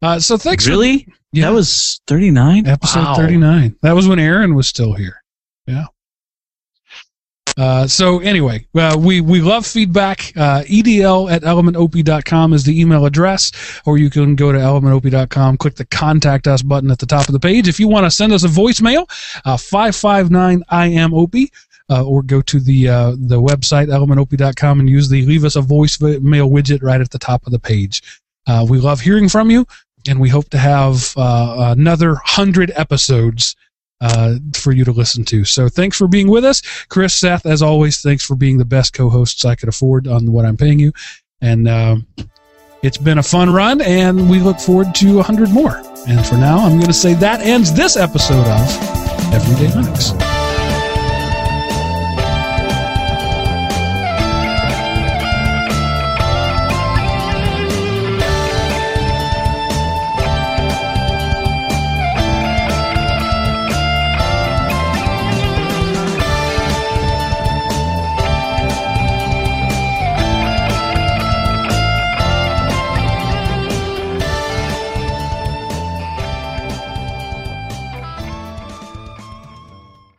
Uh, 0.00 0.18
so 0.20 0.38
thanks. 0.38 0.64
for- 0.64 0.70
Really? 0.70 1.06
yeah, 1.32 1.46
That 1.48 1.52
was 1.54 2.00
39? 2.06 2.66
episode 2.66 3.00
Wow. 3.00 3.14
39. 3.16 3.76
That 3.82 3.92
was 3.96 4.06
when 4.08 4.18
Aaron 4.18 4.54
was 4.54 4.68
still 4.68 4.94
here. 4.94 5.22
Yeah. 5.66 5.86
Uh, 7.56 7.86
so 7.86 8.18
anyway, 8.18 8.66
uh, 8.74 8.96
we, 8.98 9.20
we 9.20 9.40
love 9.40 9.66
feedback. 9.66 10.32
Uh, 10.36 10.62
edl 10.62 11.30
at 11.30 11.42
elementop.com 11.42 12.52
is 12.52 12.64
the 12.64 12.80
email 12.80 13.06
address, 13.06 13.52
or 13.86 13.96
you 13.96 14.10
can 14.10 14.34
go 14.34 14.50
to 14.50 14.58
elementop.com, 14.58 15.56
click 15.56 15.76
the 15.76 15.84
contact 15.86 16.48
us 16.48 16.62
button 16.62 16.90
at 16.90 16.98
the 16.98 17.06
top 17.06 17.28
of 17.28 17.32
the 17.32 17.40
page. 17.40 17.68
If 17.68 17.78
you 17.78 17.88
want 17.88 18.06
to 18.06 18.10
send 18.10 18.32
us 18.32 18.44
a 18.44 18.48
voicemail, 18.48 19.08
uh, 19.44 19.56
559-IM-OP, 19.56 21.34
uh, 21.90 22.04
or 22.04 22.22
go 22.22 22.40
to 22.40 22.58
the, 22.60 22.88
uh, 22.88 23.10
the 23.10 23.40
website, 23.40 23.88
elementop.com 23.88 24.80
and 24.80 24.88
use 24.88 25.08
the 25.08 25.24
leave 25.26 25.44
us 25.44 25.54
a 25.56 25.60
voicemail 25.60 26.50
widget 26.50 26.82
right 26.82 27.00
at 27.00 27.10
the 27.10 27.18
top 27.18 27.46
of 27.46 27.52
the 27.52 27.58
page. 27.58 28.02
We 28.68 28.78
love 28.78 29.00
hearing 29.00 29.28
from 29.28 29.50
you 29.50 29.66
and 30.08 30.18
we 30.18 30.28
hope 30.28 30.48
to 30.50 30.58
have 30.58 31.12
another 31.16 32.16
hundred 32.24 32.72
episodes 32.74 33.54
uh, 34.00 34.36
for 34.54 34.72
you 34.72 34.84
to 34.84 34.92
listen 34.92 35.24
to. 35.26 35.44
So 35.44 35.68
thanks 35.68 35.96
for 35.96 36.08
being 36.08 36.28
with 36.28 36.44
us, 36.44 36.62
Chris, 36.88 37.14
Seth. 37.14 37.46
As 37.46 37.62
always, 37.62 38.00
thanks 38.02 38.24
for 38.24 38.34
being 38.34 38.58
the 38.58 38.64
best 38.64 38.92
co-hosts 38.92 39.44
I 39.44 39.54
could 39.54 39.68
afford 39.68 40.06
on 40.06 40.32
what 40.32 40.44
I'm 40.44 40.56
paying 40.56 40.78
you, 40.78 40.92
and 41.40 41.68
um, 41.68 42.06
it's 42.82 42.98
been 42.98 43.18
a 43.18 43.22
fun 43.22 43.52
run, 43.52 43.80
and 43.80 44.28
we 44.28 44.40
look 44.40 44.58
forward 44.58 44.94
to 44.96 45.22
hundred 45.22 45.50
more. 45.50 45.82
And 46.06 46.24
for 46.26 46.34
now, 46.34 46.58
I'm 46.58 46.76
going 46.76 46.86
to 46.86 46.92
say 46.92 47.14
that 47.14 47.40
ends 47.40 47.72
this 47.72 47.96
episode 47.96 48.46
of 48.46 49.32
Everyday 49.32 49.72
Linux. 49.72 50.43